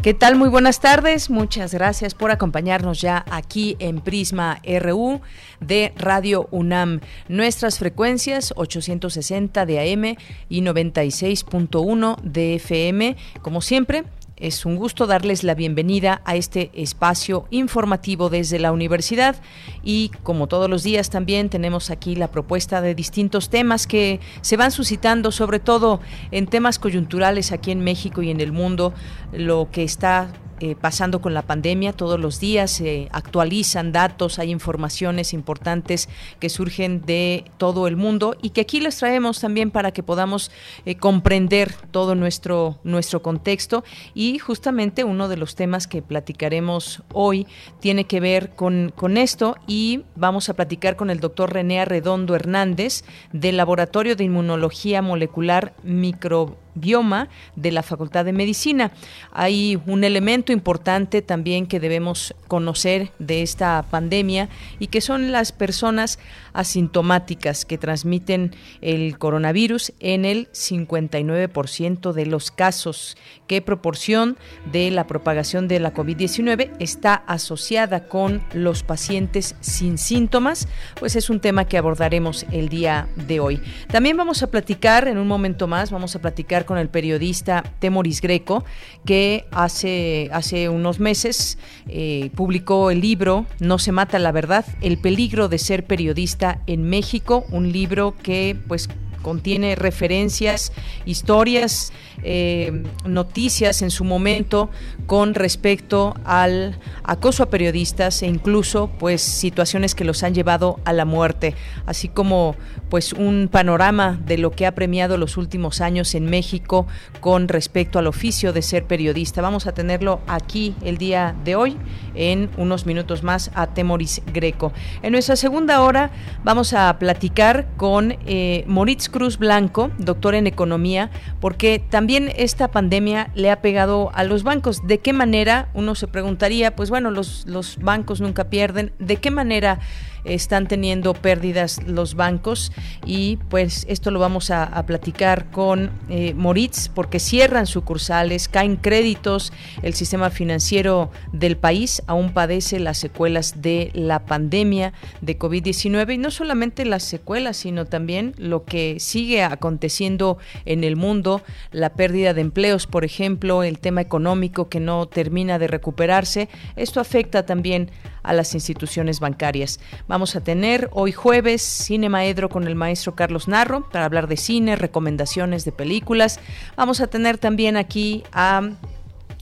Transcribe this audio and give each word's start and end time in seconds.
¿Qué 0.00 0.14
tal? 0.14 0.36
Muy 0.36 0.48
buenas 0.48 0.78
tardes. 0.78 1.28
Muchas 1.28 1.74
gracias 1.74 2.14
por 2.14 2.30
acompañarnos 2.30 3.00
ya 3.00 3.24
aquí 3.32 3.76
en 3.80 4.00
Prisma 4.00 4.62
RU 4.80 5.20
de 5.58 5.92
Radio 5.96 6.46
UNAM. 6.52 7.00
Nuestras 7.28 7.80
frecuencias 7.80 8.54
860 8.54 9.66
de 9.66 9.80
AM 9.80 10.16
y 10.48 10.62
96.1 10.62 12.20
de 12.22 12.54
FM. 12.54 13.16
Como 13.42 13.60
siempre, 13.60 14.04
es 14.40 14.64
un 14.64 14.76
gusto 14.76 15.06
darles 15.06 15.44
la 15.44 15.54
bienvenida 15.54 16.20
a 16.24 16.36
este 16.36 16.70
espacio 16.74 17.46
informativo 17.50 18.30
desde 18.30 18.58
la 18.58 18.72
universidad. 18.72 19.36
Y 19.82 20.10
como 20.22 20.46
todos 20.46 20.68
los 20.70 20.82
días 20.82 21.10
también 21.10 21.48
tenemos 21.48 21.90
aquí 21.90 22.14
la 22.14 22.28
propuesta 22.28 22.80
de 22.80 22.94
distintos 22.94 23.50
temas 23.50 23.86
que 23.86 24.20
se 24.40 24.56
van 24.56 24.70
suscitando 24.70 25.32
sobre 25.32 25.58
todo 25.58 26.00
en 26.30 26.46
temas 26.46 26.78
coyunturales 26.78 27.52
aquí 27.52 27.70
en 27.70 27.80
México 27.80 28.22
y 28.22 28.30
en 28.30 28.40
el 28.40 28.52
mundo, 28.52 28.92
lo 29.32 29.68
que 29.70 29.84
está 29.84 30.28
eh, 30.60 30.74
pasando 30.74 31.20
con 31.20 31.34
la 31.34 31.42
pandemia. 31.42 31.92
Todos 31.92 32.18
los 32.18 32.40
días 32.40 32.70
se 32.70 33.08
actualizan 33.12 33.92
datos, 33.92 34.38
hay 34.38 34.50
informaciones 34.50 35.32
importantes 35.32 36.08
que 36.40 36.48
surgen 36.48 37.04
de 37.06 37.44
todo 37.58 37.86
el 37.86 37.96
mundo 37.96 38.36
y 38.42 38.50
que 38.50 38.62
aquí 38.62 38.80
les 38.80 38.96
traemos 38.96 39.40
también 39.40 39.70
para 39.70 39.92
que 39.92 40.02
podamos 40.02 40.50
eh, 40.84 40.96
comprender 40.96 41.74
todo 41.90 42.14
nuestro, 42.14 42.78
nuestro 42.84 43.22
contexto. 43.22 43.84
Y 44.14 44.38
justamente 44.38 45.04
uno 45.04 45.28
de 45.28 45.36
los 45.36 45.54
temas 45.54 45.86
que 45.86 46.02
platicaremos 46.02 47.02
hoy 47.12 47.46
tiene 47.80 48.04
que 48.04 48.20
ver 48.20 48.50
con, 48.50 48.92
con 48.94 49.16
esto 49.16 49.56
y 49.66 50.02
vamos 50.16 50.48
a 50.48 50.54
platicar 50.54 50.96
con 50.96 51.10
el 51.10 51.20
doctor 51.20 51.52
René 51.52 51.80
Arredondo 51.80 52.34
Hernández 52.34 53.04
del 53.32 53.56
Laboratorio 53.56 54.16
de 54.16 54.24
Inmunología 54.24 55.02
Molecular 55.02 55.74
Micro 55.82 56.56
bioma 56.80 57.28
de 57.56 57.72
la 57.72 57.82
Facultad 57.82 58.24
de 58.24 58.32
Medicina. 58.32 58.90
Hay 59.32 59.80
un 59.86 60.04
elemento 60.04 60.52
importante 60.52 61.22
también 61.22 61.66
que 61.66 61.80
debemos 61.80 62.34
conocer 62.46 63.12
de 63.18 63.42
esta 63.42 63.84
pandemia 63.90 64.48
y 64.78 64.88
que 64.88 65.00
son 65.00 65.32
las 65.32 65.52
personas 65.52 66.18
asintomáticas 66.58 67.64
que 67.64 67.78
transmiten 67.78 68.50
el 68.80 69.16
coronavirus 69.16 69.92
en 70.00 70.24
el 70.24 70.50
59% 70.50 72.12
de 72.12 72.26
los 72.26 72.50
casos. 72.50 73.16
¿Qué 73.46 73.62
proporción 73.62 74.36
de 74.72 74.90
la 74.90 75.06
propagación 75.06 75.68
de 75.68 75.78
la 75.78 75.94
COVID-19 75.94 76.72
está 76.80 77.14
asociada 77.14 78.08
con 78.08 78.42
los 78.52 78.82
pacientes 78.82 79.54
sin 79.60 79.98
síntomas? 79.98 80.66
Pues 80.98 81.14
es 81.14 81.30
un 81.30 81.38
tema 81.38 81.64
que 81.64 81.78
abordaremos 81.78 82.44
el 82.50 82.68
día 82.68 83.08
de 83.14 83.38
hoy. 83.38 83.62
También 83.86 84.16
vamos 84.16 84.42
a 84.42 84.50
platicar 84.50 85.06
en 85.06 85.16
un 85.16 85.28
momento 85.28 85.68
más, 85.68 85.92
vamos 85.92 86.16
a 86.16 86.20
platicar 86.20 86.64
con 86.64 86.76
el 86.76 86.88
periodista 86.88 87.62
Temoris 87.78 88.20
Greco, 88.20 88.64
que 89.04 89.46
hace, 89.52 90.28
hace 90.32 90.68
unos 90.68 90.98
meses 90.98 91.56
eh, 91.86 92.30
publicó 92.34 92.90
el 92.90 93.00
libro 93.00 93.46
No 93.60 93.78
se 93.78 93.92
mata 93.92 94.18
la 94.18 94.32
verdad, 94.32 94.66
el 94.80 94.98
peligro 94.98 95.48
de 95.48 95.58
ser 95.58 95.86
periodista 95.86 96.47
en 96.66 96.82
México, 96.84 97.44
un 97.50 97.72
libro 97.72 98.14
que 98.22 98.56
pues 98.68 98.88
contiene 99.22 99.74
referencias, 99.74 100.72
historias, 101.06 101.92
eh, 102.22 102.82
noticias 103.04 103.82
en 103.82 103.90
su 103.90 104.04
momento 104.04 104.70
con 105.06 105.34
respecto 105.34 106.14
al 106.24 106.78
acoso 107.04 107.44
a 107.44 107.50
periodistas 107.50 108.22
e 108.22 108.26
incluso 108.26 108.90
pues 108.98 109.22
situaciones 109.22 109.94
que 109.94 110.04
los 110.04 110.22
han 110.22 110.34
llevado 110.34 110.80
a 110.84 110.92
la 110.92 111.04
muerte, 111.04 111.54
así 111.86 112.08
como 112.08 112.56
pues 112.90 113.12
un 113.12 113.48
panorama 113.50 114.18
de 114.24 114.38
lo 114.38 114.50
que 114.50 114.66
ha 114.66 114.74
premiado 114.74 115.16
los 115.16 115.36
últimos 115.36 115.80
años 115.80 116.14
en 116.14 116.26
México 116.26 116.86
con 117.20 117.48
respecto 117.48 117.98
al 117.98 118.06
oficio 118.06 118.52
de 118.52 118.62
ser 118.62 118.84
periodista. 118.86 119.42
Vamos 119.42 119.66
a 119.66 119.72
tenerlo 119.72 120.20
aquí 120.26 120.74
el 120.82 120.98
día 120.98 121.36
de 121.44 121.56
hoy 121.56 121.76
en 122.14 122.50
unos 122.56 122.86
minutos 122.86 123.22
más 123.22 123.50
a 123.54 123.68
Temoris 123.68 124.22
Greco. 124.32 124.72
En 125.02 125.12
nuestra 125.12 125.36
segunda 125.36 125.82
hora 125.82 126.10
vamos 126.44 126.72
a 126.72 126.98
platicar 126.98 127.68
con 127.76 128.16
eh, 128.26 128.64
Moritz 128.66 129.07
Cruz 129.08 129.38
Blanco, 129.38 129.90
doctor 129.98 130.34
en 130.34 130.46
economía, 130.46 131.10
porque 131.40 131.78
también 131.78 132.32
esta 132.36 132.68
pandemia 132.68 133.30
le 133.34 133.50
ha 133.50 133.60
pegado 133.60 134.10
a 134.14 134.24
los 134.24 134.42
bancos. 134.42 134.86
¿De 134.86 134.98
qué 134.98 135.12
manera? 135.12 135.68
Uno 135.74 135.94
se 135.94 136.08
preguntaría, 136.08 136.76
pues 136.76 136.90
bueno, 136.90 137.10
los, 137.10 137.44
bancos 137.80 138.20
nunca 138.20 138.50
pierden. 138.50 138.92
¿De 138.98 139.16
qué 139.16 139.30
manera 139.30 139.80
están 140.28 140.68
teniendo 140.68 141.14
pérdidas 141.14 141.82
los 141.86 142.14
bancos 142.14 142.72
y 143.04 143.36
pues 143.48 143.86
esto 143.88 144.10
lo 144.10 144.20
vamos 144.20 144.50
a, 144.50 144.68
platicar 144.86 145.50
con 145.50 145.90
eh, 146.08 146.34
Moritz 146.34 146.88
porque 146.88 147.18
cierran 147.18 147.66
sucursales, 147.66 148.48
caen 148.48 148.76
créditos, 148.76 149.52
el 149.82 149.94
sistema 149.94 150.30
financiero 150.30 151.10
del 151.32 151.56
país 151.56 152.02
aún 152.06 152.32
padece 152.32 152.78
las 152.78 152.98
secuelas 152.98 153.60
de 153.60 153.90
la 153.94 154.20
pandemia 154.20 154.92
de 155.20 155.38
COVID-19 155.38 156.14
y 156.14 156.18
no 156.18 156.30
solamente 156.30 156.84
las 156.84 157.02
secuelas, 157.02 157.56
sino 157.56 157.86
también 157.86 158.34
lo 158.38 158.64
que 158.64 159.00
sigue 159.00 159.42
aconteciendo 159.42 160.38
en 160.64 160.84
el 160.84 160.96
mundo, 160.96 161.42
la 161.72 161.90
pérdida 161.90 162.34
de 162.34 162.40
empleos, 162.40 162.86
por 162.86 163.04
ejemplo, 163.04 163.62
el 163.62 163.78
tema 163.78 164.00
económico 164.00 164.68
que 164.68 164.80
no 164.80 165.06
termina 165.06 165.58
de 165.58 165.66
recuperarse. 165.66 166.48
Esto 166.76 167.00
afecta 167.00 167.44
también 167.44 167.90
a 168.17 168.17
las 168.32 168.54
instituciones 168.54 169.20
bancarias. 169.20 169.80
Vamos 170.06 170.36
a 170.36 170.40
tener 170.40 170.88
hoy 170.92 171.12
jueves 171.12 171.62
Cine 171.62 172.08
Maedro 172.08 172.48
con 172.48 172.66
el 172.66 172.74
maestro 172.74 173.14
Carlos 173.14 173.48
Narro 173.48 173.88
para 173.88 174.04
hablar 174.04 174.28
de 174.28 174.36
cine, 174.36 174.76
recomendaciones 174.76 175.64
de 175.64 175.72
películas. 175.72 176.40
Vamos 176.76 177.00
a 177.00 177.06
tener 177.06 177.38
también 177.38 177.76
aquí 177.76 178.24
a 178.32 178.70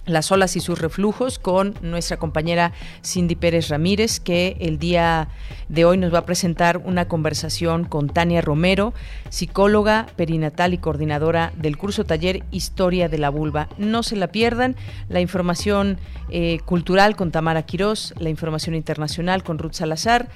las 0.06 0.33
olas 0.33 0.56
y 0.56 0.61
sus 0.61 0.81
reflujos 0.81 1.39
con 1.39 1.75
nuestra 1.83 2.17
compañera 2.17 2.72
Cindy 3.05 3.34
Pérez 3.34 3.69
Ramírez, 3.69 4.21
que 4.21 4.56
el 4.61 4.78
día 4.78 5.28
de 5.69 5.84
hoy 5.84 5.99
nos 5.99 6.15
va 6.15 6.21
a 6.21 6.27
presentar 6.27 6.78
una 6.78 7.09
conversación 7.09 7.84
con 7.84 8.09
Tania 8.09 8.41
Romero, 8.41 8.95
psicóloga 9.28 10.06
perinatal 10.16 10.75
y 10.75 10.78
coordinadora 10.78 11.53
del 11.56 11.77
curso 11.77 12.05
taller 12.05 12.45
Historia 12.50 13.09
de 13.09 13.19
la 13.19 13.31
Vulva. 13.31 13.69
No 13.78 14.03
se 14.03 14.16
la 14.16 14.28
pierdan, 14.28 14.77
la 15.09 15.21
información 15.21 15.99
eh, 16.31 16.61
cultural 16.65 17.16
con 17.16 17.33
Tamara 17.33 17.62
Quirós, 17.62 18.15
la 18.19 18.31
información 18.31 18.75
internacional 18.75 19.43
con 19.43 19.59
Ruth 19.59 19.75
Salazar, 19.75 20.28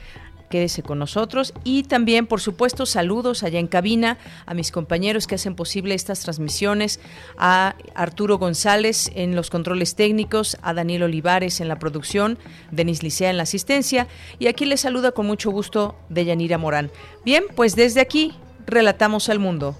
Quédese 0.50 0.82
con 0.82 0.98
nosotros 0.98 1.54
y 1.62 1.84
también, 1.84 2.26
por 2.26 2.40
supuesto, 2.40 2.84
saludos 2.84 3.44
allá 3.44 3.60
en 3.60 3.68
cabina 3.68 4.18
a 4.46 4.52
mis 4.52 4.72
compañeros 4.72 5.28
que 5.28 5.36
hacen 5.36 5.54
posible 5.54 5.94
estas 5.94 6.20
transmisiones, 6.20 6.98
a 7.38 7.76
Arturo 7.94 8.36
González 8.36 9.12
en 9.14 9.36
los 9.36 9.48
controles 9.48 9.94
técnicos, 9.94 10.58
a 10.60 10.74
Daniel 10.74 11.04
Olivares 11.04 11.60
en 11.60 11.68
la 11.68 11.78
producción, 11.78 12.36
Denis 12.72 13.04
Licea 13.04 13.30
en 13.30 13.36
la 13.36 13.44
asistencia 13.44 14.08
y 14.40 14.48
aquí 14.48 14.64
les 14.64 14.80
saluda 14.80 15.12
con 15.12 15.24
mucho 15.24 15.52
gusto 15.52 15.94
Deyanira 16.08 16.58
Morán. 16.58 16.90
Bien, 17.24 17.44
pues 17.54 17.76
desde 17.76 18.00
aquí 18.00 18.34
relatamos 18.66 19.28
al 19.28 19.38
mundo. 19.38 19.76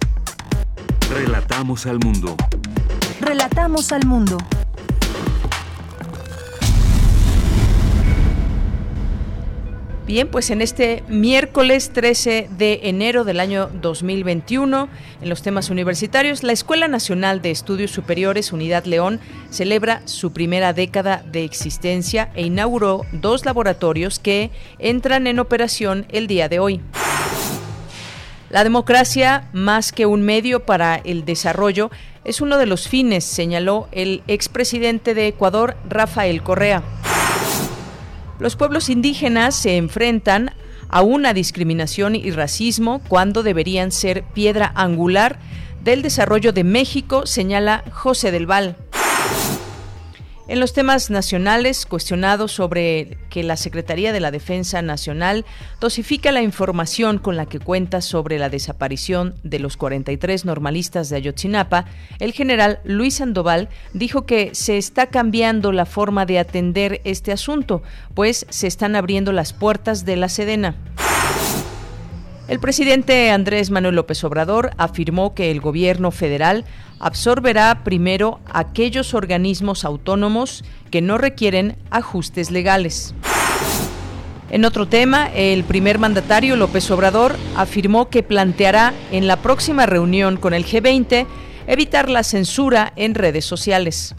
Relatamos 1.11 1.85
al 1.85 1.99
mundo. 1.99 2.37
Relatamos 3.19 3.91
al 3.91 4.05
mundo. 4.05 4.37
Bien, 10.11 10.27
pues 10.27 10.49
en 10.49 10.61
este 10.61 11.05
miércoles 11.07 11.91
13 11.93 12.49
de 12.57 12.81
enero 12.83 13.23
del 13.23 13.39
año 13.39 13.69
2021, 13.81 14.89
en 15.21 15.29
los 15.29 15.41
temas 15.41 15.69
universitarios, 15.69 16.43
la 16.43 16.51
Escuela 16.51 16.89
Nacional 16.89 17.41
de 17.41 17.49
Estudios 17.49 17.91
Superiores 17.91 18.51
Unidad 18.51 18.83
León 18.83 19.21
celebra 19.51 20.01
su 20.03 20.33
primera 20.33 20.73
década 20.73 21.23
de 21.31 21.45
existencia 21.45 22.29
e 22.35 22.43
inauguró 22.43 23.05
dos 23.13 23.45
laboratorios 23.45 24.19
que 24.19 24.51
entran 24.79 25.27
en 25.27 25.39
operación 25.39 26.05
el 26.09 26.27
día 26.27 26.49
de 26.49 26.59
hoy. 26.59 26.81
La 28.49 28.65
democracia, 28.65 29.47
más 29.53 29.93
que 29.93 30.07
un 30.07 30.23
medio 30.23 30.65
para 30.65 30.97
el 30.97 31.23
desarrollo, 31.23 31.89
es 32.25 32.41
uno 32.41 32.57
de 32.57 32.65
los 32.65 32.89
fines, 32.89 33.23
señaló 33.23 33.87
el 33.93 34.23
expresidente 34.27 35.13
de 35.13 35.27
Ecuador, 35.27 35.77
Rafael 35.87 36.43
Correa. 36.43 36.83
Los 38.41 38.55
pueblos 38.55 38.89
indígenas 38.89 39.55
se 39.55 39.77
enfrentan 39.77 40.49
a 40.89 41.03
una 41.03 41.31
discriminación 41.31 42.15
y 42.15 42.31
racismo 42.31 42.99
cuando 43.07 43.43
deberían 43.43 43.91
ser 43.91 44.23
piedra 44.23 44.71
angular 44.73 45.37
del 45.83 46.01
desarrollo 46.01 46.51
de 46.51 46.63
México, 46.63 47.27
señala 47.27 47.83
José 47.91 48.31
del 48.31 48.47
Val. 48.47 48.77
En 50.47 50.59
los 50.59 50.73
temas 50.73 51.09
nacionales, 51.11 51.85
cuestionado 51.85 52.47
sobre 52.47 53.17
que 53.29 53.43
la 53.43 53.55
Secretaría 53.55 54.11
de 54.11 54.19
la 54.19 54.31
Defensa 54.31 54.81
Nacional 54.81 55.45
dosifica 55.79 56.31
la 56.31 56.41
información 56.41 57.19
con 57.19 57.37
la 57.37 57.45
que 57.45 57.59
cuenta 57.59 58.01
sobre 58.01 58.39
la 58.39 58.49
desaparición 58.49 59.35
de 59.43 59.59
los 59.59 59.77
43 59.77 60.45
normalistas 60.45 61.09
de 61.09 61.17
Ayotzinapa, 61.17 61.85
el 62.19 62.33
general 62.33 62.79
Luis 62.83 63.15
Sandoval 63.15 63.69
dijo 63.93 64.25
que 64.25 64.49
se 64.53 64.77
está 64.77 65.07
cambiando 65.07 65.71
la 65.71 65.85
forma 65.85 66.25
de 66.25 66.39
atender 66.39 67.01
este 67.03 67.31
asunto, 67.31 67.83
pues 68.15 68.47
se 68.49 68.67
están 68.67 68.95
abriendo 68.95 69.31
las 69.31 69.53
puertas 69.53 70.05
de 70.05 70.15
la 70.15 70.27
Sedena. 70.27 70.75
El 72.47 72.59
presidente 72.59 73.31
Andrés 73.31 73.71
Manuel 73.71 73.95
López 73.95 74.23
Obrador 74.25 74.71
afirmó 74.77 75.33
que 75.33 75.51
el 75.51 75.61
gobierno 75.61 76.11
federal 76.11 76.65
absorberá 77.01 77.83
primero 77.83 78.39
aquellos 78.45 79.13
organismos 79.13 79.83
autónomos 79.83 80.63
que 80.91 81.01
no 81.01 81.17
requieren 81.17 81.75
ajustes 81.89 82.51
legales. 82.51 83.13
En 84.51 84.65
otro 84.65 84.87
tema, 84.87 85.29
el 85.33 85.63
primer 85.63 85.97
mandatario 85.97 86.55
López 86.55 86.91
Obrador 86.91 87.35
afirmó 87.55 88.09
que 88.09 88.21
planteará 88.21 88.93
en 89.11 89.25
la 89.25 89.37
próxima 89.37 89.85
reunión 89.85 90.37
con 90.37 90.53
el 90.53 90.65
G20 90.65 91.25
evitar 91.67 92.09
la 92.09 92.23
censura 92.23 92.93
en 92.95 93.15
redes 93.15 93.45
sociales. 93.45 94.13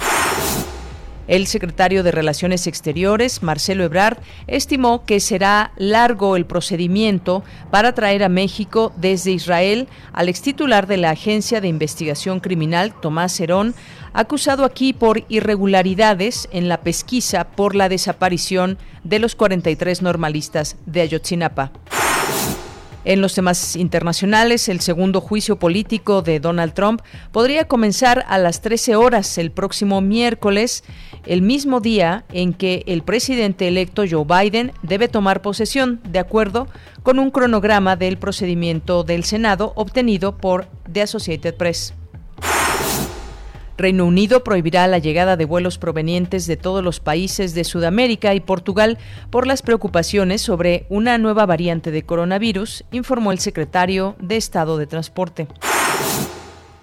El 1.29 1.47
secretario 1.47 2.03
de 2.03 2.11
Relaciones 2.11 2.67
Exteriores, 2.67 3.43
Marcelo 3.43 3.85
Ebrard, 3.85 4.19
estimó 4.47 5.05
que 5.05 5.21
será 5.21 5.73
largo 5.77 6.37
el 6.37 6.47
procedimiento 6.47 7.45
para 7.71 7.95
traer 7.95 8.25
a 8.25 8.29
México 8.29 8.93
desde 8.97 9.31
Israel 9.31 9.89
al 10.13 10.29
extitular 10.29 10.87
de 10.87 10.97
la 10.97 11.11
Agencia 11.11 11.61
de 11.61 11.69
Investigación 11.69 12.41
Criminal, 12.41 12.93
Tomás 13.01 13.39
Herón, 13.39 13.75
acusado 14.13 14.65
aquí 14.65 14.93
por 14.93 15.25
irregularidades 15.29 16.49
en 16.53 16.69
la 16.69 16.81
pesquisa 16.81 17.45
por 17.45 17.75
la 17.75 17.89
desaparición 17.89 18.79
de 19.05 19.19
los 19.19 19.35
43 19.35 20.03
normalistas 20.03 20.77
de 20.87 21.03
Ayotzinapa. 21.03 21.73
En 23.04 23.20
los 23.20 23.34
temas 23.34 23.75
internacionales, 23.75 24.69
el 24.69 24.81
segundo 24.81 25.20
juicio 25.20 25.56
político 25.56 26.22
de 26.22 26.38
Donald 26.38 26.72
Trump 26.72 27.02
podría 27.32 27.66
comenzar 27.66 28.25
a 28.28 28.38
las 28.38 28.60
13 28.60 28.94
horas 28.94 29.38
el 29.38 29.50
próximo 29.50 30.00
miércoles, 30.00 30.84
el 31.26 31.43
mismo 31.43 31.81
día 31.81 32.25
en 32.32 32.52
que 32.52 32.84
el 32.87 33.02
presidente 33.02 33.66
electo 33.66 34.04
Joe 34.08 34.25
Biden 34.25 34.72
debe 34.82 35.08
tomar 35.08 35.43
posesión, 35.43 36.00
de 36.08 36.20
acuerdo 36.20 36.69
con 37.02 37.19
un 37.19 37.32
cronograma 37.32 37.96
del 37.96 38.19
procedimiento 38.19 39.02
del 39.02 39.25
Senado 39.25 39.72
obtenido 39.75 40.37
por 40.37 40.69
The 40.93 41.02
Associated 41.02 41.56
Press. 41.56 41.94
Reino 43.77 44.05
Unido 44.05 44.45
prohibirá 44.45 44.87
la 44.87 44.99
llegada 44.99 45.37
de 45.37 45.45
vuelos 45.45 45.79
provenientes 45.79 46.47
de 46.47 46.57
todos 46.57 46.85
los 46.85 47.01
países 47.01 47.55
de 47.55 47.65
Sudamérica 47.65 48.35
y 48.35 48.41
Portugal 48.41 48.99
por 49.31 49.47
las 49.47 49.63
preocupaciones 49.63 50.43
sobre 50.43 50.87
una 50.89 51.19
nueva 51.19 51.47
variante 51.47 51.91
de 51.91 52.03
coronavirus, 52.03 52.85
informó 52.93 53.33
el 53.33 53.39
secretario 53.39 54.17
de 54.21 54.37
Estado 54.37 54.77
de 54.79 54.87
Transporte. 54.87 55.49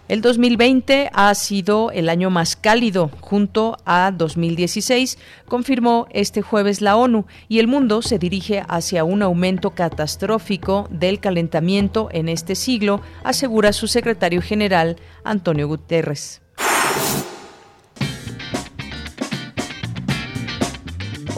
El 0.09 0.21
2020 0.21 1.11
ha 1.13 1.35
sido 1.35 1.91
el 1.91 2.09
año 2.09 2.31
más 2.31 2.55
cálido 2.55 3.11
junto 3.21 3.77
a 3.85 4.11
2016, 4.11 5.19
confirmó 5.45 6.07
este 6.09 6.41
jueves 6.41 6.81
la 6.81 6.95
ONU, 6.95 7.27
y 7.47 7.59
el 7.59 7.67
mundo 7.67 8.01
se 8.01 8.17
dirige 8.17 8.63
hacia 8.67 9.03
un 9.03 9.21
aumento 9.21 9.69
catastrófico 9.69 10.87
del 10.89 11.19
calentamiento 11.19 12.09
en 12.11 12.27
este 12.27 12.55
siglo, 12.55 13.01
asegura 13.23 13.71
su 13.71 13.85
secretario 13.85 14.41
general 14.41 14.95
Antonio 15.23 15.67
Guterres. 15.67 16.41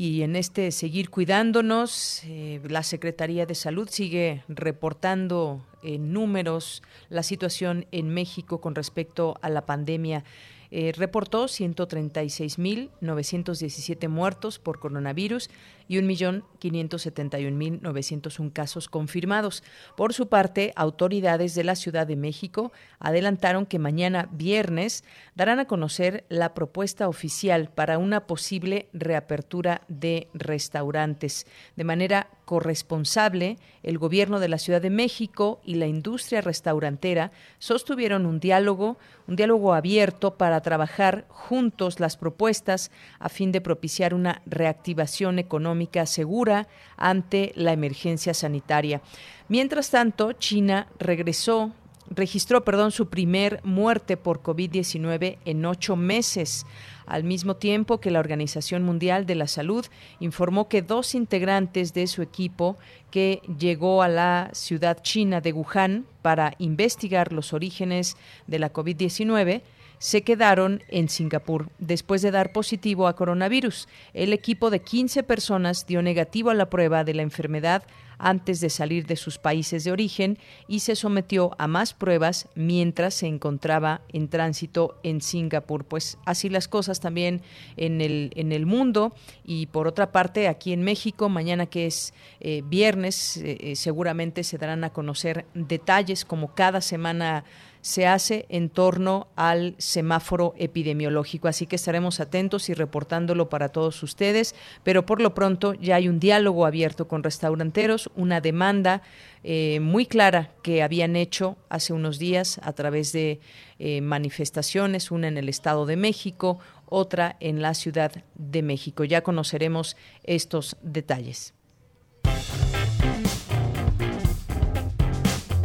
Y 0.00 0.22
en 0.22 0.36
este 0.36 0.70
seguir 0.70 1.10
cuidándonos, 1.10 2.22
eh, 2.24 2.60
la 2.68 2.84
Secretaría 2.84 3.46
de 3.46 3.56
Salud 3.56 3.88
sigue 3.90 4.44
reportando 4.46 5.66
en 5.82 6.12
números 6.12 6.84
la 7.08 7.24
situación 7.24 7.84
en 7.90 8.08
México 8.08 8.60
con 8.60 8.76
respecto 8.76 9.36
a 9.42 9.50
la 9.50 9.66
pandemia. 9.66 10.22
Eh, 10.70 10.92
reportó 10.96 11.46
136.917 11.46 14.08
muertos 14.08 14.58
por 14.58 14.78
coronavirus 14.78 15.48
y 15.88 15.96
1.571.901 15.96 18.52
casos 18.52 18.88
confirmados. 18.88 19.64
Por 19.96 20.12
su 20.12 20.28
parte, 20.28 20.74
autoridades 20.76 21.54
de 21.54 21.64
la 21.64 21.74
Ciudad 21.74 22.06
de 22.06 22.16
México 22.16 22.70
adelantaron 22.98 23.64
que 23.64 23.78
mañana 23.78 24.28
viernes 24.32 25.04
darán 25.34 25.58
a 25.58 25.64
conocer 25.66 26.26
la 26.28 26.52
propuesta 26.52 27.08
oficial 27.08 27.70
para 27.74 27.96
una 27.96 28.26
posible 28.26 28.90
reapertura 28.92 29.80
de 29.88 30.28
restaurantes. 30.34 31.46
De 31.76 31.84
manera 31.84 32.28
corresponsable, 32.44 33.56
el 33.82 33.96
gobierno 33.98 34.40
de 34.40 34.48
la 34.48 34.58
Ciudad 34.58 34.82
de 34.82 34.90
México 34.90 35.60
y 35.64 35.76
la 35.76 35.86
industria 35.86 36.40
restaurantera 36.40 37.30
sostuvieron 37.58 38.26
un 38.26 38.40
diálogo, 38.40 38.98
un 39.28 39.36
diálogo 39.36 39.74
abierto 39.74 40.34
para 40.34 40.60
trabajar 40.62 41.26
juntos 41.28 42.00
las 42.00 42.16
propuestas 42.16 42.90
a 43.20 43.28
fin 43.28 43.52
de 43.52 43.60
propiciar 43.60 44.14
una 44.14 44.42
reactivación 44.46 45.38
económica 45.38 46.06
segura 46.06 46.66
ante 46.96 47.52
la 47.54 47.72
emergencia 47.72 48.32
sanitaria. 48.32 49.02
Mientras 49.48 49.90
tanto, 49.90 50.32
China 50.32 50.88
regresó 50.98 51.72
registró, 52.10 52.64
perdón, 52.64 52.90
su 52.90 53.08
primer 53.08 53.60
muerte 53.64 54.16
por 54.16 54.42
COVID-19 54.42 55.38
en 55.44 55.66
ocho 55.66 55.96
meses, 55.96 56.66
al 57.08 57.24
mismo 57.24 57.56
tiempo 57.56 57.98
que 57.98 58.10
la 58.10 58.20
Organización 58.20 58.82
Mundial 58.84 59.26
de 59.26 59.34
la 59.34 59.46
Salud 59.46 59.86
informó 60.20 60.68
que 60.68 60.82
dos 60.82 61.14
integrantes 61.14 61.94
de 61.94 62.06
su 62.06 62.22
equipo 62.22 62.76
que 63.10 63.40
llegó 63.58 64.02
a 64.02 64.08
la 64.08 64.50
ciudad 64.52 65.02
china 65.02 65.40
de 65.40 65.52
Wuhan 65.52 66.04
para 66.22 66.54
investigar 66.58 67.32
los 67.32 67.52
orígenes 67.52 68.16
de 68.46 68.58
la 68.58 68.72
COVID-19 68.72 69.62
se 69.98 70.22
quedaron 70.22 70.82
en 70.88 71.08
Singapur 71.08 71.70
después 71.78 72.22
de 72.22 72.30
dar 72.30 72.52
positivo 72.52 73.06
a 73.06 73.16
coronavirus. 73.16 73.88
El 74.14 74.32
equipo 74.32 74.70
de 74.70 74.80
15 74.80 75.22
personas 75.22 75.86
dio 75.86 76.02
negativo 76.02 76.50
a 76.50 76.54
la 76.54 76.70
prueba 76.70 77.04
de 77.04 77.14
la 77.14 77.22
enfermedad 77.22 77.84
antes 78.18 78.60
de 78.60 78.68
salir 78.68 79.06
de 79.06 79.16
sus 79.16 79.38
países 79.38 79.84
de 79.84 79.92
origen 79.92 80.38
y 80.66 80.80
se 80.80 80.96
sometió 80.96 81.52
a 81.58 81.66
más 81.68 81.94
pruebas 81.94 82.48
mientras 82.54 83.14
se 83.14 83.26
encontraba 83.26 84.02
en 84.12 84.28
tránsito 84.28 84.98
en 85.02 85.20
Singapur. 85.20 85.84
Pues 85.84 86.18
así 86.26 86.48
las 86.48 86.68
cosas 86.68 87.00
también 87.00 87.42
en 87.76 88.00
el, 88.00 88.32
en 88.34 88.52
el 88.52 88.66
mundo 88.66 89.14
y 89.44 89.66
por 89.66 89.86
otra 89.86 90.12
parte 90.12 90.48
aquí 90.48 90.72
en 90.72 90.82
México, 90.82 91.28
mañana 91.28 91.66
que 91.66 91.86
es 91.86 92.12
eh, 92.40 92.62
viernes, 92.64 93.36
eh, 93.36 93.56
eh, 93.60 93.76
seguramente 93.76 94.44
se 94.44 94.58
darán 94.58 94.84
a 94.84 94.90
conocer 94.90 95.46
detalles 95.54 96.24
como 96.24 96.54
cada 96.54 96.80
semana 96.80 97.44
se 97.88 98.06
hace 98.06 98.44
en 98.50 98.68
torno 98.68 99.28
al 99.34 99.74
semáforo 99.78 100.52
epidemiológico. 100.58 101.48
Así 101.48 101.66
que 101.66 101.76
estaremos 101.76 102.20
atentos 102.20 102.68
y 102.68 102.74
reportándolo 102.74 103.48
para 103.48 103.70
todos 103.70 104.02
ustedes, 104.02 104.54
pero 104.82 105.06
por 105.06 105.22
lo 105.22 105.32
pronto 105.32 105.72
ya 105.72 105.96
hay 105.96 106.06
un 106.06 106.20
diálogo 106.20 106.66
abierto 106.66 107.08
con 107.08 107.22
restauranteros, 107.22 108.10
una 108.14 108.42
demanda 108.42 109.00
eh, 109.42 109.80
muy 109.80 110.04
clara 110.04 110.50
que 110.62 110.82
habían 110.82 111.16
hecho 111.16 111.56
hace 111.70 111.94
unos 111.94 112.18
días 112.18 112.60
a 112.62 112.74
través 112.74 113.12
de 113.12 113.40
eh, 113.78 114.02
manifestaciones, 114.02 115.10
una 115.10 115.28
en 115.28 115.38
el 115.38 115.48
Estado 115.48 115.86
de 115.86 115.96
México, 115.96 116.58
otra 116.84 117.36
en 117.40 117.62
la 117.62 117.72
Ciudad 117.72 118.12
de 118.34 118.60
México. 118.60 119.04
Ya 119.04 119.22
conoceremos 119.22 119.96
estos 120.24 120.76
detalles. 120.82 121.54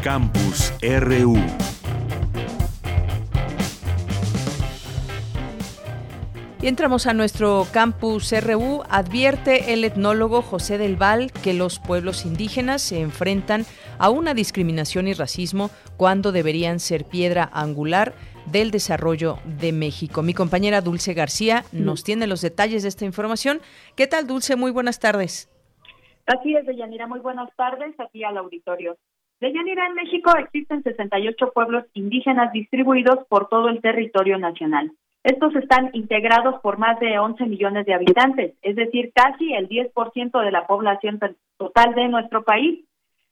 Campus 0.01 0.71
RU 0.81 1.37
Y 6.63 6.67
entramos 6.69 7.07
a 7.07 7.13
nuestro 7.13 7.65
campus 7.73 8.31
RU. 8.31 8.83
Advierte 8.89 9.73
el 9.73 9.83
etnólogo 9.83 10.41
José 10.41 10.77
del 10.77 10.95
Val 10.95 11.29
que 11.43 11.53
los 11.53 11.77
pueblos 11.77 12.25
indígenas 12.25 12.81
se 12.81 13.01
enfrentan 13.01 13.63
a 13.99 14.09
una 14.09 14.33
discriminación 14.33 15.09
y 15.09 15.13
racismo 15.13 15.71
cuando 15.97 16.31
deberían 16.31 16.79
ser 16.79 17.03
piedra 17.03 17.49
angular 17.51 18.13
del 18.49 18.71
desarrollo 18.71 19.39
de 19.59 19.73
México. 19.73 20.23
Mi 20.23 20.33
compañera 20.33 20.79
Dulce 20.79 21.13
García 21.13 21.63
nos 21.73 22.05
tiene 22.05 22.27
los 22.27 22.41
detalles 22.41 22.83
de 22.83 22.87
esta 22.87 23.03
información. 23.03 23.59
¿Qué 23.97 24.07
tal, 24.07 24.25
Dulce? 24.25 24.55
Muy 24.55 24.71
buenas 24.71 25.01
tardes. 25.01 25.51
Así 26.25 26.55
es, 26.55 26.65
Deyanira. 26.65 27.07
Muy 27.07 27.19
buenas 27.19 27.53
tardes 27.57 27.93
aquí 27.99 28.23
al 28.23 28.37
auditorio. 28.37 28.95
Deyanira, 29.41 29.85
en 29.87 29.95
México 29.95 30.31
existen 30.37 30.81
68 30.81 31.51
pueblos 31.53 31.83
indígenas 31.93 32.53
distribuidos 32.53 33.27
por 33.27 33.49
todo 33.49 33.67
el 33.67 33.81
territorio 33.81 34.37
nacional. 34.37 34.93
Estos 35.23 35.55
están 35.55 35.89
integrados 35.93 36.59
por 36.61 36.77
más 36.77 36.99
de 36.99 37.17
11 37.17 37.45
millones 37.45 37.85
de 37.85 37.93
habitantes, 37.93 38.55
es 38.61 38.75
decir, 38.75 39.13
casi 39.15 39.53
el 39.53 39.69
10% 39.69 40.43
de 40.43 40.51
la 40.51 40.67
población 40.67 41.19
total 41.57 41.95
de 41.95 42.09
nuestro 42.09 42.43
país. 42.43 42.83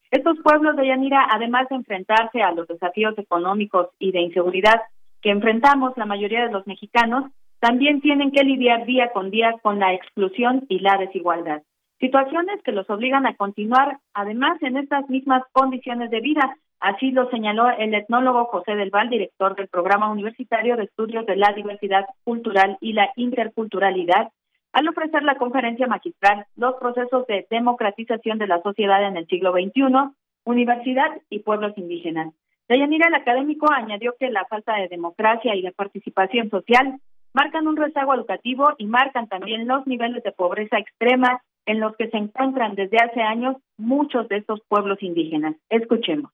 Estos 0.09 0.37
pueblos 0.41 0.77
de 0.77 0.87
Yanira, 0.87 1.27
además 1.29 1.67
de 1.69 1.75
enfrentarse 1.75 2.41
a 2.41 2.53
los 2.53 2.67
desafíos 2.67 3.17
económicos 3.17 3.89
y 3.99 4.11
de 4.11 4.21
inseguridad 4.21 4.81
que 5.21 5.31
enfrentamos 5.31 5.97
la 5.97 6.05
mayoría 6.05 6.45
de 6.45 6.51
los 6.51 6.65
mexicanos, 6.65 7.29
también 7.59 8.01
tienen 8.01 8.31
que 8.31 8.43
lidiar 8.43 8.85
día 8.85 9.11
con 9.11 9.29
día 9.29 9.55
con 9.61 9.79
la 9.79 9.93
exclusión 9.93 10.65
y 10.69 10.79
la 10.79 10.97
desigualdad. 10.97 11.61
Situaciones 12.01 12.61
que 12.63 12.73
los 12.73 12.89
obligan 12.89 13.25
a 13.25 13.35
continuar, 13.35 13.99
además, 14.13 14.61
en 14.61 14.75
estas 14.75 15.09
mismas 15.09 15.43
condiciones 15.53 16.11
de 16.11 16.19
vida, 16.19 16.57
Así 16.81 17.11
lo 17.11 17.29
señaló 17.29 17.69
el 17.69 17.93
etnólogo 17.93 18.45
José 18.45 18.75
del 18.75 18.89
Val, 18.89 19.07
director 19.07 19.55
del 19.55 19.67
Programa 19.67 20.09
Universitario 20.09 20.75
de 20.75 20.85
Estudios 20.85 21.27
de 21.27 21.35
la 21.35 21.53
Diversidad 21.53 22.07
Cultural 22.23 22.79
y 22.81 22.93
la 22.93 23.11
Interculturalidad, 23.17 24.31
al 24.73 24.87
ofrecer 24.87 25.21
la 25.21 25.35
conferencia 25.35 25.85
magistral 25.85 26.47
Los 26.55 26.77
procesos 26.77 27.27
de 27.27 27.45
democratización 27.51 28.39
de 28.39 28.47
la 28.47 28.63
sociedad 28.63 29.07
en 29.07 29.15
el 29.15 29.27
siglo 29.27 29.51
XXI, 29.51 30.11
Universidad 30.43 31.21
y 31.29 31.39
Pueblos 31.39 31.77
Indígenas. 31.77 32.33
Deyanira, 32.67 33.09
el 33.09 33.13
académico, 33.13 33.71
añadió 33.71 34.15
que 34.19 34.31
la 34.31 34.45
falta 34.45 34.73
de 34.77 34.87
democracia 34.87 35.53
y 35.53 35.61
la 35.61 35.71
participación 35.73 36.49
social 36.49 36.99
marcan 37.31 37.67
un 37.67 37.77
rezago 37.77 38.15
educativo 38.15 38.71
y 38.79 38.87
marcan 38.87 39.27
también 39.27 39.67
los 39.67 39.85
niveles 39.85 40.23
de 40.23 40.31
pobreza 40.31 40.79
extrema 40.79 41.43
en 41.65 41.79
los 41.79 41.95
que 41.95 42.09
se 42.09 42.17
encuentran 42.17 42.75
desde 42.75 42.97
hace 42.97 43.21
años 43.21 43.55
muchos 43.77 44.27
de 44.29 44.37
estos 44.37 44.59
pueblos 44.67 44.97
indígenas. 45.01 45.55
Escuchemos. 45.69 46.31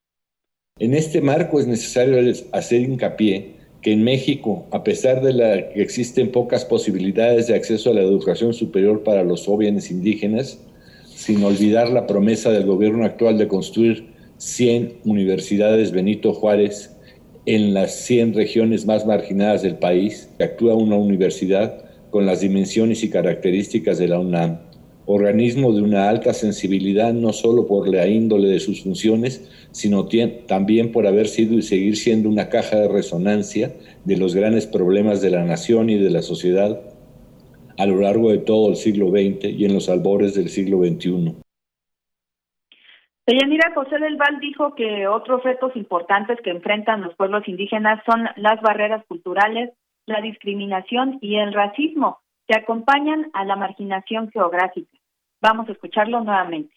En 0.78 0.94
este 0.94 1.20
marco 1.20 1.58
es 1.58 1.66
necesario 1.66 2.18
hacer 2.52 2.82
hincapié 2.82 3.56
que 3.82 3.92
en 3.92 4.02
México, 4.02 4.66
a 4.72 4.82
pesar 4.82 5.20
de 5.22 5.70
que 5.72 5.82
existen 5.82 6.32
pocas 6.32 6.64
posibilidades 6.64 7.46
de 7.46 7.54
acceso 7.54 7.90
a 7.90 7.94
la 7.94 8.02
educación 8.02 8.52
superior 8.52 9.02
para 9.02 9.22
los 9.22 9.44
jóvenes 9.44 9.90
indígenas, 9.90 10.64
sin 11.04 11.42
olvidar 11.42 11.88
la 11.90 12.06
promesa 12.06 12.50
del 12.50 12.66
gobierno 12.66 13.04
actual 13.04 13.38
de 13.38 13.48
construir 13.48 14.06
100 14.38 15.00
universidades 15.04 15.90
Benito 15.90 16.32
Juárez 16.32 16.96
en 17.44 17.74
las 17.74 17.94
100 18.04 18.34
regiones 18.34 18.86
más 18.86 19.06
marginadas 19.06 19.62
del 19.62 19.78
país, 19.78 20.30
actúa 20.38 20.74
una 20.74 20.96
universidad 20.96 21.84
con 22.10 22.26
las 22.26 22.40
dimensiones 22.40 23.02
y 23.02 23.10
características 23.10 23.98
de 23.98 24.08
la 24.08 24.18
UNAM, 24.18 24.60
organismo 25.10 25.72
de 25.72 25.80
una 25.80 26.10
alta 26.10 26.34
sensibilidad 26.34 27.14
no 27.14 27.32
solo 27.32 27.66
por 27.66 27.88
la 27.88 28.06
índole 28.06 28.48
de 28.48 28.60
sus 28.60 28.82
funciones, 28.82 29.48
sino 29.72 30.06
también 30.46 30.92
por 30.92 31.06
haber 31.06 31.28
sido 31.28 31.54
y 31.54 31.62
seguir 31.62 31.96
siendo 31.96 32.28
una 32.28 32.50
caja 32.50 32.76
de 32.76 32.88
resonancia 32.88 33.72
de 34.04 34.18
los 34.18 34.34
grandes 34.34 34.66
problemas 34.66 35.22
de 35.22 35.30
la 35.30 35.44
nación 35.44 35.88
y 35.88 35.96
de 35.96 36.10
la 36.10 36.20
sociedad 36.20 36.78
a 37.78 37.86
lo 37.86 38.02
largo 38.02 38.30
de 38.30 38.38
todo 38.38 38.68
el 38.68 38.76
siglo 38.76 39.08
XX 39.08 39.44
y 39.44 39.64
en 39.64 39.72
los 39.72 39.88
albores 39.88 40.34
del 40.34 40.50
siglo 40.50 40.78
XXI. 40.78 41.36
Deyanira 43.26 43.72
José 43.74 43.98
del 43.98 44.16
Val 44.16 44.40
dijo 44.40 44.74
que 44.74 45.06
otros 45.06 45.42
retos 45.42 45.74
importantes 45.74 46.38
que 46.42 46.50
enfrentan 46.50 47.00
los 47.00 47.14
pueblos 47.14 47.48
indígenas 47.48 48.02
son 48.04 48.28
las 48.36 48.60
barreras 48.60 49.04
culturales, 49.06 49.70
la 50.04 50.20
discriminación 50.20 51.18
y 51.22 51.36
el 51.36 51.54
racismo 51.54 52.18
que 52.46 52.58
acompañan 52.58 53.30
a 53.32 53.44
la 53.44 53.56
marginación 53.56 54.30
geográfica. 54.30 54.97
Vamos 55.40 55.68
a 55.68 55.72
escucharlo 55.72 56.22
nuevamente. 56.22 56.74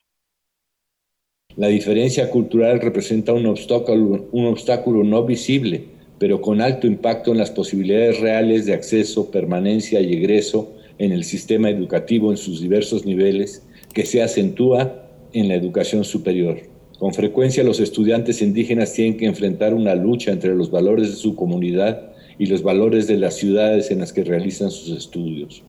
La 1.56 1.68
diferencia 1.68 2.30
cultural 2.30 2.80
representa 2.80 3.34
un 3.34 3.46
obstáculo, 3.46 4.30
un 4.32 4.46
obstáculo 4.46 5.04
no 5.04 5.26
visible, 5.26 5.86
pero 6.20 6.40
con 6.40 6.62
alto 6.62 6.88
impacto 6.88 7.32
en 7.32 7.40
las 7.40 7.52
posibilidades 7.52 8.22
reales 8.22 8.66
de 8.66 8.74
acceso, 8.74 9.32
permanencia 9.32 10.00
y 10.00 10.14
egreso 10.14 10.72
en 10.98 11.12
el 11.12 11.24
sistema 11.24 11.70
educativo 11.70 12.32
en 12.32 12.38
sus 12.38 12.62
diversos 12.62 13.06
niveles, 13.06 13.68
que 13.94 14.06
se 14.06 14.22
acentúa 14.22 15.10
en 15.34 15.48
la 15.48 15.56
educación 15.56 16.04
superior. 16.04 16.60
Con 17.00 17.14
frecuencia 17.14 17.64
los 17.64 17.80
estudiantes 17.80 18.42
indígenas 18.44 18.94
tienen 18.94 19.18
que 19.18 19.26
enfrentar 19.26 19.74
una 19.74 19.96
lucha 19.96 20.32
entre 20.32 20.56
los 20.56 20.70
valores 20.70 21.10
de 21.10 21.16
su 21.16 21.36
comunidad 21.36 22.14
y 22.38 22.46
los 22.46 22.62
valores 22.62 23.08
de 23.08 23.18
las 23.18 23.36
ciudades 23.36 23.90
en 23.90 24.00
las 24.00 24.14
que 24.14 24.24
realizan 24.24 24.70
sus 24.70 24.96
estudios. 24.96 25.64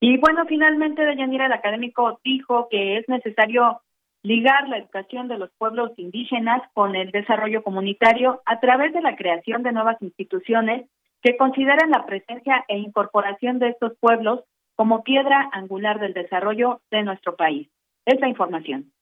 Y 0.00 0.16
bueno, 0.18 0.44
finalmente, 0.46 1.04
Deyanira, 1.04 1.46
el 1.46 1.52
académico 1.52 2.20
dijo 2.24 2.68
que 2.70 2.98
es 2.98 3.08
necesario 3.08 3.80
ligar 4.22 4.68
la 4.68 4.78
educación 4.78 5.28
de 5.28 5.38
los 5.38 5.50
pueblos 5.58 5.92
indígenas 5.96 6.62
con 6.74 6.96
el 6.96 7.10
desarrollo 7.10 7.62
comunitario 7.62 8.42
a 8.46 8.60
través 8.60 8.92
de 8.92 9.00
la 9.00 9.16
creación 9.16 9.62
de 9.62 9.72
nuevas 9.72 9.96
instituciones 10.00 10.88
que 11.22 11.36
consideran 11.36 11.90
la 11.90 12.06
presencia 12.06 12.64
e 12.68 12.78
incorporación 12.78 13.58
de 13.58 13.70
estos 13.70 13.92
pueblos 13.98 14.40
como 14.76 15.02
piedra 15.02 15.48
angular 15.52 15.98
del 15.98 16.14
desarrollo 16.14 16.80
de 16.90 17.02
nuestro 17.02 17.36
país. 17.36 17.68
Esta 18.06 18.28
información. 18.28 18.92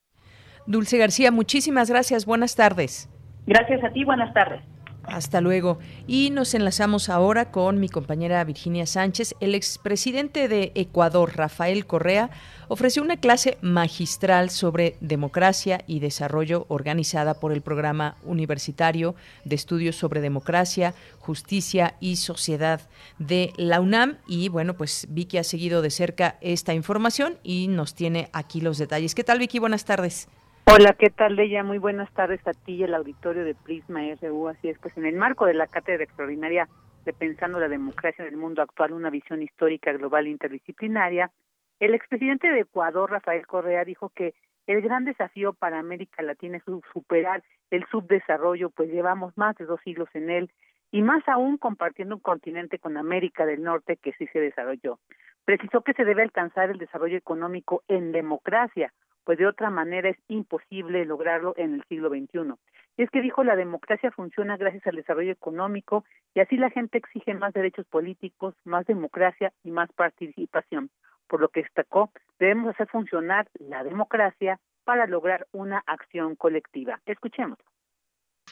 Dulce 0.66 0.98
García, 0.98 1.30
muchísimas 1.30 1.90
gracias. 1.90 2.24
Buenas 2.24 2.56
tardes. 2.56 3.10
Gracias 3.46 3.84
a 3.84 3.90
ti. 3.90 4.04
Buenas 4.04 4.32
tardes. 4.32 4.62
Hasta 5.06 5.40
luego. 5.40 5.78
Y 6.06 6.30
nos 6.30 6.54
enlazamos 6.54 7.08
ahora 7.08 7.50
con 7.50 7.80
mi 7.80 7.88
compañera 7.88 8.42
Virginia 8.44 8.86
Sánchez. 8.86 9.34
El 9.40 9.54
expresidente 9.54 10.48
de 10.48 10.72
Ecuador, 10.74 11.36
Rafael 11.36 11.86
Correa, 11.86 12.30
ofreció 12.68 13.02
una 13.02 13.16
clase 13.16 13.58
magistral 13.62 14.50
sobre 14.50 14.96
democracia 15.00 15.84
y 15.86 16.00
desarrollo 16.00 16.66
organizada 16.68 17.34
por 17.34 17.52
el 17.52 17.62
Programa 17.62 18.16
Universitario 18.24 19.14
de 19.44 19.54
Estudios 19.54 19.96
sobre 19.96 20.20
Democracia, 20.20 20.94
Justicia 21.20 21.94
y 22.00 22.16
Sociedad 22.16 22.80
de 23.18 23.52
la 23.56 23.80
UNAM. 23.80 24.18
Y 24.26 24.48
bueno, 24.48 24.74
pues 24.74 25.06
Vicky 25.10 25.38
ha 25.38 25.44
seguido 25.44 25.82
de 25.82 25.90
cerca 25.90 26.36
esta 26.40 26.74
información 26.74 27.38
y 27.42 27.68
nos 27.68 27.94
tiene 27.94 28.28
aquí 28.32 28.60
los 28.60 28.78
detalles. 28.78 29.14
¿Qué 29.14 29.24
tal, 29.24 29.38
Vicky? 29.38 29.58
Buenas 29.58 29.84
tardes. 29.84 30.28
Hola, 30.68 30.96
¿qué 30.98 31.10
tal, 31.10 31.36
Leia? 31.36 31.62
Muy 31.62 31.78
buenas 31.78 32.12
tardes 32.12 32.40
a 32.44 32.50
ti 32.50 32.74
y 32.74 32.82
al 32.82 32.94
auditorio 32.94 33.44
de 33.44 33.54
Prisma 33.54 34.00
RU. 34.20 34.48
Así 34.48 34.68
es, 34.68 34.76
pues 34.80 34.96
en 34.96 35.06
el 35.06 35.14
marco 35.14 35.46
de 35.46 35.54
la 35.54 35.68
cátedra 35.68 36.02
extraordinaria 36.02 36.68
de 37.04 37.12
Pensando 37.12 37.60
la 37.60 37.68
Democracia 37.68 38.24
en 38.24 38.34
el 38.34 38.36
Mundo 38.36 38.62
Actual, 38.62 38.92
una 38.92 39.08
visión 39.08 39.42
histórica 39.42 39.92
global 39.92 40.26
interdisciplinaria, 40.26 41.30
el 41.78 41.94
expresidente 41.94 42.48
de 42.48 42.62
Ecuador, 42.62 43.12
Rafael 43.12 43.46
Correa, 43.46 43.84
dijo 43.84 44.08
que 44.08 44.34
el 44.66 44.82
gran 44.82 45.04
desafío 45.04 45.52
para 45.52 45.78
América 45.78 46.24
Latina 46.24 46.56
es 46.56 46.64
superar 46.92 47.44
el 47.70 47.86
subdesarrollo, 47.86 48.70
pues 48.70 48.90
llevamos 48.90 49.38
más 49.38 49.54
de 49.56 49.66
dos 49.66 49.80
siglos 49.84 50.08
en 50.14 50.30
él 50.30 50.50
y 50.90 51.00
más 51.02 51.22
aún 51.28 51.58
compartiendo 51.58 52.16
un 52.16 52.20
continente 52.20 52.80
con 52.80 52.96
América 52.96 53.46
del 53.46 53.62
Norte 53.62 53.98
que 53.98 54.14
sí 54.14 54.26
se 54.32 54.40
desarrolló. 54.40 54.98
Precisó 55.46 55.82
que 55.82 55.92
se 55.92 56.04
debe 56.04 56.22
alcanzar 56.22 56.70
el 56.70 56.78
desarrollo 56.78 57.16
económico 57.16 57.84
en 57.86 58.10
democracia, 58.10 58.92
pues 59.22 59.38
de 59.38 59.46
otra 59.46 59.70
manera 59.70 60.08
es 60.08 60.18
imposible 60.26 61.04
lograrlo 61.04 61.54
en 61.56 61.74
el 61.74 61.84
siglo 61.84 62.08
XXI. 62.08 62.54
Y 62.96 63.02
es 63.04 63.10
que 63.10 63.22
dijo 63.22 63.44
la 63.44 63.54
democracia 63.54 64.10
funciona 64.10 64.56
gracias 64.56 64.84
al 64.88 64.96
desarrollo 64.96 65.30
económico 65.30 66.04
y 66.34 66.40
así 66.40 66.56
la 66.56 66.70
gente 66.70 66.98
exige 66.98 67.32
más 67.34 67.54
derechos 67.54 67.86
políticos, 67.86 68.56
más 68.64 68.86
democracia 68.86 69.52
y 69.62 69.70
más 69.70 69.88
participación. 69.92 70.90
Por 71.28 71.40
lo 71.40 71.48
que 71.48 71.62
destacó, 71.62 72.10
debemos 72.40 72.74
hacer 72.74 72.88
funcionar 72.88 73.46
la 73.60 73.84
democracia 73.84 74.58
para 74.82 75.06
lograr 75.06 75.46
una 75.52 75.80
acción 75.86 76.34
colectiva. 76.34 77.00
Escuchemos. 77.06 77.58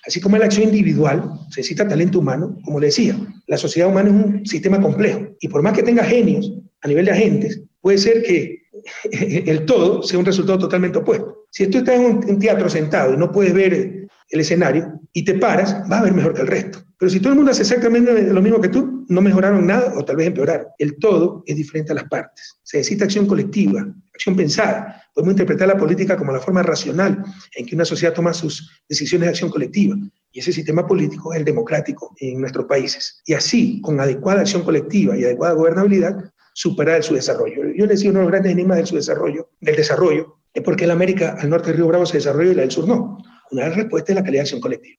Así 0.06 0.20
como 0.20 0.36
la 0.36 0.44
acción 0.46 0.64
individual 0.64 1.22
se 1.50 1.60
necesita 1.60 1.88
talento 1.88 2.18
humano, 2.18 2.58
como 2.64 2.78
le 2.78 2.86
decía, 2.86 3.16
la 3.46 3.56
sociedad 3.56 3.88
humana 3.88 4.08
es 4.10 4.14
un 4.14 4.46
sistema 4.46 4.80
complejo 4.80 5.28
y 5.40 5.48
por 5.48 5.62
más 5.62 5.72
que 5.72 5.82
tenga 5.82 6.04
genios 6.04 6.52
a 6.82 6.88
nivel 6.88 7.06
de 7.06 7.12
agentes, 7.12 7.62
puede 7.80 7.98
ser 7.98 8.22
que 8.22 8.64
el 9.12 9.64
todo 9.64 10.02
sea 10.02 10.18
un 10.18 10.26
resultado 10.26 10.58
totalmente 10.58 10.98
opuesto. 10.98 11.46
Si 11.50 11.66
tú 11.68 11.78
estás 11.78 11.96
en 11.96 12.04
un 12.28 12.38
teatro 12.38 12.68
sentado 12.68 13.14
y 13.14 13.16
no 13.16 13.32
puedes 13.32 13.54
ver 13.54 14.08
el 14.30 14.40
escenario 14.40 15.00
y 15.12 15.24
te 15.24 15.34
paras, 15.34 15.88
vas 15.88 16.00
a 16.00 16.04
ver 16.04 16.12
mejor 16.12 16.34
que 16.34 16.42
el 16.42 16.48
resto. 16.48 16.80
Pero 16.98 17.10
si 17.10 17.20
todo 17.20 17.32
el 17.32 17.36
mundo 17.36 17.52
hace 17.52 17.62
exactamente 17.62 18.32
lo 18.32 18.42
mismo 18.42 18.60
que 18.60 18.68
tú, 18.68 19.04
no 19.08 19.20
mejoraron 19.20 19.66
nada 19.66 19.92
o 19.96 20.04
tal 20.04 20.16
vez 20.16 20.26
empeoraron. 20.26 20.66
El 20.78 20.96
todo 20.98 21.42
es 21.46 21.56
diferente 21.56 21.92
a 21.92 21.94
las 21.94 22.04
partes. 22.04 22.58
Se 22.62 22.78
necesita 22.78 23.04
acción 23.04 23.26
colectiva, 23.26 23.86
acción 24.14 24.36
pensada. 24.36 25.02
Podemos 25.12 25.32
interpretar 25.32 25.68
la 25.68 25.76
política 25.76 26.16
como 26.16 26.32
la 26.32 26.40
forma 26.40 26.62
racional 26.62 27.22
en 27.54 27.66
que 27.66 27.74
una 27.74 27.84
sociedad 27.84 28.14
toma 28.14 28.32
sus 28.32 28.82
decisiones 28.88 29.26
de 29.26 29.30
acción 29.30 29.50
colectiva. 29.50 29.96
Y 30.32 30.40
ese 30.40 30.52
sistema 30.52 30.86
político 30.86 31.32
es 31.32 31.40
el 31.40 31.44
democrático 31.44 32.14
en 32.18 32.40
nuestros 32.40 32.66
países. 32.66 33.22
Y 33.26 33.34
así, 33.34 33.80
con 33.80 34.00
adecuada 34.00 34.40
acción 34.40 34.62
colectiva 34.62 35.16
y 35.16 35.24
adecuada 35.24 35.54
gobernabilidad, 35.54 36.32
superar 36.54 36.96
el 36.96 37.02
subdesarrollo. 37.02 37.72
Yo 37.74 37.86
le 37.86 37.94
decía 37.94 38.10
uno 38.10 38.20
de 38.20 38.24
los 38.24 38.32
grandes 38.32 38.52
enigmas 38.52 38.78
del 38.78 38.86
subdesarrollo, 38.86 39.50
del 39.60 39.76
desarrollo, 39.76 40.38
es 40.52 40.62
porque 40.62 40.86
la 40.86 40.94
América 40.94 41.36
al 41.38 41.50
norte 41.50 41.68
del 41.68 41.78
Río 41.78 41.88
Bravo 41.88 42.06
se 42.06 42.18
desarrolla 42.18 42.52
y 42.52 42.54
la 42.54 42.62
del 42.62 42.70
sur 42.70 42.86
no. 42.86 43.18
Una 43.50 43.68
respuesta 43.68 44.12
es 44.12 44.16
la 44.16 44.22
calidad 44.22 44.40
de 44.40 44.42
acción 44.42 44.60
colectiva. 44.60 44.96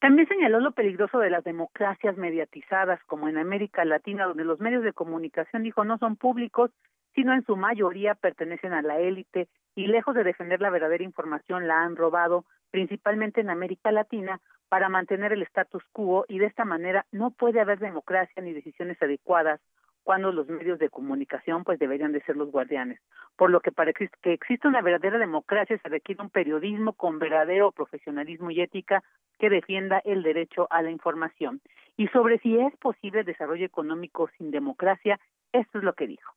También 0.00 0.28
señaló 0.28 0.60
lo 0.60 0.72
peligroso 0.72 1.18
de 1.18 1.30
las 1.30 1.42
democracias 1.44 2.18
mediatizadas, 2.18 3.00
como 3.06 3.26
en 3.26 3.38
América 3.38 3.86
Latina, 3.86 4.26
donde 4.26 4.44
los 4.44 4.60
medios 4.60 4.84
de 4.84 4.92
comunicación, 4.92 5.62
dijo, 5.62 5.82
no 5.86 5.96
son 5.96 6.16
públicos, 6.16 6.70
sino 7.14 7.32
en 7.32 7.44
su 7.44 7.56
mayoría 7.56 8.14
pertenecen 8.14 8.72
a 8.72 8.82
la 8.82 8.98
élite 8.98 9.48
y 9.74 9.86
lejos 9.86 10.14
de 10.14 10.24
defender 10.24 10.60
la 10.60 10.70
verdadera 10.70 11.04
información, 11.04 11.66
la 11.66 11.82
han 11.82 11.96
robado, 11.96 12.44
principalmente 12.70 13.40
en 13.40 13.50
América 13.50 13.92
Latina, 13.92 14.40
para 14.68 14.88
mantener 14.88 15.32
el 15.32 15.42
status 15.42 15.84
quo 15.92 16.24
y 16.28 16.38
de 16.38 16.46
esta 16.46 16.64
manera 16.64 17.06
no 17.12 17.30
puede 17.30 17.60
haber 17.60 17.78
democracia 17.78 18.42
ni 18.42 18.52
decisiones 18.52 19.00
adecuadas 19.00 19.60
cuando 20.02 20.32
los 20.32 20.48
medios 20.48 20.78
de 20.78 20.90
comunicación 20.90 21.64
pues 21.64 21.78
deberían 21.78 22.12
de 22.12 22.22
ser 22.22 22.36
los 22.36 22.50
guardianes. 22.50 23.00
Por 23.36 23.50
lo 23.50 23.60
que 23.60 23.72
para 23.72 23.92
que 23.92 24.08
exista 24.24 24.68
una 24.68 24.82
verdadera 24.82 25.18
democracia 25.18 25.78
se 25.78 25.88
requiere 25.88 26.22
un 26.22 26.30
periodismo 26.30 26.92
con 26.92 27.18
verdadero 27.18 27.72
profesionalismo 27.72 28.50
y 28.50 28.60
ética 28.60 29.02
que 29.38 29.48
defienda 29.48 30.00
el 30.04 30.22
derecho 30.22 30.66
a 30.70 30.82
la 30.82 30.90
información. 30.90 31.60
Y 31.96 32.08
sobre 32.08 32.38
si 32.38 32.58
es 32.58 32.76
posible 32.76 33.24
desarrollo 33.24 33.64
económico 33.64 34.28
sin 34.36 34.50
democracia, 34.50 35.18
esto 35.52 35.78
es 35.78 35.84
lo 35.84 35.94
que 35.94 36.06
dijo. 36.06 36.34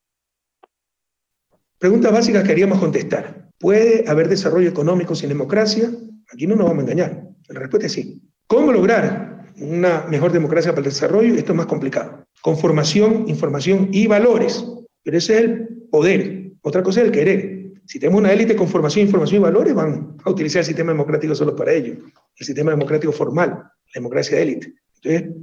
Preguntas 1.80 2.12
básicas 2.12 2.44
que 2.44 2.50
queríamos 2.50 2.80
contestar. 2.80 3.50
¿Puede 3.60 4.04
haber 4.08 4.30
desarrollo 4.30 4.70
económico 4.70 5.16
sin 5.16 5.30
democracia? 5.30 5.92
Aquí 6.32 6.48
no 6.48 6.56
nos 6.56 6.68
vamos 6.68 6.80
a 6.80 6.92
engañar. 6.92 7.24
La 7.50 7.60
respuesta 7.60 7.88
es 7.88 7.94
sí. 7.94 8.22
¿Cómo 8.48 8.72
lograr 8.72 9.28
una 9.60 10.06
mejor 10.08 10.32
democracia 10.32 10.72
para 10.72 10.82
el 10.82 10.94
desarrollo, 10.94 11.34
esto 11.36 11.52
es 11.54 11.58
más 11.58 11.66
complicado. 11.66 12.26
Con 12.42 12.58
formación, 12.58 13.26
información 13.28 13.90
y 13.92 14.08
valores. 14.08 14.66
Pero 15.04 15.18
ese 15.18 15.36
es 15.36 15.40
el 15.42 15.68
poder. 15.90 16.52
Otra 16.62 16.84
cosa 16.84 17.02
es 17.02 17.08
el 17.08 17.12
querer. 17.12 17.72
Si 17.86 18.00
tenemos 18.00 18.20
una 18.20 18.34
élite 18.34 18.56
con 18.56 18.68
formación, 18.68 19.06
información 19.06 19.42
y 19.42 19.44
valores, 19.44 19.74
van 19.74 20.18
a 20.24 20.30
utilizar 20.30 20.60
el 20.60 20.66
sistema 20.66 20.92
democrático 20.92 21.34
solo 21.34 21.56
para 21.56 21.74
ello. 21.74 21.94
El 22.36 22.46
sistema 22.46 22.72
democrático 22.72 23.13
formal, 23.13 23.50
la 23.50 23.94
democracia 23.94 24.38
de 24.38 24.44
élite. 24.44 24.74
Entonces, 25.02 25.36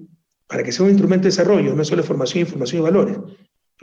para 0.47 0.63
que 0.63 0.71
sea 0.71 0.85
un 0.85 0.91
instrumento 0.91 1.25
de 1.25 1.31
desarrollo, 1.31 1.75
no 1.75 1.85
solo 1.85 2.03
formación, 2.03 2.43
información 2.43 2.83
y 2.83 2.85
valores, 2.85 3.19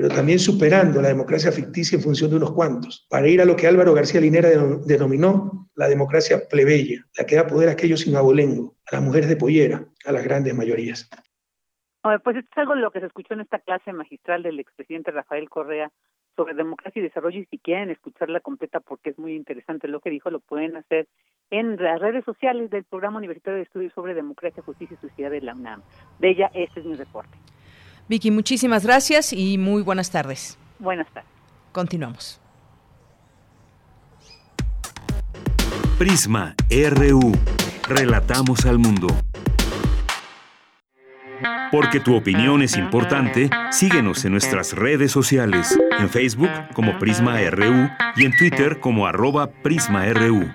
pero 0.02 0.16
también 0.16 0.40
superando 0.40 1.00
la 1.00 1.10
democracia 1.10 1.52
ficticia 1.52 1.96
en 1.96 2.02
función 2.02 2.32
de 2.32 2.38
unos 2.38 2.54
cuantos, 2.54 3.06
para 3.08 3.28
ir 3.28 3.40
a 3.40 3.46
lo 3.46 3.56
que 3.56 3.68
Álvaro 3.68 3.94
García 3.94 4.20
Linera 4.20 4.50
denominó 4.84 5.70
la 5.76 5.88
democracia 5.88 6.48
plebeya, 6.50 7.06
la 7.16 7.24
que 7.28 7.36
da 7.36 7.46
poder 7.46 7.70
a 7.70 7.74
aquellos 7.74 8.00
sin 8.00 8.16
abolengo, 8.16 8.76
a 8.92 8.96
las 8.96 9.04
mujeres 9.04 9.30
de 9.30 9.36
pollera, 9.36 9.86
a 10.04 10.12
las 10.12 10.24
grandes 10.24 10.56
mayorías. 10.56 11.08
Pues 12.02 12.36
esto 12.36 12.50
es 12.52 12.58
algo 12.58 12.74
de 12.74 12.82
lo 12.82 12.90
que 12.90 13.00
se 13.00 13.06
escuchó 13.06 13.36
en 13.36 13.42
esta 13.42 13.60
clase 13.60 13.94
magistral 13.94 14.42
del 14.42 14.60
expresidente 14.60 15.12
Rafael 15.12 15.48
Correa 15.50 15.92
sobre 16.36 16.56
democracia 16.56 17.00
y 17.00 17.04
desarrollo 17.04 17.40
y 17.40 17.46
si 17.46 17.60
quieren 17.60 17.92
escucharla 17.92 18.40
completa 18.40 18.80
porque 18.80 19.12
es 19.12 19.20
muy 19.20 19.36
interesante 19.36 19.88
lo 19.88 20.00
que 20.00 20.10
dijo, 20.10 20.32
lo 20.32 20.40
pueden 20.40 20.78
hacer 20.78 21.10
en 21.52 21.76
las 21.76 22.00
redes 22.00 22.26
sociales 22.26 22.72
del 22.72 22.86
Programa 22.86 23.20
Universitario 23.20 23.58
de 23.58 23.66
Estudios 23.66 23.94
sobre 23.94 24.16
Democracia, 24.16 24.64
Justicia 24.64 24.98
y 25.00 25.08
Sociedad 25.08 25.30
de 25.30 25.42
la 25.42 25.54
UNAM. 25.54 25.84
De 26.18 26.32
ella, 26.32 26.50
este 26.56 26.80
es 26.80 26.88
mi 26.88 26.96
reporte. 26.96 27.38
Vicky, 28.12 28.30
muchísimas 28.30 28.84
gracias 28.84 29.32
y 29.32 29.58
muy 29.58 29.84
buenas 29.84 30.12
tardes. 30.12 30.58
Buenas 30.80 31.08
tardes. 31.13 31.32
Continuamos. 31.71 32.41
Prisma 35.97 36.54
RU. 36.69 37.32
Relatamos 37.88 38.65
al 38.65 38.80
mundo. 38.80 39.08
Porque 41.71 42.02
tu 42.02 42.13
opinión 42.13 42.62
es 42.62 42.76
importante, 42.76 43.50
síguenos 43.71 44.26
en 44.26 44.34
nuestras 44.34 44.74
redes 44.74 45.13
sociales, 45.13 45.80
en 45.97 46.10
Facebook 46.10 46.52
como 46.74 47.00
Prisma 47.00 47.39
RU 47.50 47.89
y 48.17 48.26
en 48.26 48.36
Twitter 48.36 48.82
como 48.82 49.08
arroba 49.08 49.47
PrismaRU. 49.47 50.52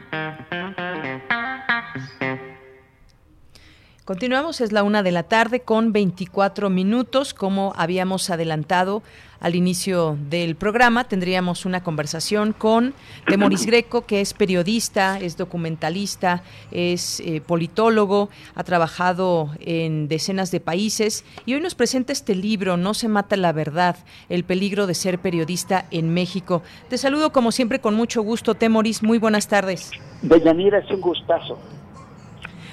Continuamos, 4.07 4.61
es 4.61 4.71
la 4.71 4.85
una 4.85 5.03
de 5.03 5.11
la 5.11 5.25
tarde 5.25 5.63
con 5.63 5.93
24 5.93 6.71
minutos. 6.71 7.35
Como 7.35 7.73
habíamos 7.77 8.31
adelantado 8.31 9.03
al 9.41 9.57
inicio 9.57 10.17
del 10.31 10.55
programa, 10.55 11.09
tendríamos 11.09 11.67
una 11.67 11.83
conversación 11.83 12.53
con 12.53 12.95
Temoris 13.27 13.67
Greco, 13.67 14.07
que 14.07 14.21
es 14.21 14.33
periodista, 14.33 15.19
es 15.19 15.37
documentalista, 15.37 16.45
es 16.71 17.19
eh, 17.19 17.41
politólogo, 17.45 18.31
ha 18.55 18.63
trabajado 18.63 19.51
en 19.59 20.07
decenas 20.07 20.53
de 20.53 20.61
países 20.61 21.25
y 21.45 21.55
hoy 21.55 21.61
nos 21.61 21.75
presenta 21.75 22.13
este 22.13 22.37
libro, 22.37 22.77
No 22.77 22.95
se 22.95 23.09
mata 23.09 23.37
la 23.37 23.51
verdad, 23.51 23.97
el 24.29 24.45
peligro 24.45 24.87
de 24.87 24.95
ser 24.95 25.19
periodista 25.19 25.87
en 25.91 26.15
México. 26.15 26.63
Te 26.89 26.97
saludo 26.97 27.33
como 27.33 27.51
siempre 27.51 27.81
con 27.81 27.97
mucho 27.97 28.23
gusto, 28.23 28.55
Temoris. 28.55 29.03
Muy 29.03 29.19
buenas 29.19 29.49
tardes. 29.49 29.91
Deyanira, 30.23 30.79
es 30.79 30.89
un 30.93 31.01
gustazo. 31.01 31.59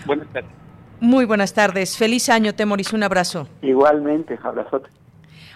Buenas 0.05 0.27
tardes. 0.31 0.62
Muy 1.03 1.25
buenas 1.25 1.53
tardes. 1.53 1.97
Feliz 1.97 2.29
año, 2.29 2.55
Temoris. 2.55 2.93
Un 2.93 3.03
abrazo. 3.03 3.45
Igualmente, 3.61 4.39
abrazote. 4.41 4.89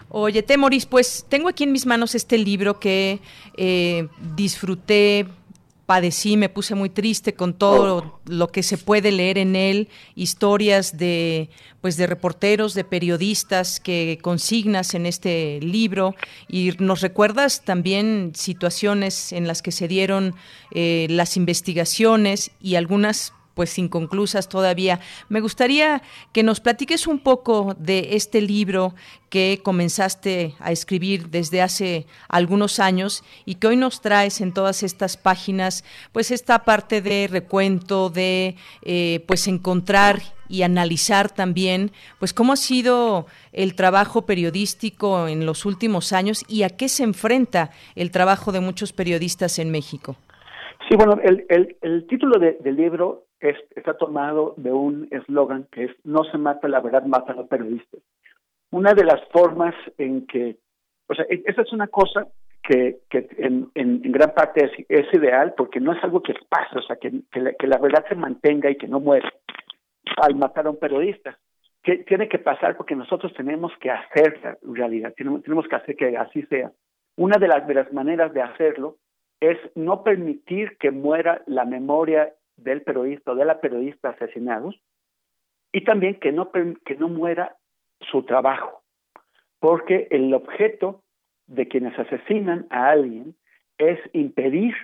Oye, 0.10 0.44
Temoris, 0.44 0.86
pues 0.86 1.26
tengo 1.30 1.48
aquí 1.48 1.64
en 1.64 1.72
mis 1.72 1.86
manos 1.86 2.16
este 2.16 2.38
libro 2.38 2.82
que 2.82 3.22
eh, 3.56 4.10
disfruté, 4.36 5.26
padecí, 5.86 6.36
me 6.36 6.50
puse 6.50 6.76
muy 6.76 6.90
triste 6.90 7.34
con 7.34 7.54
todo 7.54 7.98
oh. 7.98 8.20
lo 8.26 8.50
que 8.50 8.62
se 8.62 8.78
puede 8.78 9.10
leer 9.14 9.38
en 9.38 9.56
él, 9.56 9.88
historias 10.16 10.98
de 10.98 11.50
pues 11.80 11.96
de 11.96 12.08
reporteros, 12.08 12.74
de 12.74 12.84
periodistas 12.84 13.80
que 13.80 14.20
consignas 14.22 14.96
en 14.96 15.06
este 15.06 15.62
libro 15.62 16.14
y 16.50 16.74
nos 16.80 17.00
recuerdas 17.00 17.64
también 17.64 18.34
situaciones 18.36 19.32
en 19.32 19.48
las 19.48 19.62
que 19.62 19.72
se 19.72 19.88
dieron 19.88 20.36
eh, 20.72 21.08
las 21.10 21.38
investigaciones 21.38 22.52
y 22.60 22.76
algunas 22.76 23.32
pues 23.58 23.80
inconclusas 23.80 24.50
todavía. 24.50 25.00
Me 25.30 25.42
gustaría 25.42 26.04
que 26.32 26.44
nos 26.44 26.60
platiques 26.60 27.08
un 27.08 27.18
poco 27.18 27.76
de 27.80 28.10
este 28.12 28.40
libro 28.40 28.94
que 29.32 29.62
comenzaste 29.64 30.54
a 30.60 30.72
escribir 30.72 31.30
desde 31.30 31.64
hace 31.64 32.06
algunos 32.30 32.80
años 32.80 33.24
y 33.46 33.56
que 33.56 33.66
hoy 33.66 33.76
nos 33.76 34.00
traes 34.02 34.42
en 34.42 34.54
todas 34.54 34.84
estas 34.84 35.18
páginas, 35.18 35.84
pues 36.12 36.30
esta 36.30 36.66
parte 36.66 37.02
de 37.02 37.28
recuento, 37.28 38.12
de 38.12 38.56
eh, 38.84 39.24
pues 39.28 39.48
encontrar 39.48 40.22
y 40.48 40.62
analizar 40.62 41.32
también, 41.32 41.90
pues 42.20 42.36
cómo 42.36 42.54
ha 42.54 42.58
sido 42.58 43.26
el 43.54 43.76
trabajo 43.76 44.28
periodístico 44.28 45.28
en 45.28 45.48
los 45.48 45.66
últimos 45.66 46.14
años 46.14 46.46
y 46.48 46.62
a 46.62 46.70
qué 46.70 46.90
se 46.90 47.04
enfrenta 47.04 47.72
el 47.96 48.12
trabajo 48.12 48.52
de 48.52 48.60
muchos 48.60 48.94
periodistas 48.94 49.58
en 49.58 49.72
México. 49.72 50.16
Sí, 50.88 50.96
bueno, 50.96 51.20
el, 51.22 51.76
el, 51.82 52.08
título 52.08 52.40
del 52.40 52.76
libro 52.78 53.27
está 53.40 53.96
tomado 53.98 54.54
de 54.58 54.72
un 54.72 55.08
eslogan 55.12 55.68
que 55.72 55.86
es 55.86 55.92
no 56.04 56.24
se 56.26 56.38
mata 56.38 56.68
la 56.68 56.80
verdad, 56.80 57.04
mata 57.04 57.34
a 57.34 57.36
los 57.36 57.48
periodistas. 57.48 58.02
Una 58.72 58.94
de 58.94 59.06
las 59.06 59.22
formas 59.32 59.76
en 59.98 60.26
que, 60.28 60.58
o 61.08 61.16
sea, 61.16 61.26
e, 61.30 61.44
esa 61.46 61.62
es 61.62 61.72
una 61.72 61.88
cosa 61.88 62.28
que, 62.64 63.00
que 63.10 63.28
en, 63.38 63.70
en, 63.76 64.02
gran 64.12 64.34
parte 64.34 64.66
es, 64.66 64.72
es, 64.90 65.14
ideal 65.14 65.54
porque 65.56 65.80
no 65.80 65.94
es 65.94 66.04
algo 66.04 66.22
que 66.22 66.34
pase, 66.50 66.78
o 66.78 66.82
sea, 66.82 66.98
que, 66.98 67.12
que 67.32 67.68
la, 67.68 67.78
verdad 67.78 68.06
se 68.10 68.16
mantenga 68.16 68.70
y 68.70 68.76
que 68.76 68.88
no 68.88 69.00
muera 69.00 69.32
al 70.18 70.36
matar 70.36 70.68
a 70.68 70.72
un 70.72 70.78
periodista. 70.78 71.38
Que 71.84 72.00
tiene 72.00 72.28
que 72.28 72.40
pasar 72.40 72.76
porque 72.76 72.96
nosotros 72.96 73.34
tenemos 73.34 73.72
que 73.80 73.90
hacer 73.90 74.42
la 74.44 74.58
realidad, 74.64 75.14
tenemos, 75.16 75.44
tenemos 75.44 75.68
que 75.68 75.76
hacer 75.76 75.96
que 75.96 76.18
así 76.18 76.42
sea. 76.48 76.72
Una 77.16 77.38
de 77.38 77.48
las, 77.48 77.66
de 77.66 77.74
las 77.74 77.94
maneras 77.94 78.34
de 78.34 78.42
hacerlo 78.42 78.98
es 79.40 79.58
no 79.76 80.04
permitir 80.04 80.78
que 80.78 80.92
muera 80.92 81.42
la 81.46 81.64
memoria 81.64 82.34
del 82.58 82.82
periodista 82.82 83.32
o 83.32 83.36
de 83.36 83.46
la 83.46 83.62
periodista 83.62 84.10
asesinados 84.10 84.80
y 85.72 85.84
también 85.84 86.20
que 86.20 86.32
no, 86.32 86.52
que 86.52 86.96
no 86.96 87.08
muera 87.08 87.56
su 88.12 88.24
trabajo, 88.24 88.82
porque 89.60 90.08
el 90.12 90.34
objeto 90.34 91.04
de 91.48 91.68
quienes 91.68 91.98
asesinan 91.98 92.68
a 92.70 92.90
alguien 92.90 93.36
es 93.78 94.00
impedir 94.14 94.76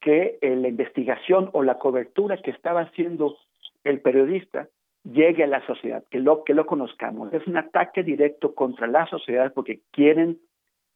que 0.00 0.38
la 0.40 0.68
investigación 0.68 1.50
o 1.52 1.62
la 1.62 1.78
cobertura 1.78 2.36
que 2.38 2.50
estaba 2.50 2.82
haciendo 2.82 3.36
el 3.84 4.00
periodista 4.00 4.68
llegue 5.04 5.44
a 5.44 5.48
la 5.48 5.64
sociedad, 5.66 6.04
que 6.10 6.18
lo, 6.18 6.44
que 6.44 6.54
lo 6.54 6.66
conozcamos. 6.66 7.32
Es 7.32 7.46
un 7.46 7.56
ataque 7.56 8.02
directo 8.02 8.54
contra 8.54 8.86
la 8.86 9.06
sociedad 9.06 9.52
porque 9.52 9.80
quieren 9.90 10.38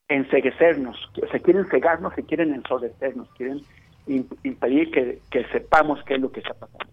enseguecernos, 0.08 0.96
se 1.30 1.40
quieren 1.40 1.66
cegarnos, 1.70 2.14
se 2.14 2.24
quieren 2.24 2.52
ensordecernos, 2.52 3.28
quieren 3.34 3.60
impedir 4.10 4.90
que, 4.90 5.20
que, 5.30 5.44
sepamos 5.48 6.02
qué 6.04 6.14
es 6.14 6.20
lo 6.20 6.32
que 6.32 6.40
está 6.40 6.54
pasando. 6.54 6.86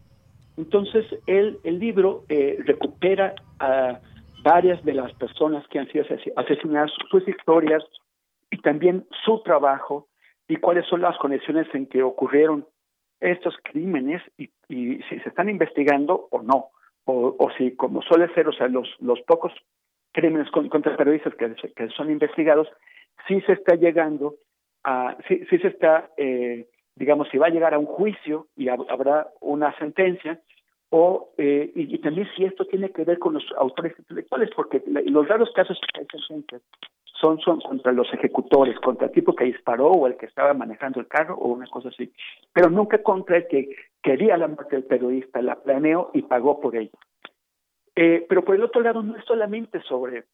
Entonces, 0.58 1.06
el, 1.28 1.60
el 1.64 1.80
libro 1.80 2.24
eh, 2.30 2.58
recupera 2.66 3.36
a 3.60 4.00
varias 4.44 4.84
de 4.84 4.94
las 4.94 5.14
personas 5.14 5.68
que 5.68 5.80
han 5.80 5.88
sido 5.92 6.06
asesinadas, 6.36 6.92
sus 7.10 7.28
historias 7.28 7.84
y 8.50 8.58
también 8.58 9.06
su 9.26 9.42
trabajo 9.44 10.08
y 10.48 10.56
cuáles 10.58 10.86
son 10.88 11.02
las 11.02 11.18
conexiones 11.18 11.68
en 11.74 11.88
que 11.88 12.02
ocurrieron 12.04 12.66
estos 13.20 13.56
crímenes 13.64 14.22
y, 14.38 14.50
y 14.70 15.02
si 15.10 15.20
se 15.20 15.30
están 15.30 15.50
investigando 15.50 16.28
o 16.32 16.42
no, 16.42 16.70
o, 17.06 17.36
o, 17.38 17.52
si 17.58 17.76
como 17.76 18.02
suele 18.02 18.34
ser, 18.34 18.48
o 18.48 18.54
sea, 18.54 18.68
los, 18.68 18.88
los 19.00 19.20
pocos 19.22 19.52
crímenes 20.12 20.50
contra 20.52 20.96
periodistas 20.96 21.34
que, 21.36 21.54
que 21.76 21.90
son 21.90 22.12
investigados, 22.12 22.68
sí 23.28 23.42
se 23.42 23.54
está 23.54 23.76
llegando 23.76 24.36
a, 24.84 25.18
sí, 25.28 25.46
se 25.50 25.68
está 25.68 26.10
eh, 26.18 26.68
digamos, 26.98 27.28
si 27.30 27.38
va 27.38 27.48
a 27.48 27.52
llegar 27.52 27.74
a 27.74 27.80
un 27.80 27.86
juicio 27.86 28.48
y 28.56 28.70
habrá 28.70 29.28
una 29.40 29.78
sentencia, 29.78 30.40
o 30.90 31.34
eh, 31.38 31.72
y, 31.76 31.98
también 32.00 32.28
si 32.36 32.46
esto 32.46 32.66
tiene 32.66 32.92
que 32.92 33.04
ver 33.04 33.20
con 33.20 33.34
los 33.34 33.44
autores 33.58 33.94
intelectuales, 34.00 34.50
porque 34.56 34.82
los 34.86 35.28
raros 35.28 35.52
casos 35.54 35.80
que 35.94 36.00
hay 36.00 36.08
sentencias 36.28 36.62
son, 37.20 37.40
son 37.40 37.60
contra 37.60 37.92
los 37.92 38.12
ejecutores, 38.14 38.80
contra 38.80 39.08
el 39.08 39.14
tipo 39.14 39.36
que 39.36 39.46
disparó 39.46 39.92
o 39.92 40.08
el 40.08 40.18
que 40.18 40.28
estaba 40.28 40.54
manejando 40.54 41.00
el 41.00 41.08
carro 41.08 41.36
o 41.36 41.50
una 41.50 41.68
cosa 41.68 41.90
así, 41.90 42.12
pero 42.54 42.70
nunca 42.70 43.02
contra 43.04 43.38
el 43.38 43.48
que 43.48 43.70
quería 44.02 44.38
la 44.38 44.48
muerte 44.48 44.76
del 44.76 44.86
periodista, 44.86 45.42
la 45.42 45.56
planeó 45.56 46.12
y 46.14 46.22
pagó 46.22 46.60
por 46.60 46.76
ello. 46.76 46.98
Eh, 47.96 48.26
pero 48.30 48.46
por 48.46 48.56
el 48.56 48.64
otro 48.64 48.82
lado 48.82 49.02
no 49.02 49.18
es 49.18 49.26
solamente 49.26 49.82
sobre, 49.82 50.26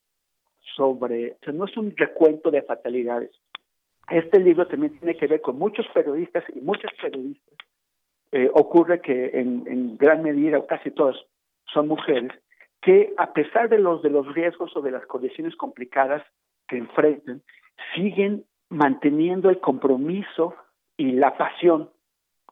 sobre, 0.76 1.32
o 1.32 1.38
sea, 1.43 1.54
no 1.54 1.65
es 1.65 1.76
un 1.78 1.95
recuento 1.95 2.52
de 2.52 2.62
fatalidades, 2.62 3.32
este 4.10 4.39
libro 4.39 4.68
también 4.68 4.98
tiene 5.00 5.16
que 5.16 5.28
ver 5.28 5.42
con 5.42 5.58
muchos 5.58 5.88
periodistas 5.94 6.44
y 6.54 6.62
muchas 6.62 6.92
periodistas. 7.02 7.54
Eh, 8.32 8.50
ocurre 8.54 9.00
que 9.02 9.32
en, 9.34 9.98
gran 9.98 10.24
medida, 10.24 10.58
o 10.58 10.66
casi 10.66 10.92
todas, 10.92 11.16
son 11.72 11.88
mujeres, 11.88 12.32
que 12.82 13.13
a 13.18 13.32
pesar 13.32 13.70
de 13.70 13.80
los, 13.80 14.02
de 14.02 14.10
los 14.10 14.34
riesgos 14.34 14.76
o 14.76 14.82
de 14.82 14.92
las 14.92 15.06
condiciones 15.06 15.56
complicadas 15.56 16.24
que 16.68 16.78
enfrentan, 16.78 17.42
siguen 17.96 18.44
manteniendo 18.70 19.50
el 19.50 19.60
compromiso 19.60 20.56
y 20.98 21.12
la 21.12 21.38
pasión 21.38 21.89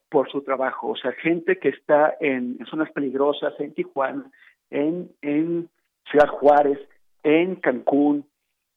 por 0.10 0.30
su 0.30 0.44
trabajo. 0.44 0.90
O 0.90 0.96
sea, 0.96 1.12
gente 1.14 1.58
que 1.58 1.70
está 1.70 2.16
en, 2.20 2.60
zonas 2.70 2.92
peligrosas, 2.92 3.60
en 3.60 3.74
Tijuana, 3.74 4.32
en, 4.70 5.10
en 5.22 5.70
Ciudad 6.10 6.28
Juárez, 6.28 6.80
en 7.24 7.56
Cancún, 7.56 8.26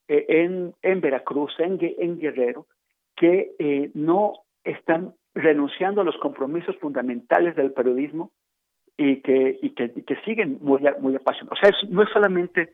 eh, 0.07 0.25
en, 0.27 0.73
en 0.81 1.01
Veracruz, 1.01 1.53
en, 1.59 1.77
en 1.81 2.19
Guerrero, 2.19 2.67
que 3.15 3.51
eh, 3.59 3.91
no 3.93 4.33
están 4.63 5.13
renunciando 5.33 6.01
a 6.01 6.03
los 6.03 6.17
compromisos 6.17 6.75
fundamentales 6.77 7.55
del 7.55 7.71
periodismo 7.71 8.31
y 8.97 9.21
que, 9.21 9.59
y 9.61 9.71
que, 9.71 9.91
que 9.91 10.15
siguen 10.25 10.57
muy, 10.61 10.81
muy 10.99 11.15
apasionados. 11.15 11.59
O 11.59 11.61
sea, 11.61 11.75
no 11.89 12.03
es 12.03 12.09
solamente 12.11 12.69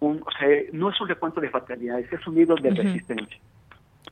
un, 0.00 0.22
o 0.22 0.30
sea, 0.38 0.48
no 0.72 0.90
es 0.90 1.00
un 1.00 1.08
recuento 1.08 1.40
de 1.40 1.50
fatalidades, 1.50 2.12
es 2.12 2.26
un 2.26 2.34
libro 2.34 2.56
de 2.56 2.70
resistencia. 2.70 3.38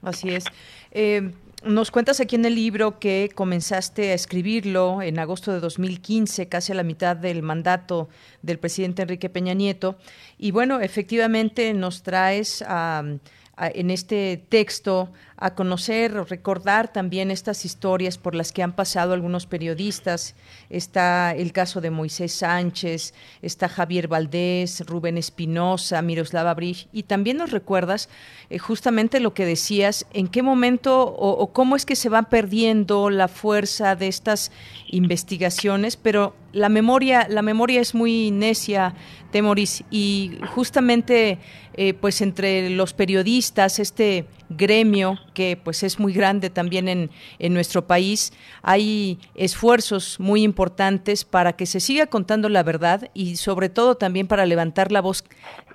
Así 0.02 0.28
es. 0.28 0.44
Eh, 0.92 1.30
nos 1.64 1.90
cuentas 1.90 2.20
aquí 2.20 2.36
en 2.36 2.44
el 2.44 2.54
libro 2.54 2.98
que 2.98 3.30
comenzaste 3.34 4.10
a 4.10 4.14
escribirlo 4.14 5.02
en 5.02 5.18
agosto 5.18 5.52
de 5.52 5.60
2015, 5.60 6.48
casi 6.48 6.72
a 6.72 6.74
la 6.74 6.82
mitad 6.82 7.16
del 7.16 7.42
mandato 7.42 8.08
del 8.42 8.58
presidente 8.58 9.02
Enrique 9.02 9.30
Peña 9.30 9.54
Nieto. 9.54 9.96
Y 10.38 10.50
bueno, 10.50 10.80
efectivamente 10.80 11.72
nos 11.74 12.02
traes 12.02 12.62
a 12.66 13.02
en 13.58 13.90
este 13.90 14.42
texto 14.48 15.10
a 15.38 15.54
conocer 15.54 16.16
o 16.16 16.24
recordar 16.24 16.92
también 16.92 17.30
estas 17.30 17.64
historias 17.64 18.16
por 18.16 18.34
las 18.34 18.52
que 18.52 18.62
han 18.62 18.72
pasado 18.72 19.12
algunos 19.12 19.46
periodistas. 19.46 20.34
Está 20.70 21.34
el 21.34 21.52
caso 21.52 21.80
de 21.80 21.90
Moisés 21.90 22.32
Sánchez, 22.32 23.12
está 23.42 23.68
Javier 23.68 24.08
Valdés, 24.08 24.84
Rubén 24.86 25.18
Espinosa, 25.18 26.00
Miroslava 26.00 26.54
Brich, 26.54 26.88
y 26.92 27.04
también 27.04 27.36
nos 27.36 27.50
recuerdas 27.50 28.08
eh, 28.48 28.58
justamente 28.58 29.20
lo 29.20 29.34
que 29.34 29.44
decías, 29.44 30.06
en 30.12 30.28
qué 30.28 30.42
momento 30.42 31.04
o, 31.04 31.46
cómo 31.52 31.76
es 31.76 31.84
que 31.84 31.96
se 31.96 32.08
va 32.08 32.22
perdiendo 32.24 33.10
la 33.10 33.28
fuerza 33.28 33.94
de 33.94 34.08
estas 34.08 34.50
investigaciones, 34.88 35.96
pero 35.96 36.34
la 36.52 36.68
memoria, 36.70 37.26
la 37.28 37.42
memoria 37.42 37.80
es 37.80 37.94
muy 37.94 38.30
necia, 38.30 38.94
Temoris, 39.30 39.84
y 39.90 40.38
justamente 40.54 41.38
eh, 41.76 41.94
pues 41.94 42.20
entre 42.20 42.70
los 42.70 42.94
periodistas, 42.94 43.78
este 43.78 44.26
gremio 44.48 45.18
que 45.34 45.58
pues 45.62 45.82
es 45.82 45.98
muy 45.98 46.12
grande 46.12 46.50
también 46.50 46.88
en, 46.88 47.10
en 47.38 47.52
nuestro 47.52 47.86
país, 47.86 48.32
hay 48.62 49.18
esfuerzos 49.34 50.18
muy 50.18 50.42
importantes 50.42 51.24
para 51.24 51.54
que 51.54 51.66
se 51.66 51.80
siga 51.80 52.06
contando 52.06 52.48
la 52.48 52.62
verdad 52.62 53.10
y 53.12 53.36
sobre 53.36 53.68
todo 53.68 53.96
también 53.96 54.26
para 54.26 54.46
levantar 54.46 54.92
la 54.92 55.00
voz, 55.00 55.24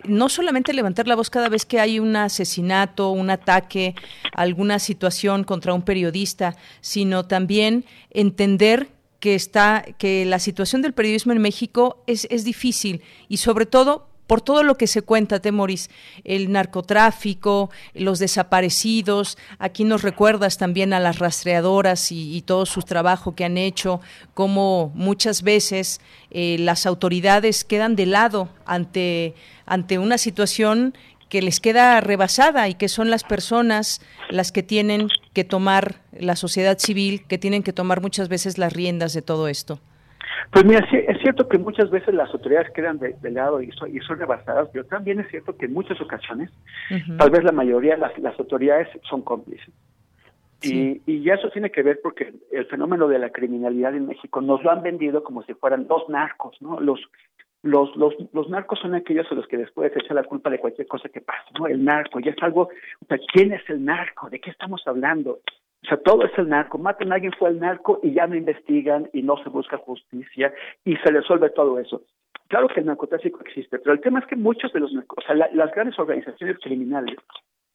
no 0.05 0.29
solamente 0.29 0.73
levantar 0.73 1.07
la 1.07 1.15
voz 1.15 1.29
cada 1.29 1.49
vez 1.49 1.65
que 1.65 1.79
hay 1.79 1.99
un 1.99 2.15
asesinato, 2.15 3.11
un 3.11 3.29
ataque, 3.29 3.93
alguna 4.33 4.79
situación 4.79 5.43
contra 5.43 5.73
un 5.73 5.83
periodista, 5.83 6.55
sino 6.79 7.25
también 7.25 7.85
entender 8.09 8.89
que 9.19 9.35
está 9.35 9.85
que 9.99 10.25
la 10.25 10.39
situación 10.39 10.81
del 10.81 10.93
periodismo 10.93 11.31
en 11.31 11.41
México 11.41 12.03
es, 12.07 12.27
es 12.31 12.43
difícil 12.43 13.03
y 13.29 13.37
sobre 13.37 13.67
todo 13.67 14.10
por 14.27 14.41
todo 14.41 14.63
lo 14.63 14.77
que 14.77 14.87
se 14.87 15.01
cuenta, 15.01 15.39
Temoris, 15.39 15.89
el 16.23 16.51
narcotráfico, 16.51 17.69
los 17.93 18.19
desaparecidos, 18.19 19.37
aquí 19.59 19.83
nos 19.83 20.03
recuerdas 20.03 20.57
también 20.57 20.93
a 20.93 20.99
las 20.99 21.19
rastreadoras 21.19 22.11
y, 22.11 22.41
todo 22.41 22.65
su 22.65 22.81
trabajo 22.81 23.35
que 23.35 23.45
han 23.45 23.57
hecho, 23.57 24.01
cómo 24.33 24.91
muchas 24.95 25.43
veces 25.43 26.01
eh, 26.31 26.57
las 26.59 26.85
autoridades 26.85 27.63
quedan 27.63 27.95
de 27.95 28.05
lado 28.05 28.49
ante, 28.65 29.35
ante 29.65 29.99
una 29.99 30.17
situación 30.17 30.93
que 31.31 31.41
les 31.41 31.61
queda 31.61 32.01
rebasada 32.01 32.67
y 32.67 32.73
que 32.73 32.89
son 32.89 33.09
las 33.09 33.23
personas 33.23 34.01
las 34.29 34.51
que 34.51 34.63
tienen 34.63 35.07
que 35.33 35.45
tomar, 35.45 36.01
la 36.11 36.35
sociedad 36.35 36.77
civil, 36.77 37.25
que 37.25 37.37
tienen 37.37 37.63
que 37.63 37.71
tomar 37.71 38.01
muchas 38.01 38.27
veces 38.27 38.57
las 38.57 38.73
riendas 38.73 39.13
de 39.13 39.21
todo 39.21 39.47
esto. 39.47 39.79
Pues 40.49 40.65
mira, 40.65 40.85
es 40.91 41.21
cierto 41.21 41.47
que 41.47 41.57
muchas 41.57 41.89
veces 41.89 42.13
las 42.13 42.33
autoridades 42.33 42.71
quedan 42.71 42.97
de, 42.97 43.31
lado 43.31 43.61
y 43.61 43.71
son, 43.71 43.95
y 43.95 43.99
son 43.99 44.17
rebasadas, 44.19 44.69
pero 44.73 44.85
también 44.85 45.19
es 45.19 45.29
cierto 45.29 45.55
que 45.55 45.65
en 45.65 45.73
muchas 45.73 45.99
ocasiones, 46.01 46.49
tal 47.17 47.29
vez 47.29 47.43
la 47.43 47.51
mayoría, 47.51 47.97
las, 47.97 48.17
las 48.19 48.37
autoridades 48.39 48.87
son 49.09 49.21
cómplices. 49.21 49.73
Y, 50.63 51.01
y 51.07 51.27
eso 51.29 51.49
tiene 51.49 51.71
que 51.71 51.81
ver 51.81 51.99
porque 52.03 52.33
el 52.51 52.65
fenómeno 52.67 53.07
de 53.07 53.17
la 53.17 53.31
criminalidad 53.31 53.95
en 53.95 54.05
México 54.05 54.41
nos 54.41 54.63
lo 54.63 54.71
han 54.71 54.83
vendido 54.83 55.23
como 55.23 55.41
si 55.43 55.55
fueran 55.55 55.87
dos 55.87 56.07
narcos, 56.07 56.55
¿no? 56.61 56.79
Los 56.79 56.99
los, 57.63 57.95
los, 57.95 58.15
los 58.33 58.49
narcos 58.49 58.79
son 58.79 58.95
aquellos 58.95 59.31
a 59.31 59.35
los 59.35 59.47
que 59.47 59.57
después 59.57 59.93
se 59.93 59.99
echa 59.99 60.13
la 60.13 60.23
culpa 60.23 60.49
de 60.49 60.59
cualquier 60.59 60.87
cosa 60.87 61.09
que 61.09 61.21
pase, 61.21 61.49
¿no? 61.59 61.67
El 61.67 61.83
narco, 61.83 62.19
ya 62.19 62.31
es 62.31 62.41
algo, 62.41 62.63
o 62.63 63.05
sea, 63.07 63.19
¿quién 63.31 63.53
es 63.53 63.61
el 63.69 63.85
narco? 63.85 64.29
¿De 64.29 64.39
qué 64.39 64.49
estamos 64.49 64.81
hablando? 64.87 65.41
O 65.83 65.87
sea, 65.87 65.97
todo 65.97 66.25
es 66.25 66.37
el 66.37 66.49
narco. 66.49 66.77
Matan 66.77 67.11
a 67.11 67.15
alguien 67.15 67.33
fue 67.37 67.49
el 67.49 67.59
narco 67.59 67.99
y 68.03 68.13
ya 68.13 68.27
no 68.27 68.35
investigan 68.35 69.09
y 69.13 69.23
no 69.23 69.37
se 69.43 69.49
busca 69.49 69.77
justicia 69.77 70.53
y 70.85 70.95
se 70.97 71.11
resuelve 71.11 71.49
todo 71.49 71.79
eso. 71.79 72.03
Claro 72.47 72.67
que 72.67 72.81
el 72.81 72.85
narcotráfico 72.85 73.39
existe, 73.41 73.79
pero 73.79 73.93
el 73.93 74.01
tema 74.01 74.19
es 74.19 74.25
que 74.25 74.35
muchos 74.35 74.71
de 74.73 74.81
los 74.81 74.91
o 74.93 75.21
sea, 75.21 75.35
las 75.35 75.71
grandes 75.71 75.97
organizaciones 75.97 76.57
criminales 76.59 77.17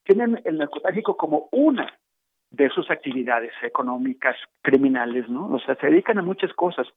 tienen 0.03 0.39
el 0.45 0.57
narcotráfico 0.57 1.17
como 1.17 1.49
una 1.51 1.91
de 2.51 2.69
sus 2.69 2.89
actividades 2.89 3.51
económicas 3.61 4.35
criminales, 4.61 5.27
¿no? 5.29 5.47
O 5.53 5.59
sea, 5.59 5.75
se 5.75 5.87
dedican 5.87 6.17
a 6.17 6.21
muchas 6.21 6.53
cosas. 6.53 6.87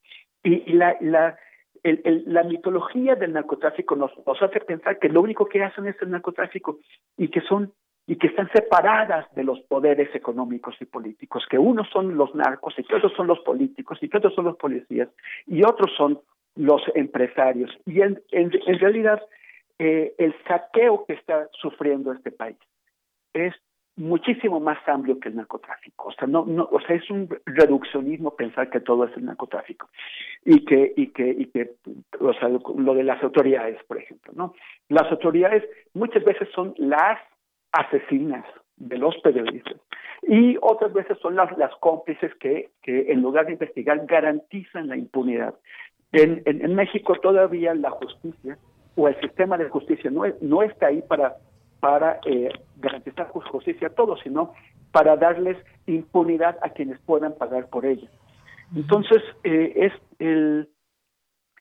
Y, 0.44 0.73
la, 0.75 0.96
la, 1.01 1.38
el, 1.83 2.25
la 2.27 2.44
mitología 2.44 3.16
del 3.16 3.33
narcotráfico 3.33 3.96
nos, 3.96 4.12
nos 4.27 4.40
hace 4.42 4.61
pensar 4.61 4.99
que 4.99 5.09
lo 5.09 5.23
único 5.23 5.46
que 5.46 5.64
hacen 5.64 5.87
es 5.87 5.96
el 6.03 6.11
narcotráfico 6.11 6.79
y 7.16 7.29
que 7.29 7.40
son 7.40 7.73
y 8.06 8.16
que 8.16 8.26
están 8.26 8.50
separadas 8.52 9.32
de 9.34 9.44
los 9.44 9.60
poderes 9.60 10.14
económicos 10.14 10.76
y 10.80 10.84
políticos, 10.84 11.44
que 11.48 11.58
unos 11.58 11.88
son 11.90 12.16
los 12.16 12.34
narcos 12.34 12.74
y 12.78 12.82
que 12.82 12.96
otros 12.96 13.12
son 13.16 13.26
los 13.26 13.40
políticos 13.40 13.98
y 14.00 14.08
que 14.08 14.18
otros 14.18 14.34
son 14.34 14.46
los 14.46 14.56
policías 14.56 15.08
y 15.46 15.62
otros 15.62 15.90
son 15.96 16.20
los 16.56 16.82
empresarios. 16.94 17.70
Y 17.86 18.00
en, 18.00 18.20
en, 18.32 18.50
realidad 18.80 19.22
eh, 19.78 20.14
el 20.18 20.34
saqueo 20.46 21.04
que 21.06 21.14
está 21.14 21.48
sufriendo 21.52 22.12
este 22.12 22.32
país 22.32 22.56
es 23.32 23.54
muchísimo 23.96 24.60
más 24.60 24.78
amplio 24.88 25.20
que 25.20 25.28
el 25.28 25.36
narcotráfico. 25.36 26.08
O 26.08 26.12
sea, 26.12 26.26
no, 26.26 26.44
no, 26.46 26.68
o 26.72 26.80
sea, 26.80 26.96
es 26.96 27.08
un 27.10 27.28
reduccionismo 27.44 28.34
pensar 28.34 28.70
que 28.70 28.80
todo 28.80 29.04
es 29.04 29.16
el 29.16 29.26
narcotráfico 29.26 29.88
y 30.44 30.64
que, 30.64 30.92
y 30.96 31.08
que, 31.08 31.28
y 31.28 31.46
que, 31.46 31.72
o 32.18 32.32
sea, 32.34 32.48
lo 32.48 32.94
de 32.94 33.04
las 33.04 33.22
autoridades, 33.22 33.82
por 33.84 33.98
ejemplo, 33.98 34.32
¿no? 34.34 34.54
Las 34.88 35.10
autoridades 35.12 35.64
muchas 35.92 36.24
veces 36.24 36.48
son 36.54 36.74
las 36.78 37.20
asesinas 37.72 38.44
de 38.76 38.98
los 38.98 39.16
periodistas 39.18 39.76
y 40.22 40.56
otras 40.61 40.92
veces 40.92 41.18
son 41.20 41.37
las, 41.37 41.56
las 41.59 41.74
cómplices 41.76 42.35
que, 42.37 42.70
que 42.83 43.12
en 43.12 43.22
lugar 43.22 43.46
de 43.46 43.52
investigar 43.52 44.04
garantizan 44.06 44.88
la 44.88 44.96
impunidad. 44.96 45.54
En, 46.12 46.42
en, 46.44 46.64
en 46.64 46.74
México 46.74 47.14
todavía 47.22 47.74
la 47.74 47.90
justicia 47.90 48.59
o 48.96 49.09
el 49.09 49.18
sistema 49.20 49.56
de 49.56 49.68
justicia 49.68 50.11
no, 50.11 50.24
no 50.40 50.62
está 50.62 50.88
ahí 50.88 51.02
para 51.02 51.37
para 51.80 52.20
eh, 52.26 52.50
garantizar 52.76 53.28
justicia 53.30 53.88
a 53.88 53.94
todos, 53.94 54.20
sino 54.22 54.52
para 54.92 55.16
darles 55.16 55.56
impunidad 55.87 56.59
a 56.62 56.70
quienes 56.70 57.00
puedan 57.00 57.35
pagar 57.37 57.68
por 57.68 57.87
ella. 57.87 58.09
Entonces, 58.76 59.22
eh, 59.42 59.72
es 59.76 59.92
el, 60.18 60.68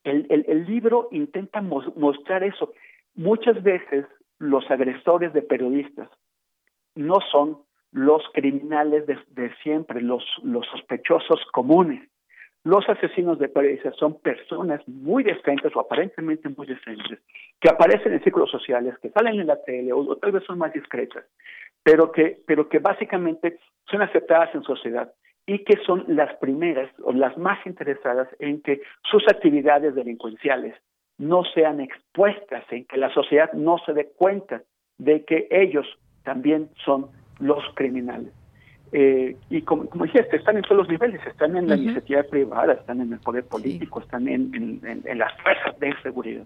el, 0.03 0.45
el, 0.47 0.65
libro 0.65 1.07
intenta 1.11 1.61
mostrar 1.61 2.43
eso. 2.43 2.73
Muchas 3.15 3.63
veces 3.63 4.05
los 4.39 4.69
agresores 4.71 5.33
de 5.33 5.41
periodistas 5.41 6.09
no 6.95 7.15
son 7.31 7.59
los 7.91 8.23
criminales 8.33 9.05
de, 9.07 9.17
de 9.29 9.53
siempre, 9.63 10.01
los, 10.01 10.23
los 10.43 10.65
sospechosos 10.67 11.39
comunes. 11.51 12.07
Los 12.63 12.87
asesinos 12.89 13.39
de 13.39 13.47
periodistas 13.47 13.95
son 13.95 14.19
personas 14.19 14.85
muy 14.87 15.23
decentes 15.23 15.73
o 15.75 15.79
aparentemente 15.79 16.49
muy 16.49 16.67
decentes, 16.67 17.19
que 17.59 17.69
aparecen 17.69 18.13
en 18.13 18.23
círculos 18.23 18.51
sociales, 18.51 18.97
que 19.01 19.09
salen 19.09 19.39
en 19.39 19.47
la 19.47 19.61
tele 19.63 19.93
o, 19.93 20.15
tal 20.17 20.33
vez 20.33 20.43
son 20.43 20.57
más 20.57 20.73
discretas, 20.73 21.25
pero 21.83 22.11
que, 22.11 22.41
pero 22.45 22.67
que 22.67 22.79
básicamente 22.79 23.59
son 23.89 24.01
aceptadas 24.01 24.53
en 24.53 24.63
sociedad 24.63 25.11
y 25.45 25.63
que 25.63 25.77
son 25.85 26.03
las 26.07 26.35
primeras 26.37 26.91
o 27.01 27.13
las 27.13 27.37
más 27.37 27.65
interesadas 27.65 28.27
en 28.39 28.61
que 28.61 28.81
sus 29.09 29.23
actividades 29.29 29.95
delincuenciales 29.95 30.75
no 31.19 31.43
sean 31.53 31.81
expuestas, 31.81 32.63
en 32.71 32.85
que 32.85 32.97
la 32.97 33.13
sociedad 33.13 33.51
no 33.53 33.77
se 33.85 33.93
dé 33.93 34.09
cuenta 34.15 34.63
de 34.97 35.23
que 35.25 35.47
ellos 35.51 35.85
también 36.23 36.69
son 36.83 37.07
los 37.39 37.63
criminales. 37.75 38.33
Eh, 38.91 39.35
y 39.49 39.61
como, 39.61 39.85
como 39.85 40.05
dijiste, 40.05 40.37
están 40.37 40.57
en 40.57 40.63
todos 40.63 40.77
los 40.77 40.89
niveles, 40.89 41.21
están 41.27 41.55
en 41.55 41.67
la 41.67 41.75
iniciativa 41.75 42.23
privada, 42.23 42.73
están 42.73 43.01
en 43.01 43.13
el 43.13 43.19
poder 43.19 43.45
político, 43.45 43.99
están 43.99 44.27
en, 44.27 44.51
en, 44.83 45.17
las 45.17 45.31
fuerzas 45.41 45.79
de 45.79 45.93
seguridad. 46.01 46.43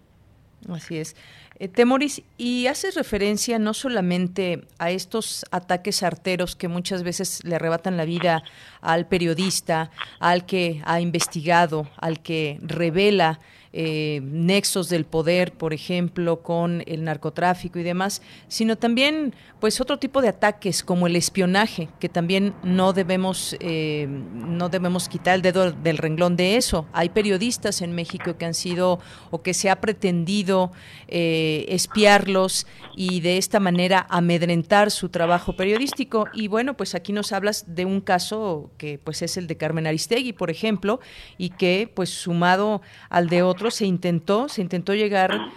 Así 0.69 0.97
es. 0.97 1.15
Eh, 1.59 1.67
Temoris, 1.67 2.21
y 2.37 2.67
haces 2.67 2.95
referencia 2.95 3.59
no 3.59 3.73
solamente 3.73 4.65
a 4.79 4.91
estos 4.91 5.45
ataques 5.51 6.03
arteros 6.03 6.55
que 6.55 6.67
muchas 6.67 7.03
veces 7.03 7.43
le 7.45 7.55
arrebatan 7.55 7.95
la 7.95 8.05
vida 8.05 8.43
al 8.81 9.07
periodista, 9.07 9.91
al 10.19 10.45
que 10.45 10.81
ha 10.85 10.99
investigado, 10.99 11.87
al 11.97 12.21
que 12.21 12.59
revela 12.61 13.39
eh, 13.75 14.21
nexos 14.23 14.87
del 14.87 15.03
poder, 15.03 15.53
por 15.53 15.73
ejemplo, 15.73 16.43
con 16.43 16.83
el 16.85 17.03
narcotráfico 17.03 17.79
y 17.79 17.83
demás, 17.83 18.21
sino 18.47 18.77
también 18.77 19.33
pues 19.59 19.81
otro 19.81 19.97
tipo 19.97 20.21
de 20.21 20.27
ataques 20.27 20.83
como 20.83 21.07
el 21.07 21.15
espionaje, 21.15 21.89
que 21.99 22.07
también 22.07 22.53
no 22.63 22.93
debemos, 22.93 23.55
eh, 23.59 24.07
no 24.07 24.69
debemos 24.69 25.09
quitar 25.09 25.35
el 25.35 25.41
dedo 25.41 25.71
del 25.71 25.97
renglón 25.97 26.35
de 26.35 26.57
eso. 26.57 26.85
Hay 26.93 27.09
periodistas 27.09 27.81
en 27.81 27.95
México 27.95 28.37
que 28.37 28.45
han 28.45 28.53
sido 28.53 28.99
o 29.31 29.41
que 29.41 29.55
se 29.55 29.71
ha 29.71 29.81
pretendido 29.81 30.71
eh, 31.07 31.65
espiarlos 31.69 32.67
y 32.95 33.21
de 33.21 33.37
esta 33.37 33.59
manera 33.59 34.05
amedrentar 34.09 34.91
su 34.91 35.09
trabajo 35.09 35.55
periodístico. 35.55 36.27
Y 36.33 36.47
bueno, 36.47 36.77
pues 36.77 36.93
aquí 36.93 37.11
nos 37.11 37.31
hablas 37.31 37.75
de 37.75 37.85
un 37.85 38.01
caso 38.01 38.69
que 38.77 38.99
pues 38.99 39.21
es 39.21 39.37
el 39.37 39.47
de 39.47 39.57
Carmen 39.57 39.87
Aristegui, 39.87 40.33
por 40.33 40.51
ejemplo, 40.51 40.99
y 41.37 41.49
que 41.49 41.91
pues 41.93 42.09
sumado 42.09 42.81
al 43.09 43.29
de 43.29 43.41
se 43.71 43.85
intentó, 43.85 44.49
se 44.49 44.61
intentó 44.61 44.93
llegar 44.93 45.49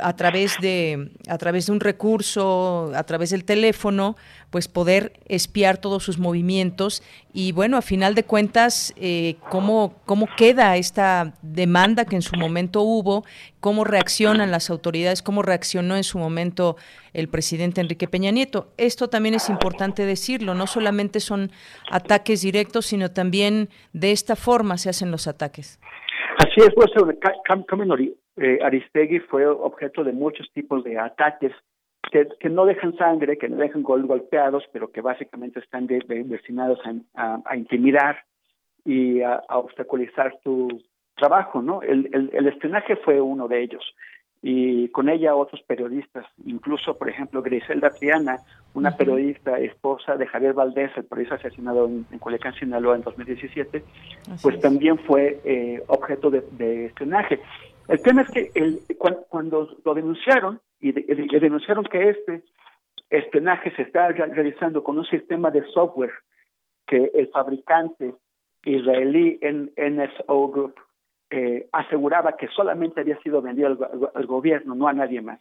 a 0.00 0.14
través 0.14 0.56
de 0.60 1.10
a 1.28 1.38
través 1.38 1.66
de 1.66 1.72
un 1.72 1.80
recurso, 1.80 2.92
a 2.94 3.02
través 3.02 3.30
del 3.30 3.44
teléfono, 3.44 4.16
pues 4.50 4.68
poder 4.68 5.18
espiar 5.26 5.78
todos 5.78 6.04
sus 6.04 6.18
movimientos 6.18 7.02
y 7.32 7.52
bueno, 7.52 7.76
a 7.76 7.82
final 7.82 8.14
de 8.14 8.24
cuentas, 8.24 8.94
eh, 8.96 9.36
cómo 9.50 9.94
cómo 10.04 10.28
queda 10.36 10.76
esta 10.76 11.34
demanda 11.42 12.04
que 12.04 12.16
en 12.16 12.22
su 12.22 12.36
momento 12.36 12.82
hubo, 12.82 13.24
cómo 13.60 13.84
reaccionan 13.84 14.50
las 14.50 14.70
autoridades, 14.70 15.22
cómo 15.22 15.42
reaccionó 15.42 15.96
en 15.96 16.04
su 16.04 16.18
momento 16.18 16.76
el 17.12 17.28
presidente 17.28 17.80
Enrique 17.80 18.06
Peña 18.06 18.30
Nieto. 18.30 18.72
Esto 18.76 19.08
también 19.08 19.34
es 19.34 19.48
importante 19.48 20.04
decirlo, 20.04 20.54
no 20.54 20.66
solamente 20.66 21.18
son 21.18 21.50
ataques 21.90 22.42
directos, 22.42 22.86
sino 22.86 23.10
también 23.10 23.68
de 23.92 24.12
esta 24.12 24.36
forma 24.36 24.78
se 24.78 24.90
hacen 24.90 25.10
los 25.10 25.26
ataques. 25.26 25.80
Así 26.46 26.60
es, 26.60 26.72
pues, 26.74 26.92
Carmen 27.66 27.90
eh, 28.36 28.58
Aristegui 28.62 29.18
fue 29.18 29.46
objeto 29.46 30.04
de 30.04 30.12
muchos 30.12 30.48
tipos 30.52 30.84
de 30.84 30.96
ataques 30.96 31.52
que, 32.12 32.48
no 32.48 32.66
dejan 32.66 32.96
sangre, 32.96 33.36
que 33.36 33.48
no 33.48 33.56
dejan 33.56 33.82
golpeados, 33.82 34.62
pero 34.72 34.92
que 34.92 35.00
básicamente 35.00 35.58
están 35.58 35.88
destinados 35.88 36.78
a, 37.14 37.56
intimidar 37.56 38.18
y 38.84 39.22
a, 39.22 39.42
obstaculizar 39.48 40.38
tu 40.44 40.68
trabajo, 41.16 41.62
¿no? 41.62 41.82
El, 41.82 42.30
el, 42.32 42.46
espionaje 42.46 42.94
fue 42.96 43.20
uno 43.20 43.48
de 43.48 43.62
ellos 43.62 43.82
y 44.42 44.88
con 44.88 45.08
ella 45.08 45.34
otros 45.34 45.62
periodistas, 45.62 46.26
incluso, 46.44 46.96
por 46.96 47.08
ejemplo, 47.08 47.42
Griselda 47.42 47.90
Triana, 47.90 48.38
una 48.74 48.96
periodista 48.96 49.58
esposa 49.58 50.16
de 50.16 50.26
Javier 50.26 50.52
Valdés, 50.52 50.90
el 50.96 51.04
periodista 51.04 51.36
asesinado 51.36 51.86
en, 51.86 52.06
en 52.10 52.18
Culiacán, 52.18 52.54
Sinaloa, 52.54 52.96
en 52.96 53.02
2017, 53.02 53.82
pues 54.42 54.60
también 54.60 54.98
fue 54.98 55.40
eh, 55.44 55.82
objeto 55.86 56.30
de, 56.30 56.86
espionaje. 56.86 57.40
El 57.88 58.00
tema 58.02 58.22
es 58.22 58.30
que 58.30 58.50
el, 58.54 58.80
cuando, 59.28 59.76
lo 59.84 59.94
denunciaron, 59.94 60.60
y, 60.80 60.92
denunciaron 60.92 61.84
que 61.84 62.10
este 62.10 62.42
espionaje 63.08 63.74
se 63.76 63.82
está 63.82 64.08
realizando 64.08 64.82
con 64.84 64.98
un 64.98 65.06
sistema 65.06 65.50
de 65.50 65.64
software 65.72 66.12
que 66.86 67.10
el 67.14 67.28
fabricante 67.28 68.14
israelí 68.64 69.38
en 69.40 69.72
NSO 69.76 70.48
Group 70.48 70.74
eh, 71.30 71.68
aseguraba 71.72 72.36
que 72.36 72.48
solamente 72.48 73.00
había 73.00 73.18
sido 73.20 73.42
vendido 73.42 73.76
al, 74.14 74.26
gobierno, 74.26 74.74
no 74.74 74.88
a 74.88 74.92
nadie 74.92 75.20
más. 75.20 75.40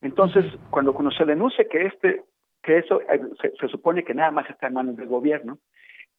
Entonces, 0.00 0.44
cuando, 0.70 0.94
cuando 0.94 1.10
se 1.10 1.24
denuncia 1.24 1.66
que 1.68 1.86
este 1.86 2.22
que 2.62 2.78
eso 2.78 3.00
eh, 3.02 3.20
se, 3.40 3.68
supone 3.68 4.04
que 4.04 4.14
nada 4.14 4.30
más 4.30 4.48
está 4.50 4.66
en 4.66 4.74
manos 4.74 4.96
del 4.96 5.06
gobierno, 5.06 5.58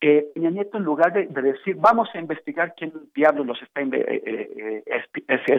eh, 0.01 0.27
Peña 0.33 0.49
Nieto, 0.49 0.77
en 0.77 0.83
lugar 0.83 1.11
de, 1.11 1.27
decir 1.27 1.75
vamos 1.75 2.07
a 2.13 2.19
investigar 2.19 2.73
quién 2.77 2.93
diablos 3.13 3.45
los 3.45 3.61
está 3.61 3.81
eh, 3.81 4.83
eh 4.85 5.01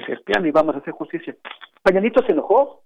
espiando 0.09 0.49
y 0.49 0.51
vamos 0.51 0.75
a 0.75 0.79
hacer 0.79 0.95
justicia, 0.95 1.37
Peña 1.83 2.01
Nieto 2.01 2.23
se 2.25 2.33
enojó, 2.33 2.83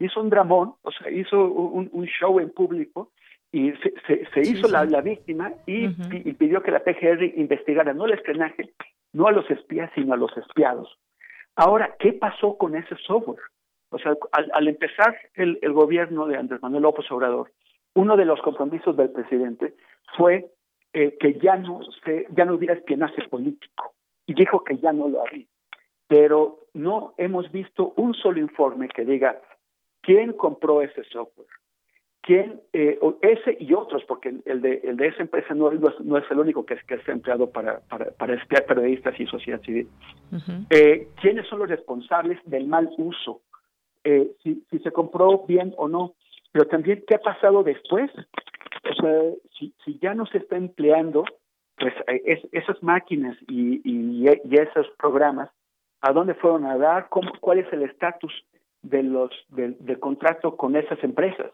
hizo 0.00 0.20
un 0.20 0.30
dramón, 0.30 0.74
o 0.82 0.90
sea, 0.90 1.10
hizo 1.10 1.44
un, 1.44 1.88
un 1.92 2.04
show 2.06 2.40
en 2.40 2.50
público 2.50 3.12
y 3.52 3.72
se, 3.72 4.26
se, 4.32 4.40
hizo 4.40 4.66
La, 4.68 4.84
la, 4.86 5.02
víctima 5.02 5.52
y, 5.66 5.84
y, 5.84 6.32
pidió 6.32 6.62
que 6.62 6.70
la 6.70 6.82
PGR 6.82 7.22
investigara 7.36 7.92
no 7.92 8.06
el 8.06 8.14
espionaje, 8.14 8.72
no 9.12 9.26
a 9.26 9.32
los 9.32 9.48
espías, 9.50 9.90
sino 9.94 10.14
a 10.14 10.16
los 10.16 10.36
espiados. 10.36 10.98
Ahora, 11.56 11.96
¿qué 11.98 12.12
pasó 12.12 12.56
con 12.56 12.76
ese 12.76 12.96
software? 13.06 13.42
O 13.90 13.98
sea, 13.98 14.14
al, 14.32 14.50
al 14.54 14.68
empezar 14.68 15.16
el, 15.34 15.58
gobierno 15.72 16.26
de 16.26 16.36
Andrés 16.38 16.62
Manuel 16.62 16.84
López 16.84 17.10
Obrador, 17.10 17.52
uno 17.94 18.16
de 18.16 18.24
los 18.24 18.40
compromisos 18.40 18.96
del 18.96 19.10
presidente 19.10 19.74
fue 20.16 20.50
eh, 20.94 21.16
que 21.20 21.34
ya 21.34 21.56
no 21.56 21.80
se, 22.04 22.26
ya 22.30 22.46
no 22.46 22.54
hubiera 22.54 22.74
espionaje 22.74 23.28
político 23.28 23.92
y 24.26 24.34
dijo 24.34 24.64
que 24.64 24.78
ya 24.78 24.92
no 24.92 25.08
lo 25.08 25.22
haría. 25.22 25.46
Pero 26.08 26.60
no 26.72 27.14
hemos 27.18 27.52
visto 27.52 27.92
un 27.96 28.14
solo 28.14 28.40
informe 28.40 28.88
que 28.88 29.04
diga 29.04 29.40
quién 30.00 30.32
compró 30.32 30.80
ese 30.80 31.04
software, 31.04 31.48
quién, 32.22 32.60
eh, 32.72 32.98
ese 33.20 33.56
y 33.60 33.74
otros, 33.74 34.02
porque 34.04 34.32
el 34.44 34.62
de, 34.62 34.80
el 34.84 34.96
de 34.96 35.08
esa 35.08 35.22
empresa 35.22 35.54
no, 35.54 35.70
no 35.70 36.18
es 36.18 36.30
el 36.30 36.38
único 36.38 36.64
que, 36.64 36.74
es, 36.74 36.84
que 36.84 36.94
está 36.94 37.12
empleado 37.12 37.50
para, 37.50 37.80
para, 37.80 38.10
para 38.12 38.34
espiar 38.34 38.64
periodistas 38.64 39.18
y 39.18 39.26
sociedad 39.26 39.60
civil. 39.62 39.88
eh, 40.70 41.08
¿Quiénes 41.20 41.46
son 41.48 41.58
los 41.58 41.68
responsables 41.68 42.38
del 42.44 42.66
mal 42.66 42.88
uso? 42.96 43.42
Eh, 44.04 44.30
si, 44.42 44.64
si 44.70 44.78
se 44.78 44.92
compró 44.92 45.44
bien 45.46 45.74
o 45.76 45.88
no, 45.88 46.14
pero 46.52 46.66
también 46.66 47.04
qué 47.06 47.16
ha 47.16 47.20
pasado 47.20 47.62
después. 47.62 48.10
O 48.90 48.94
sea, 48.94 49.22
si, 49.58 49.74
si 49.84 49.98
ya 49.98 50.14
no 50.14 50.26
se 50.26 50.38
está 50.38 50.56
empleando, 50.56 51.24
pues 51.76 51.92
eh, 52.06 52.22
es, 52.24 52.40
esas 52.52 52.82
máquinas 52.82 53.36
y, 53.48 53.80
y, 53.84 54.28
y, 54.44 54.56
esos 54.56 54.86
programas, 54.98 55.50
¿a 56.00 56.12
dónde 56.12 56.34
fueron 56.34 56.66
a 56.66 56.76
dar? 56.78 57.08
¿Cómo, 57.08 57.32
¿Cuál 57.40 57.58
es 57.58 57.72
el 57.72 57.82
estatus 57.82 58.32
de 58.82 59.02
los 59.02 59.30
del, 59.48 59.76
del 59.80 59.98
contrato 59.98 60.56
con 60.56 60.76
esas 60.76 61.02
empresas? 61.02 61.50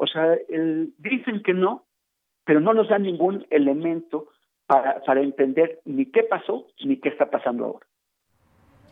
O 0.00 0.06
sea, 0.06 0.38
el, 0.48 0.94
dicen 0.98 1.42
que 1.42 1.52
no, 1.52 1.84
pero 2.44 2.60
no 2.60 2.72
nos 2.72 2.88
dan 2.88 3.02
ningún 3.02 3.44
elemento 3.50 4.28
para, 4.66 5.02
para 5.02 5.20
entender 5.20 5.80
ni 5.84 6.06
qué 6.06 6.22
pasó 6.22 6.68
ni 6.84 6.98
qué 6.98 7.08
está 7.08 7.28
pasando 7.30 7.64
ahora. 7.64 7.86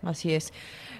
Así 0.07 0.33
es. 0.33 0.53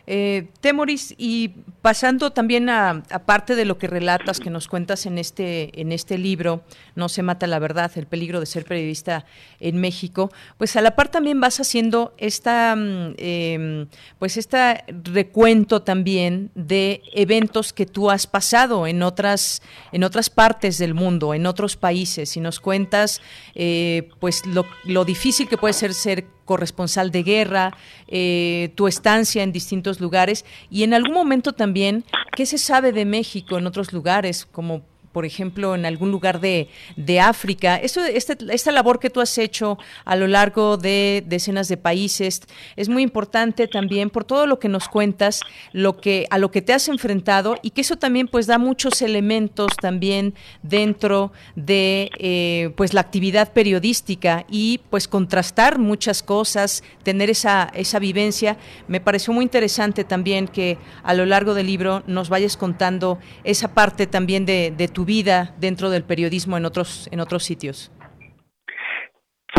Eh, 0.09 0.49
Temoris, 0.61 1.14
y 1.19 1.49
pasando 1.83 2.31
también 2.31 2.69
a, 2.69 3.03
parte 3.25 3.57
de 3.57 3.64
lo 3.64 3.77
que 3.77 3.88
relatas, 3.88 4.38
que 4.38 4.51
nos 4.51 4.69
cuentas 4.69 5.05
en 5.07 5.19
este, 5.19 5.81
en 5.81 5.90
este 5.90 6.16
libro, 6.16 6.62
No 6.95 7.09
se 7.09 7.23
mata 7.23 7.49
la 7.49 7.59
verdad, 7.59 7.90
el 7.97 8.07
peligro 8.07 8.38
de 8.38 8.47
ser 8.47 8.64
periodista 8.64 9.27
en 9.59 9.81
México, 9.81 10.31
pues 10.59 10.77
a 10.77 10.81
la 10.81 10.95
par 10.95 11.09
también 11.09 11.40
vas 11.40 11.59
haciendo 11.59 12.14
esta, 12.19 12.77
eh, 12.79 13.87
pues 14.19 14.37
este 14.37 14.85
recuento 15.05 15.83
también 15.83 16.51
de 16.55 17.03
eventos 17.12 17.73
que 17.73 17.87
tú 17.87 18.11
has 18.11 18.29
pasado 18.29 18.87
en 18.87 19.03
otras, 19.03 19.61
en 19.90 20.05
otras 20.05 20.31
partes 20.31 20.79
del 20.79 20.95
mundo, 20.95 21.35
en 21.35 21.47
otros 21.47 21.77
países, 21.77 22.37
y 22.37 22.40
nos 22.40 22.61
cuentas 22.61 23.21
eh, 23.57 24.09
pues 24.21 24.47
lo, 24.47 24.66
lo 24.85 25.05
difícil 25.05 25.49
que 25.49 25.59
puede 25.59 25.75
ser 25.75 25.95
ser 25.95 26.36
corresponsal 26.46 27.11
de 27.11 27.22
guerra, 27.22 27.76
eh, 28.09 28.72
tu 28.74 28.88
estancia 28.88 29.42
en 29.42 29.52
distintos 29.52 30.00
lugares. 30.00 30.46
Y 30.70 30.85
en 30.85 30.94
algún 30.94 31.12
momento 31.12 31.52
también 31.52 32.04
qué 32.35 32.46
se 32.46 32.56
sabe 32.56 32.92
de 32.92 33.04
México 33.04 33.59
en 33.59 33.66
otros 33.66 33.92
lugares, 33.92 34.46
como 34.46 34.82
por 35.16 35.24
ejemplo, 35.24 35.74
en 35.74 35.87
algún 35.87 36.11
lugar 36.11 36.40
de, 36.40 36.68
de 36.94 37.20
África. 37.20 37.76
Esto, 37.76 38.05
este, 38.05 38.37
esta 38.50 38.70
labor 38.70 38.98
que 38.98 39.09
tú 39.09 39.22
has 39.22 39.38
hecho 39.38 39.79
a 40.05 40.14
lo 40.14 40.26
largo 40.26 40.76
de 40.76 41.24
decenas 41.26 41.68
de 41.68 41.79
países 41.79 42.42
es 42.76 42.90
muy 42.90 43.02
importante 43.02 43.66
también 43.66 44.11
por 44.11 44.24
todo 44.24 44.46
lo 44.46 44.59
que 44.59 44.68
nos 44.68 44.88
cuentas, 44.90 45.40
lo 45.72 45.96
que, 45.96 46.26
a 46.29 46.37
lo 46.37 46.50
que 46.50 46.61
te 46.61 46.74
has 46.74 46.88
enfrentado 46.88 47.57
y 47.62 47.70
que 47.70 47.81
eso 47.81 47.96
también 47.96 48.29
pues 48.29 48.46
da 48.46 48.59
muchos 48.59 49.00
elementos 49.00 49.72
también 49.81 50.35
dentro 50.62 51.33
de 51.55 52.11
eh, 52.18 52.74
pues 52.76 52.92
la 52.92 53.00
actividad 53.00 53.55
periodística 53.55 54.44
y 54.50 54.83
pues 54.90 55.09
contrastar 55.09 55.79
muchas 55.79 56.22
cosas, 56.22 56.85
tener 57.05 57.31
esa, 57.31 57.70
esa 57.72 57.98
vivencia. 57.98 58.59
Me 58.87 59.00
pareció 59.00 59.33
muy 59.33 59.44
interesante 59.44 60.05
también 60.05 60.46
que 60.46 60.76
a 61.02 61.14
lo 61.14 61.24
largo 61.24 61.55
del 61.55 61.68
libro 61.68 62.02
nos 62.07 62.29
vayas 62.29 62.59
contando 62.59 63.18
esa 63.44 63.72
parte 63.72 64.07
también 64.07 64.44
de, 64.44 64.74
de 64.76 64.88
tu 64.88 65.06
vida 65.07 65.55
dentro 65.59 65.88
del 65.90 66.03
periodismo 66.03 66.57
en 66.57 66.64
otros 66.66 67.09
en 67.12 67.21
otros 67.21 67.45
sitios. 67.45 67.90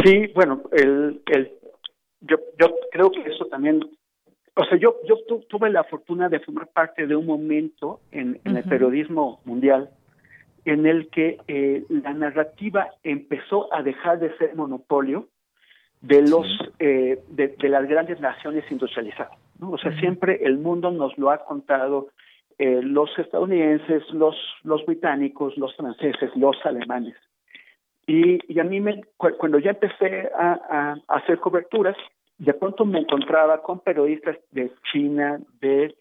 Sí, 0.03 0.27
bueno, 0.35 0.61
el, 0.73 1.21
el 1.27 1.51
yo, 2.21 2.37
yo 2.59 2.75
creo 2.91 3.09
que 3.09 3.21
eso 3.21 3.45
también, 3.45 3.79
o 4.55 4.63
sea, 4.65 4.77
yo 4.77 4.97
yo 5.07 5.17
tu, 5.27 5.39
tuve 5.49 5.69
la 5.69 5.83
fortuna 5.85 6.29
de 6.29 6.39
formar 6.41 6.67
parte 6.67 7.07
de 7.07 7.15
un 7.15 7.25
momento 7.25 8.01
en, 8.11 8.39
en 8.43 8.51
uh 8.51 8.55
-huh. 8.55 8.57
el 8.57 8.63
periodismo 8.69 9.39
mundial 9.45 9.89
en 10.65 10.85
el 10.85 11.09
que 11.09 11.37
eh, 11.47 11.85
la 11.89 12.13
narrativa 12.13 12.89
empezó 13.03 13.73
a 13.73 13.81
dejar 13.81 14.19
de 14.19 14.35
ser 14.37 14.53
monopolio 14.55 15.29
de 16.01 16.21
los 16.27 16.45
sí. 16.45 16.65
eh, 16.79 17.19
de, 17.29 17.47
de, 17.47 17.69
las 17.69 17.87
grandes 17.87 18.19
naciones 18.19 18.65
industrializadas. 18.69 19.31
¿no? 19.59 19.71
O 19.71 19.77
sea, 19.77 19.91
uh 19.91 19.93
-huh. 19.93 19.99
siempre 20.01 20.39
el 20.43 20.57
mundo 20.57 20.91
nos 20.91 21.17
lo 21.17 21.31
ha 21.31 21.37
contado 21.45 22.09
eh, 22.59 22.81
los 22.81 23.09
estadounidenses, 23.17 24.03
los, 24.11 24.35
los 24.63 24.85
británicos, 24.85 25.57
los 25.57 25.75
franceses, 25.75 26.31
los 26.35 26.55
alemanes. 26.65 27.15
Y, 28.07 28.39
y 28.51 28.59
a 28.59 28.63
mí, 28.63 28.79
me, 28.79 29.03
cu 29.17 29.29
cuando 29.37 29.59
ya 29.59 29.71
empecé 29.71 30.29
a, 30.35 30.53
a, 30.69 30.91
a, 31.07 31.17
hacer 31.17 31.39
coberturas, 31.39 31.97
de 32.37 32.53
pronto 32.53 32.85
me 32.85 32.99
encontraba 32.99 33.61
con 33.61 33.79
periodistas 33.81 34.37
de 34.51 34.71
China, 34.91 35.39
de, 35.61 35.95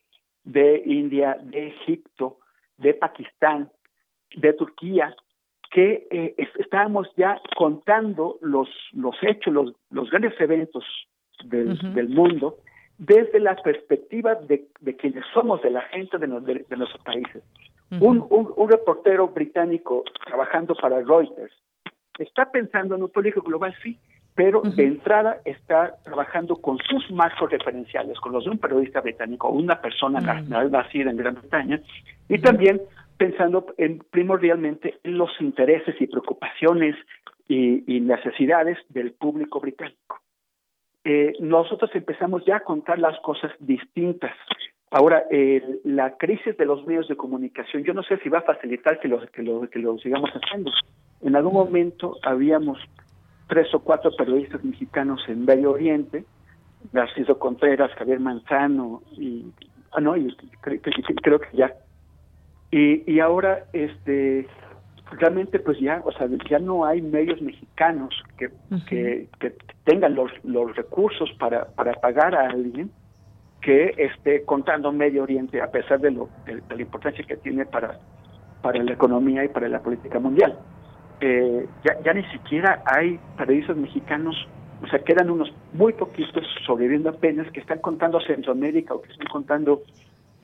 de 0.44 0.82
India, 0.86 1.36
de 1.42 1.68
Egipto, 1.68 2.38
de 2.78 2.94
Pakistán, 2.94 3.70
de 4.34 4.52
Turquía, 4.52 5.14
que 5.70 6.06
eh, 6.10 6.34
estábamos 6.58 7.08
ya 7.16 7.40
contando 7.56 8.38
los, 8.40 8.68
los 8.92 9.16
hechos, 9.22 9.52
los, 9.52 9.72
los 9.90 10.08
grandes 10.10 10.40
eventos 10.40 10.84
del, 11.44 11.72
uh 11.72 11.74
-huh. 11.74 11.92
del 11.94 12.08
mundo, 12.08 12.58
desde 12.98 13.40
la 13.40 13.56
perspectiva 13.56 14.34
de, 14.34 14.66
de, 14.80 14.96
quienes 14.96 15.24
somos, 15.34 15.62
de 15.62 15.70
la 15.70 15.82
gente 15.82 16.18
de, 16.18 16.26
de, 16.26 16.64
de 16.68 16.76
nuestros 16.76 17.02
países. 17.04 17.42
Uh 17.90 17.96
-huh. 17.96 18.02
un, 18.02 18.26
un, 18.30 18.52
un, 18.56 18.68
reportero 18.68 19.28
británico 19.28 20.02
trabajando 20.24 20.74
para 20.74 21.00
Reuters 21.02 21.52
está 22.18 22.50
pensando 22.50 22.94
en 22.94 23.02
un 23.02 23.10
político 23.10 23.42
global, 23.42 23.74
sí, 23.82 23.98
pero 24.34 24.58
uh 24.60 24.64
-huh. 24.64 24.74
de 24.74 24.84
entrada 24.84 25.40
está 25.44 25.96
trabajando 26.02 26.56
con 26.56 26.78
sus 26.78 27.10
marcos 27.10 27.50
referenciales, 27.50 28.18
con 28.18 28.32
los 28.32 28.44
de 28.44 28.50
un 28.50 28.58
periodista 28.58 29.00
británico, 29.00 29.50
una 29.50 29.80
persona 29.80 30.18
uh 30.20 30.24
-huh. 30.24 30.70
nacida 30.70 31.10
en 31.10 31.16
Gran 31.16 31.34
Bretaña, 31.34 31.80
y 32.28 32.38
también 32.38 32.80
pensando 33.18 33.66
en, 33.78 33.98
primordialmente 34.10 34.98
en 35.04 35.16
los 35.18 35.30
intereses 35.40 35.94
y 36.00 36.06
preocupaciones 36.06 36.96
y, 37.48 37.84
y 37.94 38.00
necesidades 38.00 38.78
del 38.88 39.12
público 39.12 39.60
británico 39.60 40.20
eh, 41.08 41.34
nosotros 41.38 41.88
empezamos 41.94 42.44
ya 42.44 42.56
a 42.56 42.64
contar 42.64 42.98
las 42.98 43.16
cosas 43.20 43.52
distintas. 43.60 44.32
Ahora, 44.90 45.22
eh, 45.30 45.62
la 45.84 46.16
crisis 46.16 46.56
de 46.56 46.64
los 46.64 46.84
medios 46.84 47.06
de 47.06 47.14
comunicación, 47.14 47.84
yo 47.84 47.94
no 47.94 48.02
sé 48.02 48.16
si 48.18 48.28
va 48.28 48.38
a 48.38 48.42
facilitar 48.42 48.98
que 48.98 49.06
lo, 49.06 49.24
que 49.28 49.42
lo, 49.44 49.70
que 49.70 49.78
lo 49.78 49.96
sigamos 49.98 50.30
haciendo. 50.30 50.72
En 51.20 51.36
algún 51.36 51.52
momento 51.52 52.16
habíamos 52.24 52.80
tres 53.46 53.72
o 53.72 53.78
cuatro 53.78 54.10
periodistas 54.18 54.64
mexicanos 54.64 55.22
en 55.28 55.44
Medio 55.44 55.70
Oriente, 55.70 56.24
Narciso 56.90 57.38
Contreras, 57.38 57.92
Javier 57.92 58.18
Manzano, 58.18 59.02
y, 59.12 59.46
ah, 59.92 60.00
no, 60.00 60.16
y, 60.16 60.36
creo, 60.60 60.80
creo 61.22 61.38
que 61.38 61.56
ya. 61.56 61.72
Y, 62.72 63.08
y 63.08 63.20
ahora, 63.20 63.66
este, 63.72 64.48
realmente 65.12 65.58
pues 65.58 65.78
ya, 65.78 66.02
o 66.04 66.12
sea, 66.12 66.28
ya 66.48 66.58
no 66.58 66.84
hay 66.84 67.00
medios 67.00 67.40
mexicanos 67.40 68.14
que, 68.38 68.46
uh 68.46 68.50
-huh. 68.70 68.84
que, 68.86 69.28
que, 69.38 69.54
tengan 69.84 70.14
los, 70.14 70.32
los 70.44 70.74
recursos 70.74 71.30
para, 71.38 71.66
para 71.66 71.92
pagar 71.94 72.34
a 72.34 72.48
alguien 72.48 72.90
que 73.60 73.94
esté 73.96 74.44
contando 74.44 74.92
Medio 74.92 75.22
Oriente 75.22 75.60
a 75.62 75.70
pesar 75.70 76.00
de, 76.00 76.10
lo, 76.10 76.28
de, 76.44 76.56
de 76.56 76.76
la 76.76 76.82
importancia 76.82 77.24
que 77.24 77.36
tiene 77.36 77.66
para, 77.66 77.98
para 78.62 78.82
la 78.82 78.92
economía 78.92 79.44
y 79.44 79.48
para 79.48 79.68
la 79.68 79.80
política 79.80 80.18
mundial. 80.18 80.58
Eh, 81.20 81.66
ya, 81.84 82.00
ya 82.04 82.12
ni 82.12 82.24
siquiera 82.30 82.82
hay 82.84 83.18
periodistas 83.38 83.76
mexicanos, 83.76 84.36
o 84.82 84.86
sea, 84.88 84.98
quedan 84.98 85.30
unos 85.30 85.52
muy 85.72 85.92
poquitos 85.94 86.44
sobreviviendo 86.66 87.08
apenas 87.10 87.50
que 87.52 87.60
están 87.60 87.78
contando 87.78 88.20
Centroamérica 88.20 88.94
o 88.94 89.00
que 89.00 89.10
están 89.12 89.28
contando 89.28 89.82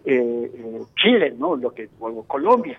eh, 0.05 0.51
eh, 0.55 0.81
Chile, 0.97 1.35
¿no? 1.37 1.57
Lo 1.57 1.73
que, 1.73 1.89
o 2.01 2.23
Colombia. 2.23 2.79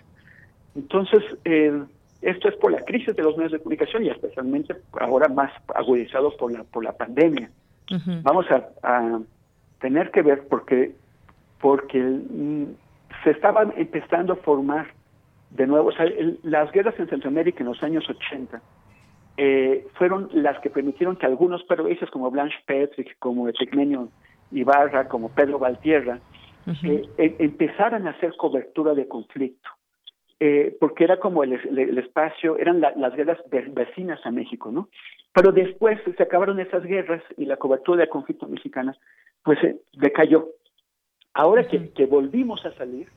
Entonces, 0.75 1.23
eh, 1.45 1.83
esto 2.21 2.47
es 2.47 2.55
por 2.55 2.71
la 2.71 2.79
crisis 2.85 3.15
de 3.15 3.23
los 3.23 3.35
medios 3.35 3.51
de 3.51 3.59
comunicación 3.59 4.05
y 4.05 4.09
especialmente 4.09 4.75
ahora 4.99 5.27
más 5.27 5.51
agudizado 5.75 6.35
por 6.37 6.51
la, 6.51 6.63
por 6.63 6.83
la 6.83 6.93
pandemia. 6.93 7.49
Uh 7.91 7.95
-huh. 7.95 8.23
Vamos 8.23 8.45
a, 8.49 8.69
a, 8.81 9.19
tener 9.79 10.11
que 10.11 10.21
ver 10.21 10.47
porque, 10.47 10.95
porque 11.59 11.99
mm, 11.99 12.63
se 13.23 13.31
estaban 13.31 13.73
empezando 13.75 14.33
a 14.33 14.35
formar 14.37 14.87
de 15.51 15.67
nuevo, 15.67 15.89
o 15.89 15.91
sea, 15.91 16.05
el, 16.05 16.39
las 16.43 16.71
guerras 16.71 16.97
en 16.97 17.09
Centroamérica 17.09 17.59
en 17.59 17.67
los 17.67 17.83
años 17.83 18.09
80 18.09 18.61
eh, 19.35 19.85
fueron 19.95 20.29
las 20.31 20.57
que 20.59 20.69
permitieron 20.69 21.17
que 21.17 21.25
algunos 21.25 21.63
periodistas 21.63 22.09
como 22.09 22.31
Blanche 22.31 22.57
Petrick, 22.65 23.17
como 23.19 23.49
Epigmenio 23.49 24.07
Ibarra, 24.51 25.07
como 25.09 25.29
Pedro 25.29 25.59
Valtierra, 25.59 26.19
uh 26.65 26.71
-huh. 26.71 27.09
eh, 27.17 27.35
empezaran 27.39 28.07
a 28.07 28.11
hacer 28.11 28.33
cobertura 28.37 28.93
de 28.93 29.07
conflicto 29.07 29.69
eh, 30.45 30.75
porque 30.77 31.05
era 31.05 31.21
como 31.21 31.41
el, 31.45 31.53
el, 31.53 31.79
el 31.79 31.97
espacio, 31.99 32.57
eran 32.57 32.81
la, 32.81 32.91
las 32.97 33.15
guerras 33.15 33.37
vecinas 33.49 34.19
a 34.25 34.29
México, 34.29 34.73
¿no? 34.73 34.89
Pero 35.31 35.53
después 35.53 35.97
se 36.17 36.21
acabaron 36.21 36.59
esas 36.59 36.83
guerras 36.83 37.23
y 37.37 37.45
la 37.45 37.55
cobertura 37.55 38.01
del 38.01 38.09
conflicto 38.09 38.45
mexicana, 38.49 38.93
pues 39.41 39.57
eh, 39.63 39.77
decayó. 39.93 40.49
Ahora 41.33 41.61
uh 41.61 41.65
-huh. 41.65 41.69
que, 41.69 41.89
que, 41.93 42.05
volvimos 42.07 42.65
a 42.65 42.73
salir, 42.73 43.07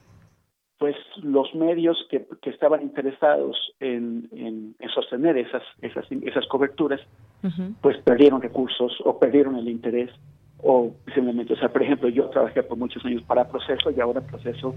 pues 0.78 0.94
los 1.20 1.52
medios 1.56 1.96
que, 2.10 2.24
estaban 2.48 2.82
interesados 2.82 3.56
en, 3.80 4.76
sostener 4.94 5.36
esas, 5.36 5.64
esas, 5.82 6.06
esas 6.12 6.46
coberturas, 6.46 7.00
pues 7.80 7.96
perdieron 8.04 8.40
recursos 8.40 8.92
o 9.04 9.18
perdieron 9.18 9.56
el 9.56 9.68
interés 9.68 10.10
o 10.62 10.94
simplemente, 11.12 11.54
o 11.54 11.56
sea, 11.56 11.70
por 11.70 11.82
ejemplo, 11.82 12.08
yo 12.08 12.30
trabajé 12.30 12.62
por 12.62 12.78
muchos 12.78 13.04
años 13.04 13.22
para 13.24 13.48
Proceso 13.48 13.90
y 13.90 14.00
ahora 14.00 14.20
Proceso 14.20 14.76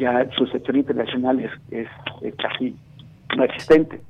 ya 0.00 0.28
su 0.36 0.46
sector 0.46 0.76
internacional 0.76 1.38
es, 1.40 1.52
es, 1.70 2.34
casi 2.36 2.74
no 3.36 3.44
existente. 3.44 4.00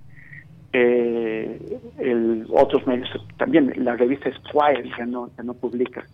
Eh, 0.72 1.80
el, 1.98 2.46
otros 2.48 2.86
medios 2.86 3.08
también, 3.36 3.72
la 3.84 3.96
revista 3.96 4.30
Squire 4.32 4.88
ya 4.96 5.04
no, 5.04 5.28
ya 5.36 5.42
no 5.42 5.54
publica 5.54 6.06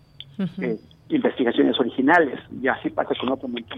eh, 0.59 0.77
investigaciones 1.09 1.79
originales 1.79 2.39
y 2.59 2.67
así 2.67 2.89
pasa 2.89 3.13
con 3.19 3.29
otro 3.29 3.47
montón. 3.47 3.77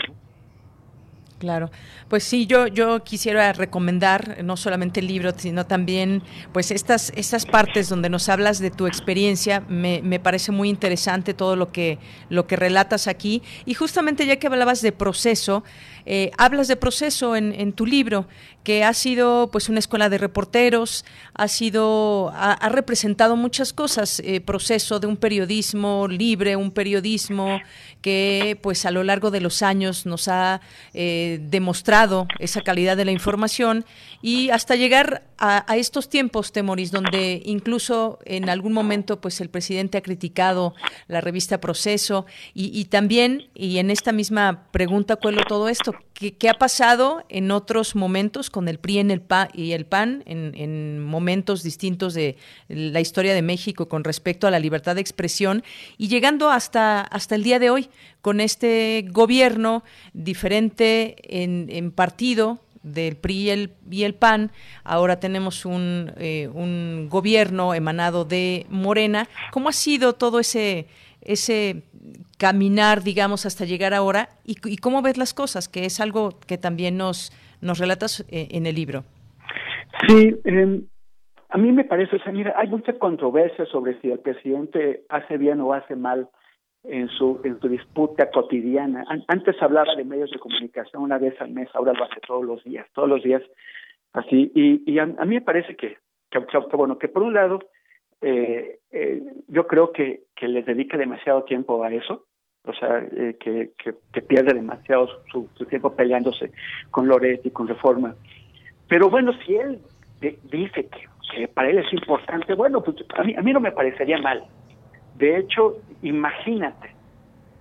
Claro, 1.40 1.72
pues 2.10 2.26
sí, 2.26 2.48
yo 2.48 2.68
yo 2.68 3.02
quisiera 3.06 3.54
recomendar 3.54 4.44
no 4.44 4.58
solamente 4.58 5.00
el 5.00 5.08
libro, 5.08 5.32
sino 5.38 5.66
también 5.66 6.22
pues 6.52 6.70
estas 6.70 7.14
estas 7.16 7.46
partes 7.46 7.88
donde 7.88 8.10
nos 8.10 8.28
hablas 8.28 8.60
de 8.60 8.72
tu 8.72 8.88
experiencia. 8.88 9.62
Me, 9.70 10.02
me 10.04 10.20
parece 10.20 10.52
muy 10.52 10.68
interesante 10.68 11.34
todo 11.34 11.56
lo 11.56 11.72
que 11.72 11.98
lo 12.30 12.46
que 12.46 12.58
relatas 12.58 13.08
aquí 13.08 13.42
y 13.66 13.74
justamente 13.74 14.26
ya 14.26 14.36
que 14.36 14.48
hablabas 14.48 14.82
de 14.82 14.92
proceso, 14.92 15.64
eh, 16.06 16.32
hablas 16.38 16.68
de 16.68 16.76
proceso 16.76 17.36
en, 17.36 17.54
en, 17.54 17.72
tu 17.72 17.86
libro, 17.86 18.28
que 18.64 18.84
ha 18.84 18.94
sido 18.94 19.50
pues 19.52 19.70
una 19.70 19.78
escuela 19.78 20.10
de 20.10 20.18
reporteros, 20.18 21.06
ha 21.36 21.48
sido, 21.48 22.32
ha, 22.34 22.70
representado 22.70 23.36
muchas 23.36 23.74
cosas, 23.74 24.20
eh, 24.26 24.42
proceso 24.42 25.00
de 25.00 25.06
un 25.06 25.18
periodismo 25.18 26.08
libre, 26.08 26.56
un 26.56 26.72
periodismo 26.72 27.62
que 28.02 28.58
pues 28.64 28.86
a 28.86 28.92
lo 28.92 29.04
largo 29.04 29.30
de 29.30 29.42
los 29.42 29.62
años 29.62 30.08
nos 30.08 30.28
ha 30.28 30.62
eh, 30.96 31.29
demostrado 31.38 32.28
esa 32.40 32.62
calidad 32.62 32.98
de 32.98 33.06
la 33.06 33.12
información 33.12 33.86
y 34.22 34.50
hasta 34.50 34.76
llegar 34.76 35.24
a, 35.38 35.78
estos 35.78 36.10
tiempos, 36.10 36.52
Temoris, 36.52 36.92
donde 36.92 37.42
incluso 37.46 38.20
en 38.26 38.50
algún 38.50 38.74
momento 38.74 39.22
pues 39.22 39.40
el 39.40 39.50
presidente 39.50 39.98
ha 39.98 40.02
criticado 40.02 40.76
la 41.08 41.22
revista 41.22 41.62
Proceso. 41.62 42.26
Y, 42.54 42.86
también, 42.86 43.48
y 43.56 43.78
en 43.78 43.90
esta 43.90 44.12
misma 44.12 44.68
pregunta 44.72 45.16
cuelo 45.16 45.44
todo 45.48 45.70
esto, 45.70 45.94
¿qué, 46.14 46.50
ha 46.50 46.56
pasado 46.56 47.24
en 47.30 47.52
otros 47.52 47.96
momentos 47.96 48.50
con 48.50 48.68
el 48.68 48.80
PRI 48.80 49.00
en 49.00 49.12
el 49.12 49.22
PA 49.22 49.48
y 49.54 49.72
el 49.72 49.86
PAN 49.86 50.24
en, 50.26 50.52
en 50.56 51.00
momentos 51.00 51.64
distintos 51.64 52.14
de 52.14 52.36
la 52.68 53.00
historia 53.00 53.34
de 53.34 53.42
México 53.42 53.88
con 53.88 54.04
respecto 54.04 54.46
a 54.46 54.52
la 54.52 54.60
libertad 54.60 54.96
de 54.96 55.02
expresión 55.02 55.64
y 55.98 56.10
llegando 56.10 56.50
hasta, 56.50 57.02
hasta 57.02 57.36
el 57.36 57.44
día 57.44 57.60
de 57.60 57.70
hoy 57.70 57.90
con 58.22 58.42
este 58.42 59.06
gobierno 59.10 59.84
diferente 60.14 61.16
en, 61.24 61.68
en 61.70 61.92
partido, 61.92 62.60
del 62.84 63.16
PRI 63.16 63.36
y 63.36 63.50
el, 63.50 63.72
y 63.90 64.04
el 64.04 64.16
PAN, 64.16 64.52
ahora 64.84 65.20
tenemos 65.20 65.66
un, 65.66 66.12
eh, 66.18 66.50
un 66.54 67.08
gobierno 67.10 67.74
emanado 67.74 68.26
de 68.26 68.66
Morena. 68.70 69.28
¿Cómo 69.52 69.70
ha 69.70 69.74
sido 69.74 70.14
todo 70.14 70.40
ese, 70.40 70.88
ese 71.22 71.84
caminar, 72.38 73.04
digamos, 73.04 73.46
hasta 73.46 73.66
llegar 73.66 73.94
ahora? 73.94 74.30
¿Y, 74.46 74.78
cómo 74.78 75.02
ves 75.02 75.18
las 75.18 75.34
cosas? 75.34 75.68
Que 75.68 75.86
es 75.86 76.00
algo 76.00 76.40
que 76.48 76.58
también 76.58 76.98
nos, 76.98 77.32
nos 77.62 77.80
relatas 77.80 78.26
eh, 78.30 78.48
en 78.52 78.66
el 78.66 78.76
libro. 78.76 79.04
Sí, 80.08 80.36
em, 80.46 80.84
a 81.50 81.58
mí 81.58 81.72
me 81.72 81.84
parece, 81.84 82.16
o 82.16 82.20
sea, 82.20 82.32
mira, 82.32 82.54
hay 82.56 82.68
mucha 82.68 82.94
controversia 82.94 83.66
sobre 83.66 84.00
si 84.02 84.12
el 84.12 84.20
presidente 84.20 85.04
hace 85.10 85.38
bien 85.38 85.60
o 85.62 85.74
hace 85.74 85.96
mal 85.96 86.30
en 86.84 87.10
su, 87.10 87.42
en 87.44 87.60
su 87.60 87.68
disputa 87.68 88.30
cotidiana. 88.32 89.04
Antes 89.28 89.62
hablaba 89.62 89.96
de 89.96 90.06
medios 90.06 90.32
de 90.32 90.40
comunicación 90.40 91.04
una 91.04 91.18
vez 91.18 91.40
al 91.42 91.52
mes, 91.52 91.70
ahora 91.74 91.94
lo 91.94 92.06
hace 92.06 92.20
todos 92.26 92.46
los 92.46 92.64
días, 92.64 92.88
todos 92.94 93.10
los 93.10 93.24
días 93.24 93.42
así. 94.14 94.52
Y, 94.56 94.92
y 94.92 95.00
a, 95.00 95.06
mí 95.06 95.36
me 95.36 95.42
parece 95.42 95.76
que, 95.76 95.98
que, 96.30 96.40
bueno, 96.74 96.98
que 96.98 97.10
por 97.10 97.24
un 97.24 97.34
lado, 97.34 97.60
eh, 98.22 98.80
eh, 98.92 99.24
yo 99.48 99.68
creo 99.68 99.92
que, 99.92 100.22
que 100.36 100.48
le 100.48 100.64
dedica 100.64 100.98
demasiado 100.98 101.44
tiempo 101.44 101.84
a 101.84 101.94
eso, 101.94 102.26
o 102.64 102.74
sea, 102.74 103.00
eh, 103.00 103.36
que, 103.40 103.72
que, 103.78 104.22
pierde 104.22 104.54
demasiado 104.54 105.08
su, 105.32 105.48
tiempo 105.66 105.96
peleándose 105.96 106.52
con 106.92 107.08
Loretti, 107.08 107.52
con 107.52 107.68
Reforma. 107.68 108.16
Pero 108.88 109.10
bueno, 109.10 109.34
si 109.46 109.56
él 109.56 109.80
dice 110.20 110.88
que, 110.88 111.08
que, 111.34 111.48
para 111.48 111.70
él 111.70 111.80
es 111.80 111.94
importante, 111.94 112.54
bueno, 112.54 112.82
pues 112.82 112.98
a 113.16 113.24
mí, 113.24 113.36
a 113.36 113.42
mí 113.42 113.54
no 113.54 113.60
me 113.60 113.72
parecería 113.72 114.18
mal. 114.20 114.46
De 115.20 115.38
hecho, 115.38 115.78
imagínate 116.02 116.96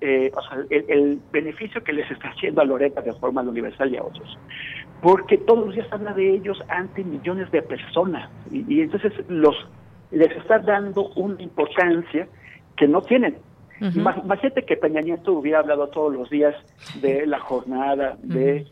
eh, 0.00 0.30
o 0.32 0.42
sea, 0.42 0.64
el, 0.70 1.20
beneficio 1.32 1.82
que 1.82 1.92
les 1.92 2.08
está 2.08 2.28
haciendo 2.28 2.60
a 2.60 2.64
Loreta 2.64 3.02
de 3.02 3.12
forma 3.14 3.42
universal 3.42 3.92
y 3.92 3.96
a 3.96 4.04
otros. 4.04 4.38
Porque 5.02 5.38
todos 5.38 5.66
los 5.66 5.74
días 5.74 5.88
habla 5.90 6.12
de 6.12 6.34
ellos 6.34 6.62
ante 6.68 7.02
millones 7.02 7.50
de 7.50 7.62
personas 7.62 8.30
y, 8.52 8.80
entonces 8.80 9.12
los 9.28 9.56
les 10.12 10.30
está 10.36 10.60
dando 10.60 11.08
una 11.16 11.42
importancia 11.42 12.28
que 12.76 12.86
no 12.86 13.02
tienen. 13.02 13.38
Imagínate 13.80 14.64
que 14.64 14.76
Peña 14.76 15.00
Nieto 15.00 15.32
hubiera 15.32 15.60
hablado 15.60 15.88
todos 15.88 16.12
los 16.12 16.30
días 16.30 16.54
de 17.00 17.26
la 17.26 17.38
jornada, 17.38 18.16
de, 18.22 18.66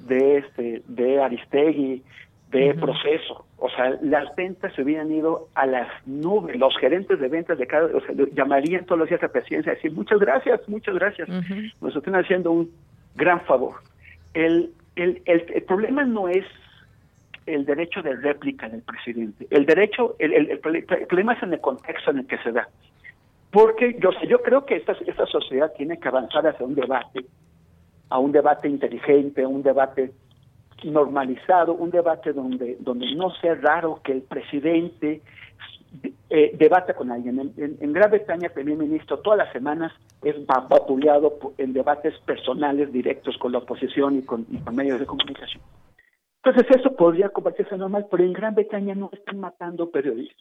de, 0.00 0.38
este, 0.38 0.82
de 0.88 1.22
Aristegui, 1.22 2.02
de 2.50 2.74
proceso. 2.74 3.44
O 3.58 3.68
sea, 3.70 3.98
las 4.02 4.34
ventas 4.36 4.72
se 4.74 4.82
hubieran 4.82 5.12
ido 5.12 5.48
a 5.54 5.66
las 5.66 5.88
nubes. 6.06 6.58
Los 6.58 6.76
gerentes 6.78 7.20
de 7.20 7.28
ventas 7.28 7.58
de 7.58 7.66
cada, 7.66 7.86
o 7.86 8.00
sea, 8.00 8.14
llamarían 8.32 8.86
todos 8.86 9.00
los 9.00 9.08
días 9.08 9.22
a 9.22 9.28
presidencia 9.28 9.72
y 9.72 9.74
decir 9.76 9.92
muchas 9.92 10.18
gracias, 10.18 10.66
muchas 10.68 10.94
gracias. 10.94 11.28
Nos 11.80 11.94
están 11.94 12.14
haciendo 12.14 12.52
un 12.52 12.70
gran 13.16 13.40
favor. 13.42 13.74
El, 14.32 14.70
el, 14.96 15.22
el, 15.26 15.62
problema 15.64 16.04
no 16.04 16.28
es 16.28 16.44
el 17.46 17.64
derecho 17.64 18.02
de 18.02 18.14
réplica 18.16 18.68
del 18.68 18.82
presidente. 18.82 19.46
El 19.50 19.66
derecho, 19.66 20.16
el, 20.18 20.32
el, 20.32 20.58
problema 20.60 21.34
es 21.34 21.42
en 21.42 21.52
el 21.52 21.60
contexto 21.60 22.10
en 22.10 22.18
el 22.18 22.26
que 22.26 22.38
se 22.38 22.52
da. 22.52 22.68
Porque 23.50 23.96
yo, 23.98 24.10
yo 24.28 24.42
creo 24.42 24.64
que 24.64 24.76
esta, 24.76 24.92
esta 25.06 25.26
sociedad 25.26 25.72
tiene 25.76 25.98
que 25.98 26.08
avanzar 26.08 26.46
hacia 26.46 26.64
un 26.64 26.74
debate, 26.74 27.24
a 28.10 28.18
un 28.18 28.32
debate 28.32 28.68
inteligente, 28.68 29.42
a 29.42 29.48
un 29.48 29.62
debate 29.62 30.12
normalizado, 30.84 31.74
un 31.74 31.90
debate 31.90 32.32
donde, 32.32 32.76
donde 32.80 33.14
no 33.14 33.30
sea 33.36 33.54
raro 33.54 34.00
que 34.02 34.12
el 34.12 34.22
presidente 34.22 35.22
eh, 36.30 36.54
debata 36.58 36.94
con 36.94 37.10
alguien. 37.10 37.52
En, 37.56 37.92
Gran 37.92 38.10
Bretaña, 38.10 38.48
el 38.48 38.52
primer 38.52 38.76
ministro 38.76 39.18
todas 39.20 39.38
las 39.38 39.52
semanas 39.52 39.92
es 40.22 40.34
vapuleado 40.46 41.38
en 41.56 41.72
debates 41.72 42.18
personales 42.26 42.92
directos 42.92 43.36
con 43.38 43.52
la 43.52 43.58
oposición 43.58 44.18
y 44.18 44.22
con, 44.22 44.46
medios 44.72 45.00
de 45.00 45.06
comunicación. 45.06 45.62
Entonces 46.44 46.76
eso 46.78 46.94
podría 46.94 47.30
convertirse 47.30 47.74
en 47.74 47.80
normal, 47.80 48.06
pero 48.10 48.24
en 48.24 48.32
Gran 48.32 48.54
Bretaña 48.54 48.94
no 48.94 49.10
están 49.12 49.40
matando 49.40 49.90
periodistas. 49.90 50.36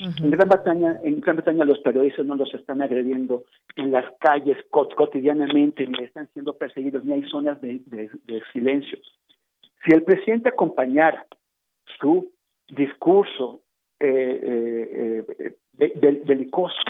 En 0.00 0.30
Gran 0.30 0.48
Bretaña, 0.48 1.00
en 1.02 1.20
Gran 1.20 1.36
Bretaña 1.36 1.64
los 1.64 1.78
periodistas 1.80 2.24
no 2.26 2.36
los 2.36 2.52
están 2.54 2.80
agrediendo 2.80 3.44
en 3.76 3.90
las 3.90 4.04
calles 4.20 4.56
cotidianamente, 4.70 5.86
ni 5.86 6.04
están 6.04 6.28
siendo 6.32 6.56
perseguidos, 6.56 7.04
ni 7.04 7.12
hay 7.12 7.22
zonas 7.28 7.60
de, 7.60 7.80
de, 7.86 8.10
de 8.26 8.42
silencio. 8.52 8.98
Si 9.84 9.92
el 9.92 10.02
presidente 10.02 10.48
acompañara 10.48 11.26
su 12.00 12.32
discurso 12.68 13.60
eh, 14.00 15.24
eh, 15.38 15.56
eh 15.78 16.22
belicoso 16.24 16.82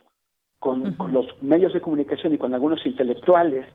con, 0.58 0.96
los 1.12 1.42
medios 1.42 1.72
de 1.72 1.80
comunicación 1.80 2.34
y 2.34 2.38
con 2.38 2.54
algunos 2.54 2.84
intelectuales, 2.86 3.66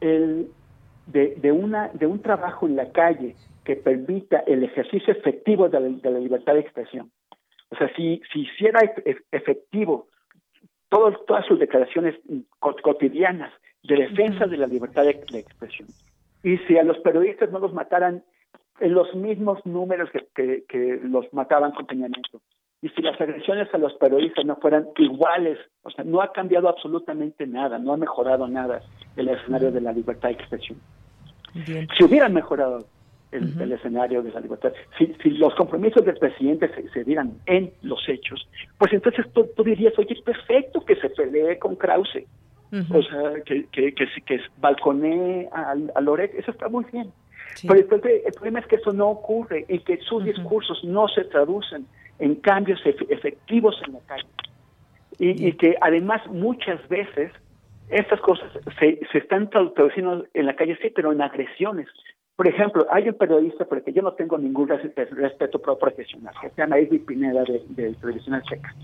el, 0.00 0.48
de, 1.06 1.52
una, 1.52 1.88
de 1.88 2.06
un 2.06 2.22
trabajo 2.22 2.66
en 2.66 2.76
la 2.76 2.90
calle 2.92 3.34
que 3.64 3.76
permita 3.76 4.40
el 4.40 4.62
ejercicio 4.62 5.12
efectivo 5.12 5.68
de 5.68 5.80
la, 5.80 6.18
libertad 6.18 6.54
de 6.54 6.60
expresión. 6.60 7.10
O 7.70 7.76
sea, 7.76 7.92
si, 7.94 8.22
si 8.32 8.40
hiciera 8.42 8.80
efectivo 9.30 10.08
todas 10.88 11.46
sus 11.46 11.58
declaraciones 11.58 12.14
cotidianas 12.58 13.52
de 13.82 13.96
defensa 13.96 14.46
de 14.46 14.56
la 14.56 14.66
libertad 14.66 15.04
de 15.04 15.38
expresión, 15.38 15.88
y 16.42 16.58
si 16.58 16.78
a 16.78 16.84
los 16.84 16.98
periodistas 16.98 17.50
no 17.50 17.58
los 17.58 17.72
mataran 17.72 18.22
en 18.80 18.94
los 18.94 19.14
mismos 19.14 19.64
números 19.66 20.08
que, 20.10 20.64
que, 20.66 21.00
los 21.02 21.32
mataban 21.32 21.72
con 21.72 21.86
Peña 21.86 22.08
y 22.82 22.88
si 22.88 23.02
las 23.02 23.20
agresiones 23.20 23.68
a 23.74 23.78
los 23.78 23.92
periodistas 23.94 24.44
no 24.46 24.56
fueran 24.56 24.88
iguales, 24.96 25.58
o 25.82 25.90
sea, 25.90 26.02
no 26.02 26.22
ha 26.22 26.32
cambiado 26.32 26.68
absolutamente 26.68 27.46
nada, 27.46 27.78
no 27.78 27.92
ha 27.92 27.98
mejorado 27.98 28.48
nada 28.48 28.80
el 29.16 29.28
escenario 29.28 29.70
de 29.70 29.82
la 29.82 29.92
libertad 29.92 30.30
de 30.30 30.34
expresión. 30.34 30.78
Si 31.54 32.04
hubieran 32.04 32.32
mejorado 32.32 32.86
el, 33.32 33.72
escenario 33.72 34.22
de 34.22 34.32
la 34.32 34.40
libertad, 34.40 34.72
si, 34.96 35.14
si, 35.22 35.30
los 35.30 35.54
compromisos 35.56 36.04
del 36.06 36.16
presidente 36.16 36.70
se, 36.92 37.04
dieran 37.04 37.34
en 37.44 37.70
los 37.82 38.08
hechos, 38.08 38.48
pues 38.78 38.94
entonces 38.94 39.26
tú, 39.32 39.62
dirías, 39.62 39.92
oye, 39.98 40.14
es 40.14 40.22
perfecto 40.22 40.80
que 40.80 40.96
se 40.96 41.10
pelee 41.10 41.58
con 41.58 41.76
Krause, 41.76 42.24
o 42.72 43.02
sea, 43.02 43.42
que, 43.44 43.66
que, 43.66 43.94
que, 43.94 44.06
que 44.24 44.40
balconee 44.58 45.48
a, 45.52 45.74
a 45.94 46.00
Loret, 46.00 46.34
eso 46.34 46.50
está 46.50 46.68
muy 46.68 46.84
bien. 46.92 47.12
Pero 47.62 47.74
el, 47.74 48.32
problema 48.32 48.60
es 48.60 48.66
que 48.66 48.76
eso 48.76 48.92
no 48.92 49.08
ocurre 49.08 49.64
y 49.68 49.80
que 49.80 49.98
sus 49.98 50.24
discursos 50.24 50.82
no 50.84 51.08
se 51.08 51.24
traducen 51.24 51.86
en 52.18 52.36
cambios 52.36 52.80
efectivos 52.84 53.80
en 53.86 53.94
la 53.94 54.00
calle. 54.06 54.28
Y, 55.18 55.52
que 55.52 55.76
además 55.80 56.22
muchas 56.28 56.86
veces 56.88 57.30
estas 57.90 58.20
cosas 58.20 58.50
se, 58.78 59.00
se 59.12 59.18
están 59.18 59.50
traduciendo 59.50 60.24
en 60.32 60.46
la 60.46 60.54
calle, 60.54 60.78
sí, 60.80 60.90
pero 60.94 61.12
en 61.12 61.20
agresiones. 61.20 61.88
Por 62.36 62.48
ejemplo, 62.48 62.86
hay 62.90 63.08
un 63.08 63.14
periodista, 63.14 63.66
porque 63.66 63.92
yo 63.92 64.00
no 64.00 64.12
tengo 64.12 64.38
ningún 64.38 64.68
respeto 64.68 65.58
profesional, 65.58 66.32
que 66.40 66.48
se 66.48 66.56
llama 66.56 66.78
Edwin 66.78 67.04
Pineda 67.04 67.44
de, 67.44 67.62
de 67.68 67.92
Televisión 67.94 68.40
Checa. 68.48 68.74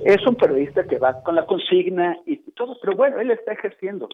Es 0.00 0.26
un 0.26 0.36
periodista 0.36 0.84
que 0.84 0.98
va 0.98 1.22
con 1.22 1.34
la 1.34 1.46
consigna 1.46 2.18
y 2.26 2.36
todo, 2.52 2.76
pero 2.80 2.96
bueno, 2.96 3.20
él 3.20 3.30
está 3.30 3.52
ejerciendo 3.52 4.08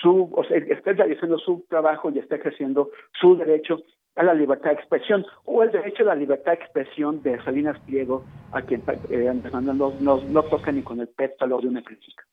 su, 0.00 0.30
o 0.34 0.44
sea, 0.44 0.56
está 0.56 0.92
realizando 0.92 1.38
su 1.38 1.64
trabajo 1.68 2.10
y 2.10 2.18
está 2.18 2.36
ejerciendo 2.36 2.90
su 3.20 3.36
derecho 3.36 3.82
a 4.16 4.22
la 4.22 4.34
libertad 4.34 4.70
de 4.70 4.76
expresión 4.76 5.24
o 5.44 5.62
el 5.62 5.70
derecho 5.70 6.02
a 6.02 6.06
la 6.06 6.14
libertad 6.14 6.52
de 6.52 6.64
expresión 6.64 7.22
de 7.22 7.42
Salinas 7.42 7.78
Pliego, 7.80 8.24
a 8.52 8.62
quien 8.62 8.82
eh, 9.10 9.32
no, 9.62 9.92
no, 10.20 10.42
toca 10.44 10.72
ni 10.72 10.82
con 10.82 11.00
el 11.00 11.08
pétalo 11.08 11.60
de 11.60 11.68
una 11.68 11.82
crítica. 11.82 12.24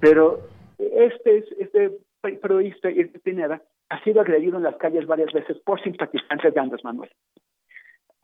Pero 0.00 0.40
este, 0.78 1.44
este 1.58 1.98
periodista, 2.40 2.90
Irving 2.90 3.20
Pineda, 3.20 3.62
ha 3.90 4.02
sido 4.02 4.20
agredido 4.20 4.56
en 4.56 4.64
las 4.64 4.76
calles 4.76 5.06
varias 5.06 5.32
veces 5.32 5.58
por 5.58 5.80
simpatizantes 5.82 6.52
de 6.52 6.60
Andrés 6.60 6.82
Manuel. 6.84 7.10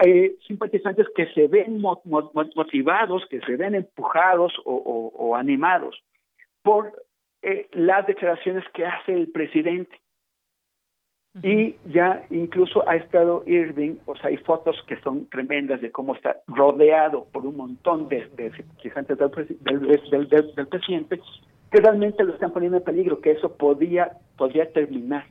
Eh, 0.02 0.36
simpatizantes 0.46 1.06
que 1.14 1.26
se 1.34 1.46
ven 1.46 1.80
motivados, 1.80 3.26
que 3.28 3.40
se 3.40 3.56
ven 3.56 3.74
empujados 3.74 4.52
o, 4.64 5.36
animados 5.36 6.02
por 6.62 6.92
eh, 7.42 7.68
las 7.72 8.06
declaraciones 8.06 8.64
que 8.72 8.86
hace 8.86 9.12
el 9.12 9.30
presidente. 9.30 10.00
Y 11.42 11.76
ya 11.86 12.24
incluso 12.30 12.88
ha 12.88 12.96
estado 12.96 13.44
Irving, 13.46 13.96
o 14.06 14.16
sea, 14.16 14.30
hay 14.30 14.38
fotos 14.38 14.82
que 14.88 14.96
son 15.02 15.28
tremendas 15.28 15.80
de 15.80 15.92
cómo 15.92 16.14
está 16.14 16.38
rodeado 16.48 17.26
por 17.30 17.46
un 17.46 17.56
montón 17.56 18.08
de, 18.08 18.26
simpatizantes 18.56 19.18
del, 19.18 20.26
del, 20.28 20.68
presidente 20.68 21.20
que 21.70 21.80
realmente 21.80 22.24
lo 22.24 22.32
están 22.32 22.52
poniendo 22.52 22.78
en 22.78 22.84
peligro, 22.84 23.20
que 23.20 23.32
eso 23.32 23.54
podía, 23.56 24.12
podría 24.36 24.72
terminar 24.72 25.26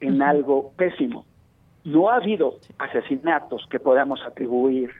en 0.00 0.22
algo 0.22 0.72
pésimo. 0.76 1.24
No 1.84 2.10
ha 2.10 2.16
habido 2.16 2.58
asesinatos 2.78 3.66
que 3.70 3.78
podamos 3.78 4.20
atribuir 4.24 4.90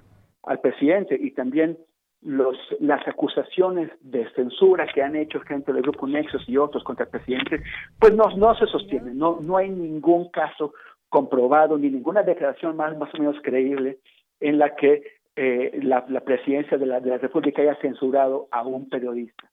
al 0.43 0.61
presidente 0.61 1.19
y 1.19 1.31
también 1.31 1.79
los, 2.25 2.57
las 2.81 3.07
acusaciones 3.07 3.91
de 4.01 4.29
censura 4.33 4.87
que 4.93 5.03
han 5.03 5.15
hecho 5.15 5.41
gente 5.41 5.73
del 5.73 5.83
Grupo 5.83 6.07
Nexos 6.07 6.49
y 6.49 6.57
otros 6.57 6.83
contra 6.83 7.05
el 7.05 7.11
presidente, 7.11 7.63
pues 7.99 8.15
no, 8.15 8.25
no 8.37 8.55
se 8.55 8.67
sostienen, 8.67 9.19
no, 9.19 9.39
no 9.41 9.57
hay 9.59 9.69
ningún 9.69 10.31
caso 10.31 10.73
comprobado 11.09 11.77
ni 11.79 11.91
ninguna 11.91 12.23
declaración 12.23 12.77
más, 12.77 12.97
más 12.99 13.15
o 13.15 13.19
menos 13.19 13.37
creíble 13.43 13.99
en 14.41 14.59
la 14.59 14.75
que 14.75 15.03
eh, 15.37 15.79
la, 15.83 16.05
la, 16.09 16.21
presidencia 16.21 16.79
de 16.79 16.87
la, 16.87 17.01
de 17.01 17.11
la 17.11 17.19
República 17.19 17.63
haya 17.63 17.77
censurado 17.81 18.49
a 18.51 18.63
un 18.63 18.89
periodista. 18.89 19.51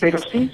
Pero 0.00 0.18
sí 0.18 0.50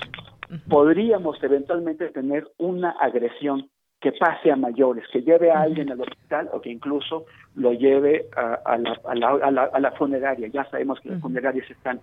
podríamos 0.68 1.42
eventualmente 1.42 2.08
tener 2.10 2.46
una 2.58 2.90
agresión 2.90 3.70
que 4.06 4.12
pase 4.12 4.52
a 4.52 4.56
mayores, 4.56 5.04
que 5.12 5.20
lleve 5.20 5.50
a 5.50 5.62
alguien 5.62 5.90
al 5.90 6.00
hospital 6.00 6.48
o 6.52 6.60
que 6.60 6.70
incluso 6.70 7.26
lo 7.56 7.72
lleve 7.72 8.26
a, 8.36 8.78
la, 8.78 9.00
a, 9.04 9.14
la, 9.16 9.64
a, 9.64 9.80
la, 9.80 9.90
funeraria. 9.98 10.46
Ya 10.46 10.64
sabemos 10.70 11.00
que 11.00 11.08
las 11.08 11.20
funerarias 11.20 11.68
están 11.68 11.98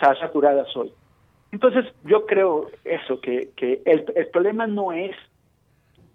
saturadas 0.00 0.76
hoy. 0.76 0.90
Entonces, 1.52 1.84
yo 2.04 2.26
creo 2.26 2.72
eso, 2.84 3.20
que, 3.20 3.50
que 3.54 3.82
el, 3.84 4.04
el 4.16 4.26
problema 4.30 4.66
no 4.66 4.90
es 4.90 5.14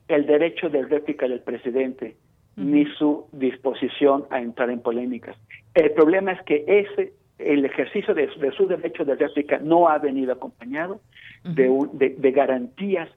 el 0.09 0.25
derecho 0.25 0.69
de 0.69 0.83
réplica 0.83 1.25
del 1.25 1.39
presidente, 1.39 2.17
ni 2.57 2.83
su 2.97 3.27
disposición 3.31 4.25
a 4.29 4.41
entrar 4.41 4.69
en 4.69 4.81
polémicas. 4.81 5.37
El 5.73 5.91
problema 5.91 6.33
es 6.33 6.41
que 6.41 6.65
ese 6.67 7.13
el 7.37 7.63
ejercicio 7.63 8.13
de, 8.13 8.29
su 8.57 8.67
derecho 8.67 9.05
de 9.05 9.15
réplica 9.15 9.59
no 9.59 9.87
ha 9.87 9.99
venido 9.99 10.33
acompañado 10.33 10.99
de, 11.45 12.13
de, 12.17 12.31
garantías 12.31 13.09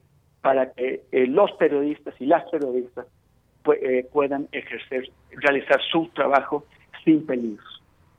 para 0.43 0.73
que 0.73 1.03
eh, 1.13 1.27
los 1.27 1.53
periodistas 1.53 2.15
y 2.21 2.27
las 2.27 2.49
periodistas 2.51 3.07
eh, 3.81 4.07
puedan 4.13 4.49
ejercer, 4.53 5.09
realizar 5.31 5.81
su 5.91 6.09
trabajo 6.09 6.67
sin 7.05 7.25
peligro. 7.25 7.63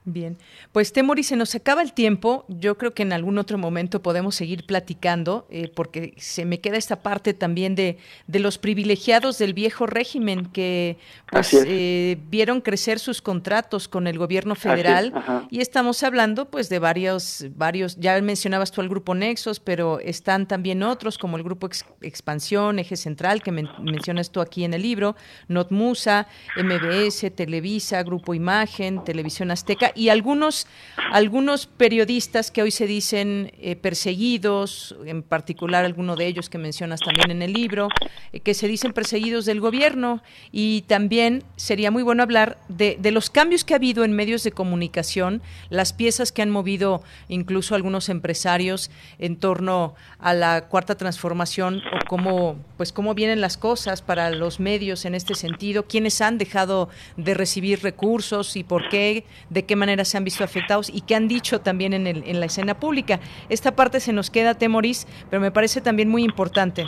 Bien, 0.06 0.38
pues 0.74 0.92
Temori, 0.92 1.24
se 1.24 1.38
nos 1.38 1.56
acaba 1.56 1.82
el 1.82 1.94
tiempo. 1.94 2.44
Yo 2.50 2.78
creo 2.78 2.94
que 2.94 3.04
en 3.04 3.14
algún 3.14 3.38
otro 3.38 3.58
momento 3.58 4.02
podemos 4.02 4.36
seguir 4.36 4.66
platicando, 4.66 5.48
eh, 5.50 5.72
porque 5.74 6.14
se 6.18 6.44
me 6.44 6.60
queda 6.60 6.76
esta 6.76 7.02
parte 7.02 7.34
también 7.34 7.74
de, 7.76 7.98
de 8.28 8.40
los 8.40 8.58
privilegiados 8.58 9.38
del 9.38 9.54
viejo 9.54 9.86
régimen 9.86 10.48
que 10.48 10.98
pues 11.32 11.54
eh, 11.54 12.18
vieron 12.30 12.60
crecer 12.60 13.00
sus 13.00 13.22
contratos 13.22 13.88
con 13.88 14.08
el 14.08 14.18
gobierno 14.18 14.56
federal 14.56 15.14
y 15.50 15.62
estamos 15.62 16.04
hablando 16.04 16.52
pues 16.52 16.68
de 16.68 16.80
varios, 16.80 17.46
varios. 17.56 17.96
Ya 17.96 18.22
mencionabas 18.22 18.72
tú 18.74 18.82
al 18.82 18.90
grupo 18.90 19.16
Nexos, 19.16 19.62
pero 19.62 20.02
están 20.02 20.50
también 20.50 20.84
otros 20.84 21.18
como 21.18 21.38
el 21.38 21.44
grupo 21.44 21.70
Expansión, 22.02 22.78
Eje 22.78 22.98
Central 22.98 23.42
que 23.42 23.54
mencionas 23.54 24.32
tú 24.32 24.42
aquí 24.42 24.66
en 24.66 24.74
el 24.74 24.82
libro, 24.82 25.16
Notmusa, 25.48 26.28
MBS, 26.58 27.34
Televisa, 27.34 28.04
Grupo 28.04 28.34
Imagen, 28.34 29.02
Televisión 29.06 29.50
Azteca 29.50 29.93
y 29.96 30.10
algunos, 30.10 30.68
algunos 31.12 31.68
periodistas 31.68 32.52
que 32.52 32.62
hoy 32.62 32.72
se 32.72 32.88
dicen 32.88 33.52
eh, 33.60 33.76
perseguidos, 33.76 34.96
en 35.06 35.24
particular 35.24 35.86
alguno 35.86 36.16
de 36.16 36.28
ellos 36.28 36.50
que 36.50 36.58
mencionas 36.58 37.00
también 37.00 37.32
en 37.32 37.42
el 37.42 37.54
libro, 37.54 37.90
eh, 38.32 38.40
que 38.40 38.54
se 38.54 38.68
dicen 38.68 38.94
perseguidos 38.94 39.46
del 39.46 39.60
gobierno. 39.60 40.24
Y 40.52 40.82
también 40.84 41.44
sería 41.56 41.92
muy 41.92 42.04
bueno 42.04 42.24
hablar 42.24 42.58
de, 42.68 42.98
de, 43.00 43.12
los 43.12 43.30
cambios 43.30 43.64
que 43.64 43.74
ha 43.74 43.78
habido 43.78 44.04
en 44.04 44.14
medios 44.14 44.44
de 44.44 44.52
comunicación, 44.52 45.42
las 45.70 45.94
piezas 45.94 46.32
que 46.32 46.42
han 46.42 46.50
movido 46.50 47.04
incluso 47.28 47.76
algunos 47.76 48.10
empresarios 48.10 48.90
en 49.20 49.38
torno 49.38 49.96
a 50.20 50.34
la 50.34 50.68
cuarta 50.68 50.96
transformación 50.96 51.78
o 51.78 52.08
cómo, 52.08 52.58
pues 52.78 52.92
cómo 52.92 53.14
vienen 53.14 53.42
las 53.42 53.58
cosas 53.58 54.02
para 54.02 54.30
los 54.30 54.60
medios 54.60 55.06
en 55.06 55.16
este 55.16 55.36
sentido, 55.36 55.88
quiénes 55.88 56.22
han 56.22 56.38
dejado 56.38 56.90
de 57.18 57.34
recibir 57.34 57.82
recursos 57.82 58.56
y 58.56 58.64
por 58.64 58.90
qué, 58.90 59.26
de 59.50 59.66
qué 59.66 59.76
manera 59.76 59.83
se 60.06 60.18
han 60.18 60.24
visto 60.24 60.44
afectados 60.44 60.90
y 60.90 61.02
qué 61.02 61.16
han 61.16 61.28
dicho 61.28 61.62
también 61.62 61.94
en, 61.94 62.08
el, 62.08 62.24
en 62.26 62.40
la 62.40 62.46
escena 62.46 62.80
pública. 62.80 63.20
Esta 63.50 63.76
parte 63.76 64.00
se 64.00 64.14
nos 64.14 64.30
queda, 64.30 64.56
Temoris, 64.56 65.08
pero 65.30 65.42
me 65.42 65.52
parece 65.52 65.82
también 65.82 66.10
muy 66.10 66.24
importante. 66.24 66.86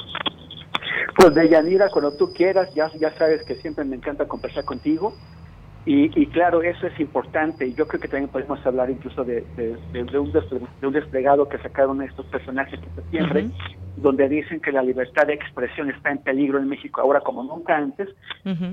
Pues 1.15 1.33
de 1.33 1.49
Yanira, 1.49 1.89
cuando 1.89 2.11
tú 2.11 2.33
quieras, 2.33 2.73
ya, 2.75 2.91
ya 2.99 3.11
sabes 3.17 3.43
que 3.45 3.55
siempre 3.55 3.85
me 3.85 3.95
encanta 3.95 4.27
conversar 4.27 4.65
contigo. 4.65 5.13
Y, 5.85 6.19
y, 6.19 6.25
claro, 6.27 6.63
eso 6.63 6.87
es 6.87 6.99
importante. 6.99 7.67
Y 7.67 7.73
yo 7.75 7.87
creo 7.87 8.01
que 8.01 8.07
también 8.07 8.29
podemos 8.29 8.63
hablar 8.65 8.89
incluso 8.89 9.23
de, 9.23 9.45
de, 9.55 10.19
un, 10.19 10.91
desplegado 10.91 11.47
que 11.47 11.59
sacaron 11.59 12.01
estos 12.01 12.25
personajes 12.25 12.79
en 12.81 12.95
septiembre, 12.95 13.49
donde 13.95 14.27
dicen 14.27 14.59
que 14.59 14.71
la 14.71 14.81
libertad 14.81 15.27
de 15.27 15.35
expresión 15.35 15.91
está 15.91 16.11
en 16.11 16.17
peligro 16.17 16.57
en 16.57 16.67
México 16.67 17.01
ahora 17.01 17.21
como 17.21 17.43
nunca 17.43 17.77
antes, 17.77 18.09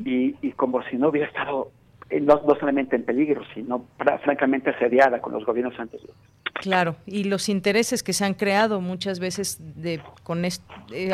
y, 0.04 0.34
y 0.40 0.52
como 0.52 0.82
si 0.84 0.96
no 0.96 1.08
hubiera 1.08 1.28
estado 1.28 1.70
eh, 2.12 2.20
no, 2.20 2.42
solamente 2.60 2.94
en 2.94 3.04
peligro, 3.04 3.42
sino 3.54 3.86
francamente 4.22 4.68
asediada 4.68 5.22
con 5.22 5.32
los 5.32 5.46
gobiernos 5.46 5.78
anteriores. 5.80 6.14
Claro, 6.60 6.96
y 7.06 7.24
los 7.24 7.48
intereses 7.48 8.02
que 8.02 8.12
se 8.12 8.26
han 8.26 8.34
creado 8.34 8.82
muchas 8.82 9.18
veces 9.18 9.58
de, 9.82 10.00
con 10.22 10.44
eh, 10.44 10.50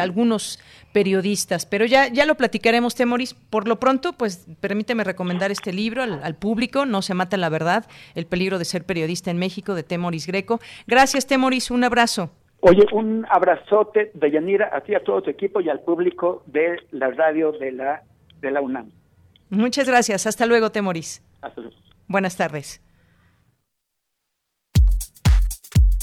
algunos 0.00 0.58
periodistas, 0.92 1.66
pero 1.66 1.86
ya, 1.86 2.08
ya 2.08 2.26
lo 2.26 2.34
platicaremos, 2.34 2.96
Temoris. 2.96 3.34
Por 3.34 3.68
lo 3.68 3.78
pronto, 3.78 4.12
pues 4.14 4.48
permíteme 4.60 5.04
recomendar 5.04 5.52
este 5.52 5.72
libro 5.72 6.02
al, 6.02 6.34
público, 6.34 6.84
No 6.84 7.00
se 7.00 7.14
mata 7.14 7.36
la 7.36 7.48
verdad, 7.48 7.86
el 8.16 8.26
peligro 8.26 8.58
de 8.58 8.64
ser 8.64 8.84
periodista 8.84 9.30
en 9.30 9.38
México, 9.38 9.76
de 9.76 9.84
Temoris 9.84 10.26
Greco. 10.26 10.58
Gracias, 10.88 11.28
Temoris, 11.28 11.70
un 11.70 11.84
abrazo. 11.84 12.30
Oye, 12.60 12.84
un 12.90 13.24
abrazote 13.30 14.10
de 14.14 14.30
Yanira 14.32 14.70
a 14.72 14.80
ti, 14.80 14.96
a 14.96 15.04
todo 15.04 15.22
tu 15.22 15.30
equipo 15.30 15.60
y 15.60 15.68
al 15.68 15.78
público 15.78 16.42
de 16.46 16.80
la 16.90 17.12
radio 17.12 17.52
de 17.52 17.70
la, 17.70 18.02
de 18.40 18.50
la 18.50 18.60
UNAM. 18.60 18.90
Muchas 19.50 19.86
gracias. 19.86 20.26
Hasta 20.26 20.46
luego, 20.46 20.70
Temoris. 20.70 21.22
Hasta 21.40 21.60
luego. 21.60 21.76
Buenas 22.06 22.36
tardes. 22.36 22.80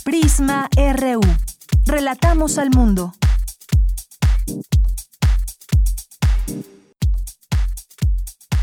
Prisma 0.03 0.69
RU. 0.75 1.21
Relatamos 1.85 2.57
al 2.57 2.69
mundo. 2.69 3.13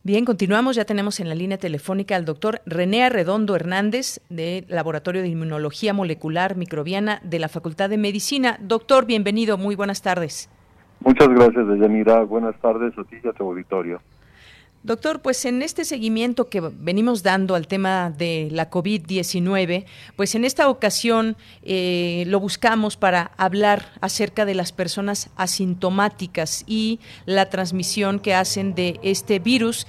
Bien, 0.10 0.26
continuamos. 0.26 0.76
Ya 0.76 0.86
tenemos 0.86 1.20
en 1.20 1.30
la 1.30 1.36
línea 1.36 1.60
telefónica 1.60 2.16
al 2.16 2.26
doctor 2.26 2.62
René 2.66 3.04
Arredondo 3.04 3.56
Hernández, 3.56 4.22
del 4.32 4.66
Laboratorio 4.68 5.22
de 5.22 5.28
Inmunología 5.28 5.94
Molecular 5.94 6.58
Microbiana 6.58 7.22
de 7.24 7.38
la 7.38 7.48
Facultad 7.48 7.92
de 7.92 8.00
Medicina. 8.00 8.58
Doctor, 8.60 9.06
bienvenido. 9.06 9.60
Muy 9.60 9.76
buenas 9.76 10.02
tardes. 10.02 10.50
Muchas 11.02 11.30
gracias, 11.30 11.68
Deyanira. 11.68 12.24
Buenas 12.24 12.60
tardes 12.60 12.98
a 12.98 13.04
ti 13.04 13.18
y 13.24 13.28
a 13.28 13.34
tu 13.34 13.44
auditorio. 13.44 14.02
Doctor, 14.82 15.22
pues 15.22 15.44
en 15.44 15.62
este 15.62 15.84
seguimiento 15.84 16.48
que 16.48 16.62
venimos 16.62 17.22
dando 17.22 17.56
al 17.56 17.68
tema 17.68 18.12
de 18.12 18.48
la 18.50 18.70
COVID-19, 18.70 19.84
pues 20.16 20.36
en 20.36 20.46
esta 20.46 20.70
ocasión 20.70 21.36
eh, 21.64 22.24
lo 22.28 22.40
buscamos 22.40 22.96
para 22.96 23.32
hablar 23.36 23.92
acerca 24.00 24.46
de 24.46 24.56
las 24.56 24.72
personas 24.72 25.32
asintomáticas 25.36 26.64
y 26.66 27.02
la 27.26 27.50
transmisión 27.50 28.20
que 28.20 28.34
hacen 28.34 28.74
de 28.74 29.02
este 29.04 29.40
virus. 29.40 29.86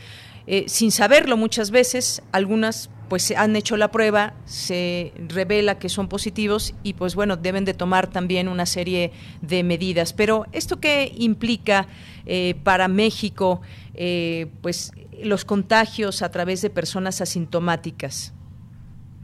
Eh, 0.49 0.65
sin 0.67 0.91
saberlo 0.91 1.37
muchas 1.37 1.71
veces, 1.71 2.21
algunas 2.33 2.91
pues 3.11 3.33
han 3.33 3.57
hecho 3.57 3.77
la 3.77 3.91
prueba, 3.91 4.35
se 4.45 5.13
revela 5.29 5.81
que 5.81 5.89
son 5.89 6.09
positivos 6.09 6.75
y 6.85 6.93
pues 6.93 7.17
bueno, 7.17 7.37
deben 7.37 7.65
de 7.65 7.75
tomar 7.75 8.07
también 8.07 8.47
una 8.47 8.67
serie 8.67 9.11
de 9.43 9.65
medidas. 9.65 10.13
Pero 10.13 10.47
esto 10.53 10.79
qué 10.79 11.13
implica 11.19 11.89
eh, 12.25 12.55
para 12.63 12.87
México, 12.87 13.63
eh, 14.03 14.47
pues 14.63 14.93
los 15.23 15.45
contagios 15.45 16.23
a 16.23 16.31
través 16.31 16.63
de 16.63 16.71
personas 16.71 17.21
asintomáticas. 17.21 18.35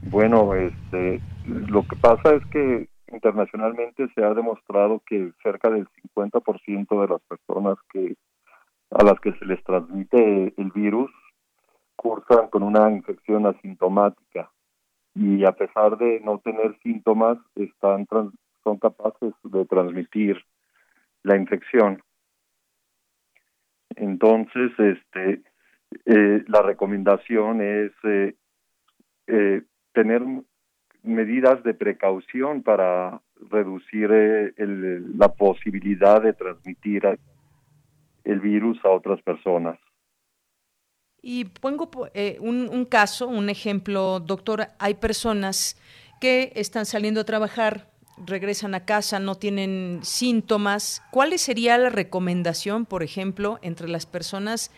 Bueno, 0.02 0.54
este, 0.54 1.22
lo 1.46 1.82
que 1.88 1.96
pasa 1.96 2.34
es 2.34 2.44
que 2.48 2.86
internacionalmente 3.10 4.06
se 4.14 4.22
ha 4.22 4.34
demostrado 4.34 5.00
que 5.06 5.32
cerca 5.42 5.70
del 5.70 5.88
50% 6.14 7.00
de 7.00 7.08
las 7.08 7.22
personas 7.22 7.78
que 7.90 8.16
a 8.90 9.02
las 9.02 9.18
que 9.20 9.32
se 9.38 9.46
les 9.46 9.64
transmite 9.64 10.52
el 10.58 10.70
virus 10.72 11.10
cursan 11.96 12.48
con 12.48 12.62
una 12.62 12.90
infección 12.90 13.46
asintomática 13.46 14.50
y 15.14 15.42
a 15.46 15.52
pesar 15.52 15.96
de 15.96 16.20
no 16.20 16.38
tener 16.40 16.78
síntomas 16.82 17.38
están 17.54 18.06
son 18.62 18.76
capaces 18.78 19.32
de 19.42 19.64
transmitir 19.64 20.36
la 21.22 21.34
infección. 21.36 22.02
Entonces, 23.96 24.70
este, 24.78 25.42
eh, 26.04 26.44
la 26.46 26.62
recomendación 26.62 27.60
es 27.60 27.92
eh, 28.04 28.34
eh, 29.26 29.62
tener 29.92 30.22
medidas 31.02 31.62
de 31.62 31.74
precaución 31.74 32.62
para 32.62 33.20
reducir 33.50 34.10
la 35.16 35.28
posibilidad 35.28 36.22
de 36.22 36.32
transmitir 36.32 37.18
el 38.24 38.40
virus 38.40 38.78
a 38.84 38.90
otras 38.90 39.22
personas. 39.22 39.78
Y 41.28 41.46
pongo 41.46 41.90
eh, 42.14 42.38
un, 42.40 42.84
caso, 42.84 43.26
un 43.26 43.50
ejemplo, 43.50 44.20
doctor, 44.20 44.68
hay 44.78 44.94
personas 44.94 45.76
que 46.20 46.52
están 46.54 46.86
saliendo 46.86 47.20
a 47.20 47.24
trabajar, 47.24 47.90
regresan 48.24 48.74
a 48.74 48.84
casa, 48.84 49.18
no 49.18 49.34
tienen 49.34 50.00
síntomas. 50.02 51.02
¿Cuál 51.10 51.38
sería 51.38 51.78
la 51.78 51.90
recomendación, 51.90 52.86
por 52.86 53.02
ejemplo, 53.02 53.58
entre 53.62 53.88
las 53.88 54.06
personas 54.06 54.70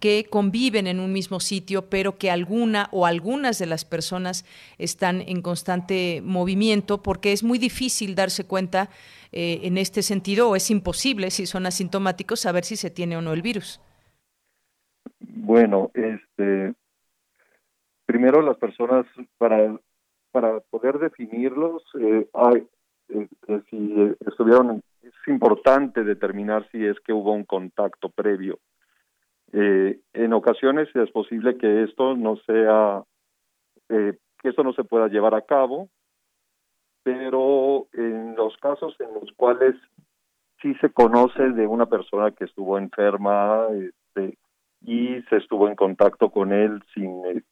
que 0.00 0.26
conviven 0.28 0.86
en 0.86 1.00
un 1.00 1.12
mismo 1.12 1.40
sitio, 1.40 1.88
pero 1.88 2.18
que 2.18 2.30
alguna 2.30 2.88
o 2.92 3.06
algunas 3.06 3.58
de 3.58 3.66
las 3.66 3.84
personas 3.84 4.44
están 4.78 5.22
en 5.22 5.40
constante 5.40 6.20
movimiento, 6.22 7.02
porque 7.02 7.32
es 7.32 7.42
muy 7.42 7.58
difícil 7.58 8.14
darse 8.14 8.46
cuenta 8.46 8.90
eh, 9.32 9.60
en 9.62 9.78
este 9.78 10.02
sentido, 10.02 10.50
o 10.50 10.56
es 10.56 10.70
imposible, 10.70 11.30
si 11.30 11.46
son 11.46 11.64
asintomáticos, 11.64 12.40
saber 12.40 12.64
si 12.64 12.76
se 12.76 12.90
tiene 12.90 13.16
o 13.16 13.22
no 13.22 13.32
el 13.32 13.40
virus. 13.40 13.80
Bueno, 15.20 15.90
este, 15.94 16.74
primero 18.06 18.42
las 18.42 18.58
personas 18.58 19.06
para 19.38 19.78
para 20.36 20.60
poder 20.60 20.98
definirlos, 20.98 21.82
eh, 21.98 22.28
hay, 22.34 22.68
eh, 23.08 23.28
eh, 23.48 23.62
si 23.70 24.14
estuvieron, 24.26 24.82
es 25.02 25.12
importante 25.26 26.04
determinar 26.04 26.68
si 26.70 26.84
es 26.84 26.98
que 27.00 27.12
hubo 27.12 27.32
un 27.32 27.44
contacto 27.44 28.08
previo. 28.08 28.58
en 29.52 30.32
ocasiones 30.32 30.88
es 30.94 31.10
posible 31.12 31.56
que 31.56 31.84
esto 31.84 32.16
no 32.16 32.36
sea, 32.46 33.04
que 33.88 34.48
esto 34.48 34.62
no 34.64 34.72
se 34.72 34.84
pueda 34.84 35.08
llevar 35.08 35.34
a 35.34 35.42
cabo, 35.42 35.88
pero 37.02 37.86
en 37.92 38.34
los 38.34 38.56
casos 38.56 38.96
en 38.98 39.14
los 39.14 39.30
cuales 39.36 39.76
sí 40.60 40.74
se 40.80 40.90
conoce 40.90 41.50
de 41.50 41.66
una 41.66 41.86
persona 41.86 42.32
que 42.32 42.44
estuvo 42.44 42.78
enferma, 42.78 43.68
este, 43.72 44.36
y 44.82 45.22
se 45.28 45.36
estuvo 45.36 45.68
en 45.68 45.74
contacto 45.74 46.30
con 46.30 46.52
él 46.52 46.82
sin 46.94 47.24
eh, 47.26 47.42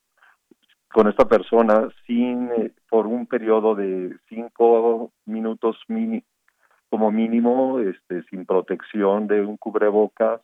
con 0.94 1.08
esta 1.08 1.24
persona 1.24 1.88
sin 2.06 2.52
eh, 2.52 2.70
por 2.88 3.08
un 3.08 3.26
periodo 3.26 3.74
de 3.74 4.16
cinco 4.28 5.10
minutos 5.26 5.76
como 6.88 7.10
mínimo 7.10 7.80
este 7.80 8.22
sin 8.30 8.46
protección 8.46 9.26
de 9.26 9.44
un 9.44 9.56
cubrebocas 9.56 10.40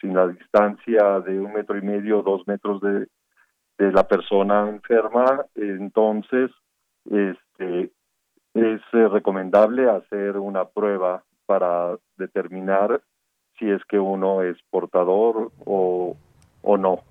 sin 0.00 0.12
la 0.12 0.26
distancia 0.26 1.20
de 1.20 1.38
un 1.38 1.52
metro 1.52 1.78
y 1.78 1.82
medio 1.82 2.22
dos 2.22 2.42
metros 2.48 2.80
de, 2.80 3.06
de 3.78 3.92
la 3.92 4.08
persona 4.08 4.68
enferma 4.68 5.46
entonces 5.54 6.50
este 7.08 7.92
es 8.54 8.80
eh, 8.92 9.08
recomendable 9.08 9.88
hacer 9.88 10.36
una 10.36 10.64
prueba 10.64 11.22
para 11.46 11.96
determinar 12.16 13.00
si 13.56 13.70
es 13.70 13.84
que 13.84 14.00
uno 14.00 14.42
es 14.42 14.56
portador 14.68 15.52
o, 15.64 16.16
o 16.62 16.76
no. 16.76 17.02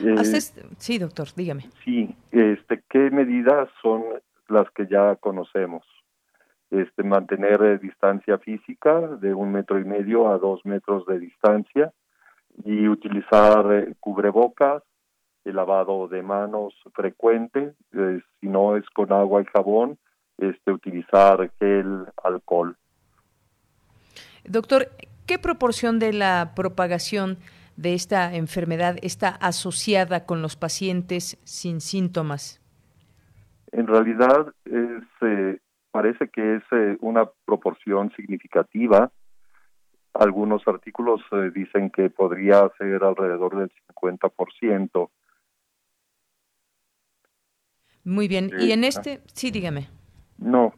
Eh, 0.00 0.40
sí, 0.78 0.98
doctor, 0.98 1.28
dígame. 1.36 1.68
Sí, 1.84 2.14
este, 2.30 2.82
¿qué 2.88 3.10
medidas 3.10 3.68
son 3.82 4.02
las 4.48 4.70
que 4.70 4.86
ya 4.86 5.16
conocemos? 5.16 5.84
Este, 6.70 7.02
mantener 7.02 7.62
eh, 7.62 7.78
distancia 7.78 8.38
física 8.38 9.00
de 9.00 9.34
un 9.34 9.52
metro 9.52 9.78
y 9.78 9.84
medio 9.84 10.28
a 10.28 10.38
dos 10.38 10.64
metros 10.64 11.04
de 11.06 11.18
distancia 11.18 11.92
y 12.64 12.88
utilizar 12.88 13.72
eh, 13.72 13.94
cubrebocas, 14.00 14.82
el 15.44 15.56
lavado 15.56 16.08
de 16.08 16.22
manos 16.22 16.72
frecuente, 16.94 17.74
si 17.90 18.46
no 18.46 18.76
es 18.76 18.88
con 18.90 19.12
agua 19.12 19.42
y 19.42 19.44
jabón, 19.46 19.98
este, 20.38 20.70
utilizar 20.70 21.50
gel, 21.58 22.06
alcohol. 22.22 22.76
Doctor, 24.44 24.88
¿Qué 25.26 25.38
proporción 25.38 25.98
de 25.98 26.12
la 26.12 26.52
propagación 26.56 27.38
de 27.76 27.94
esta 27.94 28.34
enfermedad 28.34 28.96
está 29.02 29.28
asociada 29.28 30.26
con 30.26 30.42
los 30.42 30.56
pacientes 30.56 31.38
sin 31.44 31.80
síntomas? 31.80 32.60
En 33.72 33.86
realidad 33.86 34.52
es, 34.64 35.04
eh, 35.22 35.58
parece 35.90 36.28
que 36.28 36.56
es 36.56 36.62
eh, 36.72 36.96
una 37.00 37.28
proporción 37.44 38.12
significativa. 38.16 39.10
Algunos 40.14 40.62
artículos 40.66 41.22
eh, 41.32 41.50
dicen 41.54 41.90
que 41.90 42.10
podría 42.10 42.70
ser 42.78 43.02
alrededor 43.02 43.56
del 43.56 43.72
50%. 43.94 45.10
Muy 48.04 48.28
bien. 48.28 48.50
y 48.58 48.72
en 48.72 48.84
este, 48.84 49.22
sí, 49.32 49.50
dígame. 49.50 49.88
No, 50.38 50.74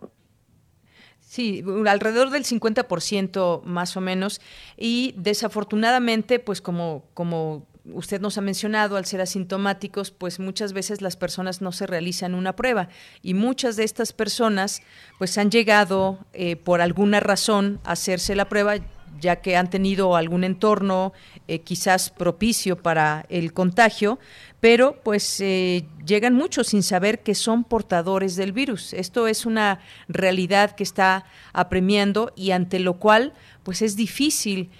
Sí, 1.35 1.65
alrededor 1.89 2.31
del 2.31 2.45
50% 2.45 3.65
más 3.65 3.97
o 3.97 4.01
menos. 4.01 4.41
Y 4.77 5.17
desafortunadamente, 5.17 6.39
pues 6.39 6.61
como, 6.61 7.07
como 7.13 7.67
usted 7.87 8.21
nos 8.21 8.39
ha 8.39 8.41
mencionado, 8.41 8.97
al 8.97 9.05
ser 9.05 9.21
asintomáticos, 9.21 10.13
pues 10.13 10.39
muchas 10.39 10.73
veces 10.73 11.03
las 11.03 11.17
personas 11.17 11.61
no 11.61 11.73
se 11.73 11.89
realizan 11.89 12.37
una 12.37 12.55
prueba 12.55 12.89
y 13.21 13.35
muchas 13.35 13.75
de 13.75 13.83
estas 13.83 14.13
personas 14.13 14.81
pues 15.19 15.37
han 15.37 15.51
llegado 15.51 16.21
eh, 16.35 16.55
por 16.55 16.81
alguna 16.81 17.19
razón 17.19 17.81
a 17.83 17.93
hacerse 17.95 18.37
la 18.37 18.49
prueba 18.49 18.77
ya 19.21 19.37
que 19.37 19.57
han 19.57 19.71
tenido 19.71 20.17
algún 20.17 20.45
entorno 20.45 21.13
eh, 21.49 21.61
quizás 21.61 22.11
propicio 22.11 22.77
para 22.77 23.25
el 23.29 23.53
contagio, 23.53 24.19
pero 24.61 24.97
pues 25.03 25.41
eh, 25.41 25.87
llegan 26.05 26.35
muchos 26.35 26.69
sin 26.69 26.83
saber 26.83 27.23
que 27.23 27.35
son 27.35 27.65
portadores 27.65 28.37
del 28.37 28.53
virus. 28.53 28.93
Esto 28.93 29.27
es 29.27 29.47
una 29.47 29.81
realidad 30.09 30.73
que 30.73 30.83
está 30.83 31.25
apremiando 31.53 32.33
y 32.37 32.53
ante 32.53 32.79
lo 32.79 32.95
cual 32.95 33.33
pues 33.63 33.83
es 33.83 33.97
difícil 33.97 34.71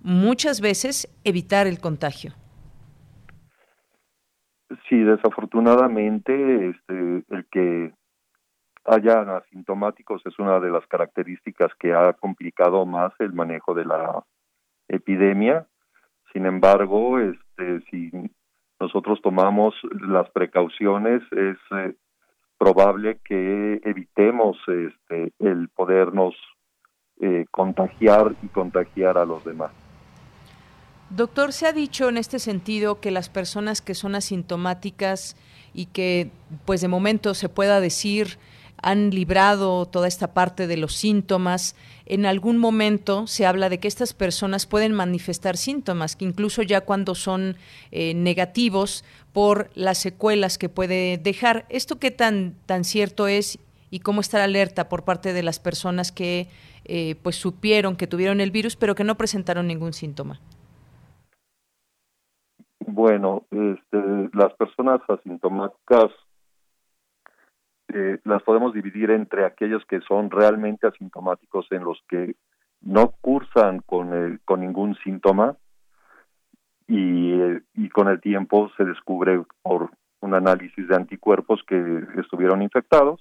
muchas 0.00 0.60
veces 0.60 1.08
evitar 1.24 1.66
el 1.66 1.78
contagio. 1.80 2.34
Sí, 4.88 4.98
desafortunadamente 4.98 6.70
este, 6.70 7.24
el 7.30 7.46
que 7.50 7.92
hayan 8.84 9.30
asintomáticos 9.30 10.22
es 10.26 10.38
una 10.38 10.60
de 10.60 10.70
las 10.70 10.86
características 10.86 11.70
que 11.78 11.92
ha 11.92 12.12
complicado 12.14 12.84
más 12.86 13.12
el 13.18 13.32
manejo 13.32 13.74
de 13.74 13.84
la 13.84 14.24
epidemia. 14.88 15.66
Sin 16.32 16.46
embargo, 16.46 17.18
este, 17.18 17.80
si 17.90 18.10
nosotros 18.80 19.20
tomamos 19.22 19.74
las 20.08 20.28
precauciones, 20.30 21.22
es 21.32 21.56
eh, 21.76 21.94
probable 22.58 23.18
que 23.24 23.80
evitemos 23.84 24.56
este, 24.66 25.32
el 25.38 25.68
podernos 25.68 26.34
eh, 27.20 27.46
contagiar 27.50 28.34
y 28.42 28.48
contagiar 28.48 29.18
a 29.18 29.24
los 29.24 29.44
demás. 29.44 29.70
Doctor, 31.10 31.52
se 31.52 31.66
ha 31.66 31.72
dicho 31.72 32.08
en 32.08 32.16
este 32.16 32.38
sentido 32.38 33.00
que 33.00 33.10
las 33.10 33.28
personas 33.28 33.82
que 33.82 33.94
son 33.94 34.14
asintomáticas 34.14 35.36
y 35.74 35.86
que 35.86 36.30
pues 36.64 36.80
de 36.80 36.88
momento 36.88 37.34
se 37.34 37.50
pueda 37.50 37.80
decir 37.80 38.38
han 38.82 39.10
librado 39.10 39.86
toda 39.86 40.08
esta 40.08 40.34
parte 40.34 40.66
de 40.66 40.76
los 40.76 40.94
síntomas, 40.94 41.76
en 42.04 42.26
algún 42.26 42.58
momento 42.58 43.26
se 43.26 43.46
habla 43.46 43.68
de 43.68 43.78
que 43.78 43.88
estas 43.88 44.12
personas 44.12 44.66
pueden 44.66 44.92
manifestar 44.92 45.56
síntomas, 45.56 46.16
que 46.16 46.24
incluso 46.24 46.62
ya 46.62 46.82
cuando 46.82 47.14
son 47.14 47.56
eh, 47.92 48.12
negativos 48.14 49.04
por 49.32 49.70
las 49.74 49.98
secuelas 49.98 50.58
que 50.58 50.68
puede 50.68 51.16
dejar. 51.16 51.64
¿Esto 51.68 51.98
qué 51.98 52.10
tan, 52.10 52.54
tan 52.66 52.84
cierto 52.84 53.28
es 53.28 53.58
y 53.90 54.00
cómo 54.00 54.20
estar 54.20 54.40
alerta 54.40 54.88
por 54.88 55.04
parte 55.04 55.32
de 55.32 55.42
las 55.42 55.60
personas 55.60 56.10
que 56.12 56.48
eh, 56.84 57.14
pues 57.22 57.36
supieron 57.36 57.94
que 57.94 58.08
tuvieron 58.08 58.40
el 58.40 58.50
virus 58.50 58.74
pero 58.74 58.96
que 58.96 59.04
no 59.04 59.14
presentaron 59.14 59.68
ningún 59.68 59.92
síntoma? 59.92 60.40
Bueno, 62.84 63.44
este, 63.50 64.28
las 64.32 64.52
personas 64.54 65.00
asintomáticas 65.08 66.10
eh, 67.92 68.18
las 68.24 68.42
podemos 68.42 68.72
dividir 68.72 69.10
entre 69.10 69.44
aquellos 69.44 69.84
que 69.86 70.00
son 70.00 70.30
realmente 70.30 70.86
asintomáticos 70.86 71.66
en 71.70 71.84
los 71.84 72.02
que 72.08 72.36
no 72.80 73.12
cursan 73.20 73.80
con, 73.80 74.40
con 74.44 74.60
ningún 74.60 74.96
síntoma 75.04 75.56
y, 76.88 77.34
y 77.74 77.88
con 77.90 78.08
el 78.08 78.20
tiempo 78.20 78.70
se 78.76 78.84
descubre 78.84 79.42
por 79.62 79.90
un 80.20 80.34
análisis 80.34 80.88
de 80.88 80.96
anticuerpos 80.96 81.62
que 81.66 82.04
estuvieron 82.16 82.62
infectados 82.62 83.20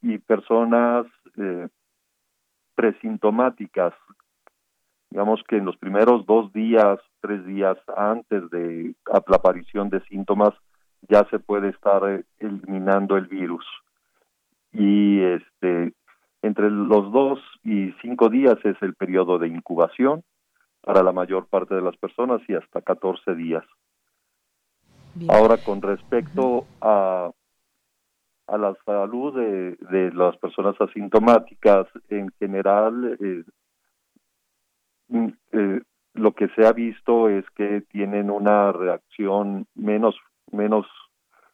y 0.00 0.18
personas 0.18 1.06
eh, 1.36 1.68
presintomáticas, 2.74 3.94
digamos 5.10 5.42
que 5.46 5.58
en 5.58 5.66
los 5.66 5.76
primeros 5.76 6.26
dos 6.26 6.52
días, 6.52 6.98
tres 7.20 7.44
días 7.46 7.76
antes 7.96 8.50
de 8.50 8.94
la 9.06 9.36
aparición 9.36 9.90
de 9.90 10.00
síntomas, 10.06 10.54
ya 11.08 11.26
se 11.30 11.38
puede 11.38 11.70
estar 11.70 12.08
eh, 12.08 12.24
eliminando 12.38 13.16
el 13.16 13.26
virus. 13.26 13.64
Y 14.72 15.20
este 15.22 15.92
entre 16.42 16.70
los 16.70 17.12
dos 17.12 17.38
y 17.62 17.92
cinco 18.02 18.28
días 18.28 18.58
es 18.64 18.76
el 18.82 18.94
periodo 18.94 19.38
de 19.38 19.46
incubación 19.46 20.24
para 20.80 21.02
la 21.02 21.12
mayor 21.12 21.46
parte 21.46 21.74
de 21.74 21.82
las 21.82 21.96
personas 21.96 22.42
y 22.48 22.54
hasta 22.54 22.82
14 22.82 23.34
días. 23.36 23.64
Ahora, 25.28 25.56
con 25.58 25.80
respecto 25.80 26.66
a, 26.80 27.30
a 28.48 28.58
la 28.58 28.74
salud 28.84 29.36
de, 29.36 29.76
de, 29.90 30.10
las 30.12 30.36
personas 30.38 30.74
asintomáticas, 30.80 31.86
en 32.08 32.30
general, 32.40 33.16
eh, 33.20 33.44
mm, 35.08 35.28
eh, 35.52 35.80
lo 36.14 36.32
que 36.32 36.48
se 36.48 36.66
ha 36.66 36.72
visto 36.72 37.28
es 37.28 37.44
que 37.50 37.82
tienen 37.82 38.30
una 38.30 38.72
reacción 38.72 39.66
menos 39.74 40.16
menos, 40.52 40.86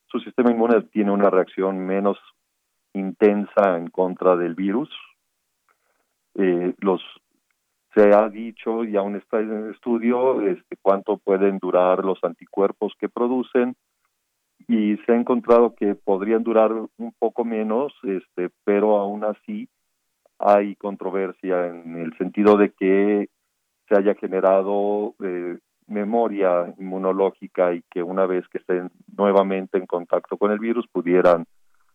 su 0.06 0.18
sistema 0.20 0.50
inmune 0.50 0.82
tiene 0.82 1.10
una 1.10 1.30
reacción 1.30 1.78
menos 1.86 2.18
intensa 2.92 3.76
en 3.76 3.88
contra 3.88 4.36
del 4.36 4.54
virus. 4.54 4.90
Eh, 6.34 6.74
los 6.78 7.02
se 7.94 8.12
ha 8.14 8.28
dicho 8.28 8.84
y 8.84 8.96
aún 8.96 9.16
está 9.16 9.40
en 9.40 9.70
estudio 9.70 10.40
este, 10.42 10.76
cuánto 10.80 11.16
pueden 11.18 11.58
durar 11.58 12.04
los 12.04 12.22
anticuerpos 12.22 12.92
que 12.98 13.08
producen 13.08 13.74
y 14.68 14.96
se 14.98 15.12
ha 15.12 15.16
encontrado 15.16 15.74
que 15.74 15.94
podrían 15.94 16.42
durar 16.42 16.72
un 16.72 17.12
poco 17.18 17.44
menos, 17.44 17.92
este, 18.02 18.50
pero 18.64 18.98
aún 18.98 19.24
así 19.24 19.68
hay 20.38 20.76
controversia 20.76 21.66
en 21.66 21.96
el 21.96 22.16
sentido 22.18 22.56
de 22.56 22.70
que 22.70 23.28
se 23.88 23.96
haya 23.96 24.14
generado 24.14 25.14
eh, 25.24 25.58
memoria 25.88 26.72
inmunológica 26.78 27.72
y 27.72 27.82
que 27.90 28.02
una 28.02 28.26
vez 28.26 28.46
que 28.48 28.58
estén 28.58 28.90
nuevamente 29.16 29.78
en 29.78 29.86
contacto 29.86 30.36
con 30.36 30.52
el 30.52 30.58
virus 30.58 30.86
pudieran 30.86 31.46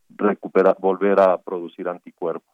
recuperar, 0.10 0.76
volver 0.80 1.20
a 1.20 1.38
producir 1.38 1.88
anticuerpos. 1.88 2.54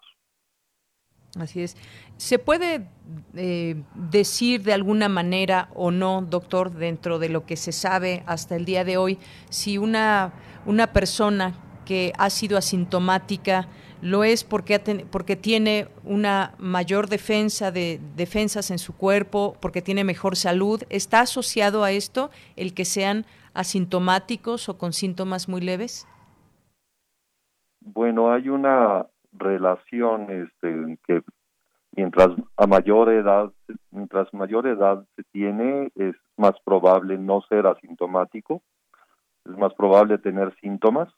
Así 1.37 1.61
es. 1.61 1.77
¿Se 2.17 2.39
puede 2.39 2.87
eh, 3.35 3.83
decir 3.93 4.63
de 4.63 4.73
alguna 4.73 5.09
manera 5.09 5.69
o 5.75 5.91
no, 5.91 6.21
doctor, 6.21 6.71
dentro 6.71 7.19
de 7.19 7.29
lo 7.29 7.45
que 7.45 7.55
se 7.55 7.71
sabe 7.71 8.23
hasta 8.25 8.55
el 8.55 8.65
día 8.65 8.83
de 8.83 8.97
hoy, 8.97 9.19
si 9.49 9.77
una, 9.77 10.33
una 10.65 10.87
persona 10.87 11.53
que 11.85 12.13
ha 12.17 12.29
sido 12.29 12.57
asintomática 12.57 13.67
lo 14.01 14.23
es 14.23 14.43
porque, 14.43 14.79
porque 15.11 15.35
tiene 15.35 15.87
una 16.03 16.53
mayor 16.57 17.07
defensa 17.07 17.71
de 17.71 17.99
defensas 18.15 18.71
en 18.71 18.79
su 18.79 18.95
cuerpo, 18.95 19.55
porque 19.61 19.81
tiene 19.81 20.03
mejor 20.03 20.35
salud. 20.35 20.83
¿Está 20.89 21.21
asociado 21.21 21.83
a 21.83 21.91
esto 21.91 22.29
el 22.55 22.73
que 22.73 22.85
sean 22.85 23.25
asintomáticos 23.53 24.69
o 24.69 24.77
con 24.77 24.93
síntomas 24.93 25.49
muy 25.49 25.61
leves? 25.61 26.07
Bueno, 27.81 28.31
hay 28.31 28.49
una 28.49 29.05
relación 29.33 30.29
este, 30.29 30.97
que 31.05 31.21
mientras 31.95 32.29
a 32.55 32.67
mayor 32.67 33.09
edad, 33.09 33.51
mientras 33.91 34.33
mayor 34.33 34.67
edad 34.67 35.05
se 35.15 35.23
tiene, 35.31 35.91
es 35.95 36.15
más 36.37 36.53
probable 36.63 37.17
no 37.17 37.41
ser 37.49 37.67
asintomático, 37.67 38.61
es 39.45 39.57
más 39.57 39.73
probable 39.73 40.17
tener 40.19 40.55
síntomas 40.61 41.09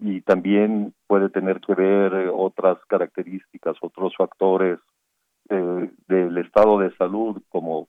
y 0.00 0.22
también 0.22 0.94
puede 1.06 1.28
tener 1.28 1.60
que 1.60 1.74
ver 1.74 2.14
eh, 2.14 2.30
otras 2.32 2.78
características, 2.86 3.76
otros 3.82 4.14
factores 4.16 4.78
eh, 5.50 5.90
del 6.08 6.38
estado 6.38 6.78
de 6.78 6.94
salud, 6.96 7.42
como 7.48 7.88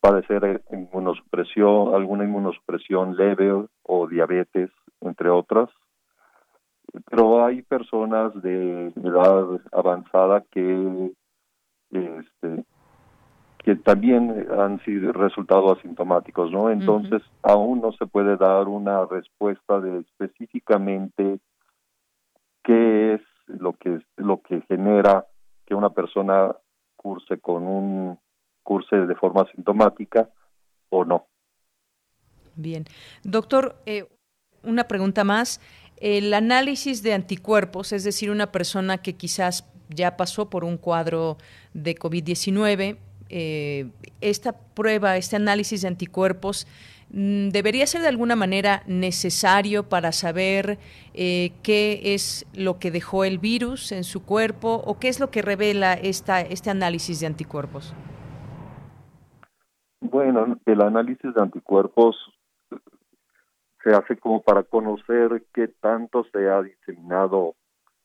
padecer 0.00 0.62
inmunosupresión, 0.72 1.94
alguna 1.94 2.24
inmunosupresión 2.24 3.16
leve 3.16 3.66
o 3.82 4.06
diabetes, 4.06 4.70
entre 5.00 5.28
otras. 5.28 5.68
Pero 7.10 7.44
hay 7.44 7.62
personas 7.62 8.32
de 8.42 8.86
edad 8.96 9.60
avanzada 9.72 10.42
que 10.50 11.12
este, 11.90 12.64
que 13.64 13.76
también 13.76 14.46
han 14.56 14.82
sido 14.84 15.12
resultado 15.12 15.72
asintomáticos, 15.72 16.50
¿no? 16.50 16.70
Entonces, 16.70 17.22
aún 17.42 17.80
no 17.80 17.92
se 17.92 18.06
puede 18.06 18.36
dar 18.36 18.68
una 18.68 19.04
respuesta 19.06 19.80
de 19.80 20.00
específicamente 20.00 21.40
qué 22.62 23.14
es 23.14 23.20
lo 23.46 23.72
que 23.72 24.00
lo 24.16 24.42
que 24.42 24.62
genera 24.68 25.26
que 25.66 25.74
una 25.74 25.90
persona 25.90 26.54
curse 26.96 27.38
con 27.38 27.66
un 27.66 28.18
curse 28.62 28.96
de 28.96 29.14
forma 29.14 29.42
asintomática 29.42 30.28
o 30.90 31.04
no. 31.04 31.26
Bien. 32.54 32.84
Doctor, 33.22 33.76
eh, 33.86 34.08
una 34.62 34.84
pregunta 34.84 35.24
más. 35.24 35.60
El 35.96 36.32
análisis 36.32 37.02
de 37.02 37.14
anticuerpos, 37.14 37.92
es 37.92 38.04
decir, 38.04 38.30
una 38.30 38.52
persona 38.52 38.98
que 38.98 39.14
quizás 39.16 39.64
ya 39.88 40.16
pasó 40.16 40.50
por 40.50 40.64
un 40.64 40.76
cuadro 40.76 41.38
de 41.72 41.96
COVID-19, 41.96 42.98
eh, 43.30 43.90
esta 44.20 44.52
prueba, 44.52 45.16
este 45.16 45.36
análisis 45.36 45.82
de 45.82 45.88
anticuerpos, 45.88 46.66
mm, 47.10 47.48
debería 47.48 47.86
ser 47.86 48.02
de 48.02 48.08
alguna 48.08 48.36
manera 48.36 48.82
necesario 48.86 49.88
para 49.88 50.12
saber 50.12 50.78
eh, 51.14 51.52
qué 51.62 52.14
es 52.14 52.46
lo 52.54 52.78
que 52.78 52.90
dejó 52.90 53.24
el 53.24 53.38
virus 53.38 53.92
en 53.92 54.04
su 54.04 54.24
cuerpo 54.24 54.82
o 54.86 54.98
qué 54.98 55.08
es 55.08 55.20
lo 55.20 55.30
que 55.30 55.42
revela 55.42 55.94
esta, 55.94 56.40
este 56.40 56.70
análisis 56.70 57.20
de 57.20 57.26
anticuerpos. 57.26 57.94
Bueno, 60.00 60.58
el 60.64 60.80
análisis 60.80 61.34
de 61.34 61.42
anticuerpos 61.42 62.16
se 63.82 63.90
hace 63.90 64.16
como 64.16 64.42
para 64.42 64.62
conocer 64.62 65.44
qué 65.54 65.68
tanto 65.80 66.24
se 66.32 66.48
ha 66.48 66.62
diseminado 66.62 67.54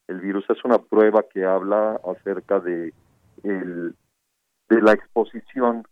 el 0.08 0.20
virus. 0.20 0.46
Es 0.50 0.64
una 0.64 0.80
prueba 0.80 1.24
que 1.34 1.46
habla 1.46 2.00
acerca 2.04 2.60
de 2.60 2.94
el 3.44 3.96
de 4.76 4.82
la 4.82 4.94
exposición 4.94 5.86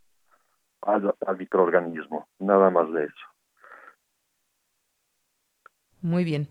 al, 0.81 1.13
microorganismo, 1.37 2.27
nada 2.39 2.69
más 2.69 2.91
de 2.91 3.05
eso. 3.05 3.25
Muy 6.01 6.23
bien. 6.23 6.47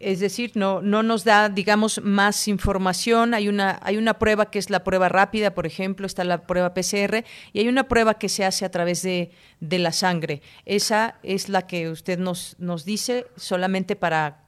Es 0.00 0.20
decir, 0.20 0.52
no, 0.54 0.80
no 0.80 1.02
nos 1.02 1.22
da, 1.22 1.50
digamos, 1.50 2.02
más 2.02 2.48
información. 2.48 3.34
Hay 3.34 3.48
una, 3.48 3.78
hay 3.82 3.98
una 3.98 4.14
prueba 4.14 4.50
que 4.50 4.58
es 4.58 4.70
la 4.70 4.84
prueba 4.84 5.10
rápida, 5.10 5.54
por 5.54 5.66
ejemplo, 5.66 6.06
está 6.06 6.24
la 6.24 6.46
prueba 6.46 6.72
PCR, 6.72 7.24
y 7.52 7.60
hay 7.60 7.68
una 7.68 7.84
prueba 7.84 8.14
que 8.14 8.30
se 8.30 8.46
hace 8.46 8.64
a 8.64 8.70
través 8.70 9.02
de, 9.02 9.32
de 9.60 9.78
la 9.78 9.92
sangre. 9.92 10.40
Esa 10.64 11.18
es 11.22 11.50
la 11.50 11.66
que 11.66 11.90
usted 11.90 12.18
nos, 12.18 12.58
nos 12.58 12.86
dice 12.86 13.26
solamente 13.36 13.96
para 13.96 14.46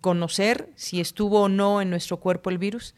conocer 0.00 0.68
si 0.76 1.00
estuvo 1.00 1.42
o 1.42 1.48
no 1.48 1.80
en 1.80 1.90
nuestro 1.90 2.18
cuerpo 2.18 2.50
el 2.50 2.58
virus. 2.58 2.94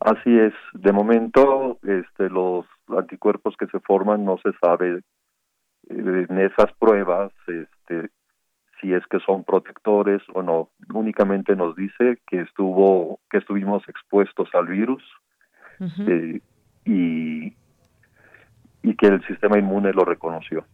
Así 0.00 0.38
es. 0.38 0.52
De 0.74 0.92
momento, 0.92 1.78
este, 1.82 2.28
los 2.28 2.66
anticuerpos 2.88 3.56
que 3.56 3.66
se 3.66 3.80
forman 3.80 4.24
no 4.24 4.38
se 4.38 4.52
sabe 4.60 5.00
eh, 5.88 6.26
en 6.28 6.38
esas 6.38 6.72
pruebas 6.78 7.32
este, 7.46 8.10
si 8.80 8.92
es 8.92 9.06
que 9.06 9.20
son 9.20 9.44
protectores 9.44 10.22
o 10.34 10.42
no. 10.42 10.70
Únicamente 10.92 11.56
nos 11.56 11.74
dice 11.76 12.18
que 12.26 12.40
estuvo 12.40 13.20
que 13.30 13.38
estuvimos 13.38 13.82
expuestos 13.88 14.48
al 14.54 14.66
virus 14.66 15.02
eh, 15.80 16.40
y 16.84 17.54
y 18.82 18.94
que 18.94 19.06
el 19.06 19.26
sistema 19.26 19.58
inmune 19.58 19.92
lo 19.92 20.04
reconoció. 20.04 20.64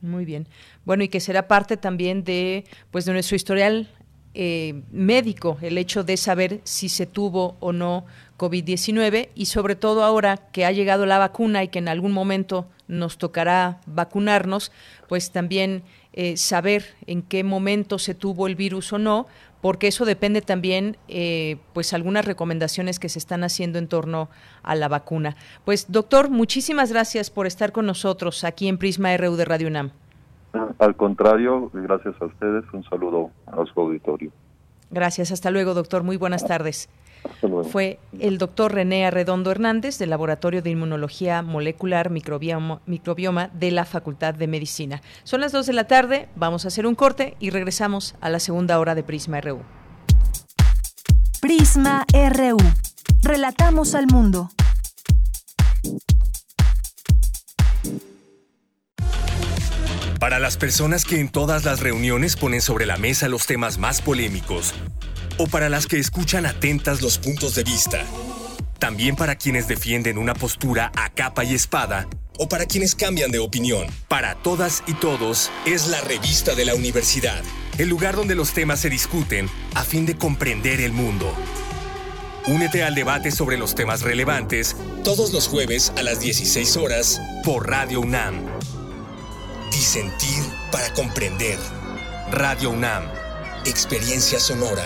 Muy 0.00 0.24
bien. 0.24 0.48
Bueno, 0.84 1.04
y 1.04 1.08
que 1.08 1.20
será 1.20 1.46
parte 1.46 1.76
también 1.76 2.24
de 2.24 2.64
pues 2.90 3.04
de 3.04 3.12
nuestro 3.12 3.36
historial 3.36 3.88
eh, 4.34 4.82
médico 4.90 5.58
el 5.60 5.76
hecho 5.76 6.04
de 6.04 6.16
saber 6.16 6.60
si 6.64 6.88
se 6.88 7.06
tuvo 7.06 7.56
o 7.60 7.72
no 7.72 8.04
COVID-19 8.40 9.28
y 9.34 9.46
sobre 9.46 9.76
todo 9.76 10.02
ahora 10.02 10.38
que 10.38 10.64
ha 10.64 10.72
llegado 10.72 11.04
la 11.04 11.18
vacuna 11.18 11.62
y 11.62 11.68
que 11.68 11.78
en 11.78 11.88
algún 11.88 12.12
momento 12.12 12.66
nos 12.88 13.18
tocará 13.18 13.80
vacunarnos, 13.86 14.72
pues 15.08 15.30
también 15.30 15.82
eh, 16.14 16.38
saber 16.38 16.84
en 17.06 17.20
qué 17.20 17.44
momento 17.44 17.98
se 17.98 18.14
tuvo 18.14 18.46
el 18.46 18.56
virus 18.56 18.94
o 18.94 18.98
no, 18.98 19.26
porque 19.60 19.88
eso 19.88 20.06
depende 20.06 20.40
también, 20.40 20.96
eh, 21.08 21.58
pues, 21.74 21.92
algunas 21.92 22.24
recomendaciones 22.24 22.98
que 22.98 23.10
se 23.10 23.18
están 23.18 23.44
haciendo 23.44 23.78
en 23.78 23.88
torno 23.88 24.30
a 24.62 24.74
la 24.74 24.88
vacuna. 24.88 25.36
Pues, 25.66 25.92
doctor, 25.92 26.30
muchísimas 26.30 26.90
gracias 26.90 27.28
por 27.28 27.46
estar 27.46 27.70
con 27.70 27.84
nosotros 27.84 28.42
aquí 28.44 28.68
en 28.68 28.78
Prisma 28.78 29.14
RU 29.18 29.36
de 29.36 29.44
Radio 29.44 29.68
UNAM. 29.68 29.90
Al 30.78 30.96
contrario, 30.96 31.70
gracias 31.74 32.14
a 32.20 32.24
ustedes, 32.24 32.64
un 32.72 32.82
saludo 32.84 33.30
a 33.46 33.64
su 33.66 33.80
auditorio. 33.80 34.32
Gracias, 34.90 35.30
hasta 35.30 35.50
luego, 35.50 35.74
doctor. 35.74 36.02
Muy 36.02 36.16
buenas 36.16 36.44
tardes. 36.46 36.88
Fue 37.70 37.98
el 38.18 38.38
doctor 38.38 38.74
René 38.74 39.06
Arredondo 39.06 39.50
Hernández 39.50 39.98
del 39.98 40.10
Laboratorio 40.10 40.62
de 40.62 40.70
Inmunología 40.70 41.42
Molecular 41.42 42.10
Microbioma, 42.10 42.80
Microbioma 42.86 43.48
de 43.48 43.70
la 43.70 43.84
Facultad 43.84 44.34
de 44.34 44.46
Medicina. 44.46 45.02
Son 45.24 45.40
las 45.40 45.52
2 45.52 45.66
de 45.66 45.72
la 45.72 45.84
tarde, 45.84 46.28
vamos 46.36 46.64
a 46.64 46.68
hacer 46.68 46.86
un 46.86 46.94
corte 46.94 47.36
y 47.40 47.50
regresamos 47.50 48.14
a 48.20 48.30
la 48.30 48.40
segunda 48.40 48.78
hora 48.78 48.94
de 48.94 49.02
Prisma 49.02 49.40
RU. 49.40 49.60
Prisma 51.40 52.04
RU. 52.12 52.58
Relatamos 53.22 53.94
al 53.94 54.06
mundo. 54.06 54.50
Para 60.20 60.38
las 60.38 60.58
personas 60.58 61.06
que 61.06 61.18
en 61.18 61.30
todas 61.30 61.64
las 61.64 61.80
reuniones 61.80 62.36
ponen 62.36 62.60
sobre 62.60 62.84
la 62.84 62.98
mesa 62.98 63.26
los 63.30 63.46
temas 63.46 63.78
más 63.78 64.02
polémicos, 64.02 64.74
o 65.40 65.46
para 65.46 65.70
las 65.70 65.86
que 65.86 65.98
escuchan 65.98 66.44
atentas 66.44 67.00
los 67.00 67.16
puntos 67.16 67.54
de 67.54 67.64
vista. 67.64 68.04
También 68.78 69.16
para 69.16 69.36
quienes 69.36 69.66
defienden 69.66 70.18
una 70.18 70.34
postura 70.34 70.92
a 70.94 71.08
capa 71.08 71.44
y 71.44 71.54
espada 71.54 72.06
o 72.38 72.46
para 72.46 72.66
quienes 72.66 72.94
cambian 72.94 73.30
de 73.30 73.38
opinión. 73.38 73.86
Para 74.06 74.34
todas 74.34 74.82
y 74.86 74.92
todos 74.92 75.50
es 75.64 75.86
la 75.86 76.02
revista 76.02 76.54
de 76.54 76.66
la 76.66 76.74
universidad, 76.74 77.42
el 77.78 77.88
lugar 77.88 78.16
donde 78.16 78.34
los 78.34 78.52
temas 78.52 78.80
se 78.80 78.90
discuten 78.90 79.48
a 79.74 79.82
fin 79.82 80.04
de 80.04 80.14
comprender 80.14 80.82
el 80.82 80.92
mundo. 80.92 81.34
Únete 82.46 82.82
al 82.82 82.94
debate 82.94 83.30
sobre 83.30 83.56
los 83.56 83.74
temas 83.74 84.02
relevantes 84.02 84.76
todos 85.04 85.32
los 85.32 85.48
jueves 85.48 85.90
a 85.96 86.02
las 86.02 86.20
16 86.20 86.76
horas 86.76 87.18
por 87.44 87.66
Radio 87.66 88.02
UNAM. 88.02 88.44
Disentir 89.72 90.44
para 90.70 90.92
comprender. 90.92 91.58
Radio 92.30 92.70
UNAM. 92.70 93.04
Experiencia 93.64 94.38
sonora. 94.38 94.84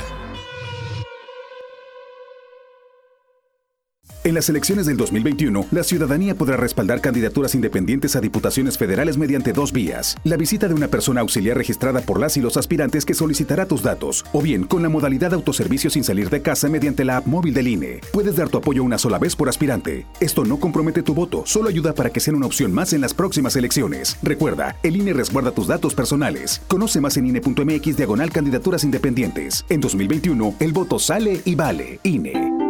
En 4.24 4.32
las 4.32 4.48
elecciones 4.48 4.86
del 4.86 4.96
2021, 4.96 5.66
la 5.70 5.84
ciudadanía 5.84 6.34
podrá 6.34 6.56
respaldar 6.56 7.02
candidaturas 7.02 7.54
independientes 7.54 8.16
a 8.16 8.22
diputaciones 8.22 8.78
federales 8.78 9.18
mediante 9.18 9.52
dos 9.52 9.70
vías. 9.70 10.16
La 10.24 10.38
visita 10.38 10.66
de 10.66 10.72
una 10.72 10.88
persona 10.88 11.20
auxiliar 11.20 11.58
registrada 11.58 12.00
por 12.00 12.18
las 12.18 12.38
y 12.38 12.40
los 12.40 12.56
aspirantes 12.56 13.04
que 13.04 13.12
solicitará 13.12 13.66
tus 13.66 13.82
datos, 13.82 14.24
o 14.32 14.40
bien 14.40 14.64
con 14.64 14.82
la 14.82 14.88
modalidad 14.88 15.34
autoservicio 15.34 15.90
sin 15.90 16.04
salir 16.04 16.30
de 16.30 16.40
casa 16.40 16.70
mediante 16.70 17.04
la 17.04 17.18
app 17.18 17.26
móvil 17.26 17.52
del 17.52 17.68
INE. 17.68 18.00
Puedes 18.14 18.34
dar 18.34 18.48
tu 18.48 18.56
apoyo 18.56 18.82
una 18.82 18.96
sola 18.96 19.18
vez 19.18 19.36
por 19.36 19.50
aspirante. 19.50 20.06
Esto 20.20 20.42
no 20.46 20.58
compromete 20.58 21.02
tu 21.02 21.12
voto, 21.12 21.42
solo 21.44 21.68
ayuda 21.68 21.94
para 21.94 22.08
que 22.08 22.20
sea 22.20 22.32
una 22.32 22.46
opción 22.46 22.72
más 22.72 22.94
en 22.94 23.02
las 23.02 23.12
próximas 23.12 23.56
elecciones. 23.56 24.16
Recuerda, 24.22 24.74
el 24.82 24.96
INE 24.96 25.12
resguarda 25.12 25.50
tus 25.50 25.66
datos 25.66 25.94
personales. 25.94 26.62
Conoce 26.66 26.98
más 26.98 27.18
en 27.18 27.26
INE.mx 27.26 27.94
diagonal 27.94 28.32
candidaturas 28.32 28.84
independientes. 28.84 29.66
En 29.68 29.82
2021, 29.82 30.54
el 30.60 30.72
voto 30.72 30.98
sale 30.98 31.42
y 31.44 31.54
vale. 31.54 32.00
INE. 32.04 32.63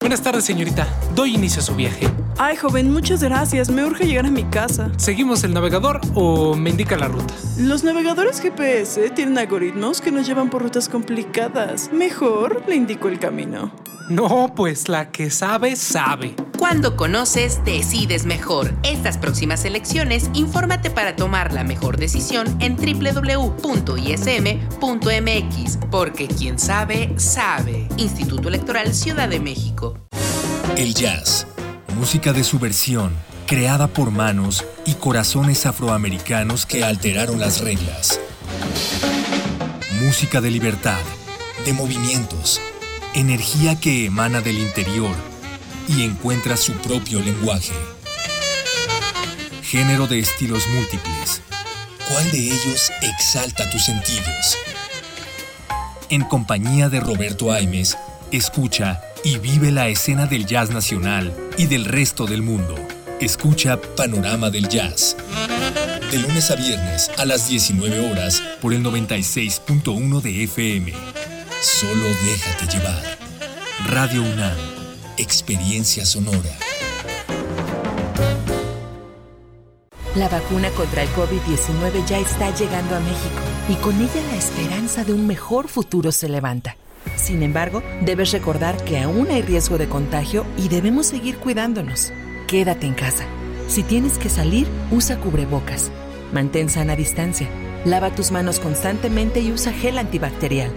Buenas 0.00 0.22
tardes, 0.22 0.44
señorita. 0.46 0.88
Doy 1.14 1.34
inicio 1.34 1.60
a 1.60 1.62
su 1.62 1.74
viaje. 1.74 2.08
Ay, 2.38 2.56
joven, 2.56 2.90
muchas 2.90 3.22
gracias. 3.22 3.68
Me 3.68 3.84
urge 3.84 4.06
llegar 4.06 4.24
a 4.24 4.30
mi 4.30 4.44
casa. 4.44 4.90
¿Seguimos 4.96 5.44
el 5.44 5.52
navegador 5.52 6.00
o 6.14 6.56
me 6.56 6.70
indica 6.70 6.96
la 6.96 7.06
ruta? 7.06 7.34
Los 7.58 7.84
navegadores 7.84 8.40
GPS 8.40 9.10
tienen 9.10 9.36
algoritmos 9.36 10.00
que 10.00 10.10
nos 10.10 10.26
llevan 10.26 10.48
por 10.48 10.62
rutas 10.62 10.88
complicadas. 10.88 11.92
Mejor 11.92 12.64
le 12.66 12.76
indico 12.76 13.08
el 13.08 13.18
camino. 13.18 13.70
No, 14.10 14.54
pues 14.56 14.88
la 14.88 15.12
que 15.12 15.30
sabe, 15.30 15.76
sabe. 15.76 16.34
Cuando 16.58 16.96
conoces, 16.96 17.64
decides 17.64 18.26
mejor. 18.26 18.74
Estas 18.82 19.16
próximas 19.16 19.64
elecciones, 19.64 20.28
infórmate 20.34 20.90
para 20.90 21.14
tomar 21.14 21.52
la 21.52 21.62
mejor 21.62 21.96
decisión 21.96 22.48
en 22.60 22.74
www.ism.mx, 22.76 23.68
porque 25.92 26.26
quien 26.26 26.58
sabe, 26.58 27.14
sabe. 27.18 27.86
Instituto 27.98 28.48
Electoral 28.48 28.94
Ciudad 28.94 29.28
de 29.28 29.38
México. 29.38 29.89
El 30.76 30.94
jazz, 30.94 31.46
música 31.96 32.32
de 32.32 32.44
subversión, 32.44 33.12
creada 33.46 33.88
por 33.88 34.10
manos 34.10 34.64
y 34.86 34.94
corazones 34.94 35.66
afroamericanos 35.66 36.66
que 36.66 36.84
alteraron 36.84 37.40
las 37.40 37.60
reglas. 37.60 38.20
Música 40.02 40.40
de 40.40 40.50
libertad, 40.50 41.00
de 41.64 41.72
movimientos 41.72 42.60
energía 43.14 43.78
que 43.78 44.06
emana 44.06 44.40
del 44.40 44.58
interior 44.58 45.14
y 45.88 46.04
encuentra 46.04 46.56
su 46.56 46.72
propio 46.74 47.20
lenguaje. 47.20 47.72
Género 49.62 50.06
de 50.06 50.20
estilos 50.20 50.66
múltiples. 50.68 51.42
¿Cuál 52.08 52.30
de 52.30 52.38
ellos 52.38 52.90
exalta 53.02 53.68
tus 53.70 53.84
sentidos? 53.84 54.58
En 56.08 56.22
compañía 56.22 56.88
de 56.88 57.00
Roberto 57.00 57.52
Aimes, 57.52 57.96
escucha 58.30 59.00
y 59.24 59.38
vive 59.38 59.70
la 59.70 59.88
escena 59.88 60.26
del 60.26 60.46
jazz 60.46 60.70
nacional 60.70 61.34
y 61.58 61.66
del 61.66 61.84
resto 61.84 62.26
del 62.26 62.42
mundo. 62.42 62.74
Escucha 63.20 63.80
Panorama 63.96 64.50
del 64.50 64.68
Jazz. 64.68 65.16
De 66.10 66.18
lunes 66.18 66.50
a 66.50 66.56
viernes 66.56 67.10
a 67.18 67.24
las 67.24 67.48
19 67.48 68.10
horas 68.10 68.42
por 68.60 68.72
el 68.72 68.82
96.1 68.82 70.20
de 70.22 70.44
FM. 70.44 70.94
Solo 71.60 72.04
déjate 72.24 72.66
llevar. 72.66 73.02
Radio 73.86 74.22
UNAM. 74.22 74.56
Experiencia 75.18 76.06
sonora. 76.06 76.50
La 80.16 80.28
vacuna 80.28 80.70
contra 80.70 81.02
el 81.02 81.08
COVID-19 81.10 82.04
ya 82.06 82.18
está 82.18 82.52
llegando 82.54 82.96
a 82.96 83.00
México 83.00 83.40
y 83.68 83.74
con 83.74 83.94
ella 84.00 84.22
la 84.30 84.36
esperanza 84.36 85.04
de 85.04 85.12
un 85.12 85.26
mejor 85.26 85.68
futuro 85.68 86.10
se 86.10 86.28
levanta. 86.28 86.76
Sin 87.16 87.42
embargo, 87.42 87.82
debes 88.02 88.32
recordar 88.32 88.82
que 88.84 88.98
aún 88.98 89.30
hay 89.30 89.42
riesgo 89.42 89.78
de 89.78 89.88
contagio 89.88 90.46
y 90.56 90.68
debemos 90.68 91.06
seguir 91.06 91.38
cuidándonos. 91.38 92.12
Quédate 92.46 92.86
en 92.86 92.94
casa. 92.94 93.24
Si 93.68 93.82
tienes 93.82 94.18
que 94.18 94.28
salir, 94.28 94.66
usa 94.90 95.18
cubrebocas. 95.18 95.90
Mantén 96.32 96.68
sana 96.68 96.96
distancia. 96.96 97.48
Lava 97.84 98.10
tus 98.10 98.30
manos 98.30 98.60
constantemente 98.60 99.40
y 99.40 99.52
usa 99.52 99.72
gel 99.72 99.98
antibacterial. 99.98 100.70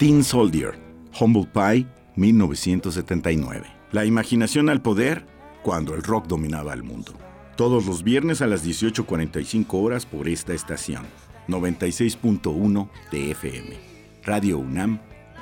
Teen 0.00 0.24
Soldier, 0.24 0.78
Humble 1.20 1.46
Pie, 1.52 1.86
1979. 2.16 3.66
La 3.92 4.06
imaginación 4.06 4.70
al 4.70 4.80
poder 4.80 5.26
cuando 5.62 5.94
el 5.94 6.02
rock 6.02 6.26
dominaba 6.26 6.72
el 6.72 6.82
mundo. 6.82 7.12
Todos 7.54 7.84
los 7.84 8.02
viernes 8.02 8.40
a 8.40 8.46
las 8.46 8.66
18.45 8.66 9.66
horas 9.74 10.06
por 10.06 10.26
esta 10.26 10.54
estación. 10.54 11.04
96.1 11.48 12.88
de 13.12 13.30
FM. 13.32 13.76
Radio 14.24 14.56
UNAM, 14.56 15.00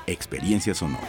Experiencia 0.09 0.75
Sonora. 0.75 1.07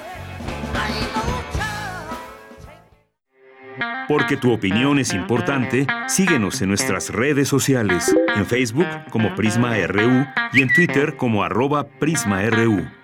Porque 4.08 4.38
tu 4.38 4.52
opinión 4.52 5.00
es 5.00 5.12
importante, 5.16 5.88
síguenos 6.08 6.62
en 6.62 6.70
nuestras 6.70 7.10
redes 7.10 7.48
sociales, 7.48 8.16
en 8.36 8.46
Facebook 8.46 8.86
como 9.10 9.34
Prisma 9.34 9.76
RU 9.88 10.24
y 10.54 10.62
en 10.62 10.72
Twitter 10.72 11.18
como 11.18 11.44
arroba 11.44 11.88
PrismaRU. 11.88 12.99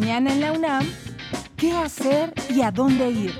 Mañana 0.00 0.32
en 0.32 0.40
la 0.40 0.52
UNAM, 0.52 0.86
¿qué 1.58 1.72
hacer 1.72 2.32
y 2.48 2.62
a 2.62 2.70
dónde 2.70 3.10
ir? 3.10 3.34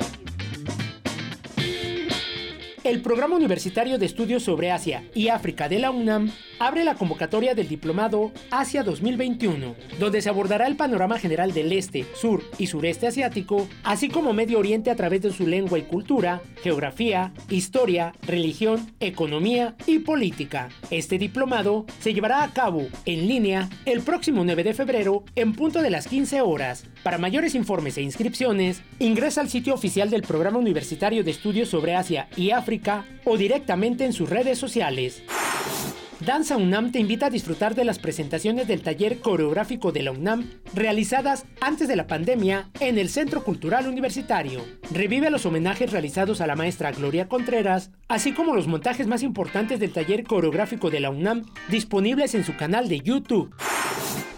El 2.85 3.01
Programa 3.01 3.35
Universitario 3.35 3.97
de 3.97 4.05
Estudios 4.05 4.43
sobre 4.43 4.71
Asia 4.71 5.03
y 5.15 5.29
África 5.29 5.71
de 5.71 5.79
la 5.79 5.91
UNAM 5.91 6.31
abre 6.61 6.85
la 6.85 6.95
convocatoria 6.95 7.55
del 7.55 7.69
Diplomado 7.69 8.33
Asia 8.51 8.83
2021, 8.83 9.75
donde 9.99 10.21
se 10.21 10.29
abordará 10.29 10.67
el 10.67 10.77
panorama 10.77 11.19
general 11.19 11.53
del 11.53 11.73
este, 11.73 12.05
sur 12.15 12.45
y 12.59 12.67
sureste 12.67 13.07
asiático, 13.07 13.67
así 13.83 14.09
como 14.09 14.35
Medio 14.35 14.59
Oriente 14.59 14.91
a 14.91 14.95
través 14.95 15.23
de 15.23 15.33
su 15.33 15.47
lengua 15.47 15.79
y 15.79 15.83
cultura, 15.83 16.43
geografía, 16.63 17.33
historia, 17.49 18.13
religión, 18.27 18.93
economía 19.01 19.75
y 19.87 20.01
política. 20.01 20.69
Este 20.91 21.17
diplomado 21.17 21.87
se 21.99 22.13
llevará 22.13 22.43
a 22.43 22.53
cabo 22.53 22.87
en 23.07 23.27
línea 23.27 23.71
el 23.87 24.03
próximo 24.03 24.45
9 24.45 24.63
de 24.63 24.75
febrero 24.75 25.25
en 25.37 25.55
punto 25.55 25.81
de 25.81 25.91
las 25.91 26.07
15 26.09 26.43
horas. 26.43 26.85
Para 27.03 27.17
mayores 27.17 27.55
informes 27.55 27.97
e 27.97 28.03
inscripciones, 28.03 28.83
ingresa 28.99 29.41
al 29.41 29.49
sitio 29.49 29.73
oficial 29.73 30.11
del 30.11 30.23
Programa 30.23 30.59
Universitario 30.59 31.25
de 31.25 31.31
Estudios 31.31 31.71
sobre 31.71 31.95
Asia 31.95 32.29
y 32.37 32.51
África 32.51 33.07
o 33.25 33.39
directamente 33.39 34.05
en 34.05 34.13
sus 34.13 34.29
redes 34.29 34.59
sociales. 34.59 35.23
Danza 36.21 36.59
UNAM 36.59 36.93
te 36.93 36.99
invita 36.99 37.27
a 37.27 37.31
disfrutar 37.31 37.75
de 37.75 37.85
las 37.85 37.99
presentaciones 37.99 38.68
del 38.68 38.83
taller 38.83 39.21
coreográfico 39.21 39.91
de 39.91 40.03
la 40.03 40.11
UNAM 40.11 40.51
realizadas 40.75 41.47
antes 41.62 41.89
de 41.89 41.97
la 41.97 42.07
pandemia 42.07 42.68
en 42.79 42.99
el 42.99 43.09
Centro 43.09 43.43
Cultural 43.43 43.89
Universitario. 43.89 44.62
Revive 44.93 45.31
los 45.31 45.47
homenajes 45.47 45.93
realizados 45.93 46.43
a 46.43 46.47
la 46.47 46.57
maestra 46.57 46.93
Gloria 46.93 47.27
Contreras, 47.27 47.91
así 48.09 48.33
como 48.33 48.55
los 48.55 48.66
montajes 48.66 49.07
más 49.07 49.23
importantes 49.23 49.81
del 49.81 49.95
taller 49.95 50.25
coreográfico 50.25 50.91
de 50.91 51.01
la 51.01 51.09
UNAM 51.09 51.47
disponibles 51.71 52.35
en 52.35 52.45
su 52.45 52.55
canal 52.55 52.91
de 52.91 53.01
YouTube. 53.01 53.55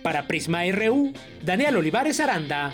Para 0.03 0.27
Prisma 0.27 0.63
RU, 0.71 1.11
Daniel 1.43 1.77
Olivares 1.77 2.19
Aranda. 2.19 2.73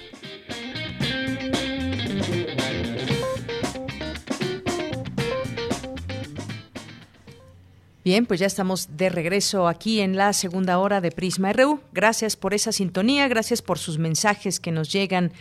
Bien, 8.03 8.25
pues 8.25 8.41
ya 8.41 8.47
estamos 8.47 8.97
de 8.97 9.07
regreso 9.07 9.69
aquí 9.69 10.01
en 10.01 10.17
la 10.17 10.33
segunda 10.33 10.77
hora 10.77 10.99
de 10.99 11.11
Prisma 11.11 11.53
RU. 11.53 11.79
Gracias 11.93 12.35
por 12.35 12.53
esa 12.53 12.73
sintonía, 12.73 13.29
gracias 13.29 13.61
por 13.61 13.79
sus 13.79 13.97
mensajes 13.97 14.59
que 14.59 14.73
nos 14.73 14.91
llegan 14.91 15.31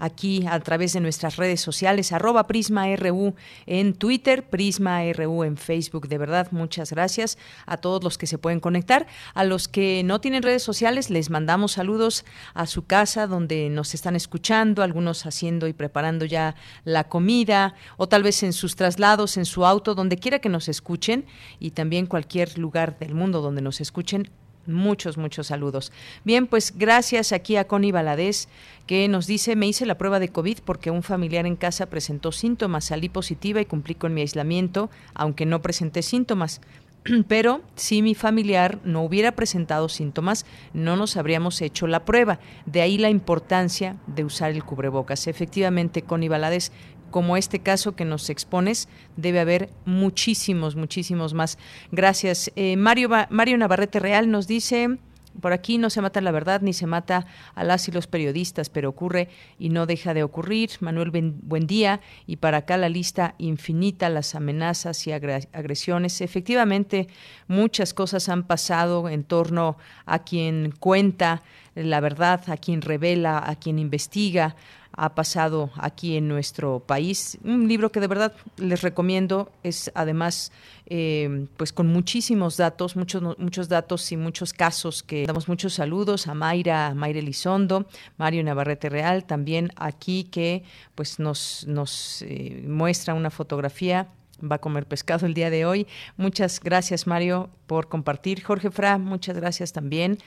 aquí 0.00 0.44
a 0.48 0.58
través 0.60 0.94
de 0.94 1.00
nuestras 1.00 1.36
redes 1.36 1.60
sociales, 1.60 2.12
arroba 2.12 2.46
Prisma 2.46 2.86
RU 2.96 3.34
en 3.66 3.94
Twitter, 3.94 4.48
Prisma 4.48 5.02
RU 5.12 5.44
en 5.44 5.56
Facebook. 5.56 6.08
De 6.08 6.18
verdad, 6.18 6.48
muchas 6.50 6.90
gracias 6.90 7.38
a 7.66 7.76
todos 7.76 8.02
los 8.02 8.18
que 8.18 8.26
se 8.26 8.38
pueden 8.38 8.58
conectar. 8.58 9.06
A 9.34 9.44
los 9.44 9.68
que 9.68 10.02
no 10.02 10.20
tienen 10.20 10.42
redes 10.42 10.62
sociales, 10.62 11.10
les 11.10 11.30
mandamos 11.30 11.72
saludos 11.72 12.24
a 12.54 12.66
su 12.66 12.86
casa 12.86 13.26
donde 13.26 13.68
nos 13.70 13.94
están 13.94 14.16
escuchando, 14.16 14.82
algunos 14.82 15.26
haciendo 15.26 15.68
y 15.68 15.72
preparando 15.72 16.24
ya 16.24 16.56
la 16.84 17.04
comida, 17.04 17.74
o 17.96 18.08
tal 18.08 18.22
vez 18.22 18.42
en 18.42 18.52
sus 18.52 18.76
traslados, 18.76 19.36
en 19.36 19.44
su 19.44 19.66
auto, 19.66 19.94
donde 19.94 20.16
quiera 20.16 20.38
que 20.38 20.48
nos 20.48 20.68
escuchen, 20.68 21.26
y 21.58 21.72
también 21.72 22.06
cualquier 22.06 22.58
lugar 22.58 22.98
del 22.98 23.14
mundo 23.14 23.42
donde 23.42 23.62
nos 23.62 23.80
escuchen. 23.80 24.30
Muchos, 24.70 25.18
muchos 25.18 25.48
saludos. 25.48 25.92
Bien, 26.24 26.46
pues 26.46 26.74
gracias 26.76 27.32
aquí 27.32 27.56
a 27.56 27.66
Connie 27.66 27.92
Valadez, 27.92 28.48
que 28.86 29.06
nos 29.08 29.26
dice, 29.26 29.56
me 29.56 29.68
hice 29.68 29.86
la 29.86 29.98
prueba 29.98 30.18
de 30.18 30.28
COVID 30.28 30.58
porque 30.64 30.90
un 30.90 31.02
familiar 31.02 31.46
en 31.46 31.56
casa 31.56 31.86
presentó 31.86 32.32
síntomas, 32.32 32.86
salí 32.86 33.08
positiva 33.08 33.60
y 33.60 33.66
cumplí 33.66 33.94
con 33.94 34.14
mi 34.14 34.22
aislamiento, 34.22 34.90
aunque 35.14 35.46
no 35.46 35.62
presenté 35.62 36.02
síntomas. 36.02 36.60
Pero 37.28 37.62
si 37.76 38.02
mi 38.02 38.14
familiar 38.14 38.78
no 38.84 39.02
hubiera 39.02 39.32
presentado 39.32 39.88
síntomas, 39.88 40.44
no 40.74 40.96
nos 40.96 41.16
habríamos 41.16 41.60
hecho 41.62 41.86
la 41.86 42.04
prueba. 42.04 42.40
De 42.66 42.82
ahí 42.82 42.98
la 42.98 43.10
importancia 43.10 43.96
de 44.06 44.24
usar 44.24 44.50
el 44.50 44.64
cubrebocas. 44.64 45.26
Efectivamente, 45.26 46.02
Connie 46.02 46.28
Valadez, 46.28 46.72
como 47.10 47.36
este 47.36 47.60
caso 47.60 47.96
que 47.96 48.04
nos 48.04 48.30
expones, 48.30 48.88
debe 49.16 49.40
haber 49.40 49.70
muchísimos, 49.84 50.76
muchísimos 50.76 51.34
más. 51.34 51.58
Gracias. 51.92 52.50
Eh, 52.56 52.76
Mario, 52.76 53.10
Mario 53.30 53.58
Navarrete 53.58 54.00
Real 54.00 54.30
nos 54.30 54.46
dice... 54.46 54.98
Por 55.40 55.52
aquí 55.52 55.78
no 55.78 55.90
se 55.90 56.02
mata 56.02 56.20
la 56.20 56.32
verdad 56.32 56.60
ni 56.60 56.72
se 56.72 56.86
mata 56.86 57.24
a 57.54 57.62
las 57.62 57.86
y 57.86 57.92
los 57.92 58.08
periodistas, 58.08 58.68
pero 58.68 58.88
ocurre 58.88 59.28
y 59.58 59.68
no 59.68 59.86
deja 59.86 60.12
de 60.12 60.24
ocurrir. 60.24 60.70
Manuel, 60.80 61.10
buen 61.10 61.66
día. 61.66 62.00
Y 62.26 62.36
para 62.36 62.58
acá 62.58 62.76
la 62.76 62.88
lista 62.88 63.36
infinita, 63.38 64.08
las 64.08 64.34
amenazas 64.34 65.06
y 65.06 65.12
agresiones. 65.12 66.20
Efectivamente, 66.20 67.06
muchas 67.46 67.94
cosas 67.94 68.28
han 68.28 68.42
pasado 68.42 69.08
en 69.08 69.22
torno 69.22 69.76
a 70.04 70.18
quien 70.24 70.74
cuenta 70.78 71.42
la 71.74 72.00
verdad, 72.00 72.42
a 72.48 72.56
quien 72.56 72.82
revela, 72.82 73.38
a 73.38 73.54
quien 73.54 73.78
investiga, 73.78 74.56
ha 75.02 75.14
pasado 75.14 75.70
aquí 75.76 76.18
en 76.18 76.28
nuestro 76.28 76.80
país. 76.80 77.38
Un 77.42 77.66
libro 77.68 77.90
que 77.90 78.00
de 78.00 78.06
verdad 78.06 78.34
les 78.58 78.82
recomiendo 78.82 79.50
es 79.62 79.90
además 79.94 80.52
eh, 80.84 81.46
pues 81.56 81.72
con 81.72 81.86
muchísimos 81.86 82.58
datos, 82.58 82.96
muchos 82.96 83.38
muchos 83.38 83.70
datos 83.70 84.12
y 84.12 84.18
muchos 84.18 84.52
casos 84.52 85.02
que 85.02 85.24
damos 85.24 85.48
muchos 85.48 85.72
saludos 85.72 86.26
a 86.26 86.34
Mayra, 86.34 86.88
a 86.88 86.94
Mayra 86.94 87.20
Elizondo, 87.20 87.86
Mario 88.18 88.44
Navarrete 88.44 88.90
Real, 88.90 89.24
también 89.24 89.72
aquí 89.76 90.24
que 90.24 90.64
pues 90.94 91.18
nos 91.18 91.66
nos 91.66 92.20
eh, 92.20 92.62
muestra 92.68 93.14
una 93.14 93.30
fotografía 93.30 94.06
va 94.42 94.56
a 94.56 94.60
comer 94.60 94.84
pescado 94.86 95.24
el 95.26 95.32
día 95.32 95.48
de 95.50 95.64
hoy. 95.64 95.86
Muchas 96.16 96.60
gracias, 96.60 97.06
Mario, 97.06 97.50
por 97.66 97.88
compartir. 97.88 98.42
Jorge 98.42 98.70
Fra, 98.70 98.98
muchas 98.98 99.36
gracias 99.36 99.72
también. 99.72 100.18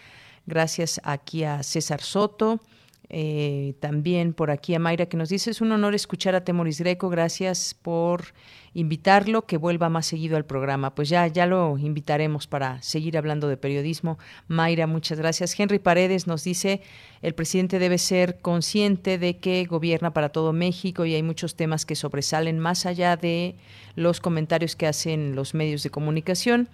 Gracias 0.45 0.99
aquí 1.03 1.43
a 1.43 1.63
César 1.63 2.01
Soto, 2.01 2.59
eh, 3.16 3.76
también 3.80 4.34
por 4.34 4.49
aquí 4.49 4.74
a 4.74 4.80
Mayra 4.80 5.05
que 5.05 5.18
nos 5.18 5.30
dice, 5.30 5.51
es 5.51 5.61
un 5.61 5.72
honor 5.72 5.93
escuchar 5.93 6.34
a 6.34 6.43
Temoris 6.43 6.80
Greco, 6.80 7.09
gracias 7.09 7.76
por 7.80 8.34
invitarlo, 8.74 9.45
que 9.45 9.57
vuelva 9.57 9.88
más 9.88 10.07
seguido 10.07 10.36
al 10.36 10.45
programa. 10.45 10.95
Pues 10.95 11.09
ya, 11.09 11.28
ya 11.28 11.45
lo 11.45 11.78
invitaremos 11.78 12.47
para 12.47 12.82
seguir 12.82 13.16
hablando 13.16 13.47
de 13.47 13.55
periodismo. 13.55 14.18
Mayra, 14.47 14.88
muchas 14.88 15.20
gracias. 15.20 15.53
Henry 15.59 15.78
Paredes 15.78 16.26
nos 16.26 16.43
dice, 16.43 16.82
el 17.22 17.36
presidente 17.36 17.78
debe 17.78 17.99
ser 17.99 18.39
consciente 18.39 19.20
de 19.20 19.38
que 19.38 19.64
gobierna 19.66 20.11
para 20.11 20.30
todo 20.30 20.51
México 20.51 21.05
y 21.05 21.14
hay 21.14 21.22
muchos 21.22 21.53
temas 21.53 21.86
que 21.86 21.93
sobresalen 21.93 22.57
más 22.57 22.88
allá 22.88 23.16
de 23.16 23.53
los 23.95 24.22
comentarios 24.22 24.76
que 24.76 24.88
hacen 24.88 25.36
los 25.36 25.53
medios 25.53 25.84
de 25.84 25.91
comunicación. 25.91 26.68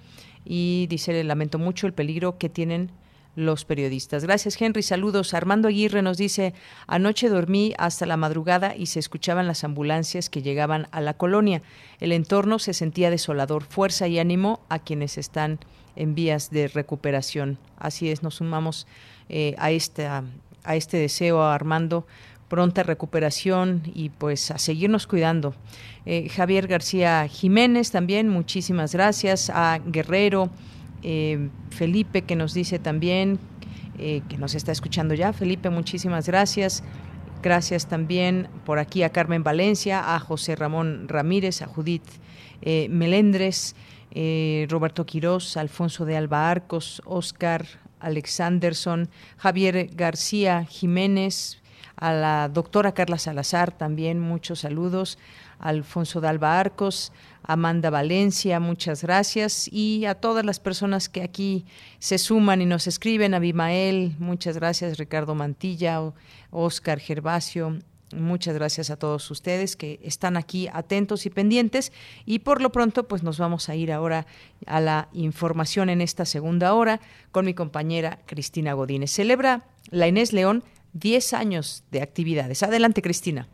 Y 0.45 0.87
dice, 0.89 1.11
le 1.11 1.25
lamento 1.25 1.59
mucho 1.59 1.85
el 1.85 1.91
peligro 1.91 2.37
que 2.37 2.47
tienen 2.47 2.91
los 3.35 3.65
periodistas. 3.65 4.23
Gracias, 4.23 4.61
Henry. 4.61 4.83
Saludos. 4.83 5.33
Armando 5.33 5.67
Aguirre 5.67 6.01
nos 6.01 6.17
dice, 6.17 6.53
anoche 6.87 7.29
dormí 7.29 7.73
hasta 7.77 8.05
la 8.05 8.17
madrugada 8.17 8.75
y 8.75 8.87
se 8.87 8.99
escuchaban 8.99 9.47
las 9.47 9.63
ambulancias 9.63 10.29
que 10.29 10.41
llegaban 10.41 10.87
a 10.91 11.01
la 11.01 11.13
colonia. 11.13 11.61
El 11.99 12.11
entorno 12.11 12.59
se 12.59 12.73
sentía 12.73 13.09
desolador. 13.09 13.63
Fuerza 13.63 14.07
y 14.07 14.19
ánimo 14.19 14.59
a 14.69 14.79
quienes 14.79 15.17
están 15.17 15.59
en 15.95 16.15
vías 16.15 16.49
de 16.49 16.67
recuperación. 16.67 17.57
Así 17.77 18.09
es, 18.09 18.23
nos 18.23 18.35
sumamos 18.35 18.87
eh, 19.29 19.55
a, 19.57 19.67
a 20.63 20.75
este 20.75 20.97
deseo, 20.97 21.43
Armando, 21.43 22.05
pronta 22.49 22.83
recuperación 22.83 23.83
y 23.93 24.09
pues 24.09 24.51
a 24.51 24.57
seguirnos 24.57 25.07
cuidando. 25.07 25.53
Eh, 26.05 26.27
Javier 26.29 26.67
García 26.67 27.27
Jiménez 27.27 27.91
también, 27.91 28.27
muchísimas 28.27 28.93
gracias. 28.93 29.49
A 29.53 29.79
Guerrero, 29.85 30.49
eh, 31.03 31.49
Felipe 31.69 32.23
que 32.23 32.35
nos 32.35 32.53
dice 32.53 32.79
también 32.79 33.39
eh, 33.97 34.21
que 34.29 34.37
nos 34.37 34.55
está 34.55 34.71
escuchando 34.71 35.13
ya. 35.13 35.33
Felipe, 35.33 35.69
muchísimas 35.69 36.27
gracias. 36.27 36.83
Gracias 37.41 37.87
también 37.87 38.49
por 38.65 38.79
aquí 38.79 39.03
a 39.03 39.11
Carmen 39.11 39.43
Valencia, 39.43 40.15
a 40.15 40.19
José 40.19 40.55
Ramón 40.55 41.07
Ramírez, 41.07 41.61
a 41.61 41.67
Judith 41.67 42.03
Melendres, 42.89 43.77
Roberto 44.67 45.05
Quirós, 45.05 45.55
Alfonso 45.55 46.03
de 46.03 46.17
Alba 46.17 46.51
Arcos, 46.51 47.01
Oscar 47.05 47.65
Alexanderson, 47.99 49.09
Javier 49.37 49.89
García 49.93 50.65
Jiménez, 50.65 51.59
a 51.95 52.13
la 52.13 52.49
doctora 52.49 52.93
Carla 52.93 53.17
Salazar 53.17 53.71
también 53.71 54.19
muchos 54.19 54.59
saludos, 54.59 55.17
Alfonso 55.59 56.21
de 56.21 56.27
Alba 56.27 56.59
Arcos, 56.59 57.11
Amanda 57.43 57.89
Valencia, 57.89 58.59
muchas 58.59 59.03
gracias 59.03 59.67
y 59.71 60.05
a 60.05 60.15
todas 60.15 60.45
las 60.45 60.59
personas 60.59 61.09
que 61.09 61.21
aquí 61.21 61.65
se 61.99 62.17
suman 62.17 62.61
y 62.61 62.65
nos 62.65 62.87
escriben, 62.87 63.33
a 63.33 63.39
Bimael, 63.39 64.15
muchas 64.19 64.55
gracias, 64.55 64.97
Ricardo 64.97 65.35
Mantilla, 65.35 66.01
Oscar 66.51 66.99
Gervasio, 66.99 67.77
Muchas 68.15 68.55
gracias 68.55 68.89
a 68.89 68.97
todos 68.97 69.29
ustedes 69.29 69.75
que 69.75 69.99
están 70.03 70.35
aquí 70.35 70.67
atentos 70.73 71.27
y 71.27 71.29
pendientes 71.29 71.91
y 72.25 72.39
por 72.39 72.59
lo 72.59 72.71
pronto 72.71 73.07
pues 73.07 73.21
nos 73.21 73.37
vamos 73.37 73.69
a 73.69 73.75
ir 73.75 73.91
ahora 73.91 74.25
a 74.65 74.79
la 74.79 75.09
información 75.13 75.89
en 75.89 76.01
esta 76.01 76.25
segunda 76.25 76.73
hora 76.73 77.01
con 77.31 77.45
mi 77.45 77.53
compañera 77.53 78.19
Cristina 78.25 78.73
Godínez. 78.73 79.11
Celebra 79.11 79.67
la 79.91 80.07
Inés 80.07 80.33
León 80.33 80.63
10 80.93 81.33
años 81.33 81.83
de 81.91 82.01
actividades. 82.01 82.63
Adelante 82.63 83.03
Cristina. 83.03 83.47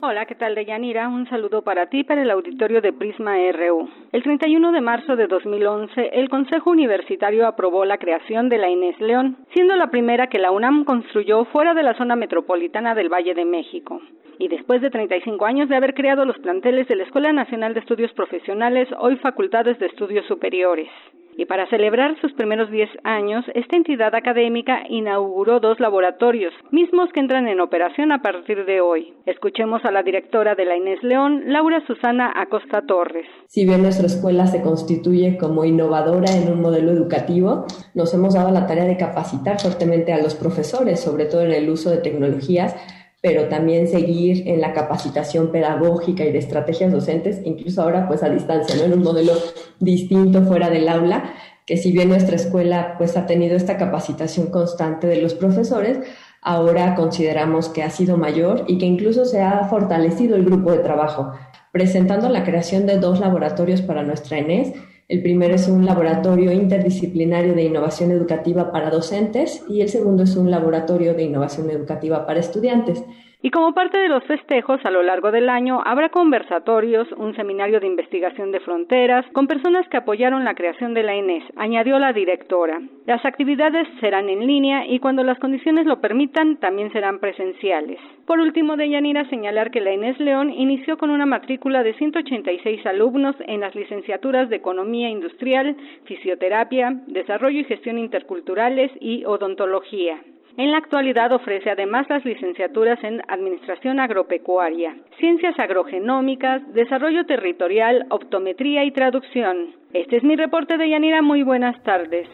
Hola, 0.00 0.26
¿qué 0.26 0.34
tal, 0.34 0.56
Deyanira? 0.56 1.08
Un 1.08 1.28
saludo 1.28 1.62
para 1.62 1.86
ti 1.86 2.02
para 2.02 2.22
el 2.22 2.30
auditorio 2.32 2.80
de 2.80 2.92
Prisma 2.92 3.36
RU. 3.52 3.88
El 4.10 4.24
31 4.24 4.72
de 4.72 4.80
marzo 4.80 5.14
de 5.14 5.28
2011, 5.28 6.10
el 6.14 6.28
Consejo 6.28 6.70
Universitario 6.70 7.46
aprobó 7.46 7.84
la 7.84 7.98
creación 7.98 8.48
de 8.48 8.58
la 8.58 8.68
Inés 8.68 9.00
León, 9.00 9.38
siendo 9.52 9.76
la 9.76 9.90
primera 9.92 10.26
que 10.26 10.40
la 10.40 10.50
UNAM 10.50 10.84
construyó 10.84 11.44
fuera 11.44 11.74
de 11.74 11.84
la 11.84 11.94
zona 11.94 12.16
metropolitana 12.16 12.96
del 12.96 13.08
Valle 13.08 13.34
de 13.34 13.44
México. 13.44 14.02
Y 14.40 14.48
después 14.48 14.82
de 14.82 14.90
35 14.90 15.46
años 15.46 15.68
de 15.68 15.76
haber 15.76 15.94
creado 15.94 16.24
los 16.24 16.38
planteles 16.38 16.88
de 16.88 16.96
la 16.96 17.04
Escuela 17.04 17.32
Nacional 17.32 17.72
de 17.72 17.80
Estudios 17.80 18.12
Profesionales, 18.14 18.88
hoy 18.98 19.14
Facultades 19.18 19.78
de 19.78 19.86
Estudios 19.86 20.26
Superiores. 20.26 20.88
Y 21.36 21.46
para 21.46 21.68
celebrar 21.68 22.20
sus 22.20 22.32
primeros 22.34 22.70
10 22.70 22.88
años, 23.02 23.44
esta 23.54 23.76
entidad 23.76 24.14
académica 24.14 24.82
inauguró 24.88 25.60
dos 25.60 25.80
laboratorios, 25.80 26.52
mismos 26.70 27.10
que 27.12 27.20
entran 27.20 27.48
en 27.48 27.60
operación 27.60 28.12
a 28.12 28.22
partir 28.22 28.64
de 28.64 28.80
hoy. 28.80 29.14
Escuchemos 29.26 29.84
a 29.84 29.90
la 29.90 30.02
directora 30.02 30.54
de 30.54 30.64
la 30.64 30.76
Inés 30.76 31.02
León, 31.02 31.42
Laura 31.46 31.82
Susana 31.86 32.32
Acosta 32.36 32.82
Torres. 32.82 33.26
Si 33.48 33.64
bien 33.64 33.82
nuestra 33.82 34.06
escuela 34.06 34.46
se 34.46 34.62
constituye 34.62 35.36
como 35.36 35.64
innovadora 35.64 36.32
en 36.32 36.52
un 36.52 36.60
modelo 36.60 36.92
educativo, 36.92 37.66
nos 37.94 38.14
hemos 38.14 38.34
dado 38.34 38.50
la 38.52 38.66
tarea 38.66 38.84
de 38.84 38.96
capacitar 38.96 39.60
fuertemente 39.60 40.12
a 40.12 40.22
los 40.22 40.34
profesores, 40.34 41.00
sobre 41.00 41.26
todo 41.26 41.42
en 41.42 41.52
el 41.52 41.68
uso 41.68 41.90
de 41.90 41.98
tecnologías 41.98 42.76
pero 43.24 43.48
también 43.48 43.88
seguir 43.88 44.46
en 44.46 44.60
la 44.60 44.74
capacitación 44.74 45.50
pedagógica 45.50 46.26
y 46.26 46.30
de 46.30 46.40
estrategias 46.40 46.92
docentes, 46.92 47.40
incluso 47.42 47.80
ahora 47.80 48.06
pues 48.06 48.22
a 48.22 48.28
distancia, 48.28 48.76
¿no? 48.76 48.82
En 48.82 48.92
un 48.92 49.02
modelo 49.02 49.32
distinto 49.80 50.42
fuera 50.42 50.68
del 50.68 50.86
aula, 50.90 51.32
que 51.64 51.78
si 51.78 51.90
bien 51.90 52.10
nuestra 52.10 52.36
escuela 52.36 52.96
pues 52.98 53.16
ha 53.16 53.24
tenido 53.24 53.56
esta 53.56 53.78
capacitación 53.78 54.48
constante 54.48 55.06
de 55.06 55.22
los 55.22 55.32
profesores, 55.32 56.00
ahora 56.42 56.94
consideramos 56.94 57.70
que 57.70 57.82
ha 57.82 57.88
sido 57.88 58.18
mayor 58.18 58.66
y 58.68 58.76
que 58.76 58.84
incluso 58.84 59.24
se 59.24 59.40
ha 59.40 59.68
fortalecido 59.68 60.36
el 60.36 60.44
grupo 60.44 60.70
de 60.72 60.80
trabajo, 60.80 61.32
presentando 61.72 62.28
la 62.28 62.44
creación 62.44 62.84
de 62.84 62.98
dos 62.98 63.20
laboratorios 63.20 63.80
para 63.80 64.02
nuestra 64.02 64.36
ENES. 64.36 64.74
El 65.06 65.22
primero 65.22 65.54
es 65.54 65.68
un 65.68 65.84
laboratorio 65.84 66.50
interdisciplinario 66.50 67.54
de 67.54 67.64
innovación 67.64 68.10
educativa 68.10 68.72
para 68.72 68.90
docentes 68.90 69.62
y 69.68 69.82
el 69.82 69.90
segundo 69.90 70.22
es 70.22 70.34
un 70.34 70.50
laboratorio 70.50 71.12
de 71.12 71.24
innovación 71.24 71.68
educativa 71.70 72.26
para 72.26 72.40
estudiantes. 72.40 73.02
Y 73.44 73.50
como 73.50 73.74
parte 73.74 73.98
de 73.98 74.08
los 74.08 74.24
festejos 74.24 74.82
a 74.86 74.90
lo 74.90 75.02
largo 75.02 75.30
del 75.30 75.50
año 75.50 75.82
habrá 75.84 76.08
conversatorios, 76.08 77.12
un 77.12 77.36
seminario 77.36 77.78
de 77.78 77.86
investigación 77.86 78.50
de 78.52 78.60
fronteras 78.60 79.26
con 79.34 79.46
personas 79.46 79.86
que 79.90 79.98
apoyaron 79.98 80.46
la 80.46 80.54
creación 80.54 80.94
de 80.94 81.02
la 81.02 81.14
INES, 81.14 81.44
añadió 81.54 81.98
la 81.98 82.14
directora. 82.14 82.80
Las 83.04 83.22
actividades 83.26 83.86
serán 84.00 84.30
en 84.30 84.46
línea 84.46 84.86
y 84.86 84.98
cuando 84.98 85.22
las 85.22 85.38
condiciones 85.38 85.84
lo 85.84 86.00
permitan 86.00 86.56
también 86.56 86.90
serán 86.90 87.18
presenciales. 87.18 87.98
Por 88.26 88.40
último, 88.40 88.78
Deyanira 88.78 89.28
señalar 89.28 89.70
que 89.70 89.82
la 89.82 89.92
Inés 89.92 90.18
León 90.20 90.48
inició 90.48 90.96
con 90.96 91.10
una 91.10 91.26
matrícula 91.26 91.82
de 91.82 91.92
186 91.92 92.86
alumnos 92.86 93.36
en 93.40 93.60
las 93.60 93.74
licenciaturas 93.74 94.48
de 94.48 94.56
Economía 94.56 95.10
Industrial, 95.10 95.76
Fisioterapia, 96.04 96.98
Desarrollo 97.08 97.60
y 97.60 97.64
Gestión 97.64 97.98
Interculturales 97.98 98.90
y 99.02 99.26
Odontología. 99.26 100.16
En 100.56 100.70
la 100.70 100.78
actualidad 100.78 101.32
ofrece 101.32 101.68
además 101.68 102.06
las 102.08 102.24
licenciaturas 102.24 103.02
en 103.02 103.20
Administración 103.26 103.98
Agropecuaria, 103.98 104.96
Ciencias 105.18 105.58
Agrogenómicas, 105.58 106.62
Desarrollo 106.72 107.26
Territorial, 107.26 108.06
Optometría 108.10 108.84
y 108.84 108.92
Traducción. 108.92 109.74
Este 109.92 110.18
es 110.18 110.22
mi 110.22 110.36
reporte 110.36 110.78
de 110.78 110.90
Yanira. 110.90 111.22
Muy 111.22 111.42
buenas 111.42 111.82
tardes. 111.82 112.28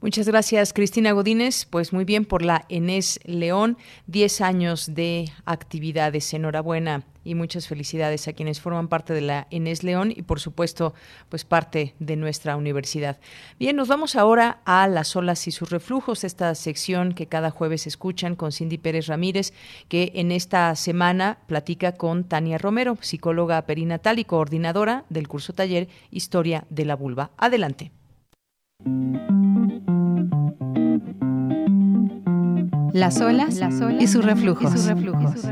Muchas 0.00 0.28
gracias, 0.28 0.72
Cristina 0.72 1.12
Godínez. 1.12 1.66
Pues 1.70 1.92
muy 1.92 2.04
bien 2.04 2.24
por 2.24 2.44
la 2.44 2.62
Enés 2.68 3.20
León, 3.24 3.76
10 4.08 4.40
años 4.40 4.92
de 4.92 5.26
actividades. 5.46 6.34
Enhorabuena 6.34 7.04
y 7.24 7.34
muchas 7.34 7.66
felicidades 7.66 8.28
a 8.28 8.32
quienes 8.32 8.60
forman 8.60 8.88
parte 8.88 9.14
de 9.14 9.22
la 9.22 9.46
Enes 9.50 9.82
León 9.82 10.12
y 10.14 10.22
por 10.22 10.40
supuesto 10.40 10.94
pues 11.28 11.44
parte 11.44 11.94
de 11.98 12.16
nuestra 12.16 12.56
universidad. 12.56 13.18
Bien, 13.58 13.74
nos 13.76 13.88
vamos 13.88 14.14
ahora 14.14 14.60
a 14.64 14.86
las 14.86 15.16
olas 15.16 15.48
y 15.48 15.50
sus 15.50 15.70
reflujos, 15.70 16.24
esta 16.24 16.54
sección 16.54 17.14
que 17.14 17.26
cada 17.26 17.50
jueves 17.50 17.86
escuchan 17.86 18.36
con 18.36 18.52
Cindy 18.52 18.78
Pérez 18.78 19.06
Ramírez, 19.06 19.52
que 19.88 20.12
en 20.14 20.30
esta 20.30 20.74
semana 20.76 21.38
platica 21.46 21.92
con 21.92 22.24
Tania 22.24 22.58
Romero, 22.58 22.98
psicóloga 23.00 23.62
perinatal 23.62 24.18
y 24.18 24.24
coordinadora 24.24 25.04
del 25.08 25.28
curso 25.28 25.52
taller 25.52 25.88
Historia 26.10 26.66
de 26.70 26.84
la 26.84 26.96
Vulva. 26.96 27.30
Adelante. 27.36 27.90
Las 32.92 33.20
olas, 33.20 33.60
y 33.98 34.06
sus 34.06 34.24
reflujos. 34.24 34.72
Y 34.72 34.76
sus 34.76 34.86
reflujos. 34.86 35.42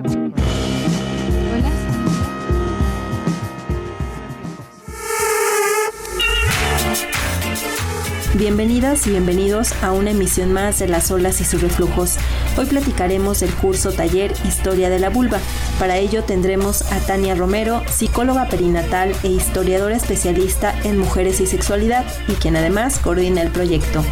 Bienvenidas 8.35 9.07
y 9.07 9.11
bienvenidos 9.11 9.75
a 9.83 9.93
una 9.93 10.13
emisión 10.13 10.55
más 10.55 10.79
de 10.79 10.89
Las 10.89 11.11
olas 11.11 11.43
y 11.43 11.45
sus 11.45 11.61
reflujos. 11.61 12.17
Hoy 12.57 12.65
platicaremos 12.65 13.41
del 13.41 13.53
curso 13.53 13.93
taller 13.93 14.33
Historia 14.49 14.89
de 14.89 14.99
la 14.99 15.11
Vulva. 15.11 15.39
Para 15.79 15.99
ello 15.99 16.25
tendremos 16.25 16.81
a 16.93 16.99
Tania 17.01 17.35
Romero, 17.35 17.83
psicóloga 17.91 18.49
perinatal 18.49 19.15
e 19.23 19.29
historiadora 19.29 19.97
especialista 19.97 20.75
en 20.83 20.97
mujeres 20.99 21.43
y 21.43 21.47
sexualidad, 21.47 22.07
y 22.27 22.33
quien 22.33 22.57
además 22.57 22.99
coordina 23.01 23.43
el 23.43 23.51
proyecto. 23.51 24.03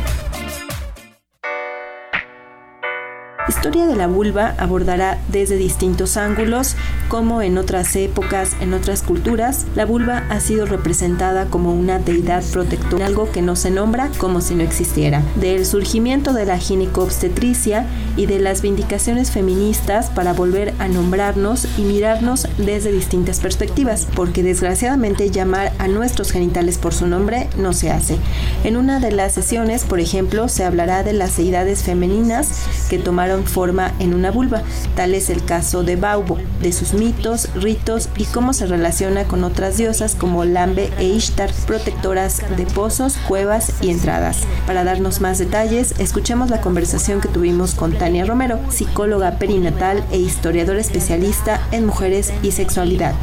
Historia 3.49 3.87
de 3.87 3.97
la 3.97 4.07
vulva 4.07 4.55
abordará 4.59 5.19
desde 5.29 5.57
distintos 5.57 6.17
ángulos, 6.17 6.77
como 7.09 7.43
en 7.43 7.57
otras 7.57 7.97
épocas, 7.97 8.55
en 8.61 8.75
otras 8.75 9.03
culturas, 9.03 9.67
la 9.75 9.87
vulva 9.87 10.25
ha 10.29 10.41
sido 10.41 10.67
representada 10.67 11.47
como 11.47 11.75
una 11.75 11.99
deidad 11.99 12.45
protectora, 12.53 13.07
algo 13.07 13.33
que 13.33 13.43
no 13.43 13.57
se 13.57 13.71
nombra 13.71 14.11
como 14.19 14.41
si 14.41 14.55
no 14.55 14.63
existiera. 14.63 15.23
Del 15.37 15.65
surgimiento 15.65 16.33
de 16.33 16.45
la 16.45 16.59
ginecobstetricia 16.59 17.87
y 18.17 18.27
de 18.27 18.39
las 18.39 18.61
vindicaciones 18.61 19.31
feministas 19.31 20.11
para 20.11 20.35
volver 20.35 20.75
a 20.79 20.89
nombrarnos 20.89 21.67
y 21.79 21.83
mirarnos 21.83 22.47
desde 22.59 22.93
distintas 22.93 23.41
perspectivas, 23.41 24.07
porque 24.15 24.43
desgraciadamente 24.43 25.31
llamar 25.31 25.73
a 25.79 25.89
nuestros 25.89 26.31
genitales 26.31 26.79
por 26.79 26.93
su 26.93 27.07
nombre 27.07 27.49
no 27.57 27.73
se 27.73 27.91
hace. 27.91 28.19
En 28.65 28.77
una 28.77 29.01
de 29.01 29.13
las 29.13 29.33
sesiones, 29.33 29.85
por 29.85 29.99
ejemplo, 29.99 30.49
se 30.49 30.65
hablará 30.65 31.03
de 31.03 31.15
las 31.15 31.37
deidades 31.39 31.83
femeninas 31.83 32.51
que 32.89 32.99
tomaron 32.99 33.30
forma 33.39 33.93
en 33.99 34.15
una 34.15 34.31
vulva. 34.31 34.63
Tal 34.95 35.15
es 35.15 35.31
el 35.31 35.45
caso 35.45 35.83
de 35.83 35.97
Baubo, 35.97 36.39
de 36.61 36.73
sus 36.73 36.93
mitos, 36.95 37.49
ritos 37.55 38.09
y 38.17 38.25
cómo 38.25 38.53
se 38.53 38.67
relaciona 38.67 39.25
con 39.25 39.45
otras 39.45 39.77
diosas 39.77 40.15
como 40.15 40.45
Lambe 40.45 40.91
e 40.99 41.05
Ishtar, 41.05 41.53
protectoras 41.67 42.43
de 42.57 42.67
pozos, 42.67 43.17
cuevas 43.29 43.75
y 43.81 43.91
entradas. 43.91 44.39
Para 44.67 44.85
darnos 44.85 45.21
más 45.21 45.39
detalles, 45.39 45.95
escuchemos 45.99 46.51
la 46.51 46.61
conversación 46.61 47.21
que 47.21 47.29
tuvimos 47.29 47.75
con 47.75 47.93
Tania 47.93 48.25
Romero, 48.25 48.59
psicóloga 48.71 49.39
perinatal 49.39 50.05
e 50.11 50.19
historiadora 50.19 50.81
especialista 50.81 51.61
en 51.73 51.87
mujeres 51.87 52.33
y 52.43 52.53
sexualidad. 52.53 53.15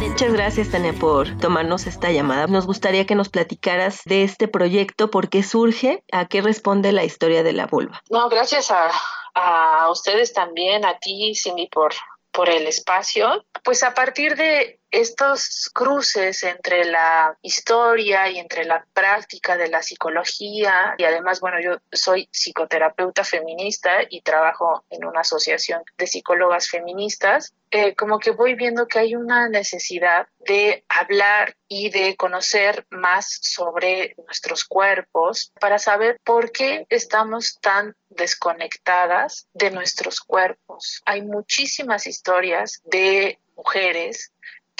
Muchas 0.00 0.32
gracias 0.32 0.68
Tania 0.68 0.92
por 0.92 1.28
tomarnos 1.38 1.86
esta 1.86 2.10
llamada. 2.10 2.46
Nos 2.46 2.66
gustaría 2.66 3.06
que 3.06 3.14
nos 3.14 3.28
platicaras 3.28 4.00
de 4.04 4.24
este 4.24 4.48
proyecto, 4.48 5.10
por 5.10 5.28
qué 5.28 5.42
surge, 5.42 6.02
a 6.12 6.26
qué 6.26 6.42
responde 6.42 6.92
la 6.92 7.04
historia 7.04 7.42
de 7.42 7.52
la 7.52 7.66
vulva. 7.66 8.01
No, 8.10 8.28
gracias 8.28 8.70
a, 8.70 8.90
a 9.34 9.90
ustedes 9.90 10.32
también, 10.32 10.84
a 10.84 10.98
ti, 10.98 11.34
Cindy, 11.34 11.68
por, 11.68 11.92
por 12.30 12.48
el 12.48 12.66
espacio. 12.66 13.44
Pues 13.64 13.82
a 13.82 13.94
partir 13.94 14.36
de 14.36 14.81
estos 14.92 15.70
cruces 15.72 16.42
entre 16.42 16.84
la 16.84 17.36
historia 17.40 18.28
y 18.28 18.38
entre 18.38 18.64
la 18.64 18.86
práctica 18.92 19.56
de 19.56 19.68
la 19.68 19.82
psicología 19.82 20.94
y 20.98 21.04
además, 21.04 21.40
bueno, 21.40 21.56
yo 21.60 21.78
soy 21.90 22.28
psicoterapeuta 22.30 23.24
feminista 23.24 23.90
y 24.08 24.20
trabajo 24.20 24.84
en 24.90 25.06
una 25.06 25.20
asociación 25.20 25.82
de 25.96 26.06
psicólogas 26.06 26.68
feministas, 26.68 27.54
eh, 27.70 27.94
como 27.94 28.18
que 28.18 28.32
voy 28.32 28.54
viendo 28.54 28.86
que 28.86 28.98
hay 28.98 29.16
una 29.16 29.48
necesidad 29.48 30.28
de 30.40 30.84
hablar 30.90 31.56
y 31.68 31.88
de 31.88 32.14
conocer 32.16 32.86
más 32.90 33.38
sobre 33.40 34.14
nuestros 34.26 34.64
cuerpos 34.64 35.52
para 35.58 35.78
saber 35.78 36.20
por 36.22 36.52
qué 36.52 36.86
estamos 36.90 37.58
tan 37.62 37.96
desconectadas 38.10 39.48
de 39.54 39.70
nuestros 39.70 40.20
cuerpos. 40.20 41.00
Hay 41.06 41.22
muchísimas 41.22 42.06
historias 42.06 42.82
de 42.84 43.38
mujeres 43.56 44.32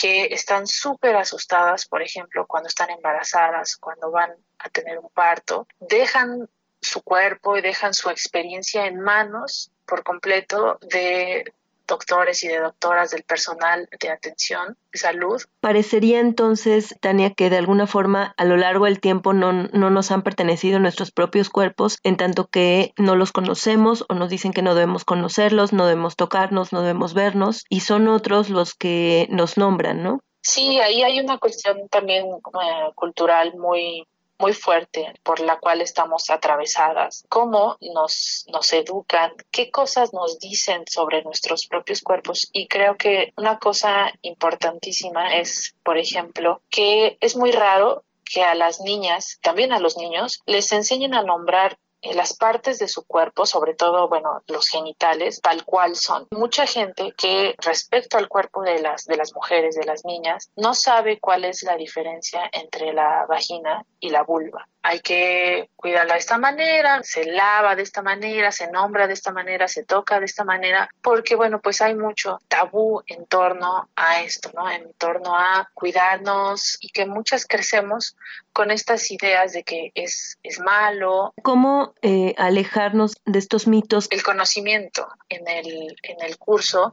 que 0.02 0.34
están 0.34 0.66
súper 0.66 1.14
asustadas, 1.14 1.86
por 1.86 2.02
ejemplo, 2.02 2.44
cuando 2.48 2.66
están 2.66 2.90
embarazadas, 2.90 3.76
cuando 3.76 4.10
van 4.10 4.32
a 4.58 4.68
tener 4.68 4.98
un 4.98 5.08
parto, 5.10 5.68
dejan 5.78 6.50
su 6.80 7.02
cuerpo 7.02 7.56
y 7.56 7.62
dejan 7.62 7.94
su 7.94 8.10
experiencia 8.10 8.86
en 8.86 8.98
manos 8.98 9.70
por 9.86 10.02
completo 10.02 10.80
de 10.80 11.54
doctores 11.92 12.42
y 12.42 12.48
de 12.48 12.58
doctoras 12.58 13.10
del 13.10 13.22
personal 13.22 13.86
de 14.00 14.08
atención 14.08 14.78
de 14.90 14.98
salud. 14.98 15.42
Parecería 15.60 16.20
entonces, 16.20 16.96
Tania, 17.00 17.34
que 17.34 17.50
de 17.50 17.58
alguna 17.58 17.86
forma 17.86 18.34
a 18.38 18.44
lo 18.46 18.56
largo 18.56 18.86
del 18.86 18.98
tiempo 18.98 19.34
no, 19.34 19.52
no 19.52 19.90
nos 19.90 20.10
han 20.10 20.22
pertenecido 20.22 20.78
nuestros 20.78 21.10
propios 21.10 21.50
cuerpos, 21.50 21.98
en 22.02 22.16
tanto 22.16 22.46
que 22.46 22.94
no 22.96 23.14
los 23.14 23.30
conocemos 23.32 24.06
o 24.08 24.14
nos 24.14 24.30
dicen 24.30 24.54
que 24.54 24.62
no 24.62 24.74
debemos 24.74 25.04
conocerlos, 25.04 25.74
no 25.74 25.84
debemos 25.86 26.16
tocarnos, 26.16 26.72
no 26.72 26.80
debemos 26.80 27.12
vernos, 27.12 27.64
y 27.68 27.80
son 27.80 28.08
otros 28.08 28.48
los 28.48 28.74
que 28.74 29.26
nos 29.30 29.58
nombran, 29.58 30.02
¿no? 30.02 30.20
Sí, 30.40 30.80
ahí 30.80 31.02
hay 31.02 31.20
una 31.20 31.38
cuestión 31.38 31.88
también 31.88 32.24
eh, 32.26 32.92
cultural 32.94 33.52
muy 33.56 34.08
muy 34.42 34.52
fuerte 34.54 35.14
por 35.22 35.38
la 35.38 35.60
cual 35.60 35.80
estamos 35.80 36.28
atravesadas, 36.28 37.24
cómo 37.28 37.76
nos, 37.80 38.44
nos 38.52 38.72
educan, 38.72 39.32
qué 39.52 39.70
cosas 39.70 40.12
nos 40.12 40.40
dicen 40.40 40.82
sobre 40.90 41.22
nuestros 41.22 41.68
propios 41.68 42.02
cuerpos. 42.02 42.48
Y 42.52 42.66
creo 42.66 42.96
que 42.96 43.32
una 43.36 43.60
cosa 43.60 44.12
importantísima 44.22 45.36
es, 45.36 45.76
por 45.84 45.96
ejemplo, 45.96 46.60
que 46.70 47.18
es 47.20 47.36
muy 47.36 47.52
raro 47.52 48.02
que 48.24 48.42
a 48.42 48.56
las 48.56 48.80
niñas, 48.80 49.38
también 49.42 49.72
a 49.72 49.78
los 49.78 49.96
niños, 49.96 50.40
les 50.46 50.72
enseñen 50.72 51.14
a 51.14 51.22
nombrar 51.22 51.78
las 52.02 52.36
partes 52.36 52.78
de 52.78 52.88
su 52.88 53.06
cuerpo, 53.06 53.46
sobre 53.46 53.74
todo, 53.74 54.08
bueno, 54.08 54.42
los 54.48 54.68
genitales, 54.68 55.40
tal 55.40 55.64
cual 55.64 55.96
son. 55.96 56.26
Mucha 56.30 56.66
gente 56.66 57.14
que 57.16 57.54
respecto 57.58 58.18
al 58.18 58.28
cuerpo 58.28 58.62
de 58.62 58.80
las, 58.80 59.04
de 59.04 59.16
las 59.16 59.32
mujeres, 59.34 59.76
de 59.76 59.84
las 59.84 60.04
niñas, 60.04 60.50
no 60.56 60.74
sabe 60.74 61.20
cuál 61.20 61.44
es 61.44 61.62
la 61.62 61.76
diferencia 61.76 62.42
entre 62.52 62.92
la 62.92 63.26
vagina 63.26 63.84
y 64.00 64.10
la 64.10 64.22
vulva 64.22 64.68
hay 64.82 65.00
que 65.00 65.70
cuidarla 65.76 66.14
de 66.14 66.20
esta 66.20 66.38
manera, 66.38 67.02
se 67.04 67.24
lava 67.24 67.76
de 67.76 67.82
esta 67.82 68.02
manera, 68.02 68.50
se 68.50 68.70
nombra 68.70 69.06
de 69.06 69.14
esta 69.14 69.32
manera, 69.32 69.68
se 69.68 69.84
toca 69.84 70.18
de 70.18 70.26
esta 70.26 70.44
manera, 70.44 70.88
porque 71.00 71.36
bueno, 71.36 71.60
pues 71.60 71.80
hay 71.80 71.94
mucho 71.94 72.40
tabú 72.48 73.02
en 73.06 73.26
torno 73.26 73.88
a 73.94 74.22
esto, 74.22 74.50
¿no? 74.54 74.68
En 74.68 74.92
torno 74.94 75.36
a 75.36 75.70
cuidarnos 75.74 76.78
y 76.80 76.88
que 76.88 77.06
muchas 77.06 77.46
crecemos 77.46 78.16
con 78.52 78.70
estas 78.70 79.08
ideas 79.10 79.52
de 79.52 79.62
que 79.62 79.92
es, 79.94 80.38
es 80.42 80.58
malo. 80.58 81.32
¿Cómo 81.42 81.94
eh, 82.02 82.34
alejarnos 82.36 83.14
de 83.24 83.38
estos 83.38 83.68
mitos? 83.68 84.08
El 84.10 84.22
conocimiento 84.22 85.08
en 85.28 85.46
el, 85.48 85.96
en 86.02 86.22
el 86.22 86.38
curso 86.38 86.92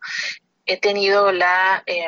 he 0.66 0.78
tenido 0.78 1.32
la... 1.32 1.84
Eh, 1.88 2.06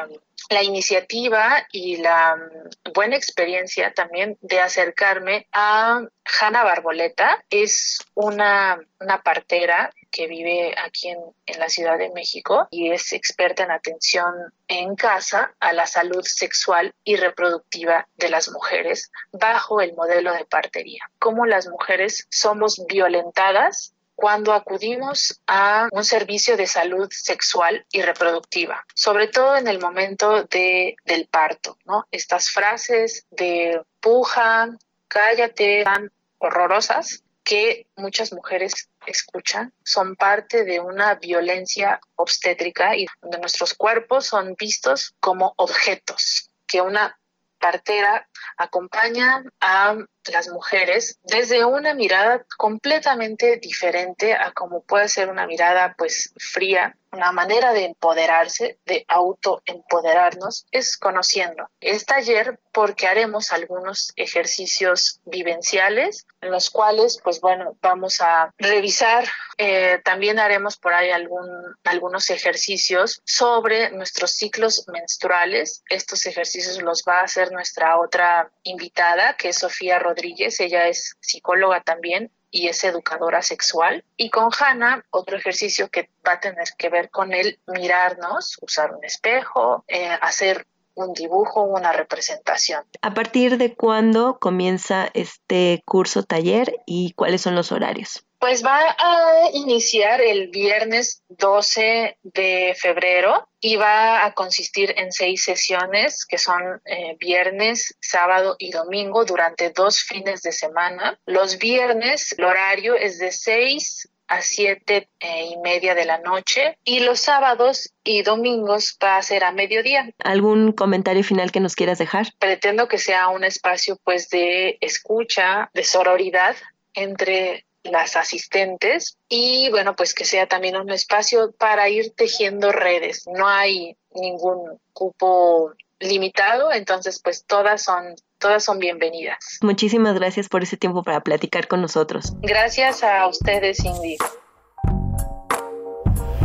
la 0.50 0.64
iniciativa 0.64 1.66
y 1.72 1.98
la 1.98 2.36
mm, 2.36 2.92
buena 2.94 3.16
experiencia 3.16 3.94
también 3.94 4.38
de 4.42 4.60
acercarme 4.60 5.48
a 5.52 6.02
Hanna 6.40 6.64
Barboleta. 6.64 7.44
Es 7.50 8.00
una, 8.14 8.80
una 9.00 9.22
partera 9.22 9.92
que 10.10 10.28
vive 10.28 10.76
aquí 10.86 11.10
en, 11.10 11.20
en, 11.46 11.60
la 11.60 11.70
Ciudad 11.70 11.98
de 11.98 12.12
México 12.12 12.68
y 12.70 12.92
es 12.92 13.14
experta 13.14 13.64
en 13.64 13.72
atención 13.72 14.34
en 14.68 14.96
casa 14.96 15.56
a 15.60 15.72
la 15.72 15.88
salud 15.88 16.24
sexual 16.24 16.94
y 17.04 17.16
reproductiva 17.16 18.08
de 18.18 18.30
las 18.30 18.50
mujeres 18.50 19.12
bajo 19.32 19.80
el 19.80 19.94
modelo 19.94 20.34
de 20.34 20.46
partería. 20.46 21.10
Cómo 21.18 21.46
las 21.46 21.68
mujeres 21.68 22.28
somos 22.30 22.86
violentadas 22.88 23.94
cuando 24.22 24.54
acudimos 24.54 25.42
a 25.48 25.90
un 25.92 26.06
servicio 26.06 26.56
de 26.56 26.68
salud 26.68 27.10
sexual 27.12 27.88
y 27.92 28.04
reproductiva, 28.04 28.86
sobre 28.94 29.28
todo 29.28 29.58
en 29.58 29.68
el 29.68 29.80
momento 29.80 30.44
de, 30.44 30.96
del 31.06 31.26
parto, 31.26 31.80
¿no? 31.86 32.06
Estas 32.12 32.52
frases 32.52 33.26
de 33.32 33.82
puja, 34.00 34.70
cállate, 35.08 35.84
tan 35.84 36.12
horrorosas 36.38 37.24
que 37.44 37.88
muchas 37.96 38.32
mujeres 38.32 38.90
escuchan 39.08 39.74
son 39.84 40.16
parte 40.16 40.66
de 40.66 40.80
una 40.80 41.16
violencia 41.16 42.00
obstétrica 42.16 42.96
y 42.96 43.08
donde 43.24 43.40
nuestros 43.40 43.74
cuerpos 43.74 44.28
son 44.28 44.54
vistos 44.56 45.16
como 45.20 45.56
objetos 45.58 46.52
que 46.68 46.80
una 46.82 47.18
partera 47.60 48.28
acompaña 48.58 49.44
a 49.60 49.96
las 50.32 50.50
mujeres 50.50 51.20
desde 51.24 51.66
una 51.66 51.94
mirada 51.94 52.46
completamente 52.58 53.58
diferente 53.58 54.34
a 54.34 54.52
como 54.52 54.82
puede 54.82 55.08
ser 55.08 55.30
una 55.30 55.48
mirada 55.48 55.96
pues 55.98 56.34
fría 56.38 56.96
una 57.12 57.32
manera 57.32 57.74
de 57.74 57.86
empoderarse, 57.86 58.80
de 58.86 59.06
autoempoderarnos, 59.08 60.66
es 60.72 60.98
conociendo. 60.98 61.70
Es 61.82 62.06
taller 62.06 62.60
porque 62.72 63.08
haremos 63.08 63.52
algunos 63.52 64.14
ejercicios 64.16 65.20
vivenciales 65.26 66.26
en 66.40 66.52
los 66.52 66.70
cuales, 66.70 67.20
pues 67.22 67.42
bueno, 67.42 67.78
vamos 67.82 68.22
a 68.22 68.54
revisar. 68.58 69.26
Eh, 69.58 70.00
también 70.06 70.40
haremos 70.40 70.78
por 70.78 70.94
ahí 70.94 71.12
algún, 71.12 71.48
algunos 71.84 72.30
ejercicios 72.30 73.22
sobre 73.26 73.92
nuestros 73.92 74.32
ciclos 74.32 74.86
menstruales. 74.88 75.84
Estos 75.90 76.26
ejercicios 76.26 76.82
los 76.82 77.04
va 77.08 77.20
a 77.20 77.26
hacer 77.26 77.52
nuestra 77.52 78.00
otra 78.00 78.50
invitada, 78.64 79.36
que 79.36 79.50
es 79.50 79.58
Sofía 79.58 80.00
Rodríguez. 80.00 80.11
Ella 80.60 80.88
es 80.88 81.18
psicóloga 81.20 81.82
también 81.82 82.32
y 82.50 82.68
es 82.68 82.84
educadora 82.84 83.42
sexual. 83.42 84.04
Y 84.18 84.30
con 84.30 84.50
Hannah, 84.58 85.06
otro 85.10 85.38
ejercicio 85.38 85.90
que 85.90 86.10
va 86.28 86.34
a 86.34 86.40
tener 86.40 86.68
que 86.78 86.90
ver 86.90 87.10
con 87.10 87.34
el 87.34 87.60
mirarnos, 87.68 88.58
usar 88.62 88.94
un 88.94 89.04
espejo, 89.04 89.86
eh, 89.88 90.10
hacer 90.22 90.68
un 91.02 91.14
dibujo, 91.14 91.64
una 91.64 91.92
representación. 91.92 92.84
¿A 93.02 93.14
partir 93.14 93.58
de 93.58 93.76
cuándo 93.76 94.40
comienza 94.40 95.10
este 95.14 95.82
curso 95.86 96.24
taller 96.24 96.76
y 96.86 97.14
cuáles 97.14 97.42
son 97.42 97.56
los 97.56 97.72
horarios? 97.72 98.24
Pues 98.40 98.66
va 98.66 98.96
a 98.98 99.52
iniciar 99.54 100.20
el 100.20 100.48
viernes 100.48 101.22
12 101.30 102.18
de 102.24 102.76
febrero 102.76 103.48
y 103.60 103.76
va 103.76 104.26
a 104.26 104.34
consistir 104.34 104.96
en 104.98 105.12
seis 105.12 105.44
sesiones 105.44 106.26
que 106.26 106.40
son 106.40 106.82
eh, 106.86 107.16
viernes, 107.20 107.96
sábado 108.02 108.56
y 108.58 108.72
domingo 108.72 109.26
durante 109.26 109.70
dos 109.70 110.02
fines 110.02 110.42
de 110.42 110.52
semana. 110.52 111.20
Los 111.28 111.60
viernes 111.60 112.34
el 112.36 112.46
horario 112.46 112.96
es 112.96 113.20
de 113.20 113.32
6 113.32 114.10
a 114.32 114.42
siete 114.42 115.10
eh, 115.20 115.50
y 115.52 115.58
media 115.58 115.94
de 115.94 116.06
la 116.06 116.18
noche 116.20 116.78
y 116.86 117.02
los 117.02 117.20
sábados 117.20 117.94
y 118.06 118.24
domingos 118.24 118.98
va 119.04 119.18
a 119.18 119.22
ser 119.22 119.44
a 119.44 119.52
mediodía. 119.52 120.10
¿Algún 120.24 120.72
comentario 120.72 121.22
final 121.22 121.52
que 121.52 121.60
nos 121.60 121.76
quieras 121.76 121.98
dejar? 121.98 122.28
Pretendo 122.40 122.88
que 122.88 122.98
sea 122.98 123.28
un 123.28 123.44
espacio 123.44 124.00
pues 124.06 124.30
de 124.30 124.78
escucha, 124.80 125.70
de 125.74 125.84
sororidad 125.84 126.56
entre 126.94 127.66
las 127.84 128.16
asistentes 128.16 129.18
y 129.28 129.70
bueno, 129.70 129.98
pues 129.98 130.14
que 130.14 130.24
sea 130.24 130.48
también 130.48 130.78
un 130.78 130.92
espacio 130.92 131.52
para 131.52 131.90
ir 131.90 132.14
tejiendo 132.16 132.72
redes. 132.72 133.28
No 133.28 133.50
hay 133.50 133.98
ningún 134.14 134.80
cupo 134.94 135.74
limitado, 136.02 136.72
entonces 136.72 137.20
pues 137.24 137.46
todas 137.46 137.84
son 137.84 138.16
todas 138.38 138.64
son 138.64 138.80
bienvenidas. 138.80 139.60
Muchísimas 139.62 140.16
gracias 140.16 140.50
por 140.50 140.64
ese 140.64 140.76
tiempo 140.76 141.04
para 141.04 141.22
platicar 141.22 141.68
con 141.68 141.82
nosotros. 141.82 142.34
Gracias 142.42 143.04
a 143.04 143.28
ustedes, 143.28 143.86
Ingrid. 143.86 144.18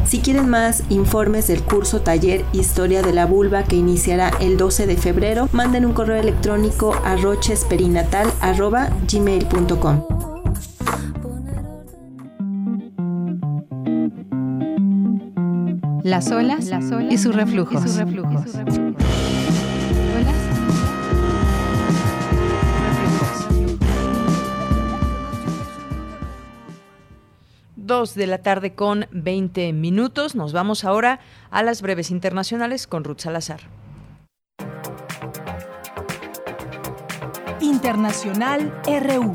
Si 0.07 0.21
quieren 0.21 0.49
más 0.49 0.85
informes 0.89 1.49
del 1.49 1.65
curso 1.65 2.01
taller 2.03 2.45
Historia 2.53 3.03
de 3.03 3.13
la 3.13 3.27
Vulva 3.27 3.65
que 3.65 3.75
iniciará 3.75 4.31
el 4.41 4.57
12 4.57 4.87
de 4.87 4.97
febrero, 4.97 5.49
manden 5.51 5.85
un 5.85 5.95
correo 5.95 6.21
electrónico 6.21 6.95
a 7.05 7.17
rochesperinatal.gmail.com. 7.17 10.07
Las 16.05 16.31
olas, 16.31 16.67
las 16.67 16.93
olas 16.93 17.13
y 17.13 17.19
sus 17.19 17.35
reflujos. 17.35 17.85
Y 17.85 17.89
sus 17.89 17.97
reflujos. 17.97 18.53
2 27.87 28.15
de 28.15 28.27
la 28.27 28.39
tarde 28.39 28.75
con 28.75 29.07
20 29.13 29.73
minutos. 29.73 30.35
Nos 30.35 30.53
vamos 30.53 30.85
ahora 30.85 31.21
a 31.51 31.63
las 31.63 31.83
breves 31.83 32.11
internacionales 32.11 32.87
con 32.87 33.05
Ruth 33.05 33.21
Salazar. 33.21 33.61
Internacional 37.61 38.73
RU. 38.85 39.33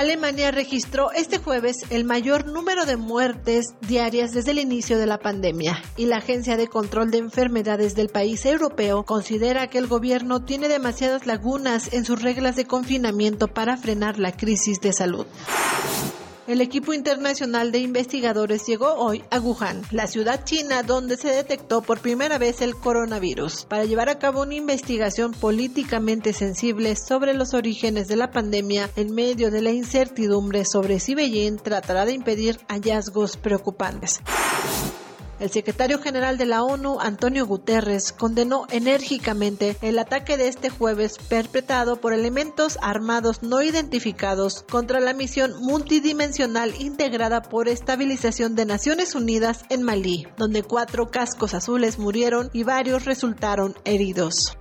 Alemania 0.00 0.50
registró 0.50 1.12
este 1.12 1.36
jueves 1.36 1.84
el 1.90 2.06
mayor 2.06 2.46
número 2.46 2.86
de 2.86 2.96
muertes 2.96 3.74
diarias 3.86 4.32
desde 4.32 4.52
el 4.52 4.58
inicio 4.58 4.98
de 4.98 5.04
la 5.04 5.18
pandemia 5.18 5.82
y 5.98 6.06
la 6.06 6.16
Agencia 6.16 6.56
de 6.56 6.68
Control 6.68 7.10
de 7.10 7.18
Enfermedades 7.18 7.94
del 7.94 8.08
país 8.08 8.46
europeo 8.46 9.04
considera 9.04 9.66
que 9.66 9.76
el 9.76 9.88
gobierno 9.88 10.42
tiene 10.42 10.68
demasiadas 10.68 11.26
lagunas 11.26 11.92
en 11.92 12.06
sus 12.06 12.22
reglas 12.22 12.56
de 12.56 12.64
confinamiento 12.64 13.46
para 13.48 13.76
frenar 13.76 14.18
la 14.18 14.32
crisis 14.32 14.80
de 14.80 14.94
salud. 14.94 15.26
El 16.50 16.60
equipo 16.60 16.92
internacional 16.92 17.70
de 17.70 17.78
investigadores 17.78 18.66
llegó 18.66 18.94
hoy 18.94 19.22
a 19.30 19.38
Wuhan, 19.38 19.82
la 19.92 20.08
ciudad 20.08 20.42
china 20.42 20.82
donde 20.82 21.16
se 21.16 21.28
detectó 21.28 21.80
por 21.80 22.00
primera 22.00 22.38
vez 22.38 22.60
el 22.60 22.74
coronavirus, 22.74 23.66
para 23.66 23.84
llevar 23.84 24.08
a 24.08 24.18
cabo 24.18 24.42
una 24.42 24.56
investigación 24.56 25.30
políticamente 25.30 26.32
sensible 26.32 26.96
sobre 26.96 27.34
los 27.34 27.54
orígenes 27.54 28.08
de 28.08 28.16
la 28.16 28.32
pandemia 28.32 28.90
en 28.96 29.14
medio 29.14 29.52
de 29.52 29.62
la 29.62 29.70
incertidumbre 29.70 30.64
sobre 30.64 30.98
si 30.98 31.14
Beijing 31.14 31.58
tratará 31.58 32.04
de 32.04 32.14
impedir 32.14 32.58
hallazgos 32.66 33.36
preocupantes. 33.36 34.18
El 35.40 35.50
secretario 35.50 35.98
general 35.98 36.36
de 36.36 36.44
la 36.44 36.62
ONU, 36.62 37.00
Antonio 37.00 37.46
Guterres, 37.46 38.12
condenó 38.12 38.66
enérgicamente 38.70 39.74
el 39.80 39.98
ataque 39.98 40.36
de 40.36 40.48
este 40.48 40.68
jueves 40.68 41.16
perpetrado 41.30 41.98
por 41.98 42.12
elementos 42.12 42.78
armados 42.82 43.42
no 43.42 43.62
identificados 43.62 44.66
contra 44.70 45.00
la 45.00 45.14
misión 45.14 45.54
multidimensional 45.62 46.74
integrada 46.78 47.40
por 47.40 47.68
estabilización 47.68 48.54
de 48.54 48.66
Naciones 48.66 49.14
Unidas 49.14 49.64
en 49.70 49.82
Malí, 49.82 50.26
donde 50.36 50.62
cuatro 50.62 51.10
cascos 51.10 51.54
azules 51.54 51.98
murieron 51.98 52.50
y 52.52 52.62
varios 52.62 53.06
resultaron 53.06 53.74
heridos. 53.86 54.58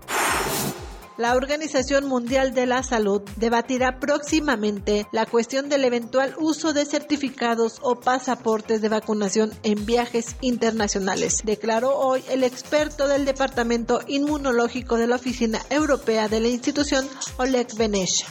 La 1.20 1.36
Organización 1.36 2.08
Mundial 2.08 2.54
de 2.54 2.66
la 2.66 2.82
Salud 2.82 3.22
debatirá 3.36 4.00
próximamente 4.00 5.06
la 5.12 5.26
cuestión 5.26 5.68
del 5.68 5.84
eventual 5.84 6.34
uso 6.40 6.72
de 6.72 6.86
certificados 6.86 7.80
o 7.82 8.00
pasaportes 8.00 8.82
de 8.82 8.88
vacunación 8.88 9.52
en 9.64 9.86
viajes 9.86 10.38
internacionales, 10.40 11.42
declaró 11.44 11.98
hoy 11.98 12.24
el 12.30 12.46
experto 12.46 13.10
del 13.10 13.26
Departamento 13.26 14.00
Inmunológico 14.08 14.96
de 14.96 15.08
la 15.08 15.18
Oficina 15.18 15.60
Europea 15.70 16.30
de 16.30 16.40
la 16.40 16.48
institución, 16.48 17.06
Oleg 17.36 17.68
Benesh. 17.76 18.24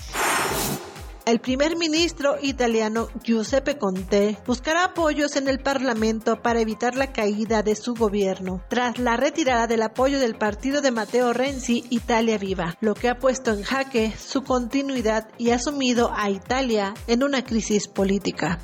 El 1.28 1.40
primer 1.40 1.76
ministro 1.76 2.36
italiano 2.40 3.09
Giuseppe 3.22 3.76
Conte 3.76 4.38
buscará 4.46 4.84
apoyos 4.84 5.36
en 5.36 5.46
el 5.46 5.59
Parlamento 5.59 6.40
para 6.40 6.62
evitar 6.62 6.96
la 6.96 7.12
caída 7.12 7.62
de 7.62 7.76
su 7.76 7.94
gobierno, 7.94 8.62
tras 8.70 8.98
la 8.98 9.14
retirada 9.18 9.66
del 9.66 9.82
apoyo 9.82 10.20
del 10.20 10.36
partido 10.38 10.80
de 10.80 10.90
Matteo 10.90 11.34
Renzi 11.34 11.84
Italia 11.90 12.38
Viva, 12.38 12.78
lo 12.80 12.94
que 12.94 13.10
ha 13.10 13.18
puesto 13.18 13.52
en 13.52 13.62
jaque 13.62 14.14
su 14.18 14.42
continuidad 14.42 15.28
y 15.36 15.50
ha 15.50 15.59
sumido 15.59 16.10
a 16.16 16.30
Italia 16.30 16.94
en 17.06 17.22
una 17.22 17.44
crisis 17.44 17.88
política. 17.88 18.59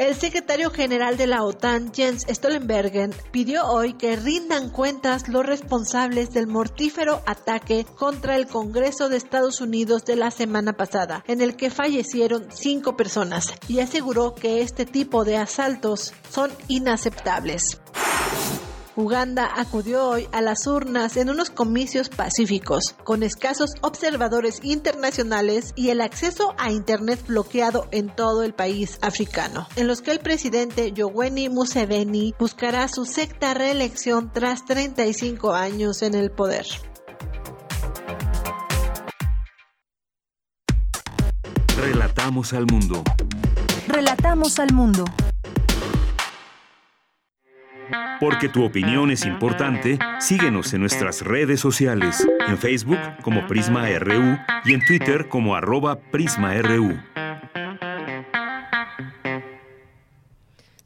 El 0.00 0.14
secretario 0.14 0.70
general 0.70 1.18
de 1.18 1.26
la 1.26 1.44
OTAN, 1.44 1.92
Jens 1.92 2.24
Stoltenberg, 2.26 3.10
pidió 3.32 3.66
hoy 3.66 3.92
que 3.92 4.16
rindan 4.16 4.70
cuentas 4.70 5.28
los 5.28 5.44
responsables 5.44 6.30
del 6.30 6.46
mortífero 6.46 7.20
ataque 7.26 7.84
contra 7.98 8.36
el 8.36 8.46
Congreso 8.46 9.10
de 9.10 9.18
Estados 9.18 9.60
Unidos 9.60 10.06
de 10.06 10.16
la 10.16 10.30
semana 10.30 10.72
pasada, 10.72 11.22
en 11.26 11.42
el 11.42 11.54
que 11.54 11.68
fallecieron 11.68 12.46
cinco 12.50 12.96
personas, 12.96 13.52
y 13.68 13.80
aseguró 13.80 14.34
que 14.34 14.62
este 14.62 14.86
tipo 14.86 15.26
de 15.26 15.36
asaltos 15.36 16.14
son 16.30 16.50
inaceptables. 16.66 17.78
Uganda 19.00 19.50
acudió 19.56 20.06
hoy 20.06 20.28
a 20.32 20.40
las 20.40 20.66
urnas 20.66 21.16
en 21.16 21.30
unos 21.30 21.50
comicios 21.50 22.08
pacíficos, 22.08 22.94
con 23.04 23.22
escasos 23.22 23.70
observadores 23.80 24.60
internacionales 24.62 25.72
y 25.74 25.88
el 25.88 26.00
acceso 26.00 26.54
a 26.58 26.70
Internet 26.70 27.24
bloqueado 27.26 27.88
en 27.90 28.14
todo 28.14 28.42
el 28.42 28.54
país 28.54 28.98
africano, 29.02 29.66
en 29.76 29.86
los 29.86 30.02
que 30.02 30.12
el 30.12 30.20
presidente 30.20 30.92
Yoweri 30.92 31.48
Museveni 31.48 32.34
buscará 32.38 32.88
su 32.88 33.04
sexta 33.04 33.54
reelección 33.54 34.30
tras 34.32 34.64
35 34.64 35.52
años 35.52 36.02
en 36.02 36.14
el 36.14 36.30
poder. 36.30 36.66
Relatamos 41.76 42.52
al 42.52 42.66
mundo. 42.66 43.02
Relatamos 43.88 44.58
al 44.58 44.72
mundo. 44.74 45.04
Porque 48.20 48.48
tu 48.48 48.64
opinión 48.64 49.10
es 49.10 49.24
importante, 49.24 49.98
síguenos 50.18 50.74
en 50.74 50.80
nuestras 50.80 51.22
redes 51.22 51.60
sociales, 51.60 52.26
en 52.46 52.58
Facebook 52.58 52.98
como 53.22 53.46
Prisma 53.46 53.86
RU 53.98 54.38
y 54.64 54.74
en 54.74 54.84
Twitter 54.84 55.28
como 55.28 55.54
arroba 55.54 55.96
PrismaRU. 55.96 56.98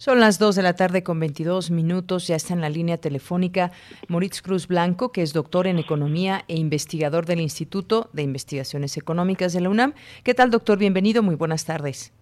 Son 0.05 0.21
las 0.21 0.39
2 0.39 0.57
de 0.57 0.63
la 0.63 0.75
tarde 0.75 1.03
con 1.03 1.19
22 1.19 1.71
minutos, 1.71 2.27
ya 2.27 2.37
está 2.37 2.53
en 2.53 2.61
la 2.61 2.69
línea 2.69 2.99
telefónica 2.99 3.73
Moritz 4.07 4.43
Cruz 4.43 4.69
Blanco, 4.69 5.13
que 5.13 5.23
es 5.23 5.33
doctor 5.33 5.67
en 5.67 5.79
Economía 5.79 6.45
e 6.47 6.57
investigador 6.57 7.25
del 7.25 7.41
Instituto 7.41 8.11
de 8.13 8.21
Investigaciones 8.21 8.99
Económicas 8.99 9.55
de 9.55 9.63
la 9.63 9.71
UNAM. 9.71 9.95
¿Qué 10.23 10.35
tal, 10.35 10.51
doctor? 10.51 10.77
Bienvenido, 10.77 11.23
muy 11.23 11.37
buenas 11.37 11.65
tardes. 11.65 12.13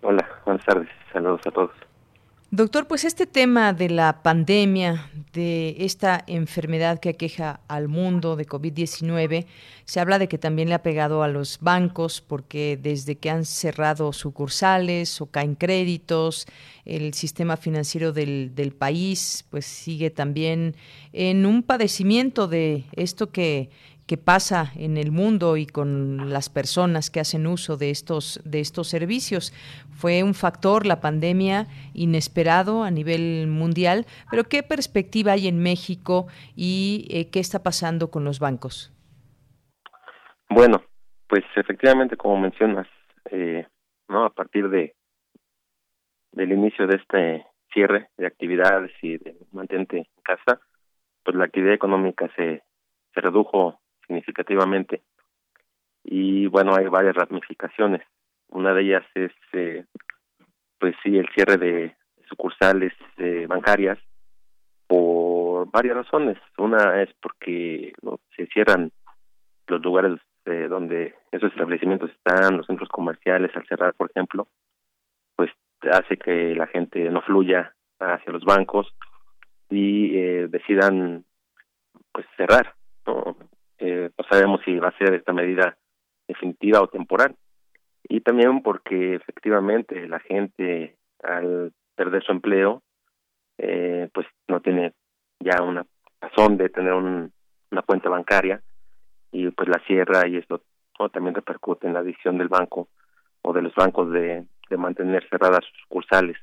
Hola, 0.00 0.26
buenas 0.46 0.64
tardes, 0.64 0.88
saludos 1.12 1.42
a 1.46 1.50
todos. 1.50 1.85
Doctor, 2.56 2.86
pues 2.86 3.04
este 3.04 3.26
tema 3.26 3.74
de 3.74 3.90
la 3.90 4.22
pandemia, 4.22 5.10
de 5.34 5.76
esta 5.80 6.24
enfermedad 6.26 7.00
que 7.00 7.10
aqueja 7.10 7.60
al 7.68 7.86
mundo 7.86 8.34
de 8.34 8.46
COVID-19, 8.46 9.44
se 9.84 10.00
habla 10.00 10.18
de 10.18 10.26
que 10.26 10.38
también 10.38 10.70
le 10.70 10.74
ha 10.74 10.82
pegado 10.82 11.22
a 11.22 11.28
los 11.28 11.58
bancos 11.60 12.22
porque 12.22 12.78
desde 12.82 13.16
que 13.16 13.28
han 13.28 13.44
cerrado 13.44 14.10
sucursales 14.14 15.20
o 15.20 15.26
caen 15.26 15.54
créditos, 15.54 16.46
el 16.86 17.12
sistema 17.12 17.58
financiero 17.58 18.14
del, 18.14 18.54
del 18.54 18.72
país 18.72 19.44
pues 19.50 19.66
sigue 19.66 20.08
también 20.08 20.76
en 21.12 21.44
un 21.44 21.62
padecimiento 21.62 22.48
de 22.48 22.84
esto 22.92 23.32
que 23.32 23.68
que 24.06 24.16
pasa 24.16 24.72
en 24.76 24.96
el 24.96 25.10
mundo 25.10 25.56
y 25.56 25.66
con 25.66 26.30
las 26.30 26.48
personas 26.48 27.10
que 27.10 27.20
hacen 27.20 27.46
uso 27.46 27.76
de 27.76 27.90
estos 27.90 28.40
de 28.44 28.60
estos 28.60 28.88
servicios. 28.88 29.52
Fue 29.90 30.22
un 30.22 30.34
factor 30.34 30.86
la 30.86 31.00
pandemia 31.00 31.66
inesperado 31.92 32.84
a 32.84 32.90
nivel 32.90 33.46
mundial, 33.48 34.06
pero 34.30 34.44
¿qué 34.44 34.62
perspectiva 34.62 35.32
hay 35.32 35.48
en 35.48 35.62
México 35.62 36.26
y 36.54 37.08
eh, 37.10 37.30
qué 37.30 37.40
está 37.40 37.62
pasando 37.62 38.10
con 38.10 38.24
los 38.24 38.38
bancos? 38.38 38.92
Bueno, 40.48 40.82
pues 41.28 41.44
efectivamente, 41.56 42.16
como 42.16 42.38
mencionas, 42.38 42.86
eh, 43.30 43.66
no 44.08 44.24
a 44.24 44.30
partir 44.30 44.68
de 44.68 44.94
del 46.32 46.52
inicio 46.52 46.86
de 46.86 46.96
este 46.96 47.46
cierre 47.72 48.10
de 48.16 48.26
actividades 48.26 48.92
y 49.02 49.16
de 49.18 49.36
mantente 49.52 49.98
en 49.98 50.06
casa, 50.22 50.60
pues 51.24 51.36
la 51.36 51.46
actividad 51.46 51.74
económica 51.74 52.30
se 52.36 52.62
se 53.16 53.20
redujo 53.22 53.80
significativamente. 54.06 55.02
Y 56.04 56.46
bueno, 56.46 56.74
hay 56.74 56.86
varias 56.86 57.16
ramificaciones. 57.16 58.02
Una 58.48 58.72
de 58.72 58.82
ellas 58.82 59.04
es, 59.14 59.32
eh, 59.52 59.84
pues 60.78 60.94
sí, 61.02 61.18
el 61.18 61.28
cierre 61.34 61.56
de 61.56 61.96
sucursales 62.28 62.92
eh, 63.18 63.46
bancarias 63.48 63.98
por 64.86 65.68
varias 65.70 65.96
razones. 65.96 66.38
Una 66.58 67.02
es 67.02 67.10
porque 67.20 67.92
se 68.36 68.46
cierran 68.46 68.92
los 69.66 69.82
lugares 69.82 70.20
eh, 70.44 70.68
donde 70.68 71.14
esos 71.32 71.50
establecimientos 71.50 72.10
están, 72.10 72.56
los 72.56 72.66
centros 72.66 72.88
comerciales, 72.88 73.50
al 73.56 73.66
cerrar, 73.66 73.94
por 73.94 74.10
ejemplo, 74.10 74.46
pues 75.34 75.50
hace 75.90 76.16
que 76.16 76.54
la 76.54 76.68
gente 76.68 77.10
no 77.10 77.20
fluya 77.22 77.74
hacia 77.98 78.32
los 78.32 78.44
bancos 78.44 78.94
y 79.68 80.12
decidan 80.46 81.24
pues 82.12 82.26
cerrar. 82.36 82.74
¿no? 83.06 83.36
Eh, 83.78 84.10
no 84.16 84.24
sabemos 84.30 84.60
si 84.64 84.78
va 84.78 84.88
a 84.88 84.98
ser 84.98 85.14
esta 85.14 85.32
medida 85.32 85.76
definitiva 86.26 86.80
o 86.80 86.88
temporal. 86.88 87.36
Y 88.08 88.20
también 88.20 88.62
porque 88.62 89.16
efectivamente 89.16 90.08
la 90.08 90.20
gente 90.20 90.96
al 91.22 91.72
perder 91.94 92.22
su 92.22 92.32
empleo, 92.32 92.82
eh, 93.58 94.08
pues 94.12 94.26
no 94.48 94.60
tiene 94.60 94.92
ya 95.40 95.62
una 95.62 95.84
razón 96.20 96.56
de 96.56 96.68
tener 96.68 96.92
un, 96.92 97.32
una 97.70 97.82
cuenta 97.82 98.08
bancaria 98.08 98.62
y 99.32 99.50
pues 99.50 99.68
la 99.68 99.80
cierra 99.86 100.26
y 100.28 100.36
esto 100.36 100.62
también 101.12 101.34
repercute 101.34 101.86
en 101.86 101.94
la 101.94 102.02
decisión 102.02 102.38
del 102.38 102.48
banco 102.48 102.88
o 103.42 103.52
de 103.52 103.62
los 103.62 103.74
bancos 103.74 104.10
de, 104.12 104.46
mantener 104.76 105.26
cerradas 105.28 105.64
sus 105.64 105.80
sucursales. 105.82 106.36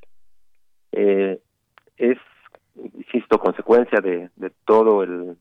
Eh, 0.92 1.38
es, 1.96 2.18
insisto, 2.74 3.38
consecuencia 3.38 4.00
de 4.00 4.30
todo 4.64 5.02
el 5.02 5.36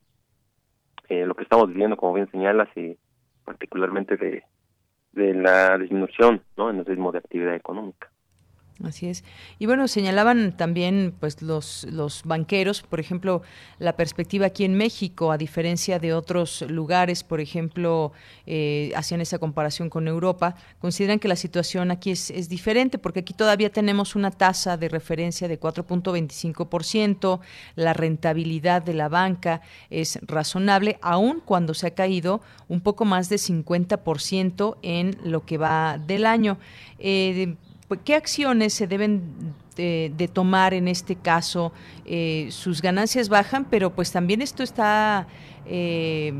eh, 1.14 1.26
lo 1.26 1.36
que 1.36 1.44
estamos 1.44 1.68
viviendo, 1.68 1.98
como 1.98 2.14
bien 2.14 2.30
señalas, 2.32 2.70
y 2.76 2.98
particularmente 3.46 4.18
de, 4.18 4.44
de 5.12 5.34
la 5.34 5.78
disminución 5.78 6.42
¿no? 6.58 6.70
en 6.70 6.80
el 6.80 6.86
ritmo 6.86 7.12
de 7.12 7.20
actividad 7.20 7.56
económica. 7.56 8.10
Así 8.82 9.08
es. 9.08 9.24
Y 9.60 9.68
bueno, 9.68 9.88
señalaban 9.88 10.58
también 10.58 11.14
pues 11.20 11.44
los, 11.44 11.86
los 11.92 12.24
banqueros, 12.24 12.82
por 12.82 13.00
ejemplo, 13.00 13.44
la 13.78 13.96
perspectiva 13.96 14.48
aquí 14.48 14.66
en 14.66 14.76
México, 14.76 15.32
a 15.32 15.38
diferencia 15.38 16.00
de 16.00 16.14
otros 16.14 16.64
lugares, 16.68 17.24
por 17.24 17.40
ejemplo, 17.40 18.14
eh, 18.48 18.92
hacían 18.96 19.22
esa 19.22 19.38
comparación 19.38 19.90
con 19.90 20.08
Europa, 20.08 20.56
consideran 20.80 21.20
que 21.20 21.28
la 21.28 21.36
situación 21.36 21.92
aquí 21.92 22.12
es, 22.12 22.32
es 22.32 22.50
diferente, 22.50 22.98
porque 22.98 23.20
aquí 23.20 23.34
todavía 23.34 23.72
tenemos 23.72 24.16
una 24.16 24.32
tasa 24.32 24.76
de 24.76 24.90
referencia 24.90 25.48
de 25.48 25.60
4.25%, 25.60 27.42
la 27.76 27.94
rentabilidad 27.94 28.82
de 28.82 28.96
la 28.96 29.08
banca 29.08 29.62
es 29.92 30.18
razonable, 30.24 30.98
aun 31.02 31.42
cuando 31.46 31.76
se 31.76 31.88
ha 31.88 31.92
caído 31.92 32.42
un 32.68 32.82
poco 32.82 33.06
más 33.06 33.30
de 33.30 33.36
50% 33.36 34.78
en 34.82 35.16
lo 35.24 35.46
que 35.46 35.60
va 35.60 36.00
del 36.00 36.26
año. 36.26 36.58
Eh, 36.98 37.56
¿qué 38.04 38.16
acciones 38.16 38.74
se 38.74 38.88
deben 38.88 39.22
de, 39.76 40.30
tomar 40.32 40.74
en 40.74 40.88
este 40.88 41.16
caso? 41.16 41.72
Eh, 42.06 42.48
sus 42.52 42.82
ganancias 42.82 43.30
bajan, 43.30 43.66
pero 43.66 43.94
pues 43.94 44.12
también 44.12 44.42
esto 44.42 44.64
está 44.64 45.28
eh, 45.66 46.34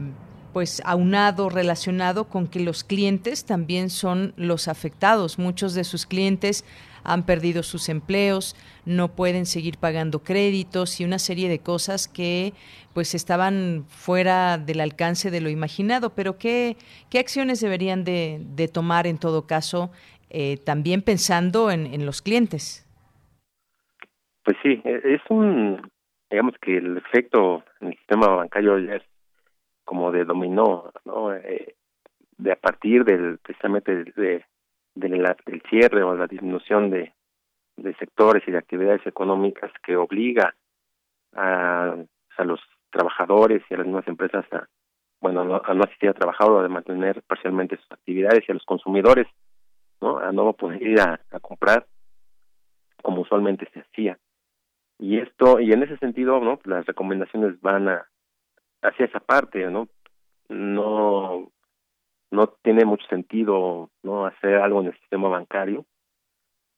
pues 0.54 0.82
aunado, 0.86 1.50
relacionado 1.50 2.26
con 2.26 2.48
que 2.48 2.60
los 2.60 2.84
clientes 2.84 3.44
también 3.44 3.90
son 3.90 4.34
los 4.38 4.68
afectados. 4.68 5.40
Muchos 5.40 5.74
de 5.74 5.84
sus 5.84 6.06
clientes 6.06 6.64
han 7.04 7.24
perdido 7.26 7.64
sus 7.64 7.90
empleos, 7.90 8.56
no 8.86 9.14
pueden 9.14 9.46
seguir 9.46 9.78
pagando 9.78 10.24
créditos 10.24 11.00
y 11.00 11.06
una 11.06 11.20
serie 11.20 11.50
de 11.50 11.60
cosas 11.60 12.08
que 12.08 12.54
pues 12.94 13.16
estaban 13.16 13.86
fuera 13.90 14.58
del 14.58 14.80
alcance 14.80 15.32
de 15.32 15.42
lo 15.42 15.50
imaginado. 15.50 16.12
Pero 16.12 16.38
¿qué, 16.38 16.78
qué 17.10 17.20
acciones 17.20 17.60
deberían 17.60 18.04
de, 18.04 18.42
de 18.56 18.68
tomar 18.68 19.08
en 19.08 19.18
todo 19.18 19.48
caso 19.48 19.92
eh, 20.34 20.58
también 20.66 21.04
pensando 21.04 21.70
en, 21.70 22.06
los 22.06 22.24
clientes. 22.24 22.86
Pues 24.44 24.58
sí, 24.64 24.82
e, 24.84 25.02
es 25.04 25.22
un, 25.30 25.92
digamos 26.30 26.56
que 26.60 26.78
el 26.78 26.98
efecto 26.98 27.64
en 27.80 27.90
el 27.90 27.98
sistema 27.98 28.28
bancario 28.28 28.80
ya 28.80 28.96
es 28.96 29.04
como 29.86 30.12
de 30.12 30.26
dominó, 30.26 30.92
¿no? 31.06 31.34
Eh, 31.36 31.76
de 32.38 32.52
a 32.52 32.56
partir 32.56 33.06
del 33.06 33.38
precisamente 33.38 34.06
de, 34.16 34.44
del 34.96 35.62
cierre 35.70 36.02
o 36.02 36.16
la 36.16 36.26
disminución 36.26 36.90
de, 36.90 37.14
de 37.78 37.94
sectores 37.96 38.44
y 38.48 38.52
de 38.52 38.58
actividades 38.58 39.06
económicas 39.06 39.72
que 39.86 39.96
obliga 39.96 40.56
a, 41.36 41.96
a 42.38 42.44
los 42.44 42.60
trabajadores 42.90 43.64
y 43.70 43.74
a 43.76 43.78
las 43.78 43.88
nuevas 43.88 44.08
empresas 44.08 44.46
a 44.52 44.68
bueno 45.22 45.62
a 45.64 45.74
no 45.74 45.84
asistir 45.84 46.10
a 46.10 46.14
trabajar 46.14 46.50
o 46.50 46.60
a 46.60 46.68
mantener 46.68 47.22
parcialmente 47.24 47.78
sus 47.78 47.92
actividades 47.92 48.44
y 48.48 48.52
a 48.52 48.56
los 48.56 48.66
consumidores 48.66 49.28
a 50.20 50.32
no 50.32 50.54
poder 50.54 50.82
ir 50.82 51.00
a, 51.00 51.20
comprar 51.42 51.86
como 53.02 53.22
usualmente 53.22 53.68
se 53.74 53.82
hacía. 53.82 54.18
Y 55.00 55.20
esto, 55.20 55.60
y 55.60 55.74
en 55.74 55.84
ese 55.84 55.98
sentido, 55.98 56.40
¿no? 56.40 56.60
Las 56.64 56.86
recomendaciones 56.86 57.60
van 57.62 57.90
a, 57.90 58.06
hacia 58.82 59.06
esa 59.06 59.20
parte, 59.20 59.70
¿no? 59.70 59.90
No, 60.50 61.52
no 62.32 62.48
tiene 62.62 62.86
mucho 62.86 63.06
sentido, 63.08 63.90
¿no? 64.04 64.26
Hacer 64.26 64.56
algo 64.56 64.82
en 64.82 64.88
el 64.88 65.00
sistema 65.00 65.28
bancario, 65.28 65.86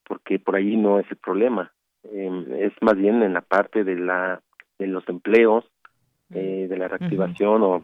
porque 0.07 0.39
por 0.39 0.55
ahí 0.55 0.75
no 0.77 0.99
es 0.99 1.09
el 1.11 1.17
problema. 1.17 1.71
Em, 2.03 2.51
es 2.53 2.73
más 2.81 2.95
bien 2.95 3.21
en 3.21 3.33
la 3.33 3.41
parte 3.41 3.83
de 3.83 3.95
la, 3.95 4.41
de 4.79 4.87
los 4.87 5.07
empleos, 5.09 5.65
eh, 6.31 6.67
de 6.67 6.77
la 6.77 6.87
reactivación 6.87 7.61
o 7.61 7.83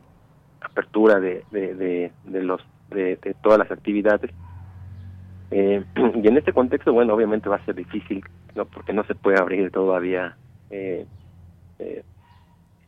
apertura 0.61 1.19
de, 1.19 1.43
de, 1.51 1.75
de, 1.75 2.11
de 2.23 2.43
los, 2.43 2.65
de, 2.89 3.17
de 3.17 3.35
todas 3.35 3.59
las 3.59 3.71
actividades 3.71 4.31
eh, 5.51 5.83
y 6.15 6.27
en 6.27 6.37
este 6.37 6.53
contexto, 6.53 6.93
bueno, 6.93 7.13
obviamente 7.13 7.49
va 7.49 7.57
a 7.57 7.65
ser 7.65 7.75
difícil, 7.75 8.23
¿no? 8.55 8.65
porque 8.65 8.93
no 8.93 9.03
se 9.03 9.15
puede 9.15 9.39
abrir 9.39 9.69
todavía 9.71 10.35
eh, 10.69 11.05
eh, 11.79 12.03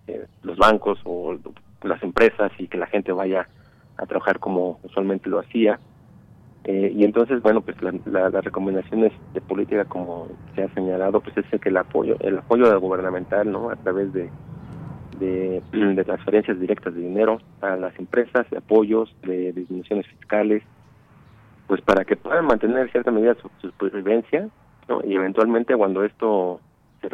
eh, 0.07 0.27
los 0.44 0.57
bancos 0.57 0.99
o 1.06 1.38
las 1.84 2.02
empresas 2.03 2.52
y 2.57 2.68
que 2.68 2.77
la 2.77 2.88
gente 2.88 3.11
vaya 3.11 3.48
a 3.98 4.06
trabajar 4.06 4.40
como 4.40 4.80
usualmente 4.84 5.30
lo 5.30 5.40
hacía. 5.40 5.80
Eh, 6.65 6.94
y 6.95 7.03
entonces, 7.03 7.41
bueno, 7.41 7.61
pues 7.61 7.76
la, 7.81 8.30
las 8.30 8.44
recomendaciones 8.44 9.11
de 9.34 9.41
política, 9.41 9.84
como 9.85 10.27
se 10.56 10.64
ha 10.64 10.73
señalado, 10.73 11.19
pues 11.19 11.35
es 11.38 11.60
que 11.60 11.69
el 11.69 11.77
apoyo, 11.77 12.15
el 12.22 12.38
apoyo 12.38 12.80
gubernamental, 12.80 13.52
¿no? 13.52 13.69
A 13.69 13.76
través 13.76 14.14
de, 14.14 14.30
de, 15.19 15.61
transferencias 16.06 16.60
directas 16.60 16.95
de 16.95 17.02
dinero 17.02 17.41
a 17.61 17.76
las 17.76 17.98
empresas, 17.99 18.49
de 18.49 18.57
apoyos, 18.57 19.14
de 19.23 19.52
disminuciones 19.52 20.07
fiscales, 20.07 20.64
pues 21.74 21.82
para 21.82 22.06
que 22.06 22.16
puedan 22.16 22.45
mantener 22.45 22.91
cierta 22.91 23.10
medida 23.10 23.34
su, 23.41 23.50
supervivencia 23.60 24.48
¿no? 24.88 25.02
y 25.04 25.16
eventualmente 25.16 25.76
cuando 25.76 26.04
esto 26.04 26.62
se 27.02 27.10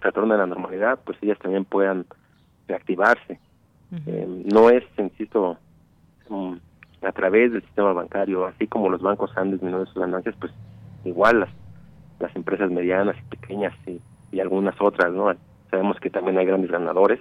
retorne 0.00 0.34
a 0.34 0.38
la 0.38 0.48
normalidad 0.48 0.98
pues 1.04 1.16
ellas 1.22 1.38
también 1.38 1.64
puedan 1.64 2.06
reactivarse. 2.66 3.38
Eh, 4.06 4.44
no 4.52 4.68
es 4.68 4.82
insisto 4.98 5.58
mm, 6.28 6.54
a 7.02 7.12
través 7.12 7.52
del 7.52 7.62
sistema 7.62 7.92
bancario 7.92 8.46
así 8.46 8.66
como 8.66 8.88
los 8.88 9.00
bancos 9.00 9.30
han 9.36 9.52
disminuido 9.52 9.86
sus 9.86 10.02
ganancias 10.02 10.34
pues 10.40 10.52
igual 11.04 11.38
las 11.38 11.50
las 12.18 12.34
empresas 12.34 12.68
medianas 12.68 13.14
y 13.16 13.36
pequeñas 13.36 13.74
y, 13.86 14.00
y 14.32 14.40
algunas 14.40 14.74
otras 14.80 15.12
no 15.12 15.32
sabemos 15.70 16.00
que 16.00 16.10
también 16.10 16.36
hay 16.36 16.46
grandes 16.46 16.72
ganadores. 16.72 17.20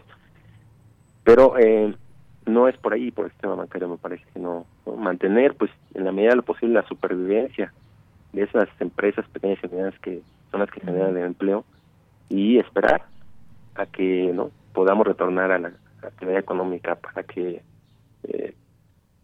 Pero 1.24 1.56
eh, 1.60 1.94
no 2.50 2.68
es 2.68 2.78
por 2.78 2.94
ahí, 2.94 3.12
por 3.12 3.26
el 3.26 3.32
sistema 3.32 3.56
bancario, 3.56 3.88
me 3.88 3.98
parece, 3.98 4.24
sino 4.34 4.66
mantener, 4.98 5.56
pues, 5.56 5.72
en 5.94 6.06
la 6.06 6.12
medida 6.12 6.32
de 6.32 6.38
lo 6.38 6.44
posible, 6.44 6.74
la 6.74 6.88
supervivencia 6.88 7.74
de 8.34 8.44
esas 8.44 8.68
empresas 8.80 9.28
pequeñas 9.30 9.60
y 9.64 9.68
medianas 9.68 10.00
que 10.00 10.22
son 10.52 10.60
las 10.60 10.70
que 10.70 10.82
generan 10.82 11.18
el 11.18 11.26
empleo 11.26 11.66
y 12.30 12.58
esperar 12.58 13.06
a 13.76 13.86
que 13.86 14.32
no 14.34 14.52
podamos 14.74 15.08
retornar 15.08 15.52
a 15.52 15.60
la 15.60 15.74
actividad 16.04 16.40
económica 16.40 16.96
para 16.96 17.24
que 17.24 17.62
eh, 18.24 18.56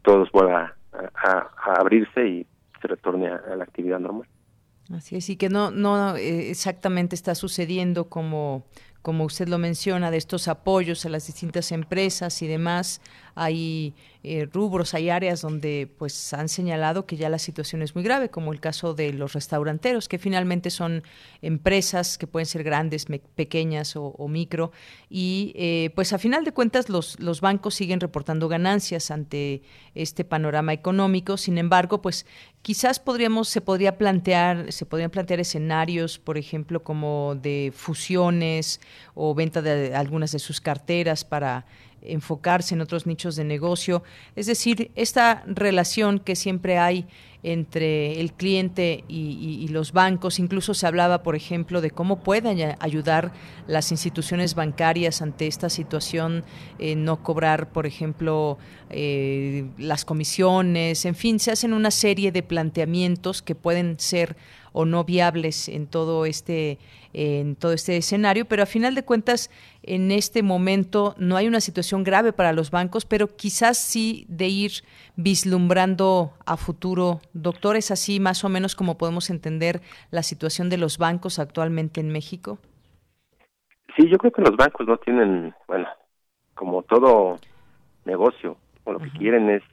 todos 0.01 0.31
vuelva 0.31 0.75
a, 0.93 1.49
abrirse 1.79 2.27
y 2.27 2.47
se 2.81 2.87
retorne 2.87 3.27
a, 3.27 3.55
la 3.55 3.63
actividad 3.63 3.99
normal. 3.99 4.27
Así 4.93 5.15
es, 5.15 5.29
y 5.29 5.35
que 5.35 5.49
no, 5.49 5.71
no 5.71 6.15
eh, 6.15 6.51
exactamente 6.51 7.15
está 7.15 7.33
sucediendo 7.33 8.07
como 8.07 8.65
como 9.05 9.23
usted 9.23 9.47
lo 9.47 9.59
menciona, 9.59 10.09
de 10.09 10.17
estos 10.17 10.47
apoyos 10.47 11.05
a 11.05 11.09
las 11.09 11.27
distintas 11.27 11.71
empresas 11.71 12.41
y 12.41 12.47
demás, 12.47 13.01
hay 13.35 13.93
eh, 14.23 14.47
rubros, 14.51 14.93
hay 14.93 15.09
áreas 15.09 15.41
donde 15.41 15.87
pues 15.99 16.33
han 16.33 16.49
señalado 16.49 17.05
que 17.05 17.17
ya 17.17 17.29
la 17.29 17.37
situación 17.37 17.81
es 17.81 17.93
muy 17.93 18.03
grave, 18.03 18.29
como 18.29 18.53
el 18.53 18.59
caso 18.59 18.93
de 18.93 19.13
los 19.13 19.33
restauranteros, 19.33 20.07
que 20.07 20.17
finalmente 20.17 20.69
son 20.71 21.03
empresas 21.41 22.17
que 22.17 22.25
pueden 22.25 22.47
ser 22.47 22.63
grandes, 22.63 23.05
pequeñas 23.35 23.95
o, 23.95 24.27
micro, 24.27 24.71
y 25.09 25.53
eh, 25.55 25.91
pues 25.95 26.13
a 26.13 26.17
final 26.17 26.43
de 26.43 26.53
cuentas 26.53 26.89
los, 26.89 27.19
los 27.19 27.41
bancos 27.41 27.75
siguen 27.75 27.99
reportando 27.99 28.47
ganancias 28.47 29.11
ante 29.11 29.61
este 29.93 30.23
panorama 30.23 30.73
económico, 30.73 31.37
sin 31.37 31.57
embargo, 31.57 32.01
pues 32.01 32.25
quizás 32.65 32.99
podríamos, 32.99 33.47
se 33.47 33.61
podría 33.61 33.97
plantear, 33.97 34.71
se 34.71 34.87
podrían 34.87 35.11
plantear 35.11 35.39
escenarios, 35.39 36.17
por 36.17 36.39
ejemplo, 36.39 36.83
como 36.83 37.35
de 37.35 37.71
fusiones 37.75 38.81
o 39.13 39.35
venta 39.35 39.61
de 39.61 39.93
algunas 39.93 40.31
de 40.31 40.39
sus 40.39 40.61
carteras 40.61 41.23
para 41.23 41.67
enfocarse 42.07 42.75
en 42.75 42.81
otros 42.81 43.05
nichos 43.05 43.35
de 43.35 43.43
negocio. 43.43 44.03
Es 44.35 44.45
decir, 44.45 44.91
esta 44.95 45.43
relación 45.47 46.19
que 46.19 46.35
siempre 46.35 46.77
hay 46.77 47.07
entre 47.45 48.19
el 48.19 48.33
cliente 48.33 49.03
y, 49.07 49.67
los 49.67 49.91
bancos. 49.91 50.39
Incluso 50.39 50.73
se 50.73 50.87
hablaba, 50.87 51.21
por 51.21 51.35
ejemplo, 51.35 51.79
de 51.79 51.91
cómo 51.91 52.23
pueden 52.23 52.75
ayudar 52.79 53.33
las 53.67 53.91
instituciones 53.91 54.55
bancarias 54.55 55.21
ante 55.21 55.45
esta 55.45 55.69
situación, 55.69 56.43
eh, 56.79 56.95
no 56.95 57.21
cobrar, 57.21 57.71
por 57.71 57.85
ejemplo, 57.85 58.57
eh, 58.89 59.67
las 59.77 60.05
comisiones. 60.05 61.05
En 61.05 61.13
fin, 61.13 61.39
se 61.39 61.51
hacen 61.51 61.73
una 61.73 61.91
serie 61.91 62.31
de 62.31 62.41
planteamientos 62.41 63.43
que 63.43 63.53
pueden 63.53 63.99
ser 63.99 64.35
o 64.77 64.83
no 64.85 65.05
viables 65.05 65.69
en 65.69 65.87
todo 65.87 66.25
este 66.25 66.77
en 67.13 67.55
todo 67.55 67.71
este 67.71 67.95
escenario, 67.95 68.43
pero 68.43 68.61
a 68.61 68.65
final 68.65 68.93
de 68.93 69.05
cuentas 69.05 69.49
en 69.83 70.11
este 70.11 70.43
momento 70.43 71.15
no 71.17 71.37
hay 71.37 71.47
una 71.47 71.61
situación 71.61 72.03
grave 72.03 72.33
para 72.33 72.51
los 72.51 72.71
bancos, 72.71 73.05
pero 73.05 73.37
quizás 73.37 73.77
sí 73.77 74.25
de 74.27 74.47
ir 74.47 74.71
vislumbrando 75.15 76.33
a 76.45 76.57
futuro. 76.57 77.21
Doctor, 77.31 77.77
¿es 77.77 77.89
así 77.89 78.19
más 78.19 78.43
o 78.43 78.49
menos 78.49 78.75
como 78.75 78.97
podemos 78.97 79.29
entender 79.29 79.79
la 80.11 80.23
situación 80.23 80.69
de 80.69 80.77
los 80.77 80.97
bancos 80.97 81.39
actualmente 81.39 82.01
en 82.01 82.11
México? 82.11 82.59
Sí, 83.95 84.09
yo 84.09 84.17
creo 84.17 84.33
que 84.33 84.41
los 84.41 84.57
bancos 84.57 84.85
no 84.85 84.97
tienen, 84.97 85.55
bueno, 85.69 85.87
como 86.53 86.83
todo 86.83 87.39
negocio, 88.03 88.57
o 88.83 88.91
lo 88.91 88.99
que 88.99 89.09
quieren 89.11 89.49
es 89.49 89.63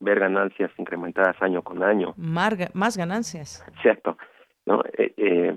ver 0.00 0.20
ganancias 0.20 0.70
incrementadas 0.78 1.36
año 1.42 1.60
con 1.60 1.82
año. 1.82 2.14
más 2.16 2.96
ganancias. 2.96 3.62
Cierto. 3.82 4.16
¿No? 4.68 4.82
Eh, 4.98 5.14
eh, 5.16 5.56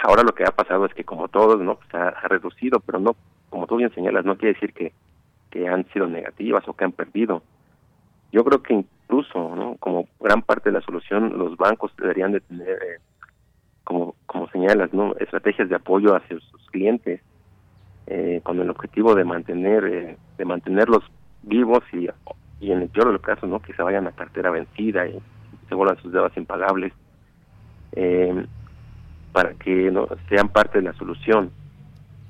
ahora 0.00 0.22
lo 0.24 0.34
que 0.34 0.44
ha 0.44 0.50
pasado 0.50 0.84
es 0.84 0.92
que 0.92 1.04
como 1.04 1.28
todos, 1.28 1.60
¿no? 1.60 1.76
Pues 1.76 1.94
ha, 1.94 2.10
reducido, 2.28 2.80
pero 2.80 2.98
no, 2.98 3.16
como 3.48 3.66
tú 3.66 3.76
bien 3.76 3.94
señalas, 3.94 4.24
no 4.24 4.36
quiere 4.36 4.54
decir 4.54 4.72
que, 4.72 4.92
que 5.50 5.68
han 5.68 5.86
sido 5.92 6.08
negativas 6.08 6.66
o 6.66 6.74
que 6.74 6.84
han 6.84 6.92
perdido. 6.92 7.42
Yo 8.32 8.44
creo 8.44 8.62
que 8.62 8.74
incluso, 8.74 9.54
¿no? 9.54 9.76
Como 9.78 10.08
gran 10.20 10.42
parte 10.42 10.70
de 10.70 10.78
la 10.78 10.84
solución, 10.84 11.38
los 11.38 11.56
bancos 11.56 11.92
deberían 11.96 12.32
de 12.32 12.40
tener, 12.40 12.68
eh, 12.68 13.00
como, 13.84 14.16
como 14.26 14.50
señalas, 14.50 14.92
¿no? 14.92 15.14
Estrategias 15.16 15.68
de 15.68 15.76
apoyo 15.76 16.16
hacia 16.16 16.38
sus 16.40 16.70
clientes, 16.70 17.20
eh, 18.08 18.40
con 18.42 18.60
el 18.60 18.70
objetivo 18.70 19.14
de 19.14 19.24
mantener, 19.24 19.84
eh, 19.84 20.16
de 20.36 20.44
mantenerlos 20.44 21.04
vivos 21.42 21.84
y, 21.92 22.08
y 22.60 22.72
en 22.72 22.82
el 22.82 22.88
peor 22.88 23.06
de 23.06 23.12
los 23.12 23.22
casos, 23.22 23.48
¿no? 23.48 23.60
Que 23.60 23.72
se 23.72 23.82
vayan 23.82 24.08
a 24.08 24.12
cartera 24.12 24.50
vencida 24.50 25.06
y 25.06 25.18
se 25.68 25.74
vuelvan 25.74 25.96
sus 26.02 26.12
deudas 26.12 26.36
impagables, 26.36 26.92
para 29.32 29.54
que 29.54 29.90
no 29.90 30.08
sean 30.28 30.48
parte 30.48 30.78
de 30.78 30.84
la 30.84 30.92
solución. 30.94 31.50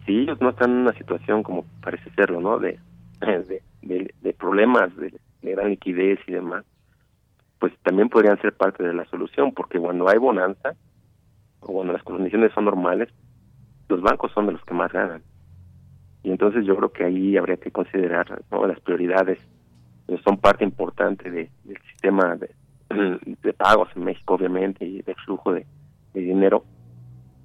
Si 0.05 0.21
ellos 0.21 0.41
no 0.41 0.51
están 0.51 0.71
en 0.71 0.77
una 0.79 0.93
situación 0.93 1.43
como 1.43 1.65
parece 1.83 2.11
serlo, 2.11 2.41
¿no? 2.41 2.59
De, 2.59 2.79
problemas 4.39 4.95
de, 4.97 5.13
gran 5.43 5.71
liquidez 5.71 6.19
y 6.27 6.33
demás, 6.33 6.65
pues 7.59 7.73
también 7.83 8.09
podrían 8.09 8.41
ser 8.41 8.53
parte 8.53 8.85
de 8.85 8.95
la 8.95 9.05
solución, 9.07 9.53
porque 9.53 9.79
cuando 9.79 10.09
hay 10.09 10.19
bonanza, 10.19 10.75
o 11.61 11.73
cuando 11.73 11.93
las 11.93 12.03
condiciones 12.03 12.53
son 12.53 12.67
normales, 12.67 13.09
los 13.89 14.01
bancos 14.01 14.31
son 14.33 14.47
de 14.47 14.53
los 14.53 14.65
que 14.65 14.75
más 14.75 14.93
ganan. 14.93 15.23
Y 16.23 16.31
entonces 16.31 16.65
yo 16.67 16.77
creo 16.77 16.93
que 16.93 17.05
ahí 17.05 17.37
habría 17.37 17.57
que 17.57 17.71
considerar 17.71 18.43
las 18.51 18.81
prioridades, 18.81 19.39
son 20.25 20.39
parte 20.39 20.65
importante 20.65 21.31
de, 21.31 21.51
del 21.65 21.79
sistema 21.83 22.37
de, 22.37 22.51
de, 23.43 23.53
pagos 23.53 23.89
en 23.95 24.05
México, 24.05 24.35
obviamente, 24.35 24.85
y 24.85 25.03
del 25.03 25.17
flujo 25.17 25.53
de, 25.53 25.67
dinero, 26.15 26.65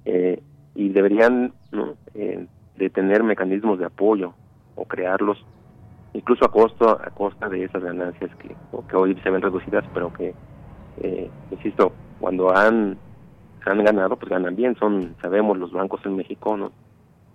eh, 0.04 0.42
y 0.74 0.88
deberían 0.88 1.52
¿no? 1.70 1.94
eh, 2.14 2.46
de 2.76 2.90
tener 2.90 3.22
mecanismos 3.22 3.78
de 3.78 3.86
apoyo 3.86 4.34
o 4.74 4.84
crearlos 4.84 5.38
incluso 6.12 6.44
a 6.44 6.50
costo 6.50 6.88
a 6.90 7.10
costa 7.10 7.48
de 7.48 7.64
esas 7.64 7.82
ganancias 7.82 8.30
que, 8.36 8.54
que 8.88 8.96
hoy 8.96 9.14
se 9.22 9.30
ven 9.30 9.42
reducidas 9.42 9.84
pero 9.92 10.12
que 10.12 10.34
eh, 11.00 11.30
insisto 11.50 11.92
cuando 12.20 12.56
han 12.56 12.96
han 13.66 13.84
ganado 13.84 14.16
pues 14.16 14.30
ganan 14.30 14.56
bien 14.56 14.76
son 14.76 15.14
sabemos 15.22 15.58
los 15.58 15.72
bancos 15.72 16.00
en 16.04 16.16
México 16.16 16.56
no 16.56 16.72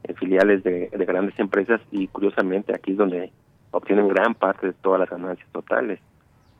en 0.03 0.15
filiales 0.15 0.63
de, 0.63 0.89
grandes 1.05 1.37
empresas 1.39 1.81
y 1.91 2.07
curiosamente 2.07 2.73
aquí 2.73 2.91
es 2.91 2.97
donde 2.97 3.31
obtienen 3.71 4.07
gran 4.07 4.33
parte 4.33 4.67
de 4.67 4.73
todas 4.73 4.99
las 4.99 5.09
ganancias 5.09 5.47
totales 5.51 5.99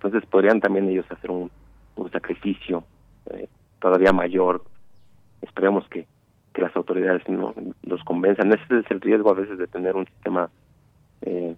entonces 0.02 0.28
podrían 0.30 0.60
también 0.60 0.90
ellos 0.90 1.06
hacer 1.10 1.30
un, 1.30 1.52
un 1.96 2.12
sacrificio 2.12 2.84
eh, 3.32 3.48
todavía 3.80 4.14
mayor. 4.14 4.64
Esperemos 5.42 5.88
que 5.90 6.08
que 6.54 6.62
las 6.62 6.76
autoridades 6.76 7.28
no 7.28 7.54
los 7.84 8.04
convenzan. 8.04 8.52
Ese 8.52 8.80
es 8.80 8.86
el 8.90 9.02
riesgo 9.02 9.32
a 9.32 9.34
veces 9.34 9.58
de 9.58 9.68
tener 9.68 9.96
un 9.96 10.06
sistema 10.06 10.50
eh, 11.22 11.56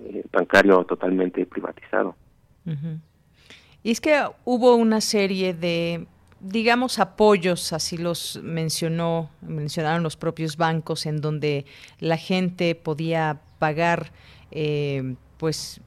eh, 0.00 0.24
bancario 0.32 0.84
totalmente 0.84 1.44
privatizado. 1.46 2.14
Y 3.82 3.90
es 3.90 4.00
que 4.00 4.22
hubo 4.44 4.76
una 4.76 5.00
serie 5.00 5.54
de, 5.54 6.06
digamos, 6.40 6.98
apoyos, 6.98 7.72
así 7.72 7.96
los 7.96 8.38
mencionó, 8.42 9.30
mencionaron 9.40 10.02
los 10.02 10.16
propios 10.16 10.56
bancos, 10.56 11.06
en 11.06 11.20
donde 11.20 11.64
la 11.98 12.16
gente 12.16 12.74
podía 12.74 13.40
pagar, 13.58 14.12
eh, 14.52 15.14
pues, 15.38 15.80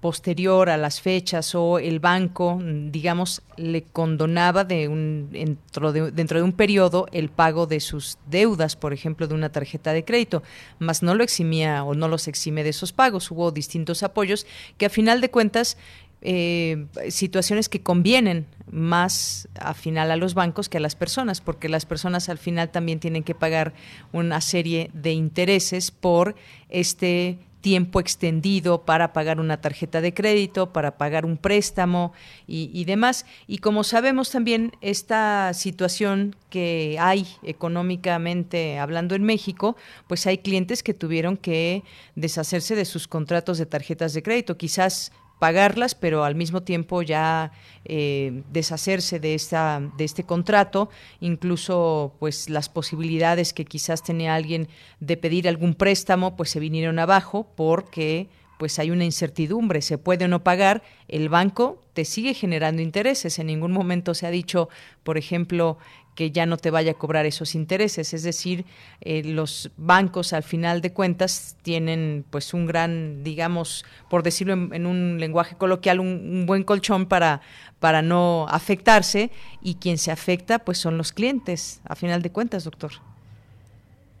posterior 0.00 0.70
a 0.70 0.76
las 0.76 1.00
fechas 1.00 1.54
o 1.54 1.78
el 1.78 1.98
banco, 1.98 2.60
digamos, 2.62 3.42
le 3.56 3.82
condonaba 3.82 4.64
de 4.64 4.86
un, 4.86 5.28
dentro, 5.32 5.92
de, 5.92 6.12
dentro 6.12 6.38
de 6.38 6.44
un 6.44 6.52
periodo 6.52 7.06
el 7.12 7.28
pago 7.30 7.66
de 7.66 7.80
sus 7.80 8.18
deudas, 8.26 8.76
por 8.76 8.92
ejemplo, 8.92 9.26
de 9.26 9.34
una 9.34 9.50
tarjeta 9.50 9.92
de 9.92 10.04
crédito, 10.04 10.42
mas 10.78 11.02
no 11.02 11.14
lo 11.14 11.24
eximía 11.24 11.82
o 11.82 11.94
no 11.94 12.06
los 12.06 12.28
exime 12.28 12.62
de 12.62 12.70
esos 12.70 12.92
pagos. 12.92 13.30
Hubo 13.30 13.50
distintos 13.50 14.02
apoyos 14.02 14.46
que 14.76 14.86
a 14.86 14.90
final 14.90 15.20
de 15.20 15.30
cuentas 15.30 15.76
eh, 16.20 16.86
situaciones 17.10 17.68
que 17.68 17.80
convienen 17.80 18.46
más 18.70 19.48
a 19.60 19.72
final 19.72 20.10
a 20.10 20.16
los 20.16 20.34
bancos 20.34 20.68
que 20.68 20.78
a 20.78 20.80
las 20.80 20.96
personas, 20.96 21.40
porque 21.40 21.68
las 21.68 21.86
personas 21.86 22.28
al 22.28 22.38
final 22.38 22.70
también 22.70 23.00
tienen 23.00 23.22
que 23.22 23.34
pagar 23.34 23.72
una 24.12 24.40
serie 24.40 24.90
de 24.94 25.12
intereses 25.12 25.90
por 25.90 26.34
este 26.68 27.38
tiempo 27.60 28.00
extendido 28.00 28.82
para 28.84 29.12
pagar 29.12 29.40
una 29.40 29.60
tarjeta 29.60 30.00
de 30.00 30.14
crédito, 30.14 30.72
para 30.72 30.96
pagar 30.96 31.24
un 31.24 31.36
préstamo 31.36 32.12
y, 32.46 32.84
demás. 32.84 33.26
Y 33.46 33.58
como 33.58 33.84
sabemos 33.84 34.30
también, 34.30 34.72
esta 34.80 35.52
situación 35.54 36.36
que 36.50 36.96
hay 37.00 37.26
económicamente 37.42 38.78
hablando 38.78 39.14
en 39.14 39.24
México, 39.24 39.76
pues 40.06 40.26
hay 40.26 40.38
clientes 40.38 40.82
que 40.82 40.94
tuvieron 40.94 41.36
que 41.36 41.82
deshacerse 42.14 42.74
de 42.74 42.84
sus 42.84 43.08
contratos 43.08 43.58
de 43.58 43.66
tarjetas 43.66 44.14
de 44.14 44.22
crédito. 44.22 44.56
Quizás 44.56 45.12
pagarlas, 45.38 45.94
pero 45.94 46.24
al 46.24 46.34
mismo 46.34 46.62
tiempo 46.62 47.02
ya 47.02 47.52
eh, 47.84 48.42
deshacerse 48.52 49.20
de 49.20 49.34
esta 49.34 49.80
de 49.96 50.04
este 50.04 50.24
contrato, 50.24 50.90
incluso 51.20 52.14
pues 52.18 52.50
las 52.50 52.68
posibilidades 52.68 53.52
que 53.52 53.64
quizás 53.64 54.02
tenía 54.02 54.34
alguien 54.34 54.68
de 55.00 55.16
pedir 55.16 55.48
algún 55.48 55.74
préstamo, 55.74 56.36
pues 56.36 56.50
se 56.50 56.60
vinieron 56.60 56.98
abajo 56.98 57.46
porque 57.56 58.28
pues 58.58 58.78
hay 58.80 58.90
una 58.90 59.04
incertidumbre, 59.04 59.80
se 59.82 59.98
puede 59.98 60.24
o 60.24 60.28
no 60.28 60.42
pagar, 60.42 60.82
el 61.06 61.28
banco 61.28 61.80
te 61.94 62.04
sigue 62.04 62.34
generando 62.34 62.82
intereses. 62.82 63.38
En 63.38 63.46
ningún 63.46 63.72
momento 63.72 64.14
se 64.14 64.26
ha 64.26 64.30
dicho, 64.30 64.68
por 65.04 65.16
ejemplo, 65.16 65.78
que 66.18 66.32
ya 66.32 66.46
no 66.46 66.56
te 66.56 66.72
vaya 66.72 66.90
a 66.90 66.94
cobrar 66.94 67.26
esos 67.26 67.54
intereses. 67.54 68.12
Es 68.12 68.24
decir, 68.24 68.64
eh, 69.00 69.22
los 69.24 69.72
bancos 69.76 70.32
al 70.32 70.42
final 70.42 70.80
de 70.80 70.92
cuentas 70.92 71.56
tienen 71.62 72.24
pues 72.28 72.54
un 72.54 72.66
gran, 72.66 73.22
digamos, 73.22 73.84
por 74.10 74.24
decirlo 74.24 74.52
en, 74.54 74.84
un 74.84 75.20
lenguaje 75.20 75.56
coloquial, 75.56 76.00
un, 76.00 76.44
buen 76.44 76.64
colchón 76.64 77.06
para, 77.06 77.40
para 77.78 78.02
no 78.02 78.46
afectarse 78.48 79.30
y 79.62 79.76
quien 79.76 79.96
se 79.96 80.10
afecta 80.10 80.58
pues 80.58 80.78
son 80.78 80.98
los 80.98 81.12
clientes, 81.12 81.80
a 81.88 81.94
final 81.94 82.20
de 82.20 82.32
cuentas, 82.32 82.64
doctor. 82.64 82.90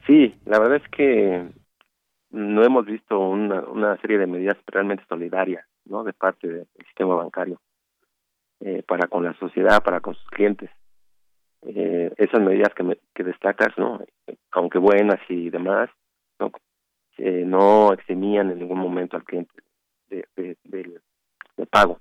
Sí, 0.06 0.36
la 0.46 0.60
verdad 0.60 0.76
es 0.76 0.88
que 0.90 1.48
no 2.30 2.62
hemos 2.62 2.86
visto 2.86 3.18
una, 3.18 3.96
serie 3.96 4.18
de 4.18 4.28
medidas 4.28 4.56
realmente 4.68 5.02
solidarias 5.08 5.66
¿no? 5.84 6.04
de 6.04 6.12
parte 6.12 6.46
del 6.46 6.68
sistema 6.86 7.16
bancario 7.16 7.60
eh, 8.60 8.84
para 8.86 9.08
con 9.08 9.24
la 9.24 9.34
sociedad, 9.34 9.82
para 9.82 9.98
con 9.98 10.14
sus 10.14 10.30
clientes 10.30 10.70
eh, 11.66 12.12
esas 12.16 12.40
medidas 12.40 12.72
que, 12.74 12.82
me, 12.82 12.98
que 13.14 13.24
destacas, 13.24 13.76
¿no? 13.76 14.00
aunque 14.52 14.78
buenas 14.78 15.20
y 15.28 15.50
demás, 15.50 15.90
no, 16.38 16.52
eh, 17.18 17.44
no 17.46 17.92
eximían 17.92 18.50
en 18.50 18.58
ningún 18.58 18.78
momento 18.78 19.16
al 19.16 19.24
cliente 19.24 19.52
de, 20.08 20.24
de, 20.36 20.56
de, 20.64 21.66
pago 21.66 21.98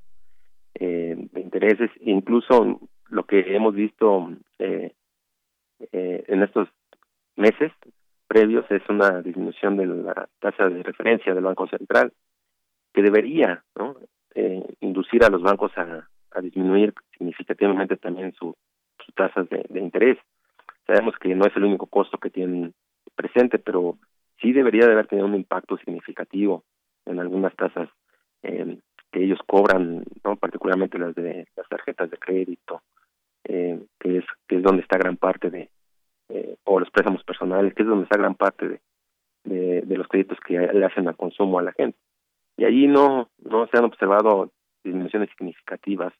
eh, 0.76 1.16
de 1.32 1.42
intereses. 1.42 1.90
Incluso 2.02 2.80
lo 3.10 3.24
que 3.26 3.56
hemos 3.56 3.74
visto 3.74 4.30
eh, 4.60 4.94
eh, 5.92 6.24
en 6.28 6.44
estos 6.44 6.70
meses 7.36 7.72
previos 8.28 8.66
es 8.70 8.82
una 8.90 9.22
disminución 9.22 9.78
de 9.78 9.86
la 9.86 10.28
tasa 10.40 10.70
de 10.70 10.84
referencia 10.84 11.34
del 11.34 11.44
Banco 11.44 11.68
Central 11.68 12.14
que 12.94 13.02
debería 13.02 13.64
¿no? 13.76 13.96
eh, 14.36 14.64
inducir 14.82 15.24
a 15.24 15.30
los 15.30 15.42
bancos 15.42 15.72
a, 15.78 16.08
a 16.32 16.42
disminuir 16.42 16.94
significativamente 17.18 17.98
también 17.98 18.34
su 18.34 18.56
tasas 19.16 19.48
de, 19.50 19.80
interés. 19.80 20.18
Sabemos 20.86 21.16
que 21.20 21.34
no 21.36 21.46
es 21.46 21.56
el 21.56 21.64
único 21.64 21.88
costo 21.88 22.18
que 22.18 22.30
tienen 22.30 22.74
presente, 23.16 23.60
pero 23.60 23.98
sí 24.42 24.54
debería 24.54 24.86
de 24.86 24.94
haber 24.94 25.08
tenido 25.08 25.28
un 25.28 25.36
impacto 25.36 25.78
significativo 25.78 26.64
en 27.06 27.20
algunas 27.20 27.56
tasas 27.56 27.90
eh, 28.44 28.80
que 29.12 29.24
ellos 29.24 29.40
cobran, 29.46 30.04
no 30.24 30.36
particularmente 30.36 31.00
las 31.00 31.16
de 31.16 31.48
las 31.56 31.68
tarjetas 31.68 32.10
de 32.10 32.18
crédito, 32.18 32.82
eh, 33.44 33.80
que 34.00 34.20
es 34.20 34.26
que 34.48 34.58
es 34.58 34.64
donde 34.64 34.82
está 34.82 34.98
gran 34.98 35.18
parte 35.18 35.50
de 35.50 35.70
eh, 36.30 36.58
o 36.66 36.80
los 36.80 36.92
préstamos 36.92 37.24
personales, 37.24 37.74
que 37.74 37.84
es 37.84 37.90
donde 37.90 38.04
está 38.04 38.18
gran 38.18 38.36
parte 38.36 38.68
de, 38.68 38.82
de, 39.46 39.82
de 39.82 39.98
los 39.98 40.08
créditos 40.08 40.38
que 40.46 40.58
le 40.58 40.86
hacen 40.86 41.08
al 41.08 41.16
consumo 41.16 41.60
a 41.60 41.64
la 41.64 41.72
gente. 41.72 41.98
Y 42.58 42.66
allí 42.66 42.88
no 42.88 43.30
no 43.40 43.68
se 43.68 43.78
han 43.78 43.86
observado 43.86 44.52
disminuciones 44.84 45.30
significativas 45.38 46.14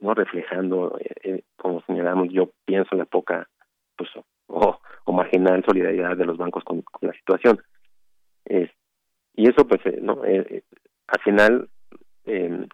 no 0.00 0.14
reflejando, 0.14 0.98
eh, 0.98 1.14
eh, 1.22 1.42
como 1.56 1.82
señalamos, 1.82 2.28
yo 2.30 2.50
pienso 2.64 2.94
la 2.96 3.04
poca 3.04 3.48
pues 3.96 4.10
o, 4.48 4.78
marginal 5.12 5.64
solidaridad 5.64 6.16
de 6.16 6.26
los 6.26 6.36
bancos 6.36 6.62
con, 6.64 6.84
la 7.00 7.12
situación. 7.12 7.58
Eh, 8.44 8.70
y 9.34 9.48
eso 9.48 9.66
pues 9.66 9.80
eh, 9.86 9.98
no 10.00 10.24
eh, 10.24 10.64
al 11.06 11.20
final 11.22 11.68
eh, 12.24 12.66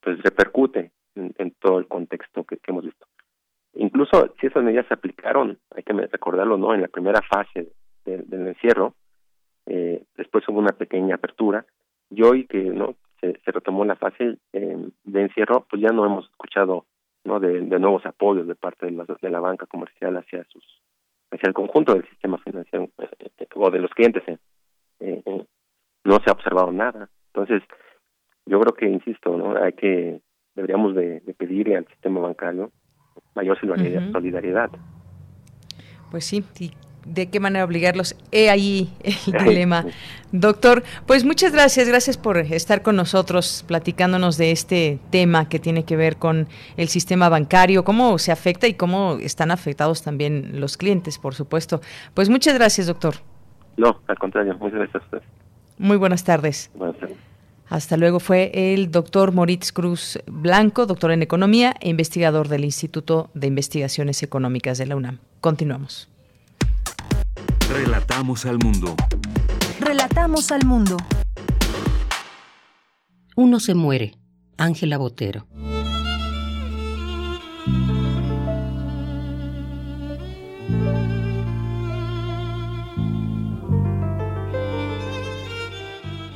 pues 0.00 0.22
repercute 0.22 0.92
en, 1.14 1.50
todo 1.60 1.78
el 1.78 1.86
contexto 1.86 2.44
que, 2.44 2.58
hemos 2.66 2.84
visto. 2.84 3.06
Incluso 3.74 4.34
si 4.40 4.46
esas 4.46 4.62
medidas 4.64 4.86
se 4.86 4.94
aplicaron, 4.94 5.58
hay 5.74 5.82
que 5.82 5.92
recordarlo, 5.92 6.56
¿no? 6.56 6.74
En 6.74 6.82
la 6.82 6.88
primera 6.88 7.20
fase 7.22 7.72
del 8.04 8.48
encierro, 8.48 8.94
después 9.66 10.48
hubo 10.48 10.58
una 10.58 10.72
pequeña 10.72 11.16
apertura 11.16 11.64
y 12.10 12.22
hoy 12.22 12.46
que 12.46 12.58
no 12.58 12.96
se, 13.20 13.38
retomó 13.46 13.84
la 13.84 13.96
fase 13.96 14.38
eh, 14.52 14.88
de 15.04 15.22
encierro, 15.22 15.66
pues 15.68 15.82
ya 15.82 15.90
no 15.90 16.04
hemos 16.06 16.24
escuchado 16.26 16.86
no 17.24 17.38
de, 17.38 17.60
nuevos 17.60 18.04
apoyos 18.06 18.46
de 18.46 18.54
parte 18.54 18.86
de 18.86 18.92
la, 18.92 19.04
de 19.04 19.30
la 19.30 19.40
banca 19.40 19.66
comercial 19.66 20.16
hacia 20.16 20.44
sus 20.44 20.64
hacia 21.30 21.48
el 21.48 21.54
conjunto 21.54 21.94
del 21.94 22.08
sistema 22.08 22.38
financiero 22.38 22.88
eh, 22.98 23.46
o 23.54 23.70
de 23.70 23.78
los 23.78 23.90
clientes. 23.92 24.22
Eh, 25.00 25.22
no 26.04 26.18
se 26.24 26.30
ha 26.30 26.32
observado 26.32 26.72
nada. 26.72 27.08
Entonces, 27.32 27.62
¿no? 29.36 29.56
Hay 29.62 29.72
que, 29.74 30.20
deberíamos 30.54 30.94
de, 30.94 31.20
pedirle 31.38 31.76
al 31.76 31.86
sistema 31.86 32.20
bancario 32.20 32.72
mayor 33.34 33.58
solidaridad. 33.60 34.70
Pues 36.10 36.24
sí, 36.24 36.42
de 37.04 37.28
qué 37.28 37.40
manera 37.40 37.64
obligarlos. 37.64 38.16
He 38.32 38.50
ahí 38.50 38.92
el 39.02 39.44
dilema. 39.44 39.86
Doctor, 40.32 40.84
pues 41.06 41.24
muchas 41.24 41.52
gracias, 41.52 41.88
gracias 41.88 42.16
por 42.16 42.38
estar 42.38 42.82
con 42.82 42.96
nosotros 42.96 43.64
platicándonos 43.66 44.36
de 44.36 44.52
este 44.52 45.00
tema 45.10 45.48
que 45.48 45.58
tiene 45.58 45.84
que 45.84 45.96
ver 45.96 46.16
con 46.16 46.48
el 46.76 46.88
sistema 46.88 47.28
bancario, 47.28 47.82
cómo 47.82 48.16
se 48.18 48.30
afecta 48.30 48.68
y 48.68 48.74
cómo 48.74 49.18
están 49.20 49.50
afectados 49.50 50.02
también 50.02 50.60
los 50.60 50.76
clientes, 50.76 51.18
por 51.18 51.34
supuesto. 51.34 51.80
Pues 52.14 52.28
muchas 52.28 52.54
gracias, 52.54 52.86
doctor. 52.86 53.16
No, 53.76 54.00
al 54.06 54.18
contrario, 54.18 54.56
muchas 54.58 54.78
gracias 54.78 55.02
a 55.02 55.04
usted. 55.06 55.22
Muy 55.78 55.96
buenas 55.96 56.22
tardes. 56.22 56.70
Buenas 56.74 56.98
tardes. 56.98 57.16
Hasta 57.70 57.96
luego 57.96 58.18
fue 58.18 58.50
el 58.74 58.90
doctor 58.90 59.32
Moritz 59.32 59.72
Cruz 59.72 60.18
Blanco, 60.26 60.86
doctor 60.86 61.12
en 61.12 61.22
Economía 61.22 61.74
e 61.80 61.88
investigador 61.88 62.48
del 62.48 62.64
Instituto 62.64 63.30
de 63.34 63.46
Investigaciones 63.46 64.24
Económicas 64.24 64.76
de 64.76 64.86
la 64.86 64.96
UNAM. 64.96 65.18
Continuamos. 65.40 66.10
Relatamos 67.72 68.46
al 68.46 68.58
mundo. 68.58 68.96
Relatamos 69.78 70.50
al 70.50 70.66
mundo. 70.66 70.96
Uno 73.36 73.60
se 73.60 73.74
muere. 73.74 74.18
Ángela 74.58 74.98
Botero. 74.98 75.46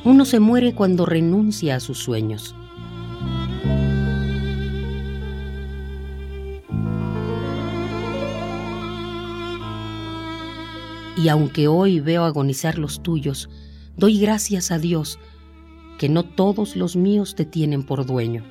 Uno 0.04 0.24
se 0.24 0.38
muere 0.38 0.72
cuando 0.76 1.04
renuncia 1.04 1.74
a 1.74 1.80
sus 1.80 1.98
sueños. 1.98 2.54
Y 11.16 11.28
aunque 11.28 11.68
hoy 11.68 12.00
veo 12.00 12.24
agonizar 12.24 12.78
los 12.78 13.02
tuyos, 13.02 13.48
doy 13.96 14.18
gracias 14.18 14.70
a 14.70 14.78
Dios 14.78 15.18
que 15.98 16.08
no 16.08 16.24
todos 16.24 16.74
los 16.76 16.96
míos 16.96 17.34
te 17.34 17.44
tienen 17.44 17.84
por 17.84 18.04
dueño. 18.04 18.44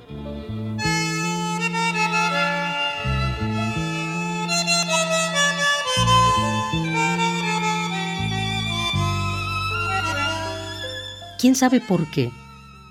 ¿Quién 11.38 11.54
sabe 11.54 11.82
por 11.82 12.10
qué? 12.10 12.32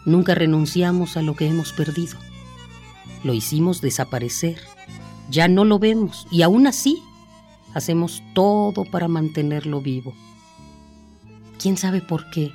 Nunca 0.06 0.36
renunciamos 0.36 1.18
a 1.18 1.24
lo 1.24 1.36
que 1.36 1.48
hemos 1.48 1.74
perdido. 1.74 2.20
Lo 3.24 3.34
hicimos 3.34 3.82
desaparecer. 3.82 4.60
Ya 5.32 5.48
no 5.48 5.66
lo 5.66 5.80
vemos 5.80 6.28
y 6.30 6.44
aún 6.44 6.68
así 6.68 7.02
hacemos 7.74 8.24
todo 8.34 8.86
para 8.86 9.08
mantenerlo 9.08 9.82
vivo. 9.82 10.14
¿Quién 11.60 11.78
sabe 11.78 12.02
por 12.02 12.30
qué? 12.30 12.52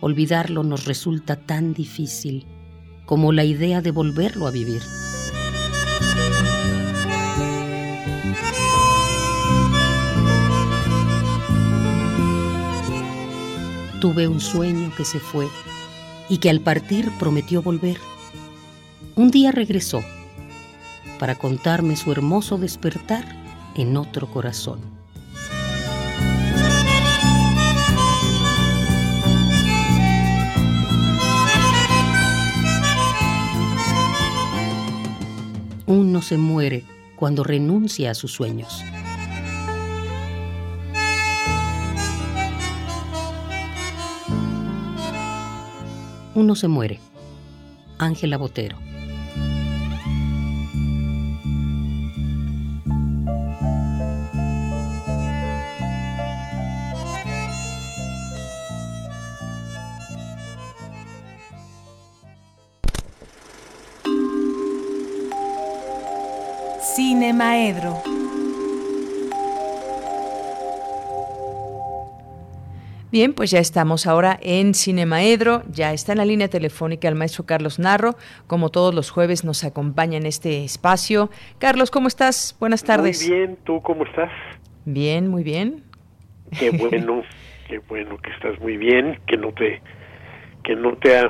Olvidarlo 0.00 0.62
nos 0.62 0.84
resulta 0.84 1.36
tan 1.36 1.74
difícil 1.74 2.46
como 3.06 3.32
la 3.32 3.44
idea 3.44 3.80
de 3.80 3.90
volverlo 3.90 4.46
a 4.46 4.50
vivir. 4.50 4.82
Tuve 14.00 14.28
un 14.28 14.40
sueño 14.40 14.92
que 14.96 15.04
se 15.04 15.18
fue 15.18 15.48
y 16.28 16.38
que 16.38 16.50
al 16.50 16.60
partir 16.60 17.10
prometió 17.18 17.62
volver. 17.62 17.98
Un 19.16 19.30
día 19.30 19.50
regresó 19.50 20.02
para 21.18 21.34
contarme 21.34 21.96
su 21.96 22.12
hermoso 22.12 22.58
despertar 22.58 23.37
en 23.78 23.96
otro 23.96 24.26
corazón. 24.26 24.80
Uno 35.86 36.20
se 36.20 36.36
muere 36.36 36.84
cuando 37.16 37.44
renuncia 37.44 38.10
a 38.10 38.14
sus 38.14 38.32
sueños. 38.32 38.84
Uno 46.34 46.54
se 46.56 46.68
muere. 46.68 47.00
Ángela 47.98 48.36
Botero. 48.38 48.76
Bien, 73.10 73.32
pues 73.32 73.50
ya 73.50 73.58
estamos 73.58 74.06
ahora 74.06 74.38
en 74.42 74.74
Cinemaedro, 74.74 75.62
ya 75.68 75.92
está 75.92 76.12
en 76.12 76.18
la 76.18 76.24
línea 76.24 76.48
telefónica 76.48 77.08
el 77.08 77.16
maestro 77.16 77.46
Carlos 77.46 77.78
Narro, 77.78 78.14
como 78.46 78.68
todos 78.68 78.94
los 78.94 79.10
jueves 79.10 79.44
nos 79.44 79.64
acompaña 79.64 80.18
en 80.18 80.26
este 80.26 80.62
espacio. 80.62 81.30
Carlos, 81.58 81.90
¿cómo 81.90 82.06
estás? 82.06 82.56
Buenas 82.60 82.84
tardes. 82.84 83.26
Muy 83.26 83.36
bien, 83.36 83.58
¿tú 83.64 83.80
cómo 83.82 84.04
estás? 84.04 84.30
Bien, 84.84 85.26
muy 85.26 85.42
bien. 85.42 85.82
Qué 86.58 86.70
bueno, 86.78 87.22
qué 87.66 87.78
bueno 87.88 88.18
que 88.18 88.30
estás 88.30 88.60
muy 88.60 88.76
bien, 88.76 89.18
que 89.26 89.36
no 89.36 89.52
te 89.52 89.80
que 90.62 90.76
no 90.76 90.96
te 90.98 91.18
ha 91.18 91.28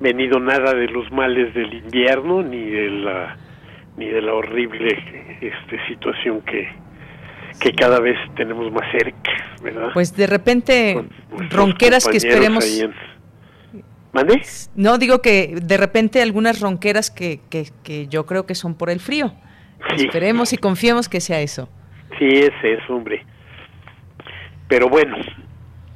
venido 0.00 0.40
nada 0.40 0.72
de 0.72 0.88
los 0.88 1.12
males 1.12 1.54
del 1.54 1.72
invierno 1.72 2.42
ni 2.42 2.64
de 2.70 2.90
la 2.90 3.36
ni 3.96 4.06
de 4.06 4.22
la 4.22 4.34
horrible 4.34 5.38
este 5.40 5.86
situación 5.88 6.40
que 6.42 6.68
que 7.60 7.72
cada 7.72 8.00
vez 8.00 8.18
tenemos 8.36 8.70
más 8.70 8.90
cerca, 8.92 9.32
¿verdad? 9.62 9.90
Pues 9.94 10.14
de 10.14 10.26
repente 10.26 11.02
ronqueras 11.50 12.06
que 12.06 12.18
esperemos. 12.18 12.64
¿Mande? 14.12 14.42
No, 14.74 14.98
digo 14.98 15.20
que 15.20 15.54
de 15.62 15.76
repente 15.76 16.22
algunas 16.22 16.60
ronqueras 16.60 17.10
que, 17.10 17.40
que, 17.50 17.68
que 17.82 18.08
yo 18.08 18.26
creo 18.26 18.46
que 18.46 18.54
son 18.54 18.74
por 18.74 18.90
el 18.90 19.00
frío. 19.00 19.32
Esperemos 19.96 20.52
y 20.52 20.58
confiemos 20.58 21.08
que 21.08 21.20
sea 21.20 21.40
eso. 21.40 21.68
Sí, 22.18 22.26
es 22.26 22.52
eso, 22.62 22.94
hombre. 22.94 23.24
Pero 24.68 24.88
bueno, 24.88 25.16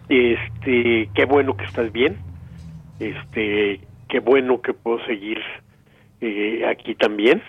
este, 0.09 1.09
qué 1.15 1.25
bueno 1.25 1.57
que 1.57 1.65
estás 1.65 1.91
bien. 1.93 2.19
Este, 2.99 3.81
qué 4.09 4.21
bueno 4.21 4.61
que 4.61 4.75
puedo 4.75 5.05
seguir 5.07 5.39
eh, 6.21 6.67
aquí 6.69 6.95
también, 6.95 7.43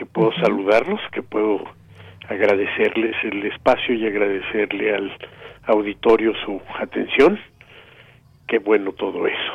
que 0.00 0.06
puedo 0.06 0.32
saludarlos, 0.40 0.98
que 1.12 1.22
puedo 1.22 1.62
agradecerles 2.26 3.14
el 3.22 3.44
espacio 3.44 3.94
y 3.94 4.06
agradecerle 4.06 4.94
al 4.94 5.12
auditorio 5.64 6.32
su 6.42 6.58
atención. 6.80 7.38
Qué 8.48 8.60
bueno 8.60 8.92
todo 8.92 9.26
eso. 9.26 9.52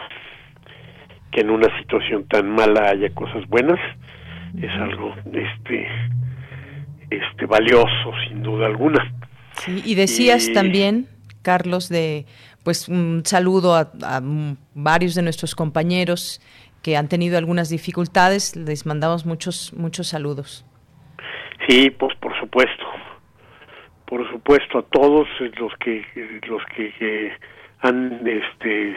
Que 1.31 1.41
en 1.41 1.49
una 1.49 1.75
situación 1.79 2.27
tan 2.27 2.47
mala 2.47 2.89
haya 2.89 3.09
cosas 3.15 3.43
buenas 3.47 3.79
es 4.61 4.71
algo 4.79 5.15
este 5.33 5.87
este 7.09 7.45
valioso 7.47 8.11
sin 8.27 8.43
duda 8.43 8.67
alguna. 8.67 9.03
Sí, 9.53 9.81
y 9.83 9.95
decías 9.95 10.53
también, 10.53 11.07
Carlos, 11.41 11.89
de 11.89 12.27
pues 12.63 12.87
un 12.87 13.23
saludo 13.25 13.73
a, 13.73 13.91
a 14.03 14.21
varios 14.75 15.15
de 15.15 15.23
nuestros 15.23 15.55
compañeros 15.55 16.39
que 16.85 16.97
han 16.97 17.09
tenido 17.09 17.39
algunas 17.39 17.69
dificultades, 17.69 18.55
les 18.55 18.85
mandamos 18.85 19.25
muchos 19.25 19.73
muchos 19.73 20.09
saludos. 20.09 20.63
Sí, 21.67 21.89
pues 21.89 22.15
por 22.17 22.39
supuesto, 22.39 22.85
por 24.05 24.29
supuesto 24.29 24.77
a 24.77 24.83
todos 24.83 25.27
los 25.57 25.73
que 25.79 26.05
los 26.47 26.61
que, 26.75 27.33
han 27.79 28.21
este 28.27 28.95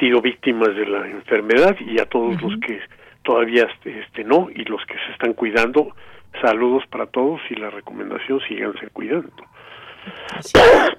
sido 0.00 0.22
víctimas 0.22 0.74
de 0.74 0.86
la 0.86 1.06
enfermedad 1.06 1.76
y 1.78 2.00
a 2.00 2.06
todos 2.06 2.40
los 2.40 2.58
que 2.60 2.80
todavía 3.22 3.68
este 3.84 4.24
no 4.24 4.48
y 4.48 4.64
los 4.64 4.80
que 4.86 4.94
se 4.94 5.12
están 5.12 5.34
cuidando 5.34 5.94
saludos 6.40 6.84
para 6.90 7.04
todos 7.04 7.38
y 7.50 7.54
la 7.56 7.68
recomendación 7.68 8.40
síganse 8.48 8.88
cuidando. 8.88 9.44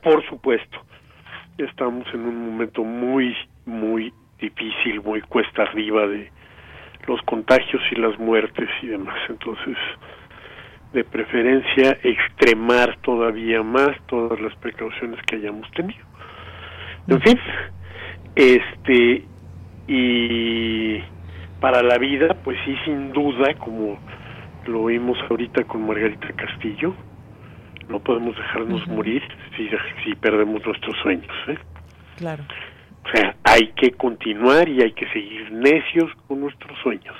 Por 0.04 0.24
supuesto 0.30 0.78
estamos 1.58 2.06
en 2.14 2.28
un 2.28 2.52
momento 2.52 2.84
muy 2.84 3.36
muy 3.66 4.14
difícil 4.50 5.02
muy 5.02 5.22
cuesta 5.22 5.64
arriba 5.64 6.08
de 6.08 6.32
los 7.08 7.22
contagios 7.24 7.82
y 7.92 7.96
las 7.96 8.18
muertes 8.20 8.70
y 8.82 8.88
demás 8.88 9.18
entonces 9.30 9.78
de 10.94 11.04
preferencia 11.04 11.98
extremar 12.04 12.98
todavía 13.02 13.62
más 13.64 13.92
todas 14.08 14.40
las 14.40 14.56
precauciones 14.56 15.20
que 15.28 15.36
hayamos 15.36 15.70
tenido. 15.72 16.06
En 17.08 17.22
fin, 17.22 17.40
este 18.36 19.26
y 19.88 21.00
para 21.60 21.84
la 21.84 21.98
vida, 21.98 22.36
pues 22.44 22.58
sí, 22.66 22.76
sin 22.86 23.12
duda, 23.12 23.54
como 23.56 24.00
lo 24.68 24.86
vimos 24.86 25.18
ahorita 25.30 25.64
con 25.66 25.86
Margarita 25.86 26.28
Castillo, 26.34 26.96
no 27.90 28.00
podemos 28.00 28.36
dejarnos 28.36 28.88
morir 28.88 29.22
si, 29.56 29.70
si 30.04 30.16
perdemos 30.16 30.66
nuestros 30.66 30.96
sueños. 31.04 31.36
¿eh? 31.48 31.58
Claro. 32.18 32.44
O 33.06 33.10
sea, 33.10 33.36
hay 33.44 33.68
que 33.74 33.92
continuar 33.92 34.68
y 34.68 34.82
hay 34.82 34.92
que 34.94 35.08
seguir 35.10 35.52
necios 35.52 36.12
con 36.28 36.42
nuestros 36.42 36.78
sueños. 36.80 37.16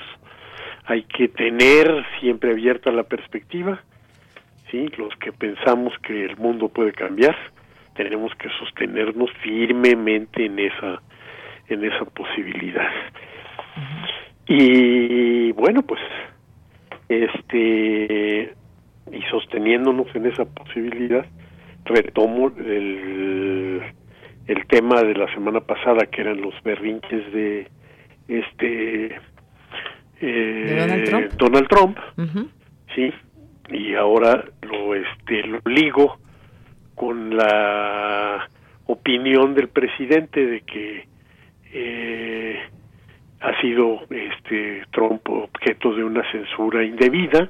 Hay 0.86 1.04
que 1.04 1.28
tener 1.28 2.06
siempre 2.20 2.52
abierta 2.52 2.92
la 2.92 3.04
perspectiva, 3.04 3.82
¿sí? 4.72 4.88
Los 4.98 5.16
que 5.18 5.32
pensamos 5.32 5.94
que 6.00 6.26
el 6.26 6.38
mundo 6.38 6.70
puede 6.70 6.92
cambiar, 6.92 7.36
tenemos 7.96 8.34
que 8.36 8.50
sostenernos 8.60 9.32
firmemente 9.42 10.46
en 10.46 10.60
esa 10.60 11.02
en 11.68 11.84
esa 11.84 12.06
posibilidad. 12.06 12.90
Y 14.48 15.52
bueno, 15.54 15.82
pues 15.82 16.02
este 17.10 18.54
y 19.12 19.22
sosteniéndonos 19.30 20.08
en 20.16 20.26
esa 20.26 20.46
posibilidad, 20.46 21.26
retomo 21.86 22.52
el, 22.58 23.82
el 24.48 24.66
tema 24.68 25.02
de 25.02 25.16
la 25.16 25.34
semana 25.34 25.60
pasada 25.60 26.06
que 26.06 26.22
eran 26.22 26.42
los 26.42 26.54
berrinches 26.64 27.32
de 27.34 27.68
este 28.28 29.20
eh, 30.22 31.30
Donald 31.38 31.68
Trump, 31.68 31.98
sí, 32.96 33.12
y 33.70 33.96
ahora 33.96 34.46
lo 34.62 34.96
este 34.96 35.44
lo 35.44 35.60
ligo 35.66 36.18
con 36.96 37.36
la 37.36 38.48
opinión 38.86 39.54
del 39.54 39.68
presidente 39.68 40.46
de 40.46 40.62
que 40.62 41.08
eh, 41.74 42.60
ha 43.42 43.62
sido 43.62 44.02
este 44.10 44.84
Trump 44.92 45.28
objeto 45.30 45.94
de 45.94 46.04
una 46.04 46.24
censura 46.32 46.84
indebida 46.84 47.50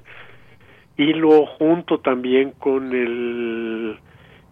y 0.97 1.13
lo 1.13 1.45
junto 1.45 1.99
también 1.99 2.51
con 2.51 2.93
el 2.93 3.97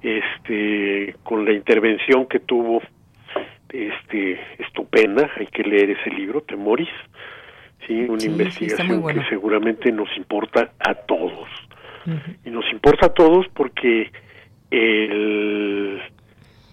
este 0.03 1.15
con 1.23 1.45
la 1.45 1.53
intervención 1.53 2.27
que 2.27 2.39
tuvo 2.39 2.81
este 3.69 4.39
estupenda 4.59 5.31
hay 5.37 5.47
que 5.47 5.63
leer 5.63 5.91
ese 5.91 6.11
libro 6.11 6.41
Temoris 6.41 6.89
sí 7.87 8.05
una 8.07 8.23
investigación 8.23 9.05
que 9.07 9.23
seguramente 9.29 9.91
nos 9.91 10.09
importa 10.17 10.71
a 10.79 10.93
todos. 10.93 11.49
Y 12.45 12.49
nos 12.49 12.69
importa 12.71 13.07
a 13.07 13.13
todos 13.13 13.47
porque 13.53 14.11
el, 14.71 16.01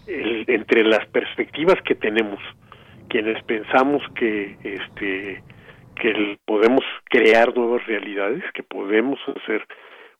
entre 0.06 0.84
las 0.84 1.06
perspectivas 1.06 1.80
que 1.82 1.94
tenemos 1.94 2.40
quienes 3.08 3.42
pensamos 3.44 4.02
que 4.14 4.56
este 4.62 5.42
que 5.96 6.38
podemos 6.46 6.82
crear 7.04 7.54
nuevas 7.54 7.86
realidades, 7.86 8.42
que 8.54 8.62
podemos 8.62 9.18
hacer 9.36 9.66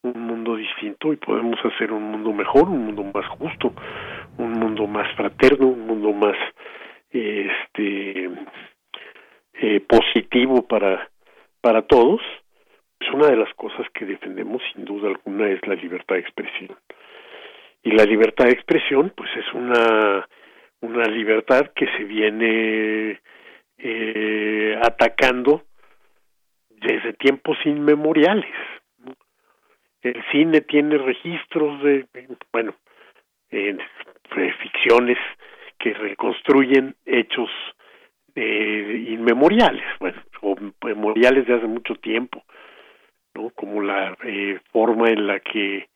un 0.03 0.21
mundo 0.27 0.57
distinto 0.57 1.13
y 1.13 1.17
podemos 1.17 1.59
hacer 1.65 1.93
un 1.93 2.05
mundo 2.05 2.33
mejor, 2.33 2.69
un 2.69 2.87
mundo 2.87 3.05
más 3.05 3.27
justo, 3.39 3.73
un 4.39 4.53
mundo 4.53 4.87
más 4.87 5.15
fraterno, 5.15 5.69
un 5.69 5.87
mundo 5.87 6.13
más 6.13 6.37
este 7.11 8.31
eh, 9.55 9.81
positivo 9.81 10.67
para 10.67 11.09
para 11.61 11.83
todos. 11.83 12.21
Es 12.99 13.11
una 13.13 13.29
de 13.29 13.37
las 13.37 13.53
cosas 13.55 13.87
que 13.95 14.05
defendemos 14.05 14.63
sin 14.73 14.85
duda 14.85 15.09
alguna 15.09 15.49
es 15.49 15.67
la 15.67 15.75
libertad 15.75 16.17
de 16.17 16.21
expresión. 16.23 16.77
Y 17.83 17.93
la 17.93 18.05
libertad 18.05 18.47
de 18.47 18.53
expresión 18.53 19.13
pues 19.17 19.31
es 19.37 19.53
una 19.55 20.27
una 20.81 21.05
libertad 21.05 21.73
que 21.75 21.87
se 21.97 22.05
viene 22.05 23.21
eh, 23.79 24.79
atacando 24.83 25.63
desde 26.71 27.13
tiempos 27.15 27.59
inmemoriales. 27.65 28.55
El 30.03 30.23
cine 30.33 30.63
tiene 30.63 30.97
registros 30.99 31.83
de, 31.83 32.07
bueno, 32.53 32.75
eh, 33.51 33.77
ficciones 34.63 35.19
que 35.79 35.93
reconstruyen 35.95 36.95
hechos 37.05 37.51
eh, 38.35 39.07
inmemoriales, 39.09 39.85
bueno, 39.99 40.23
o 40.43 40.57
memoriales 40.85 41.47
de 41.47 41.55
hace 41.55 41.67
mucho 41.67 41.95
tiempo, 41.97 42.45
¿no? 43.35 43.51
Como 43.51 43.83
la 43.83 44.17
eh, 44.25 44.61
forma 44.73 45.09
en 45.09 45.27
la 45.27 45.41
que 45.41 45.89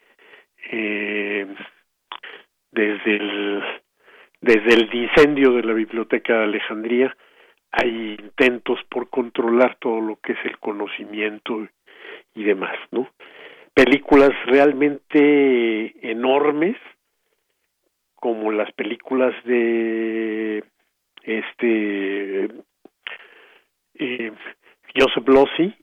eh, 0.70 1.46
desde 2.72 3.16
el 3.16 3.62
desde 4.40 4.74
el 4.74 4.94
incendio 4.94 5.52
de 5.52 5.62
la 5.62 5.72
biblioteca 5.72 6.34
de 6.34 6.44
Alejandría 6.44 7.16
hay 7.72 8.16
intentos 8.20 8.78
por 8.90 9.08
controlar 9.08 9.76
todo 9.80 10.00
lo 10.00 10.16
que 10.16 10.32
es 10.32 10.38
el 10.44 10.58
conocimiento 10.58 11.66
y 12.34 12.44
demás, 12.44 12.76
¿no? 12.90 13.08
Películas 13.74 14.30
realmente 14.46 16.08
enormes, 16.08 16.76
como 18.14 18.52
las 18.52 18.72
películas 18.72 19.34
de 19.44 20.62
este 21.24 22.44
eh, 23.94 24.32
Joseph 24.96 25.28
Losey 25.28 25.74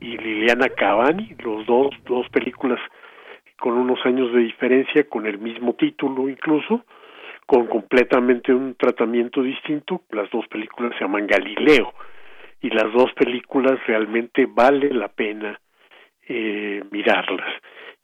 y 0.00 0.18
Liliana 0.18 0.68
Cavani, 0.70 1.36
los 1.38 1.64
dos, 1.66 1.94
dos 2.04 2.28
películas 2.30 2.80
con 3.58 3.74
unos 3.74 4.04
años 4.04 4.32
de 4.32 4.40
diferencia, 4.40 5.08
con 5.08 5.26
el 5.26 5.38
mismo 5.38 5.74
título 5.74 6.28
incluso, 6.28 6.84
con 7.46 7.68
completamente 7.68 8.52
un 8.52 8.74
tratamiento 8.74 9.40
distinto. 9.40 10.02
Las 10.10 10.28
dos 10.30 10.46
películas 10.48 10.92
se 10.98 11.04
llaman 11.04 11.26
Galileo 11.26 11.94
y 12.60 12.70
las 12.70 12.92
dos 12.92 13.12
películas 13.14 13.78
realmente 13.86 14.46
vale 14.46 14.92
la 14.92 15.08
pena 15.08 15.60
eh, 16.28 16.82
mirarlas. 16.90 17.48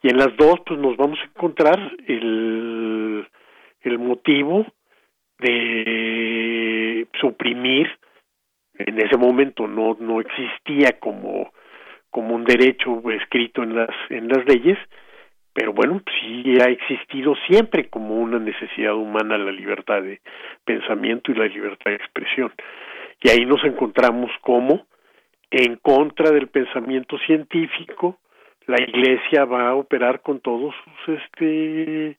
Y 0.02 0.10
en 0.10 0.16
las 0.16 0.36
dos 0.36 0.60
pues 0.66 0.78
nos 0.80 0.96
vamos 0.96 1.18
a 1.20 1.24
encontrar 1.24 1.78
el, 2.06 3.26
el 3.82 3.98
motivo 3.98 4.66
de 5.38 7.06
suprimir 7.20 7.90
en 8.74 9.00
ese 9.00 9.16
momento 9.16 9.66
no 9.66 9.96
no 10.00 10.20
existía 10.20 10.98
como 11.00 11.52
como 12.10 12.34
un 12.34 12.44
derecho 12.44 13.02
escrito 13.10 13.62
en 13.62 13.74
las 13.76 13.90
en 14.10 14.28
las 14.28 14.46
leyes 14.46 14.78
pero 15.54 15.72
bueno, 15.72 16.00
sí 16.20 16.54
ha 16.60 16.70
existido 16.70 17.34
siempre 17.46 17.88
como 17.88 18.14
una 18.16 18.38
necesidad 18.38 18.94
humana 18.94 19.36
la 19.36 19.52
libertad 19.52 20.02
de 20.02 20.20
pensamiento 20.64 21.30
y 21.30 21.34
la 21.34 21.46
libertad 21.46 21.90
de 21.90 21.96
expresión. 21.96 22.52
Y 23.20 23.28
ahí 23.28 23.44
nos 23.44 23.62
encontramos 23.64 24.30
como 24.40 24.86
en 25.52 25.76
contra 25.76 26.30
del 26.30 26.48
pensamiento 26.48 27.18
científico, 27.18 28.18
la 28.66 28.80
Iglesia 28.80 29.44
va 29.44 29.68
a 29.68 29.74
operar 29.74 30.22
con 30.22 30.40
todos 30.40 30.74
sus 31.04 31.18
este 31.18 32.16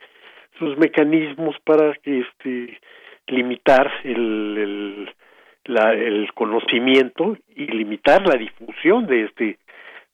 sus 0.60 0.77
mecanismos 0.77 1.55
para 1.65 1.97
este 2.03 2.80
limitar 3.26 3.91
el, 4.03 4.57
el, 4.57 5.15
la, 5.65 5.93
el 5.93 6.31
conocimiento 6.34 7.35
y 7.55 7.65
limitar 7.65 8.22
la 8.27 8.35
difusión 8.35 9.07
de 9.07 9.23
este 9.23 9.57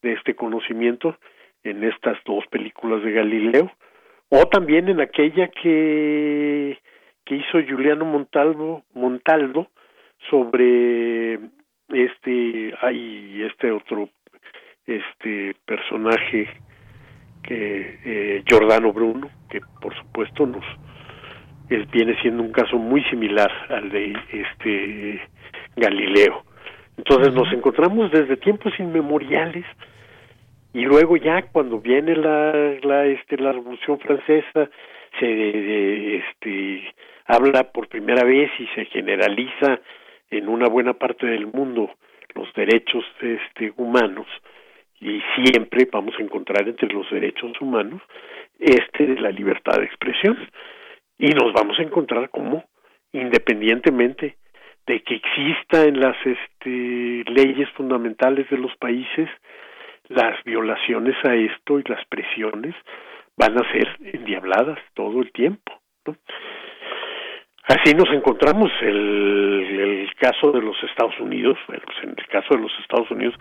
de 0.02 0.14
este 0.14 0.36
conocimiento 0.36 1.18
en 1.64 1.84
estas 1.84 2.18
dos 2.24 2.46
películas 2.48 3.04
de 3.04 3.12
Galileo. 3.12 3.70
O 4.30 4.46
también 4.46 4.88
en 4.88 5.02
aquella 5.02 5.50
que 5.50 6.80
que 7.26 7.36
hizo 7.36 7.60
Juliano 7.68 8.06
Montalvo 8.06 8.84
Montaldo 8.94 9.68
sobre 10.30 11.38
este 11.94 12.74
hay 12.82 13.44
este 13.44 13.72
otro 13.72 14.10
este 14.86 15.56
personaje 15.66 16.48
que 17.44 17.99
eh, 18.06 18.44
Giordano 18.48 18.94
Bruno 18.94 19.30
que 19.49 19.61
por 19.82 19.95
supuesto 19.95 20.45
nos 20.45 20.64
él 21.70 21.88
viene 21.91 22.20
siendo 22.22 22.44
un 22.44 22.52
caso 22.52 22.78
muy 22.78 23.03
similar 23.06 23.52
al 23.70 23.90
de 23.91 24.18
este 24.32 25.22
Galileo. 25.76 26.44
Entonces 26.98 27.34
nos 27.34 27.52
encontramos 27.53 28.11
desde 28.11 28.38
tiempos 28.38 28.74
inmemoriales 28.80 29.66
y 30.74 30.82
luego 30.82 31.16
ya 31.18 31.44
cuando 31.44 31.80
viene 31.80 32.16
la, 32.16 32.76
la 32.82 33.06
este 33.06 33.38
la 33.38 33.52
revolución 33.52 33.99
francesa 33.99 34.70
se 35.20 36.16
este 36.18 36.94
habla 37.26 37.64
por 37.72 37.88
primera 37.88 38.24
vez 38.24 38.52
y 38.60 38.68
se 38.76 38.86
generaliza 38.86 39.80
en 40.30 40.47
una 40.47 40.68
buena 40.68 40.93
parte 40.93 41.26
del 41.26 41.47
mundo 41.47 41.91
los 42.35 42.51
derechos 42.53 43.03
este 43.22 43.73
humanos 43.77 44.27
y 44.99 45.22
siempre 45.35 45.88
vamos 45.91 46.14
a 46.19 46.22
encontrar 46.22 46.68
entre 46.68 46.89
los 46.89 47.10
derechos 47.10 47.60
humanos 47.60 48.01
este 48.60 49.07
de 49.07 49.22
la 49.22 49.31
libertad 49.31 49.77
de 49.77 49.85
expresión 49.85 50.38
y 51.18 51.30
nos 51.30 51.53
vamos 51.53 51.80
a 51.80 51.84
encontrar 51.84 52.30
como 52.30 52.64
independientemente 53.14 54.38
de 54.85 55.01
que 55.01 55.15
exista 55.15 55.84
en 55.84 55.99
las 55.99 56.18
este 56.26 57.23
leyes 57.31 57.69
fundamentales 57.72 58.49
de 58.49 58.57
los 58.57 58.76
países 58.77 59.30
las 60.10 60.43
violaciones 60.43 61.15
a 61.23 61.35
esto 61.35 61.80
y 61.80 61.84
las 61.88 62.03
presiones 62.06 62.76
van 63.38 63.57
a 63.57 63.72
ser 63.72 63.88
endiabladas 64.01 64.80
todo 64.95 65.22
el 65.22 65.31
tiempo. 65.31 65.72
Así 67.70 67.94
nos 67.94 68.10
encontramos. 68.10 68.72
El, 68.82 69.80
el 69.80 70.16
caso 70.16 70.52
de 70.52 70.62
los 70.62 70.76
Estados 70.84 71.18
Unidos, 71.20 71.58
pues 71.68 71.80
en 72.04 72.16
el 72.18 72.28
caso 72.28 72.56
de 72.56 72.62
los 72.62 72.72
Estados 72.82 73.10
Unidos 73.12 73.36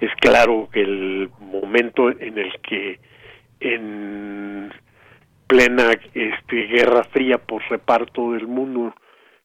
es 0.00 0.10
claro 0.16 0.68
que 0.72 0.80
el 0.80 1.30
momento 1.38 2.10
en 2.10 2.38
el 2.38 2.52
que 2.60 2.98
en 3.60 4.72
plena 5.46 5.92
este, 6.12 6.56
guerra 6.66 7.04
fría 7.04 7.38
por 7.38 7.62
reparto 7.70 8.32
del 8.32 8.46
mundo 8.46 8.94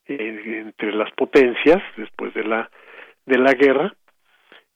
entre 0.06 0.92
las 0.92 1.10
potencias 1.12 1.82
después 1.96 2.34
de 2.34 2.44
la 2.44 2.70
de 3.24 3.38
la 3.38 3.52
guerra 3.52 3.94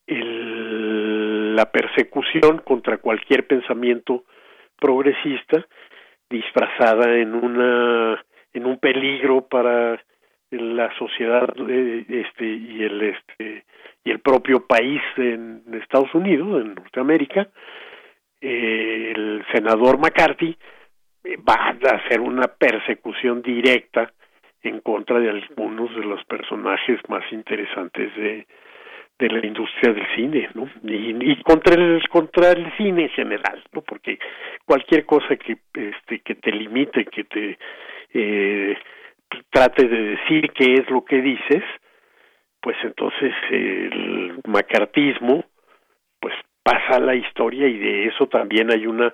la 0.06 1.70
persecución 1.70 2.59
contra 2.64 2.97
cualquier 2.97 3.47
pensamiento 3.47 4.24
progresista 4.80 5.66
disfrazada 6.30 7.14
en 7.18 7.35
una 7.35 8.24
en 8.52 8.66
un 8.66 8.78
peligro 8.78 9.46
para 9.46 10.02
la 10.50 10.96
sociedad 10.98 11.48
eh, 11.68 12.04
este 12.08 12.46
y 12.46 12.82
el 12.82 13.02
este 13.02 13.64
y 14.04 14.10
el 14.10 14.20
propio 14.20 14.66
país 14.66 15.02
en 15.16 15.62
Estados 15.74 16.14
Unidos 16.14 16.62
en 16.62 16.74
Norteamérica 16.74 17.48
eh, 18.40 19.12
el 19.14 19.44
senador 19.52 19.98
McCarthy 19.98 20.56
va 21.46 21.54
a 21.54 21.96
hacer 21.96 22.20
una 22.20 22.46
persecución 22.46 23.42
directa 23.42 24.12
en 24.62 24.80
contra 24.80 25.20
de 25.20 25.30
algunos 25.30 25.94
de 25.94 26.04
los 26.04 26.24
personajes 26.24 26.98
más 27.08 27.24
interesantes 27.32 28.14
de, 28.16 28.46
de 29.18 29.28
la 29.28 29.44
industria 29.44 29.92
del 29.92 30.06
cine, 30.14 30.48
¿no? 30.54 30.68
Y, 30.84 31.42
contra 31.42 31.74
el 31.74 32.00
contra 32.08 32.52
el 32.52 32.72
cine 32.76 33.02
en 33.02 33.08
general, 33.10 33.62
¿no? 33.72 33.82
Porque 33.82 34.18
cualquier 34.64 35.04
cosa 35.04 35.36
que 35.36 35.58
este 35.74 36.20
que 36.20 36.36
te 36.36 36.52
limite, 36.52 37.04
que 37.06 37.24
te 37.24 37.58
eh, 38.14 38.78
trate 39.50 39.88
de 39.88 40.02
decir 40.16 40.50
qué 40.52 40.74
es 40.74 40.88
lo 40.90 41.04
que 41.04 41.20
dices, 41.20 41.64
pues 42.60 42.76
entonces 42.84 43.34
el 43.50 44.38
macartismo 44.46 45.44
pues 46.20 46.34
pasa 46.62 46.96
a 46.96 47.00
la 47.00 47.16
historia 47.16 47.66
y 47.66 47.78
de 47.78 48.06
eso 48.06 48.28
también 48.28 48.70
hay 48.70 48.86
una 48.86 49.12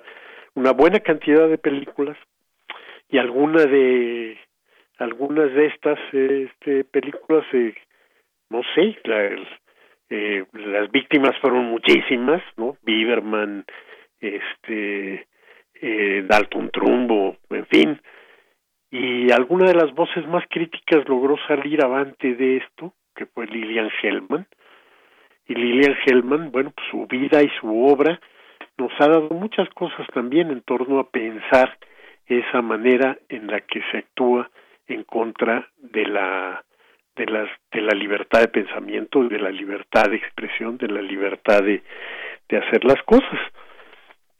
una 0.53 0.71
buena 0.71 0.99
cantidad 0.99 1.49
de 1.49 1.57
películas 1.57 2.17
y 3.09 3.17
alguna 3.17 3.65
de 3.65 4.37
algunas 4.99 5.51
de 5.51 5.65
estas 5.65 5.99
este, 6.11 6.83
películas 6.85 7.43
eh, 7.53 7.73
no 8.49 8.61
sé 8.75 8.97
la, 9.03 9.35
eh, 10.09 10.45
las 10.53 10.91
víctimas 10.91 11.37
fueron 11.41 11.65
muchísimas 11.65 12.41
no 12.57 12.77
Biberman 12.83 13.65
este 14.19 15.27
eh, 15.81 16.25
Dalton 16.27 16.69
Trumbo 16.71 17.37
en 17.49 17.65
fin. 17.67 18.01
Y 18.91 19.31
alguna 19.31 19.67
de 19.67 19.75
las 19.75 19.93
voces 19.93 20.25
más 20.27 20.43
críticas 20.49 21.07
logró 21.09 21.35
salir 21.47 21.83
avante 21.83 22.35
de 22.35 22.57
esto 22.57 22.93
que 23.15 23.25
fue 23.25 23.47
Lilian 23.47 23.89
Hellman. 24.01 24.47
Y 25.47 25.55
Lilian 25.55 25.97
Hellman 26.05 26.51
bueno 26.51 26.71
pues 26.71 26.87
su 26.91 27.07
vida 27.07 27.41
y 27.41 27.49
su 27.59 27.85
obra 27.85 28.19
nos 28.77 28.91
ha 28.99 29.07
dado 29.07 29.29
muchas 29.29 29.69
cosas 29.69 30.05
también 30.13 30.51
en 30.51 30.61
torno 30.61 30.99
a 30.99 31.09
pensar 31.09 31.77
esa 32.27 32.61
manera 32.61 33.17
en 33.29 33.47
la 33.47 33.61
que 33.61 33.81
se 33.91 33.99
actúa 33.99 34.49
en 34.87 35.03
contra 35.03 35.67
de 35.77 36.05
la 36.05 36.63
de 37.15 37.25
las 37.25 37.49
de 37.71 37.81
la 37.81 37.93
libertad 37.93 38.41
de 38.41 38.47
pensamiento 38.47 39.23
de 39.23 39.39
la 39.39 39.51
libertad 39.51 40.09
de 40.09 40.17
expresión 40.17 40.77
de 40.77 40.87
la 40.87 41.01
libertad 41.01 41.61
de, 41.63 41.81
de 42.49 42.57
hacer 42.57 42.83
las 42.85 43.01
cosas. 43.03 43.39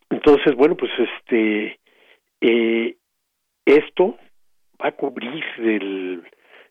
Entonces 0.09 0.55
bueno 0.55 0.75
pues 0.75 0.91
este 0.97 1.79
eh, 2.41 2.95
esto 3.65 4.17
va 4.81 4.89
a 4.89 4.91
cubrir 4.91 5.43
el, 5.57 6.23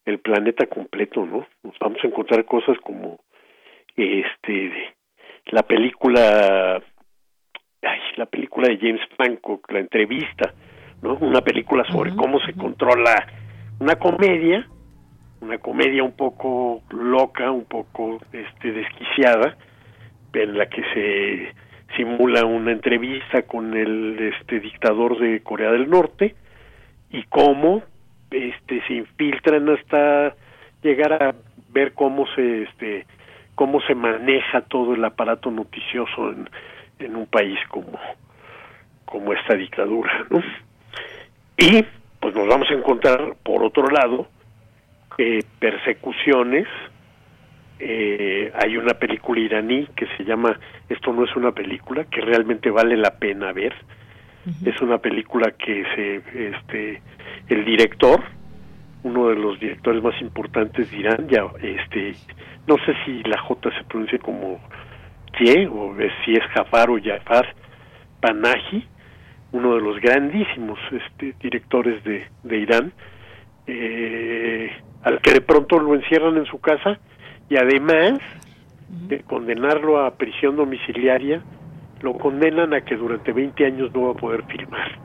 el 0.05 0.19
planeta 0.19 0.67
completo 0.67 1.25
no 1.25 1.47
nos 1.63 1.79
vamos 1.79 1.99
a 2.03 2.07
encontrar 2.07 2.45
cosas 2.45 2.77
como 2.79 3.21
este 3.97 4.95
la 5.47 5.63
película 5.63 6.83
ay, 7.85 8.01
la 8.17 8.27
película 8.27 8.69
de 8.69 8.79
James 8.79 9.03
Franco, 9.17 9.61
la 9.69 9.81
entrevista, 9.81 10.53
¿no? 11.03 11.15
Una 11.17 11.41
película 11.41 11.85
sobre 11.85 12.15
cómo 12.15 12.41
se 12.41 12.55
controla 12.55 13.27
una 13.81 13.97
comedia, 13.97 14.69
una 15.45 15.59
comedia 15.59 16.03
un 16.03 16.13
poco 16.13 16.83
loca, 16.91 17.51
un 17.51 17.65
poco 17.65 18.19
este 18.33 18.73
desquiciada, 18.73 19.57
en 20.33 20.59
la 20.59 20.67
que 20.67 20.83
se 20.95 21.55
simula 21.97 22.45
una 22.45 22.73
entrevista 22.73 23.43
con 23.43 23.77
el 23.77 24.33
este 24.35 24.59
dictador 24.59 25.19
de 25.19 25.41
Corea 25.43 25.71
del 25.71 25.89
Norte 25.89 26.35
y 27.11 27.23
cómo 27.25 27.83
este 28.31 28.83
se 28.87 28.95
infiltran 28.95 29.69
hasta 29.69 30.35
llegar 30.83 31.13
a 31.23 31.35
ver 31.69 31.93
cómo 31.93 32.27
se 32.35 32.63
este 32.63 33.07
cómo 33.55 33.81
se 33.83 33.95
maneja 33.95 34.63
todo 34.63 34.95
el 34.95 35.05
aparato 35.05 35.51
noticioso 35.51 36.31
en, 36.31 36.49
en 36.99 37.15
un 37.15 37.27
país 37.27 37.59
como, 37.69 37.99
como 39.05 39.33
esta 39.33 39.55
dictadura, 39.55 40.27
¿no? 40.31 40.43
Y 41.57 41.85
pues 42.19 42.35
nos 42.35 42.49
vamos 42.49 42.69
a 42.71 42.75
encontrar, 42.75 43.37
por 43.45 43.63
otro 43.63 43.87
lado, 43.87 44.27
eh, 45.19 45.43
persecuciones. 45.59 46.67
Eh, 47.79 48.53
hay 48.55 48.77
una 48.77 48.95
película 48.95 49.41
iraní 49.41 49.87
que 49.97 50.07
se 50.17 50.25
llama 50.25 50.59
Esto 50.89 51.13
no 51.13 51.25
es 51.25 51.35
una 51.37 51.53
película, 51.53 52.05
que 52.05 52.21
realmente 52.21 52.71
vale 52.71 52.97
la 52.97 53.19
pena 53.19 53.53
ver. 53.53 53.75
Es 54.65 54.79
una 54.83 54.99
película 54.99 55.53
que 55.53 55.85
se, 55.95 56.49
este, 56.49 57.03
el 57.49 57.65
director, 57.65 58.23
uno 59.03 59.29
de 59.29 59.37
los 59.37 59.59
directores 59.59 60.03
más 60.03 60.21
importantes 60.21 60.91
de 60.91 60.99
Irán, 60.99 61.27
ya, 61.29 61.47
este, 61.63 62.15
no 62.67 62.77
sé 62.85 62.95
si 63.05 63.23
la 63.23 63.39
J 63.39 63.71
se 63.71 63.85
pronuncia 63.85 64.19
como 64.19 64.61
o 65.71 65.95
si 66.25 66.35
es 66.35 66.43
Jafar 66.55 66.91
o 66.91 66.99
Jafar 67.03 67.55
Panahi, 68.21 68.87
uno 69.53 69.75
de 69.75 69.81
los 69.81 70.01
grandísimos 70.01 70.79
este, 70.93 71.35
directores 71.41 72.03
de, 72.05 72.27
de 72.45 72.59
Irán, 72.59 72.93
eh, 73.67 74.71
al 75.03 75.21
que 75.21 75.33
de 75.33 75.41
pronto 75.41 75.79
lo 75.79 75.95
encierran 75.95 76.37
en 76.37 76.47
su 76.47 76.61
casa 76.61 76.99
y 77.49 77.57
además 77.57 78.19
de 79.09 79.21
condenarlo 79.21 80.05
a 80.05 80.15
prisión 80.17 80.57
domiciliaria, 80.57 81.43
lo 82.01 82.15
condenan 82.15 82.75
a 82.75 82.83
que 82.83 82.97
durante 82.97 83.33
20 83.33 83.67
años 83.67 83.95
no 83.95 84.07
va 84.07 84.13
a 84.13 84.15
poder 84.15 84.45
filmar. 84.45 84.99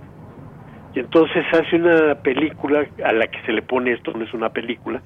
Y 0.94 0.99
entonces 0.99 1.45
hace 1.53 1.76
una 1.76 2.15
película 2.15 2.86
a 3.03 3.14
la 3.14 3.27
que 3.27 3.41
se 3.45 3.53
le 3.53 3.61
pone 3.61 3.94
esto 3.94 4.11
no 4.11 4.23
es 4.23 4.34
una 4.34 4.49
película, 4.49 5.02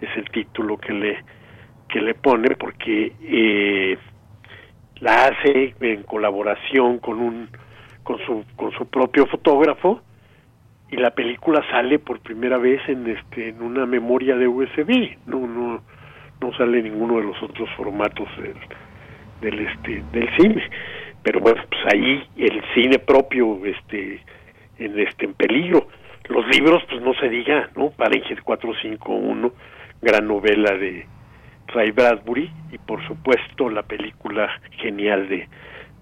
es 0.00 0.08
el 0.16 0.30
título 0.30 0.78
que 0.78 0.92
le 0.92 1.24
que 1.88 2.00
le 2.00 2.14
pone 2.14 2.54
porque 2.54 3.12
eh, 3.20 3.98
la 5.00 5.24
hace 5.24 5.74
en 5.80 6.02
colaboración 6.04 6.98
con 6.98 7.18
un 7.18 7.48
con 8.02 8.18
su 8.24 8.44
con 8.56 8.70
su 8.72 8.86
propio 8.86 9.26
fotógrafo 9.26 10.00
y 10.90 10.96
la 10.96 11.10
película 11.10 11.64
sale 11.70 11.98
por 11.98 12.20
primera 12.20 12.58
vez 12.58 12.80
en 12.88 13.06
este 13.06 13.50
en 13.50 13.62
una 13.62 13.86
memoria 13.86 14.36
de 14.36 14.48
USB 14.48 15.16
no 15.26 15.46
no 15.46 15.82
no 16.40 16.52
sale 16.56 16.82
ninguno 16.82 17.18
de 17.18 17.24
los 17.24 17.42
otros 17.42 17.68
formatos 17.76 18.28
del, 18.38 18.56
del 19.40 19.66
este 19.66 20.02
del 20.12 20.36
cine. 20.36 20.62
Pero 21.22 21.40
bueno 21.40 21.62
pues 21.68 21.94
ahí 21.94 22.22
el 22.36 22.62
cine 22.74 22.98
propio 22.98 23.64
este 23.64 24.20
en 24.78 24.98
este 24.98 25.26
en 25.26 25.34
peligro. 25.34 25.88
Los 26.28 26.46
libros 26.48 26.82
pues 26.88 27.02
no 27.02 27.14
se 27.14 27.28
diga 27.28 27.70
no 27.76 27.90
Fahrenheit 27.90 28.40
451 28.42 29.52
gran 30.02 30.26
novela 30.26 30.76
de 30.76 31.06
Ray 31.68 31.90
Bradbury 31.92 32.50
y 32.72 32.78
por 32.78 33.06
supuesto 33.06 33.68
la 33.68 33.82
película 33.82 34.48
genial 34.78 35.28
de, 35.28 35.48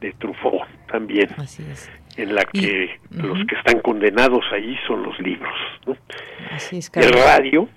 de 0.01 0.13
Truffaut 0.13 0.63
también, 0.91 1.29
en 2.19 2.35
la 2.35 2.45
que 2.45 2.99
los 3.11 3.47
que 3.47 3.55
están 3.55 3.81
condenados 3.81 4.45
ahí 4.53 4.77
son 4.87 5.05
los 5.05 5.19
libros, 5.21 5.55
¿no? 5.87 5.97
el 6.95 7.13
radio, 7.13 7.69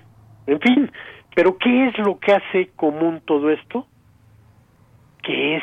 en 0.48 0.60
fin, 0.60 0.90
pero 1.34 1.56
¿qué 1.58 1.86
es 1.86 1.98
lo 1.98 2.18
que 2.18 2.32
hace 2.32 2.70
común 2.74 3.22
todo 3.24 3.50
esto? 3.50 3.86
Que 5.22 5.56
es 5.56 5.62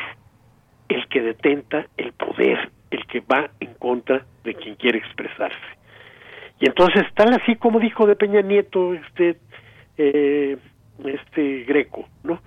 el 0.88 1.06
que 1.08 1.20
detenta 1.20 1.86
el 1.98 2.12
poder, 2.14 2.70
el 2.90 3.06
que 3.06 3.20
va 3.20 3.50
en 3.60 3.74
contra 3.74 4.24
de 4.44 4.54
quien 4.54 4.74
quiere 4.76 4.98
expresarse. 4.98 5.58
Y 6.58 6.66
entonces 6.66 7.04
tal 7.14 7.34
así 7.34 7.56
como 7.56 7.80
dijo 7.80 8.06
de 8.06 8.16
Peña 8.16 8.40
Nieto, 8.40 8.94
este 8.94 9.36
eh, 9.98 10.56
este 11.04 11.64
Greco, 11.64 12.08
¿no? 12.22 12.40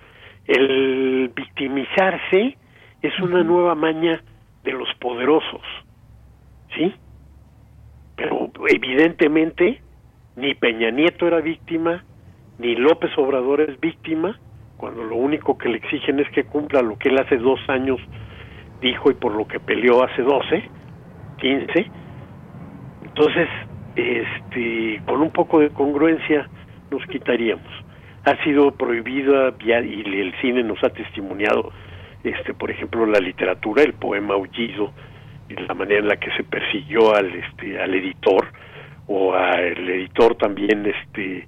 El 0.46 1.30
victimizarse 1.34 2.56
es 3.02 3.20
una 3.20 3.44
nueva 3.44 3.76
maña 3.76 4.20
de 4.64 4.72
los 4.72 4.88
poderosos, 4.98 5.62
¿sí? 6.74 6.94
Pero 8.16 8.50
evidentemente 8.68 9.80
ni 10.36 10.54
Peña 10.54 10.90
Nieto 10.90 11.26
era 11.26 11.40
víctima, 11.40 12.04
ni 12.58 12.74
López 12.76 13.10
Obrador 13.16 13.60
es 13.60 13.78
víctima, 13.80 14.38
cuando 14.76 15.04
lo 15.04 15.16
único 15.16 15.56
que 15.56 15.68
le 15.68 15.78
exigen 15.78 16.20
es 16.20 16.28
que 16.30 16.44
cumpla 16.44 16.82
lo 16.82 16.98
que 16.98 17.08
él 17.08 17.18
hace 17.18 17.36
dos 17.36 17.60
años 17.68 18.00
dijo 18.80 19.10
y 19.10 19.14
por 19.14 19.34
lo 19.34 19.46
que 19.46 19.60
peleó 19.60 20.04
hace 20.04 20.22
doce, 20.22 20.68
quince. 21.38 21.90
Entonces, 23.04 23.48
este, 23.96 25.00
con 25.06 25.22
un 25.22 25.30
poco 25.30 25.60
de 25.60 25.70
congruencia 25.70 26.48
nos 26.90 27.04
quitaríamos. 27.06 27.66
Ha 28.24 28.42
sido 28.42 28.72
prohibida 28.72 29.54
y 29.60 29.72
el 29.72 30.34
cine 30.40 30.62
nos 30.62 30.82
ha 30.82 30.90
testimoniado, 30.90 31.70
este, 32.24 32.54
por 32.54 32.70
ejemplo, 32.70 33.06
la 33.06 33.20
literatura, 33.20 33.82
el 33.82 33.94
poema 33.94 34.34
Aullido, 34.34 34.92
y 35.56 35.66
la 35.66 35.74
manera 35.74 36.00
en 36.00 36.08
la 36.08 36.16
que 36.16 36.30
se 36.36 36.44
persiguió 36.44 37.14
al, 37.14 37.34
este, 37.34 37.80
al 37.80 37.94
editor 37.94 38.46
o 39.06 39.34
al 39.34 39.88
editor 39.88 40.36
también, 40.36 40.86
este, 40.86 41.46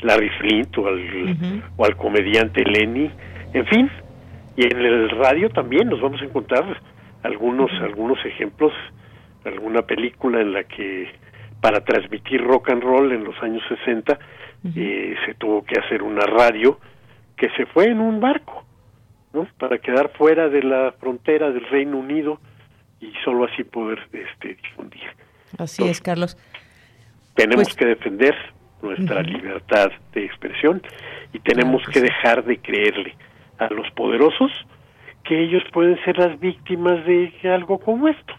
Larry 0.00 0.30
Flint 0.38 0.76
o 0.78 0.88
al, 0.88 1.62
o 1.76 1.84
al 1.84 1.96
comediante 1.96 2.64
Lenny, 2.64 3.10
en 3.52 3.66
fin, 3.66 3.90
y 4.56 4.64
en 4.64 4.80
el 4.80 5.10
radio 5.10 5.50
también 5.50 5.88
nos 5.88 6.00
vamos 6.00 6.20
a 6.20 6.24
encontrar 6.24 6.64
algunos 7.22 7.70
algunos 7.82 8.24
ejemplos 8.24 8.72
alguna 9.44 9.82
película 9.82 10.40
en 10.40 10.52
la 10.52 10.64
que 10.64 11.08
para 11.60 11.80
transmitir 11.80 12.42
rock 12.42 12.70
and 12.70 12.82
roll 12.82 13.12
en 13.12 13.24
los 13.24 13.40
años 13.42 13.62
60 13.68 14.18
eh, 14.74 15.14
se 15.24 15.34
tuvo 15.34 15.64
que 15.64 15.78
hacer 15.78 16.02
una 16.02 16.24
radio 16.24 16.78
que 17.36 17.48
se 17.50 17.66
fue 17.66 17.86
en 17.86 18.00
un 18.00 18.20
barco 18.20 18.64
¿no? 19.32 19.46
para 19.58 19.78
quedar 19.78 20.10
fuera 20.16 20.48
de 20.48 20.62
la 20.62 20.92
frontera 20.98 21.50
del 21.50 21.66
Reino 21.66 21.98
Unido 21.98 22.40
y 23.00 23.12
solo 23.24 23.44
así 23.44 23.64
poder 23.64 23.98
este 24.12 24.54
difundir. 24.54 25.02
Así 25.58 25.84
es 25.84 26.00
Carlos. 26.00 26.36
tenemos 27.34 27.64
pues 27.64 27.76
que 27.76 27.86
defender 27.86 28.34
nuestra 28.82 29.22
libertad 29.22 29.90
de 30.12 30.24
expresión 30.24 30.82
y 31.32 31.40
tenemos 31.40 31.82
que 31.92 32.00
dejar 32.00 32.44
de 32.44 32.58
creerle 32.58 33.16
a 33.58 33.68
los 33.72 33.90
poderosos 33.92 34.50
que 35.24 35.42
ellos 35.42 35.62
pueden 35.72 36.02
ser 36.04 36.18
las 36.18 36.38
víctimas 36.38 37.04
de 37.04 37.32
algo 37.44 37.78
como 37.78 38.08
esto. 38.08 38.34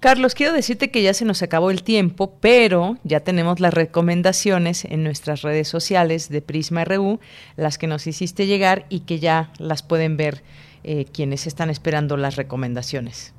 Carlos, 0.00 0.34
quiero 0.34 0.52
decirte 0.52 0.90
que 0.90 1.02
ya 1.02 1.14
se 1.14 1.24
nos 1.24 1.42
acabó 1.42 1.70
el 1.70 1.82
tiempo, 1.82 2.36
pero 2.40 2.96
ya 3.04 3.20
tenemos 3.20 3.60
las 3.60 3.72
recomendaciones 3.72 4.84
en 4.84 5.04
nuestras 5.04 5.42
redes 5.42 5.68
sociales 5.68 6.28
de 6.28 6.42
Prisma 6.42 6.84
RU, 6.84 7.20
las 7.56 7.78
que 7.78 7.86
nos 7.86 8.06
hiciste 8.06 8.46
llegar 8.46 8.84
y 8.88 9.00
que 9.00 9.18
ya 9.18 9.50
las 9.58 9.82
pueden 9.82 10.16
ver 10.16 10.42
eh, 10.84 11.06
quienes 11.12 11.46
están 11.46 11.70
esperando 11.70 12.16
las 12.16 12.36
recomendaciones. 12.36 13.34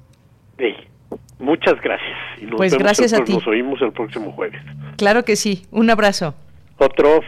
Sí, 0.57 0.74
muchas 1.40 1.82
gracias. 1.82 2.18
Y 2.41 2.45
nos 2.45 2.56
pues 2.57 2.78
gracias 2.78 3.14
a 3.14 3.24
ti. 3.24 3.34
Nos 3.34 3.48
oímos 3.48 3.82
el 3.82 3.91
próximo 3.91 4.32
jueves. 4.32 4.61
Claro 4.98 5.26
que 5.26 5.36
sí. 5.36 5.65
Un 5.72 5.90
abrazo. 5.90 6.36
Otro. 6.78 7.22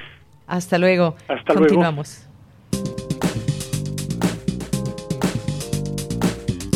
Hasta 0.47 0.77
luego. 0.77 1.15
Hasta 1.27 1.53
Continuamos. 1.53 2.27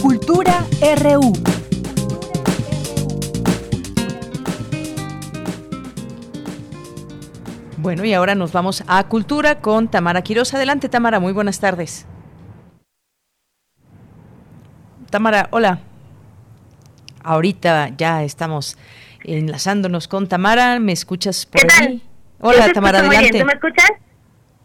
Cultura 0.02 0.66
RU. 1.02 1.34
Bueno, 7.78 8.03
y 8.03 8.14
ahora 8.14 8.36
nos 8.36 8.52
vamos 8.52 8.84
a 8.88 9.07
Cultura 9.07 9.61
con 9.61 9.88
Tamara 9.88 10.22
Quiroz. 10.22 10.53
Adelante, 10.53 10.90
Tamara, 10.90 11.20
muy 11.20 11.32
buenas 11.32 11.61
tardes. 11.61 12.06
Tamara, 15.10 15.48
hola. 15.52 15.80
Ahorita 17.23 17.90
ya 17.98 18.23
estamos 18.23 18.77
enlazándonos 19.23 20.07
con 20.07 20.27
Tamara. 20.27 20.80
¿Me 20.80 20.91
escuchas 20.91 21.45
por 21.45 21.61
ahí? 21.80 22.02
Hola, 22.40 22.72
Tamara, 22.72 22.99
adelante. 22.99 23.40
¿Tú 23.40 23.45
me 23.45 23.53
escuchas? 23.53 23.91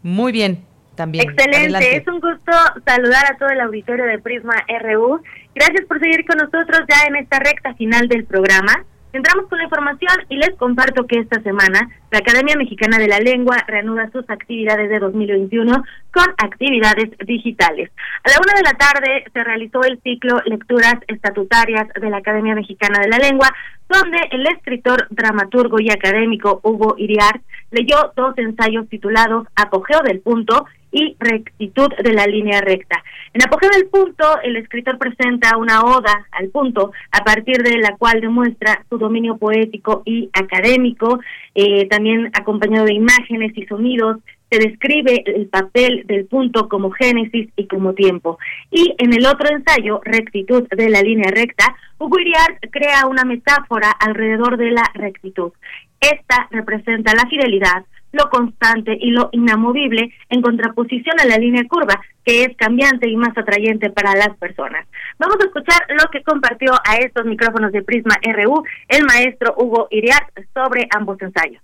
Muy 0.01 0.31
bien. 0.31 0.63
También. 0.95 1.29
Excelente, 1.29 1.97
es 1.97 2.07
un 2.07 2.21
gusto 2.21 2.51
saludar 2.85 3.25
a 3.29 3.37
todo 3.37 3.49
el 3.49 3.59
auditorio 3.59 4.05
de 4.05 4.17
Prisma 4.17 4.53
RU. 4.81 5.21
Gracias 5.53 5.85
por 5.87 5.99
seguir 5.99 6.25
con 6.25 6.37
nosotros 6.37 6.81
ya 6.87 7.07
en 7.07 7.17
esta 7.17 7.37
recta 7.39 7.73
final 7.75 8.07
del 8.07 8.23
programa. 8.23 8.85
Entramos 9.15 9.47
con 9.47 9.57
la 9.57 9.63
información 9.63 10.11
y 10.27 10.35
les 10.35 10.53
comparto 10.57 11.07
que 11.07 11.19
esta 11.19 11.41
semana 11.41 11.87
la 12.11 12.19
Academia 12.19 12.57
Mexicana 12.57 12.97
de 12.97 13.07
la 13.07 13.19
Lengua 13.19 13.55
reanuda 13.65 14.11
sus 14.11 14.29
actividades 14.29 14.89
de 14.89 14.99
2021 14.99 15.71
con 16.11 16.25
actividades 16.37 17.17
digitales. 17.25 17.91
A 18.25 18.29
la 18.29 18.35
una 18.43 18.53
de 18.57 18.63
la 18.63 18.73
tarde 18.73 19.23
se 19.31 19.41
realizó 19.41 19.85
el 19.85 20.01
ciclo 20.01 20.41
Lecturas 20.43 20.95
Estatutarias 21.07 21.87
de 21.93 22.09
la 22.09 22.17
Academia 22.17 22.55
Mexicana 22.55 22.99
de 22.99 23.07
la 23.07 23.19
Lengua, 23.19 23.47
donde 23.89 24.17
el 24.31 24.47
escritor, 24.47 25.07
dramaturgo 25.09 25.79
y 25.79 25.89
académico 25.89 26.59
Hugo 26.63 26.95
Iriart 26.97 27.41
leyó 27.71 28.11
dos 28.15 28.37
ensayos 28.37 28.87
titulados 28.89 29.47
Apogeo 29.55 30.01
del 30.01 30.19
Punto 30.21 30.65
y 30.91 31.15
rectitud 31.19 31.89
de 32.01 32.13
la 32.13 32.25
línea 32.25 32.61
recta. 32.61 33.03
En 33.33 33.43
Apogeo 33.43 33.69
del 33.69 33.87
Punto, 33.87 34.23
el 34.43 34.55
escritor 34.55 34.97
presenta 34.97 35.57
una 35.57 35.81
oda 35.81 36.25
al 36.31 36.47
punto, 36.49 36.93
a 37.11 37.23
partir 37.25 37.57
de 37.63 37.77
la 37.79 37.97
cual 37.97 38.21
demuestra 38.21 38.85
su 38.89 38.97
dominio 38.97 39.35
poético 39.35 40.03
y 40.05 40.29
académico, 40.31 41.19
eh, 41.53 41.87
también 41.89 42.31
acompañado 42.33 42.85
de 42.85 42.93
imágenes 42.93 43.51
y 43.57 43.65
sonidos, 43.65 44.19
se 44.55 44.69
describe 44.69 45.23
el 45.25 45.47
papel 45.47 46.03
del 46.05 46.25
punto 46.25 46.69
como 46.69 46.91
génesis 46.91 47.49
y 47.55 47.67
como 47.67 47.93
tiempo. 47.93 48.37
Y 48.71 48.95
en 48.97 49.13
el 49.13 49.25
otro 49.25 49.47
ensayo, 49.49 49.99
Rectitud 50.03 50.67
de 50.69 50.89
la 50.89 51.01
línea 51.01 51.29
recta, 51.31 51.75
Hugo 51.97 52.19
Iriart 52.19 52.59
crea 52.71 53.07
una 53.07 53.23
metáfora 53.23 53.91
alrededor 53.91 54.57
de 54.57 54.71
la 54.71 54.83
rectitud. 54.93 55.51
Esta 55.99 56.47
representa 56.51 57.13
la 57.15 57.27
fidelidad, 57.27 57.85
lo 58.11 58.29
constante 58.29 58.97
y 58.99 59.11
lo 59.11 59.29
inamovible 59.33 60.13
en 60.29 60.41
contraposición 60.41 61.19
a 61.19 61.25
la 61.25 61.37
línea 61.37 61.63
curva, 61.67 61.99
que 62.23 62.43
es 62.43 62.55
cambiante 62.55 63.09
y 63.09 63.17
más 63.17 63.37
atrayente 63.37 63.89
para 63.89 64.15
las 64.15 64.37
personas. 64.37 64.87
Vamos 65.19 65.37
a 65.41 65.45
escuchar 65.45 65.81
lo 65.89 66.09
que 66.11 66.23
compartió 66.23 66.71
a 66.87 66.95
estos 66.97 67.25
micrófonos 67.25 67.73
de 67.73 67.83
Prisma 67.83 68.15
RU 68.23 68.63
el 68.87 69.03
maestro 69.03 69.53
Hugo 69.57 69.87
Iriart 69.91 70.29
sobre 70.53 70.87
ambos 70.95 71.21
ensayos. 71.21 71.61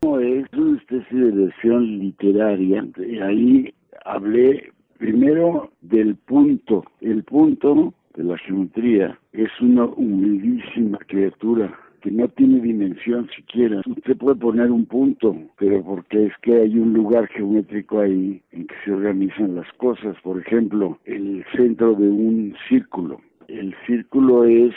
Es 0.00 0.46
una 0.52 0.78
especie 0.78 1.18
de 1.18 1.30
versión 1.32 1.98
literaria. 1.98 2.86
Ahí 3.22 3.74
hablé 4.04 4.72
primero 4.98 5.70
del 5.80 6.14
punto. 6.14 6.84
El 7.00 7.24
punto 7.24 7.92
de 8.14 8.22
la 8.22 8.38
geometría 8.38 9.18
es 9.32 9.50
una 9.60 9.86
humildísima 9.86 10.98
criatura 11.08 11.76
que 12.00 12.12
no 12.12 12.28
tiene 12.28 12.60
dimensión 12.60 13.28
siquiera. 13.34 13.82
Usted 13.86 14.16
puede 14.16 14.36
poner 14.36 14.70
un 14.70 14.86
punto, 14.86 15.36
pero 15.58 15.82
porque 15.82 16.26
es 16.26 16.32
que 16.42 16.54
hay 16.54 16.78
un 16.78 16.92
lugar 16.92 17.26
geométrico 17.28 17.98
ahí 17.98 18.40
en 18.52 18.66
que 18.68 18.74
se 18.84 18.92
organizan 18.92 19.56
las 19.56 19.70
cosas. 19.74 20.16
Por 20.22 20.40
ejemplo, 20.40 20.98
el 21.06 21.44
centro 21.56 21.94
de 21.94 22.08
un 22.08 22.54
círculo. 22.68 23.20
El 23.48 23.74
círculo 23.86 24.44
es 24.44 24.74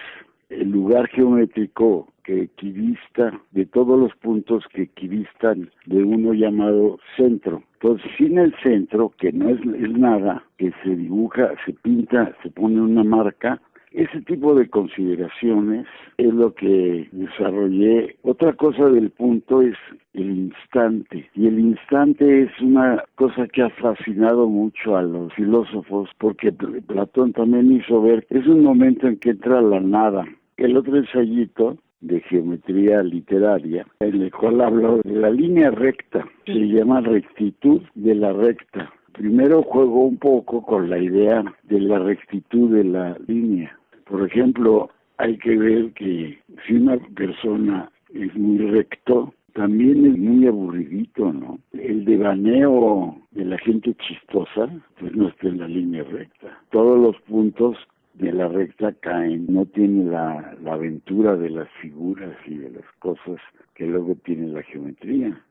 el 0.49 0.71
lugar 0.71 1.07
geométrico 1.09 2.10
que 2.31 2.43
equivista 2.43 3.41
de 3.51 3.65
todos 3.65 3.99
los 3.99 4.15
puntos 4.15 4.63
que 4.73 4.83
equivistan 4.83 5.69
de 5.85 6.03
uno 6.03 6.33
llamado 6.33 6.97
centro. 7.17 7.61
Entonces, 7.73 8.09
sin 8.17 8.37
el 8.37 8.53
centro, 8.63 9.11
que 9.17 9.33
no 9.33 9.49
es, 9.49 9.59
es 9.59 9.91
nada, 9.91 10.43
que 10.57 10.71
se 10.83 10.95
dibuja, 10.95 11.51
se 11.65 11.73
pinta, 11.73 12.33
se 12.41 12.49
pone 12.51 12.79
una 12.79 13.03
marca, 13.03 13.59
ese 13.91 14.21
tipo 14.21 14.55
de 14.55 14.69
consideraciones 14.69 15.85
es 16.17 16.33
lo 16.33 16.53
que 16.55 17.09
desarrollé. 17.11 18.15
Otra 18.21 18.53
cosa 18.53 18.85
del 18.85 19.09
punto 19.09 19.61
es 19.61 19.75
el 20.13 20.31
instante. 20.31 21.29
Y 21.35 21.47
el 21.47 21.59
instante 21.59 22.43
es 22.43 22.51
una 22.61 23.03
cosa 23.15 23.47
que 23.47 23.63
ha 23.63 23.69
fascinado 23.71 24.47
mucho 24.47 24.95
a 24.95 25.01
los 25.01 25.33
filósofos 25.33 26.09
porque 26.19 26.53
Platón 26.53 27.33
también 27.33 27.73
hizo 27.73 28.01
ver 28.01 28.25
es 28.29 28.47
un 28.47 28.63
momento 28.63 29.07
en 29.07 29.17
que 29.17 29.31
entra 29.31 29.61
la 29.61 29.81
nada. 29.81 30.25
El 30.55 30.77
otro 30.77 30.95
ensayito 30.95 31.77
de 32.01 32.19
geometría 32.21 33.03
literaria, 33.03 33.85
en 33.99 34.21
el 34.21 34.31
cual 34.31 34.61
hablo 34.61 35.01
de 35.03 35.15
la 35.15 35.29
línea 35.29 35.71
recta, 35.71 36.27
se 36.45 36.67
llama 36.67 37.01
rectitud 37.01 37.81
de 37.95 38.15
la 38.15 38.33
recta. 38.33 38.91
Primero 39.13 39.61
juego 39.63 40.05
un 40.05 40.17
poco 40.17 40.65
con 40.65 40.89
la 40.89 40.97
idea 40.97 41.43
de 41.63 41.79
la 41.79 41.99
rectitud 41.99 42.71
de 42.75 42.83
la 42.83 43.17
línea 43.27 43.77
por 44.11 44.27
ejemplo, 44.27 44.89
hay 45.17 45.37
que 45.37 45.57
ver 45.57 45.93
que 45.93 46.37
si 46.67 46.73
una 46.73 46.97
persona 47.15 47.89
es 48.13 48.35
muy 48.35 48.57
recto, 48.57 49.33
también 49.53 50.05
es 50.05 50.17
muy 50.17 50.45
aburridito, 50.47 51.31
¿no? 51.31 51.59
El 51.71 52.03
devaneo 52.03 53.17
de 53.31 53.45
la 53.45 53.57
gente 53.59 53.95
chistosa, 53.95 54.69
pues 54.99 55.15
no 55.15 55.29
está 55.29 55.47
en 55.47 55.59
la 55.59 55.67
línea 55.69 56.03
recta. 56.03 56.59
Todos 56.71 56.99
los 56.99 57.21
puntos 57.21 57.77
de 58.13 58.31
la 58.31 58.47
recta 58.47 58.93
caen, 59.01 59.45
no 59.47 59.65
tiene 59.65 60.11
la, 60.11 60.55
aventura 60.67 61.35
de 61.35 61.49
las 61.49 61.69
figuras 61.81 62.35
y 62.45 62.57
de 62.57 62.69
las 62.71 62.85
cosas 62.99 63.39
que 63.75 63.85
luego 63.85 64.15
tiene 64.23 64.47
la 64.47 64.63
geometría. 64.63 65.41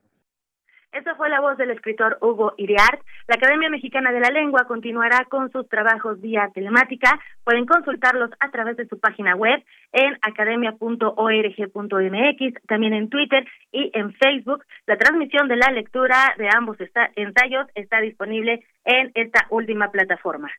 Esta 0.92 1.14
fue 1.14 1.28
la 1.28 1.40
voz 1.40 1.56
del 1.56 1.70
escritor 1.70 2.18
Hugo 2.20 2.52
Iriart. 2.56 3.00
La 3.28 3.36
Academia 3.36 3.70
Mexicana 3.70 4.10
de 4.10 4.18
la 4.18 4.30
Lengua 4.30 4.64
continuará 4.66 5.24
con 5.26 5.52
sus 5.52 5.68
trabajos 5.68 6.20
vía 6.20 6.50
telemática. 6.52 7.20
Pueden 7.44 7.64
consultarlos 7.64 8.30
a 8.40 8.50
través 8.50 8.76
de 8.76 8.88
su 8.88 8.98
página 8.98 9.36
web 9.36 9.62
en 9.92 10.18
academia.org.mx, 10.20 12.66
también 12.66 12.94
en 12.94 13.08
Twitter 13.08 13.46
y 13.70 13.92
en 13.94 14.12
Facebook. 14.14 14.64
La 14.86 14.96
transmisión 14.96 15.46
de 15.46 15.56
la 15.56 15.70
lectura 15.70 16.34
de 16.36 16.48
ambos 16.52 16.76
ensayos 17.14 17.68
está 17.76 18.00
disponible 18.00 18.64
en 18.84 19.12
esta 19.14 19.46
última 19.50 19.92
plataforma. 19.92 20.50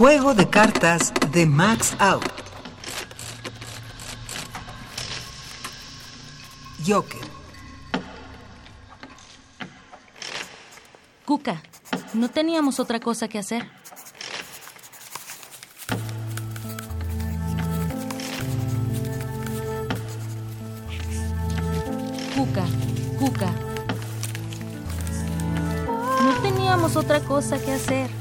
Juego 0.00 0.32
de 0.32 0.48
cartas 0.48 1.12
de 1.30 1.44
Max 1.44 1.94
Out. 1.98 2.24
Joker. 6.86 7.20
Cuca, 11.26 11.62
no 12.14 12.30
teníamos 12.30 12.80
otra 12.80 12.98
cosa 12.98 13.28
que 13.28 13.38
hacer. 13.38 13.70
Cuca, 22.34 22.64
Cuca. 23.18 23.52
No 26.24 26.40
teníamos 26.40 26.96
otra 26.96 27.20
cosa 27.20 27.58
que 27.62 27.72
hacer. 27.72 28.19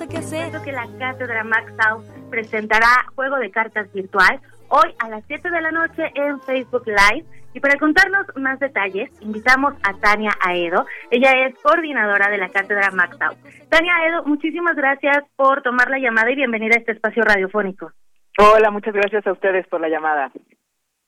Cosa 0.00 0.08
que 0.08 0.18
hacer. 0.18 0.48
Creo 0.50 0.62
que 0.62 0.72
la 0.72 0.86
cátedra 0.98 1.44
Max 1.44 1.72
Out 1.88 2.04
presentará 2.30 3.04
juego 3.14 3.36
de 3.36 3.50
cartas 3.50 3.92
virtual 3.92 4.40
hoy 4.68 4.94
a 4.98 5.08
las 5.08 5.24
7 5.26 5.50
de 5.50 5.60
la 5.60 5.70
noche 5.70 6.10
en 6.14 6.40
Facebook 6.40 6.84
Live. 6.86 7.26
Y 7.52 7.60
para 7.60 7.78
contarnos 7.78 8.26
más 8.36 8.60
detalles, 8.60 9.10
invitamos 9.20 9.74
a 9.82 9.92
Tania 9.94 10.30
Aedo. 10.40 10.86
Ella 11.10 11.32
es 11.46 11.54
coordinadora 11.62 12.30
de 12.30 12.38
la 12.38 12.48
cátedra 12.48 12.90
Max 12.92 13.20
Out. 13.20 13.38
Tania 13.68 13.96
Aedo, 13.96 14.24
muchísimas 14.24 14.76
gracias 14.76 15.24
por 15.36 15.60
tomar 15.62 15.90
la 15.90 15.98
llamada 15.98 16.30
y 16.30 16.36
bienvenida 16.36 16.76
a 16.76 16.78
este 16.78 16.92
espacio 16.92 17.22
radiofónico. 17.24 17.92
Hola, 18.38 18.70
muchas 18.70 18.94
gracias 18.94 19.26
a 19.26 19.32
ustedes 19.32 19.66
por 19.66 19.80
la 19.80 19.88
llamada. 19.88 20.30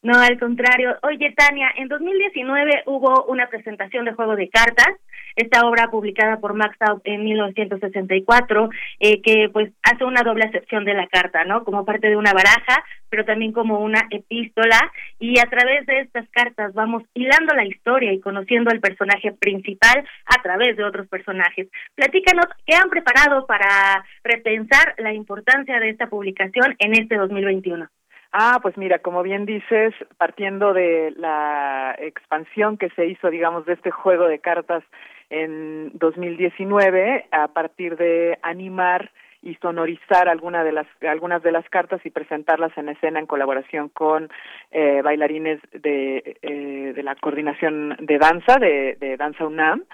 No, 0.03 0.19
al 0.19 0.37
contrario. 0.37 0.99
Oye, 1.05 1.33
Tania, 1.37 1.69
en 1.77 1.87
2019 1.87 2.83
hubo 2.87 3.25
una 3.27 3.49
presentación 3.49 4.05
de 4.05 4.15
juego 4.15 4.35
de 4.35 4.49
cartas, 4.49 4.97
esta 5.37 5.65
obra 5.65 5.93
publicada 5.93 6.41
por 6.41 6.55
Max 6.55 6.77
Out 6.81 7.03
en 7.05 7.23
1964, 7.23 8.69
eh, 8.99 9.23
que 9.23 9.49
pues 9.53 9.73
hace 9.85 10.05
una 10.05 10.25
doble 10.25 10.45
acepción 10.45 10.85
de 10.85 10.95
la 10.95 11.07
carta, 11.07 11.45
¿no? 11.45 11.63
Como 11.63 11.85
parte 11.85 12.09
de 12.09 12.17
una 12.17 12.33
baraja, 12.33 12.85
pero 13.11 13.25
también 13.25 13.53
como 13.53 13.79
una 13.79 14.09
epístola, 14.11 14.81
y 15.21 15.39
a 15.39 15.45
través 15.45 15.87
de 15.87 16.01
estas 16.01 16.29
cartas 16.31 16.75
vamos 16.75 17.05
hilando 17.15 17.55
la 17.55 17.65
historia 17.65 18.13
y 18.13 18.19
conociendo 18.19 18.73
al 18.73 18.81
personaje 18.81 19.31
principal 19.31 20.05
a 20.27 20.43
través 20.43 20.77
de 20.77 20.83
otros 20.83 21.07
personajes. 21.07 21.69
Platícanos 21.95 22.47
qué 22.67 22.75
han 22.75 22.91
preparado 22.91 23.47
para 23.47 24.05
repensar 24.25 24.97
la 24.99 25.13
importancia 25.13 25.79
de 25.79 25.91
esta 25.91 26.09
publicación 26.09 26.75
en 26.81 26.95
este 26.95 27.15
2021. 27.15 27.89
Ah, 28.33 28.61
pues 28.63 28.79
mira, 28.79 29.01
como 29.01 29.23
bien 29.23 29.45
dices, 29.45 29.95
partiendo 30.17 30.73
de 30.73 31.13
la 31.19 31.95
expansión 31.99 32.79
que 32.79 32.89
se 32.91 33.07
hizo, 33.07 33.29
digamos, 33.29 33.67
de 33.67 33.75
este 33.75 33.91
juego 33.91 34.27
de 34.27 34.39
cartas 34.39 34.83
en 35.29 35.91
2019, 35.99 37.27
a 37.31 37.49
partir 37.49 37.97
de 37.99 38.39
animar 38.43 39.11
y 39.43 39.57
sonorizar 39.57 40.29
alguna 40.29 40.65
de 40.65 40.73
las 40.73 40.87
algunas 41.03 41.43
de 41.43 41.53
las 41.53 41.69
cartas 41.69 42.01
y 42.07 42.11
presentarlas 42.11 42.77
en 42.79 42.89
escena 42.89 43.19
en 43.19 43.27
colaboración 43.27 43.89
con 43.89 44.31
eh, 44.71 45.03
bailarines 45.03 45.61
de, 45.73 46.39
eh, 46.41 46.93
de 46.95 47.03
la 47.03 47.17
coordinación 47.17 47.97
de 48.01 48.19
danza 48.19 48.57
de, 48.59 48.97
de 48.99 49.17
danza 49.19 49.45
UNAM. 49.45 49.85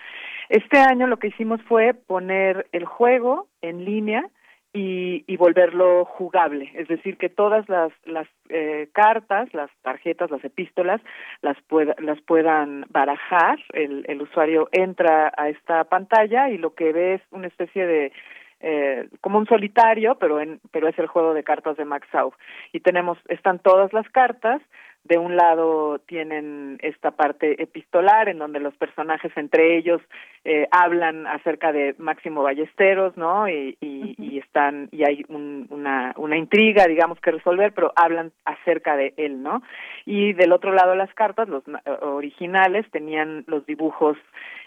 Este 0.49 0.79
año 0.79 1.07
lo 1.07 1.17
que 1.17 1.29
hicimos 1.29 1.61
fue 1.63 1.95
poner 1.95 2.69
el 2.73 2.85
juego 2.85 3.49
en 3.63 3.85
línea 3.85 4.29
y, 4.73 5.25
y 5.27 5.37
volverlo 5.37 6.05
jugable, 6.05 6.71
es 6.75 6.89
decir, 6.89 7.17
que 7.17 7.29
todas 7.29 7.69
las, 7.69 7.91
las 8.05 8.29
eh, 8.51 8.89
cartas, 8.93 9.53
las 9.55 9.71
tarjetas, 9.83 10.31
las 10.31 10.45
epístolas, 10.45 11.01
las, 11.41 11.57
pueda, 11.63 11.95
las 11.99 12.21
puedan 12.21 12.85
barajar, 12.91 13.59
el, 13.73 14.05
el 14.09 14.23
usuario 14.23 14.69
entra 14.73 15.33
a 15.37 15.49
esta 15.49 15.85
pantalla 15.85 16.51
y 16.51 16.59
lo 16.59 16.75
que 16.75 16.93
ve 16.93 17.15
es 17.15 17.23
una 17.31 17.47
especie 17.47 17.87
de 17.87 18.13
eh, 18.61 19.09
como 19.21 19.39
un 19.39 19.47
solitario, 19.47 20.17
pero 20.17 20.41
en, 20.41 20.61
pero 20.73 20.89
es 20.89 20.99
el 20.99 21.07
juego 21.07 21.33
de 21.33 21.45
cartas 21.45 21.77
de 21.77 21.85
Max 21.85 22.09
Sau. 22.11 22.33
Y 22.73 22.81
tenemos, 22.81 23.17
están 23.29 23.61
todas 23.61 23.93
las 23.93 24.09
cartas, 24.11 24.61
de 25.09 25.19
un 25.19 25.37
lado 25.37 25.99
tienen 26.01 26.79
esta 26.83 27.11
parte 27.13 27.63
epistolar 27.63 28.29
en 28.29 28.39
donde 28.39 28.61
los 28.61 28.75
personajes 28.75 29.33
entre 29.37 29.77
ellos 29.77 30.01
eh, 30.45 30.69
hablan 30.71 31.27
acerca 31.27 31.73
de 31.73 31.95
Máximo 31.99 32.43
Ballesteros, 32.43 33.17
¿no? 33.17 33.49
Y, 33.49 33.77
y, 33.81 34.15
y 34.19 34.39
están 34.39 34.89
y 34.93 35.05
hay 35.05 35.25
un, 35.29 35.67
una 35.71 36.15
una 36.17 36.37
intriga, 36.37 36.87
digamos 36.87 37.19
que 37.21 37.33
resolver, 37.33 37.73
pero 37.73 37.93
hablan 37.97 38.33
acerca 38.45 38.97
de 38.97 39.15
él, 39.17 39.43
¿no? 39.43 39.63
Y 40.05 40.35
del 40.35 40.53
otro 40.53 40.73
lado 40.73 40.95
las 40.95 41.13
cartas, 41.15 41.49
los 41.49 41.65
originales 42.03 42.87
tenían 42.91 43.45
los 43.47 43.67
dibujos 43.67 44.17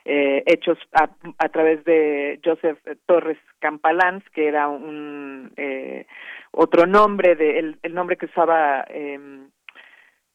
eh, 0.06 0.44
hechos 0.48 0.78
a, 0.94 1.10
a 1.38 1.50
través 1.50 1.84
de 1.86 2.40
Joseph 2.44 2.80
Torres 3.06 3.38
Campalans, 3.60 4.24
que 4.34 4.48
era 4.48 4.68
un 4.68 5.52
eh, 5.58 6.08
otro 6.52 6.86
nombre 6.86 7.36
de 7.36 7.60
el, 7.60 7.78
el 7.84 7.94
nombre 7.94 8.18
que 8.18 8.26
usaba 8.26 8.86
eh, 8.90 9.20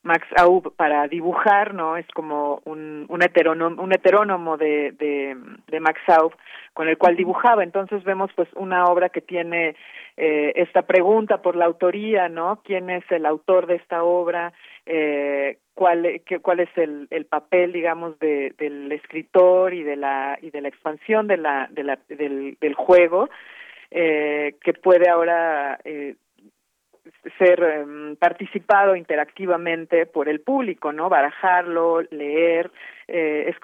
Max 0.06 0.26
Aub 0.36 0.74
para 0.76 1.08
dibujar, 1.08 1.74
¿no? 1.74 1.96
Es 1.96 2.06
como 2.14 2.62
un, 2.64 3.06
un, 3.08 3.22
heterónomo, 3.22 3.82
un 3.82 3.92
heterónomo 3.92 4.56
de, 4.56 4.92
de, 4.92 5.80
Max 5.80 6.00
Aub 6.08 6.32
con 6.72 6.88
el 6.88 6.96
cual 6.96 7.16
dibujaba. 7.16 7.62
Entonces 7.64 8.04
vemos 8.04 8.30
pues 8.34 8.48
una 8.54 8.84
obra 8.84 9.08
que 9.08 9.20
tiene 9.20 9.74
eh, 10.16 10.52
esta 10.56 10.82
pregunta 10.82 11.42
por 11.42 11.56
la 11.56 11.66
autoría, 11.66 12.28
¿no? 12.28 12.62
¿Quién 12.64 12.88
es 12.88 13.04
el 13.10 13.26
autor 13.26 13.66
de 13.66 13.74
esta 13.74 14.04
obra? 14.04 14.52
Eh, 14.86 15.58
cuál, 15.74 16.22
qué, 16.24 16.38
cuál 16.38 16.60
es 16.60 16.70
el, 16.76 17.08
el 17.10 17.26
papel, 17.26 17.72
digamos, 17.72 18.18
de, 18.20 18.54
del 18.58 18.90
escritor 18.92 19.74
y 19.74 19.82
de 19.82 19.96
la, 19.96 20.38
y 20.40 20.50
de 20.50 20.60
la 20.60 20.68
expansión 20.68 21.26
de 21.26 21.36
la, 21.36 21.68
de 21.70 21.82
la, 21.82 21.98
del, 22.08 22.56
del 22.60 22.74
juego, 22.74 23.28
eh, 23.90 24.54
que 24.62 24.72
puede 24.72 25.08
ahora 25.08 25.78
eh, 25.84 26.14
ser 27.38 27.62
eh, 27.62 28.16
participado 28.18 28.96
interactivamente 28.96 30.06
por 30.06 30.28
el 30.28 30.40
público, 30.40 30.92
¿no? 30.92 31.08
Barajarlo, 31.08 32.02
leer, 32.10 32.70
eh, 33.08 33.54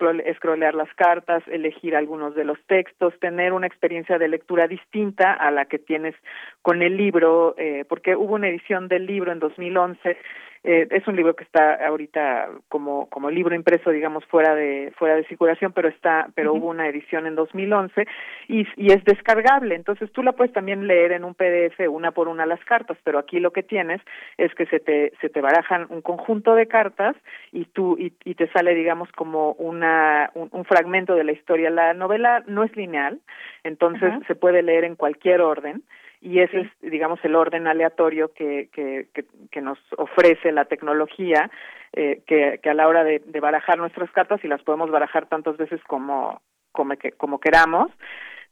las 0.75 0.95
cartas, 0.95 1.43
elegir 1.49 1.97
algunos 1.97 2.35
de 2.35 2.45
los 2.45 2.59
textos, 2.67 3.19
tener 3.21 3.53
una 3.53 3.67
experiencia 3.67 4.19
de 4.19 4.29
lectura 4.29 4.69
distinta 4.69 5.33
a 5.33 5.51
la 5.51 5.67
que 5.67 5.79
tienes 5.79 6.15
con 6.63 6.83
el 6.83 6.97
libro, 6.97 7.55
eh, 7.59 7.85
porque 7.89 8.17
hubo 8.17 8.35
una 8.35 8.49
edición 8.49 8.89
del 8.89 9.07
libro 9.07 9.33
en 9.33 9.39
2011 9.39 10.17
eh, 10.65 10.87
es 10.93 11.09
un 11.09 11.17
libro 11.17 11.35
que 11.35 11.43
está 11.43 11.75
ahorita 11.85 12.49
como 12.69 13.09
como 13.11 13.31
libro 13.31 13.53
impreso 13.53 13.91
digamos 13.91 14.25
fuera 14.27 14.55
de 14.55 14.93
fuera 14.97 15.17
de 15.17 15.25
circulación 15.25 15.73
pero 15.73 15.89
está 15.89 16.29
pero 16.37 16.53
uh 16.53 16.55
-huh. 16.55 16.59
hubo 16.61 16.69
una 16.69 16.87
edición 16.87 17.27
en 17.27 17.35
2011 17.35 18.07
y 18.47 18.65
y 18.77 18.93
es 18.93 19.03
descargable 19.05 19.75
entonces 19.75 20.13
tú 20.13 20.23
la 20.23 20.35
puedes 20.35 20.53
también 20.53 20.87
leer 20.87 21.11
en 21.13 21.25
un 21.25 21.35
PDF 21.35 21.81
una 21.89 22.13
por 22.13 22.29
una 22.29 22.47
las 22.47 22.65
cartas 22.65 22.97
pero 23.03 23.19
aquí 23.19 23.41
lo 23.41 23.51
que 23.51 23.65
tienes 23.65 24.01
es 24.39 24.55
que 24.55 24.67
se 24.67 24.79
te 24.79 25.13
se 25.21 25.29
te 25.29 25.41
barajan 25.41 25.87
un 25.89 26.01
conjunto 26.01 26.55
de 26.55 26.69
cartas 26.69 27.17
y 27.51 27.65
tú 27.65 27.97
y, 27.99 28.13
y 28.25 28.37
te 28.37 28.47
sale 28.53 28.73
digamos 28.77 29.11
como 29.17 29.32
una 29.35 30.31
un, 30.35 30.49
un, 30.53 30.65
fragmento 30.65 31.15
de 31.15 31.25
la 31.25 31.33
historia. 31.33 31.71
La 31.71 31.95
novela 31.95 32.43
no 32.47 32.65
es 32.65 32.75
lineal 32.77 33.21
entonces 33.65 34.13
uh 34.15 34.19
-huh. 34.19 34.27
se 34.27 34.35
puede 34.35 34.63
leer 34.63 34.85
en 34.85 34.97
cualquier 34.97 35.41
orden 35.41 35.83
y 36.21 36.41
ese 36.41 36.61
es 36.61 36.69
digamos 36.81 37.19
el 37.25 37.35
orden 37.35 37.67
aleatorio 37.67 38.33
que 38.33 38.69
que 38.73 39.09
que, 39.15 39.25
que 39.51 39.61
nos 39.61 39.79
ofrece 39.97 40.53
la 40.53 40.65
tecnología 40.65 41.51
eh, 41.93 42.23
que, 42.27 42.61
que 42.63 42.71
a 42.71 42.75
la 42.75 42.89
hora 42.89 43.05
de, 43.05 43.21
de 43.25 43.41
barajar 43.41 43.79
nuestras 43.79 44.11
cartas 44.13 44.43
y 44.45 44.49
las 44.49 44.63
podemos 44.63 44.91
barajar 44.91 45.27
tantas 45.27 45.57
veces 45.57 45.81
como 45.85 46.41
como 46.73 46.97
que 46.97 47.13
como 47.13 47.39
queramos 47.39 47.91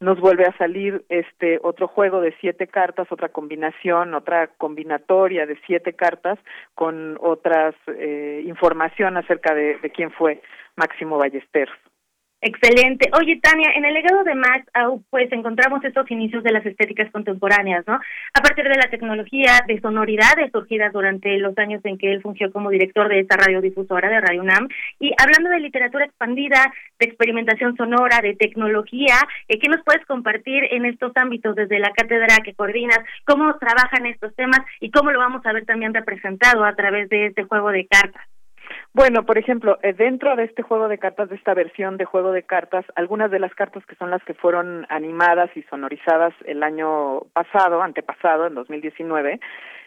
nos 0.00 0.18
vuelve 0.18 0.46
a 0.46 0.56
salir 0.56 1.04
este 1.10 1.58
otro 1.62 1.86
juego 1.86 2.22
de 2.22 2.34
siete 2.40 2.66
cartas, 2.66 3.12
otra 3.12 3.28
combinación, 3.28 4.14
otra 4.14 4.46
combinatoria 4.46 5.44
de 5.44 5.58
siete 5.66 5.92
cartas 5.92 6.38
con 6.74 7.18
otras 7.20 7.74
eh, 7.86 8.42
información 8.46 9.18
acerca 9.18 9.54
de, 9.54 9.76
de 9.76 9.90
quién 9.90 10.10
fue 10.10 10.40
Máximo 10.80 11.18
Ballesteros. 11.18 11.76
Excelente. 12.42 13.10
Oye, 13.20 13.38
Tania, 13.42 13.70
en 13.74 13.84
el 13.84 13.92
legado 13.92 14.24
de 14.24 14.34
Max, 14.34 14.64
pues 15.10 15.30
encontramos 15.30 15.84
estos 15.84 16.10
inicios 16.10 16.42
de 16.42 16.52
las 16.52 16.64
estéticas 16.64 17.10
contemporáneas, 17.12 17.86
¿no? 17.86 17.94
A 17.96 18.40
partir 18.40 18.64
de 18.64 18.78
la 18.78 18.88
tecnología 18.88 19.60
de 19.66 19.78
sonoridades 19.78 20.50
surgidas 20.50 20.90
durante 20.90 21.36
los 21.36 21.56
años 21.58 21.82
en 21.84 21.98
que 21.98 22.10
él 22.10 22.22
fungió 22.22 22.50
como 22.50 22.70
director 22.70 23.10
de 23.10 23.20
esta 23.20 23.36
radiodifusora 23.36 24.08
de 24.08 24.22
Radio 24.22 24.40
UNAM. 24.40 24.68
Y 24.98 25.12
hablando 25.18 25.50
de 25.50 25.60
literatura 25.60 26.06
expandida, 26.06 26.72
de 26.98 27.06
experimentación 27.06 27.76
sonora, 27.76 28.20
de 28.22 28.34
tecnología, 28.34 29.16
eh, 29.48 29.58
¿qué 29.58 29.68
nos 29.68 29.84
puedes 29.84 30.06
compartir 30.06 30.64
en 30.70 30.86
estos 30.86 31.12
ámbitos 31.16 31.54
desde 31.56 31.78
la 31.78 31.92
cátedra 31.92 32.38
que 32.42 32.54
coordinas? 32.54 33.00
¿Cómo 33.26 33.54
trabajan 33.58 34.06
estos 34.06 34.34
temas 34.34 34.60
y 34.80 34.90
cómo 34.90 35.10
lo 35.10 35.18
vamos 35.18 35.44
a 35.44 35.52
ver 35.52 35.66
también 35.66 35.92
representado 35.92 36.64
a 36.64 36.74
través 36.74 37.10
de 37.10 37.26
este 37.26 37.44
juego 37.44 37.68
de 37.70 37.86
cartas? 37.86 38.29
Bueno, 38.92 39.24
por 39.24 39.38
ejemplo, 39.38 39.78
eh, 39.82 39.92
dentro 39.92 40.34
de 40.36 40.44
este 40.44 40.62
juego 40.62 40.88
de 40.88 40.98
cartas, 40.98 41.28
de 41.28 41.36
esta 41.36 41.54
versión 41.54 41.96
de 41.96 42.04
juego 42.04 42.32
de 42.32 42.42
cartas, 42.42 42.84
algunas 42.96 43.30
de 43.30 43.38
las 43.38 43.54
cartas 43.54 43.84
que 43.86 43.96
son 43.96 44.10
las 44.10 44.22
que 44.24 44.34
fueron 44.34 44.86
animadas 44.88 45.50
y 45.56 45.62
sonorizadas 45.64 46.34
el 46.44 46.62
año 46.62 47.20
pasado, 47.32 47.82
antepasado, 47.82 48.46
en 48.46 48.54
2019, 48.54 49.40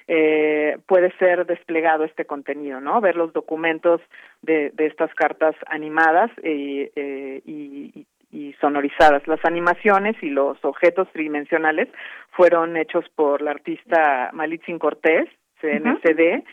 eh, 0.08 0.78
puede 0.86 1.12
ser 1.18 1.46
desplegado 1.46 2.04
este 2.04 2.26
contenido, 2.26 2.82
¿no? 2.82 3.00
Ver 3.00 3.16
los 3.16 3.32
documentos 3.32 4.02
de, 4.42 4.72
de 4.72 4.88
estas 4.88 5.14
cartas 5.14 5.56
animadas 5.68 6.30
eh, 6.44 6.92
eh, 6.96 7.42
y, 7.46 8.06
y 8.32 8.54
sonorizadas. 8.60 9.26
Las 9.28 9.44
animaciones 9.46 10.16
y 10.22 10.30
los 10.30 10.58
objetos 10.66 11.08
tridimensionales 11.14 11.88
fueron 12.32 12.76
hechos 12.76 13.06
por 13.16 13.42
la 13.42 13.52
artista 13.52 14.32
Malitzin 14.34 14.80
Cortés, 14.80 15.30
CNCD, 15.62 16.44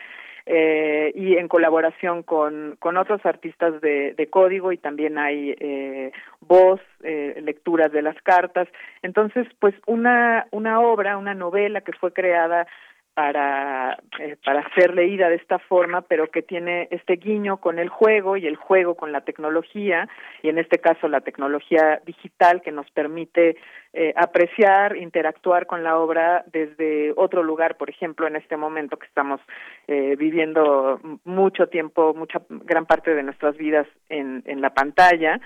eh, 0.53 1.13
y 1.15 1.37
en 1.37 1.47
colaboración 1.47 2.25
con, 2.25 2.75
con 2.81 2.97
otros 2.97 3.25
artistas 3.25 3.81
de, 3.81 4.15
de 4.15 4.27
código 4.29 4.73
y 4.73 4.79
también 4.79 5.17
hay 5.17 5.55
eh, 5.61 6.11
voz, 6.41 6.81
eh, 7.05 7.41
lecturas 7.45 7.93
de 7.93 8.03
las 8.03 8.21
cartas. 8.23 8.67
Entonces, 9.03 9.47
pues 9.61 9.77
una, 9.87 10.49
una 10.51 10.81
obra, 10.81 11.19
una 11.19 11.35
novela 11.35 11.83
que 11.83 11.93
fue 11.93 12.13
creada 12.13 12.67
para, 13.15 13.99
eh, 14.19 14.37
para 14.45 14.65
ser 14.75 14.95
leída 14.95 15.29
de 15.29 15.37
esta 15.37 15.59
forma, 15.59 16.03
pero 16.03 16.31
que 16.31 16.43
tiene 16.43 16.89
este 16.91 17.17
guiño 17.17 17.59
con 17.59 17.79
el 17.79 17.89
juego 17.89 18.37
y 18.37 18.47
el 18.47 18.57
juego 18.57 18.95
con 18.95 19.13
la 19.13 19.23
tecnología, 19.23 20.09
y 20.43 20.49
en 20.49 20.59
este 20.59 20.79
caso 20.79 21.09
la 21.09 21.21
tecnología 21.21 22.01
digital 22.07 22.63
que 22.63 22.73
nos 22.73 22.91
permite 22.91 23.57
eh, 23.93 24.13
apreciar, 24.17 24.97
interactuar 24.97 25.67
con 25.67 25.83
la 25.83 25.99
obra 25.99 26.45
desde 26.53 27.13
otro 27.17 27.43
lugar, 27.43 27.77
por 27.77 27.91
ejemplo, 27.91 28.27
en 28.27 28.37
este 28.37 28.57
momento 28.57 28.97
que 28.97 29.07
estamos 29.07 29.41
eh, 29.89 30.15
viviendo 30.17 31.01
mucho 31.25 31.67
tiempo, 31.69 32.15
mucha 32.15 32.41
gran 32.49 32.87
parte 32.87 33.15
de 33.15 33.23
nuestras 33.23 33.57
vidas 33.57 33.87
en, 34.09 34.43
en 34.47 34.61
la 34.61 34.71
pantalla, 34.71 35.41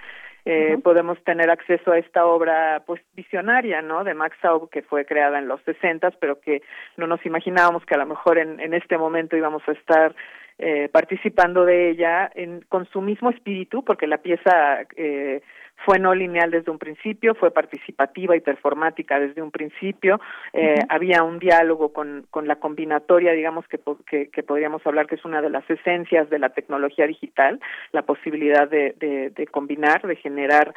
eh, 0.45 0.79
podemos 0.83 1.23
tener 1.25 1.51
acceso 1.51 1.93
a 1.93 1.99
esta 1.99 2.27
obra 2.27 2.83
pues 2.87 3.01
visionaria 3.15 3.81
no 3.81 4.05
de 4.05 4.15
Max 4.15 4.37
Aub 4.45 4.69
que 4.71 4.83
fue 4.83 5.07
creada 5.07 5.39
en 5.39 5.49
los 5.49 5.61
sesentas 5.63 6.15
pero 6.21 6.41
que 6.41 6.63
no 6.97 7.07
nos 7.07 7.25
imaginábamos 7.25 7.85
que 7.87 7.95
a 7.95 7.99
lo 7.99 8.07
mejor 8.07 8.39
en, 8.39 8.61
en 8.61 8.75
este 8.75 8.99
momento 8.99 9.37
íbamos 9.37 9.63
a 9.67 9.73
estar 9.73 10.15
eh, 10.59 10.89
participando 10.93 11.65
de 11.65 11.91
ella 11.91 12.31
en, 12.35 12.61
con 12.69 12.87
su 12.87 13.01
mismo 13.01 13.31
espíritu 13.31 13.85
porque 13.85 14.07
la 14.07 14.19
pieza 14.19 14.83
eh, 14.97 15.43
fue 15.85 15.99
no 15.99 16.15
lineal 16.15 16.51
desde 16.51 16.71
un 16.71 16.79
principio, 16.79 17.35
fue 17.35 17.51
participativa 17.51 18.37
y 18.37 18.41
performática 18.41 19.19
desde 19.19 19.43
un 19.43 19.51
principio, 19.51 20.21
eh, 20.53 20.81
había 20.89 21.23
un 21.23 21.39
diálogo 21.39 21.93
con, 21.93 22.27
con 22.31 22.49
la 22.49 22.57
combinatoria, 22.57 23.33
digamos 23.33 23.67
que, 23.69 23.79
que, 24.07 24.31
que, 24.31 24.43
podríamos 24.43 24.87
hablar 24.87 25.07
que 25.07 25.17
es 25.17 25.25
una 25.25 25.43
de 25.43 25.51
las 25.51 25.69
esencias 25.69 26.31
de 26.31 26.39
la 26.39 26.51
tecnología 26.51 27.07
digital, 27.07 27.61
la 27.93 28.03
posibilidad 28.03 28.69
de, 28.69 28.95
de, 28.99 29.31
de 29.31 29.47
combinar, 29.47 30.07
de 30.07 30.17
generar 30.17 30.75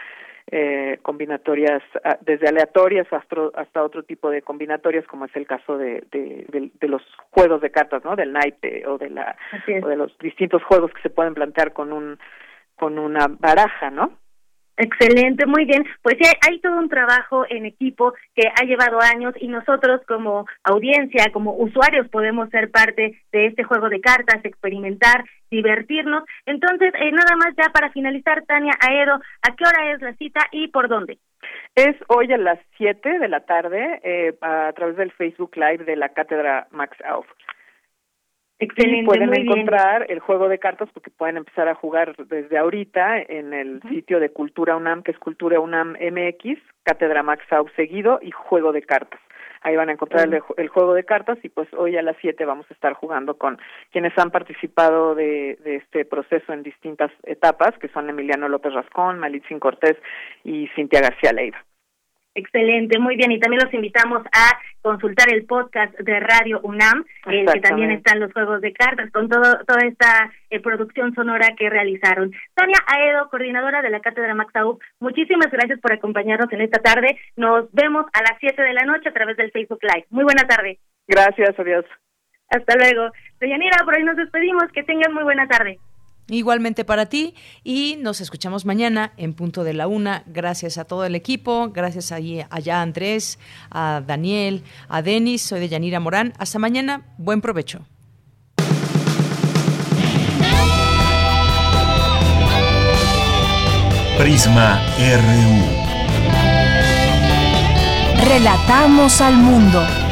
eh, 0.49 0.99
combinatorias 1.01 1.83
ah, 2.05 2.17
desde 2.21 2.47
aleatorias 2.47 3.05
hasta, 3.11 3.35
hasta 3.55 3.83
otro 3.83 4.03
tipo 4.03 4.29
de 4.29 4.41
combinatorias 4.41 5.05
como 5.05 5.25
es 5.25 5.35
el 5.35 5.45
caso 5.45 5.77
de, 5.77 6.05
de, 6.09 6.71
de, 6.79 6.87
los 6.87 7.01
juegos 7.31 7.59
de 7.59 7.69
cartas 7.69 8.05
no 8.05 8.15
del 8.15 8.31
naipe 8.31 8.87
o 8.87 8.97
de 8.97 9.09
la 9.09 9.35
o 9.83 9.87
de 9.89 9.97
los 9.97 10.17
distintos 10.19 10.63
juegos 10.63 10.93
que 10.93 11.01
se 11.01 11.09
pueden 11.09 11.33
plantear 11.33 11.73
con 11.73 11.91
un 11.91 12.17
con 12.77 12.97
una 12.97 13.27
baraja 13.27 13.89
no 13.89 14.13
Excelente, 14.77 15.47
muy 15.47 15.65
bien. 15.65 15.85
Pues 16.03 16.17
sí, 16.21 16.29
hay 16.47 16.59
todo 16.59 16.77
un 16.77 16.87
trabajo 16.87 17.45
en 17.49 17.65
equipo 17.65 18.13
que 18.35 18.47
ha 18.47 18.63
llevado 18.63 18.99
años 19.01 19.33
y 19.39 19.47
nosotros 19.47 20.01
como 20.07 20.45
audiencia, 20.63 21.31
como 21.33 21.53
usuarios, 21.55 22.07
podemos 22.09 22.49
ser 22.51 22.69
parte 22.69 23.19
de 23.31 23.45
este 23.47 23.63
juego 23.63 23.89
de 23.89 23.99
cartas, 23.99 24.45
experimentar, 24.45 25.25
divertirnos. 25.49 26.23
Entonces, 26.45 26.93
eh, 26.93 27.11
nada 27.11 27.35
más 27.37 27.55
ya 27.57 27.71
para 27.71 27.91
finalizar, 27.91 28.45
Tania 28.45 28.73
Aedo, 28.79 29.15
¿a 29.15 29.55
qué 29.55 29.63
hora 29.63 29.91
es 29.93 30.01
la 30.01 30.13
cita 30.13 30.41
y 30.51 30.67
por 30.67 30.87
dónde? 30.87 31.17
Es 31.73 31.95
hoy 32.07 32.31
a 32.31 32.37
las 32.37 32.59
7 32.77 33.17
de 33.17 33.27
la 33.27 33.39
tarde 33.39 33.99
eh, 34.03 34.37
a 34.41 34.71
través 34.73 34.95
del 34.97 35.11
Facebook 35.11 35.55
Live 35.55 35.85
de 35.85 35.95
la 35.95 36.09
Cátedra 36.09 36.67
Max 36.69 36.95
Auf. 37.03 37.25
Excelente, 38.59 39.05
pueden 39.05 39.34
encontrar 39.35 40.07
el 40.09 40.19
juego 40.19 40.49
de 40.49 40.57
cartas 40.57 40.89
porque 40.91 41.11
pueden 41.11 41.38
empezar 41.38 41.67
a 41.67 41.75
jugar 41.75 42.15
desde 42.25 42.57
ahorita 42.57 43.19
en 43.19 43.53
el 43.53 43.81
sitio 43.84 44.19
de 44.19 44.31
Cultura 44.31 44.75
UNAM, 44.75 45.03
que 45.03 45.11
es 45.11 45.19
Cultura 45.19 45.59
UNAM 45.59 45.93
MX, 45.93 46.57
Cátedra 46.81 47.21
Max 47.21 47.43
Au 47.51 47.67
seguido 47.75 48.19
y 48.21 48.31
juego 48.31 48.71
de 48.71 48.81
cartas. 48.81 49.19
Ahí 49.61 49.75
van 49.75 49.89
a 49.89 49.91
encontrar 49.91 50.27
el, 50.34 50.69
juego 50.69 50.93
de 50.93 51.03
cartas 51.03 51.38
y 51.43 51.49
pues 51.49 51.67
hoy 51.73 51.97
a 51.97 52.01
las 52.01 52.15
7 52.21 52.45
vamos 52.45 52.65
a 52.69 52.73
estar 52.73 52.93
jugando 52.93 53.38
con 53.38 53.59
quienes 53.91 54.17
han 54.17 54.31
participado 54.31 55.13
de, 55.13 55.57
de 55.63 55.75
este 55.75 56.05
proceso 56.05 56.53
en 56.53 56.63
distintas 56.63 57.11
etapas, 57.23 57.77
que 57.79 57.89
son 57.89 58.09
Emiliano 58.09 58.49
López 58.49 58.73
Rascón, 58.73 59.19
Malitzin 59.19 59.59
Cortés 59.59 59.97
y 60.43 60.67
Cintia 60.75 61.01
García 61.01 61.34
Leiva. 61.34 61.66
Excelente, 62.38 62.99
muy 62.99 63.15
bien. 63.15 63.31
Y 63.31 63.39
también 63.39 63.64
los 63.64 63.73
invitamos 63.73 64.22
a 64.31 64.59
consultar 64.84 65.27
el 65.34 65.45
podcast 65.45 65.97
de 65.97 66.19
Radio 66.19 66.59
UNAM, 66.61 67.03
eh, 67.26 67.45
que 67.51 67.59
también 67.61 67.89
están 67.89 68.19
los 68.19 68.31
juegos 68.31 68.61
de 68.61 68.73
cartas 68.73 69.09
con 69.11 69.27
todo, 69.27 69.65
toda 69.65 69.81
esta 69.88 70.31
eh, 70.51 70.59
producción 70.59 71.15
sonora 71.15 71.55
que 71.57 71.68
realizaron. 71.68 72.31
Sonia 72.55 72.77
Aedo, 72.85 73.27
coordinadora 73.30 73.81
de 73.81 73.89
la 73.89 74.01
Cátedra 74.01 74.35
Maxaú, 74.35 74.77
muchísimas 74.99 75.51
gracias 75.51 75.80
por 75.80 75.91
acompañarnos 75.91 76.53
en 76.53 76.61
esta 76.61 76.80
tarde. 76.80 77.18
Nos 77.35 77.72
vemos 77.72 78.05
a 78.14 78.22
las 78.22 78.38
7 78.39 78.61
de 78.61 78.73
la 78.73 78.84
noche 78.84 79.09
a 79.09 79.14
través 79.14 79.35
del 79.35 79.51
Facebook 79.51 79.80
Live. 79.81 80.05
Muy 80.11 80.23
buena 80.23 80.47
tarde. 80.47 80.77
Gracias, 81.07 81.57
adiós. 81.57 81.85
Hasta 82.49 82.76
luego. 82.77 83.11
Deyanira, 83.39 83.84
por 83.84 83.95
ahí 83.95 84.03
nos 84.03 84.15
despedimos. 84.15 84.72
Que 84.73 84.84
tengan 84.84 85.11
muy 85.11 85.23
buena 85.23 85.47
tarde. 85.47 85.80
Igualmente 86.29 86.83
para 86.83 87.05
ti 87.05 87.35
y 87.63 87.97
nos 88.01 88.19
escuchamos 88.19 88.65
mañana 88.65 89.13
en 89.15 89.33
punto 89.33 89.63
de 89.63 89.73
la 89.73 89.87
una. 89.87 90.23
Gracias 90.27 90.77
a 90.77 90.83
todo 90.83 91.05
el 91.05 91.15
equipo, 91.15 91.69
gracias 91.69 92.11
allí, 92.11 92.41
allá 92.49 92.79
a 92.79 92.81
Andrés, 92.81 93.39
a 93.69 94.01
Daniel, 94.05 94.63
a 94.89 95.01
Denis, 95.01 95.41
soy 95.41 95.61
de 95.61 95.69
Yanira 95.69 95.99
Morán. 96.01 96.33
Hasta 96.37 96.59
mañana, 96.59 97.05
buen 97.17 97.39
provecho. 97.39 97.85
Prisma 104.17 104.81
RU. 104.97 105.87
Relatamos 108.27 109.21
al 109.21 109.37
mundo. 109.37 110.06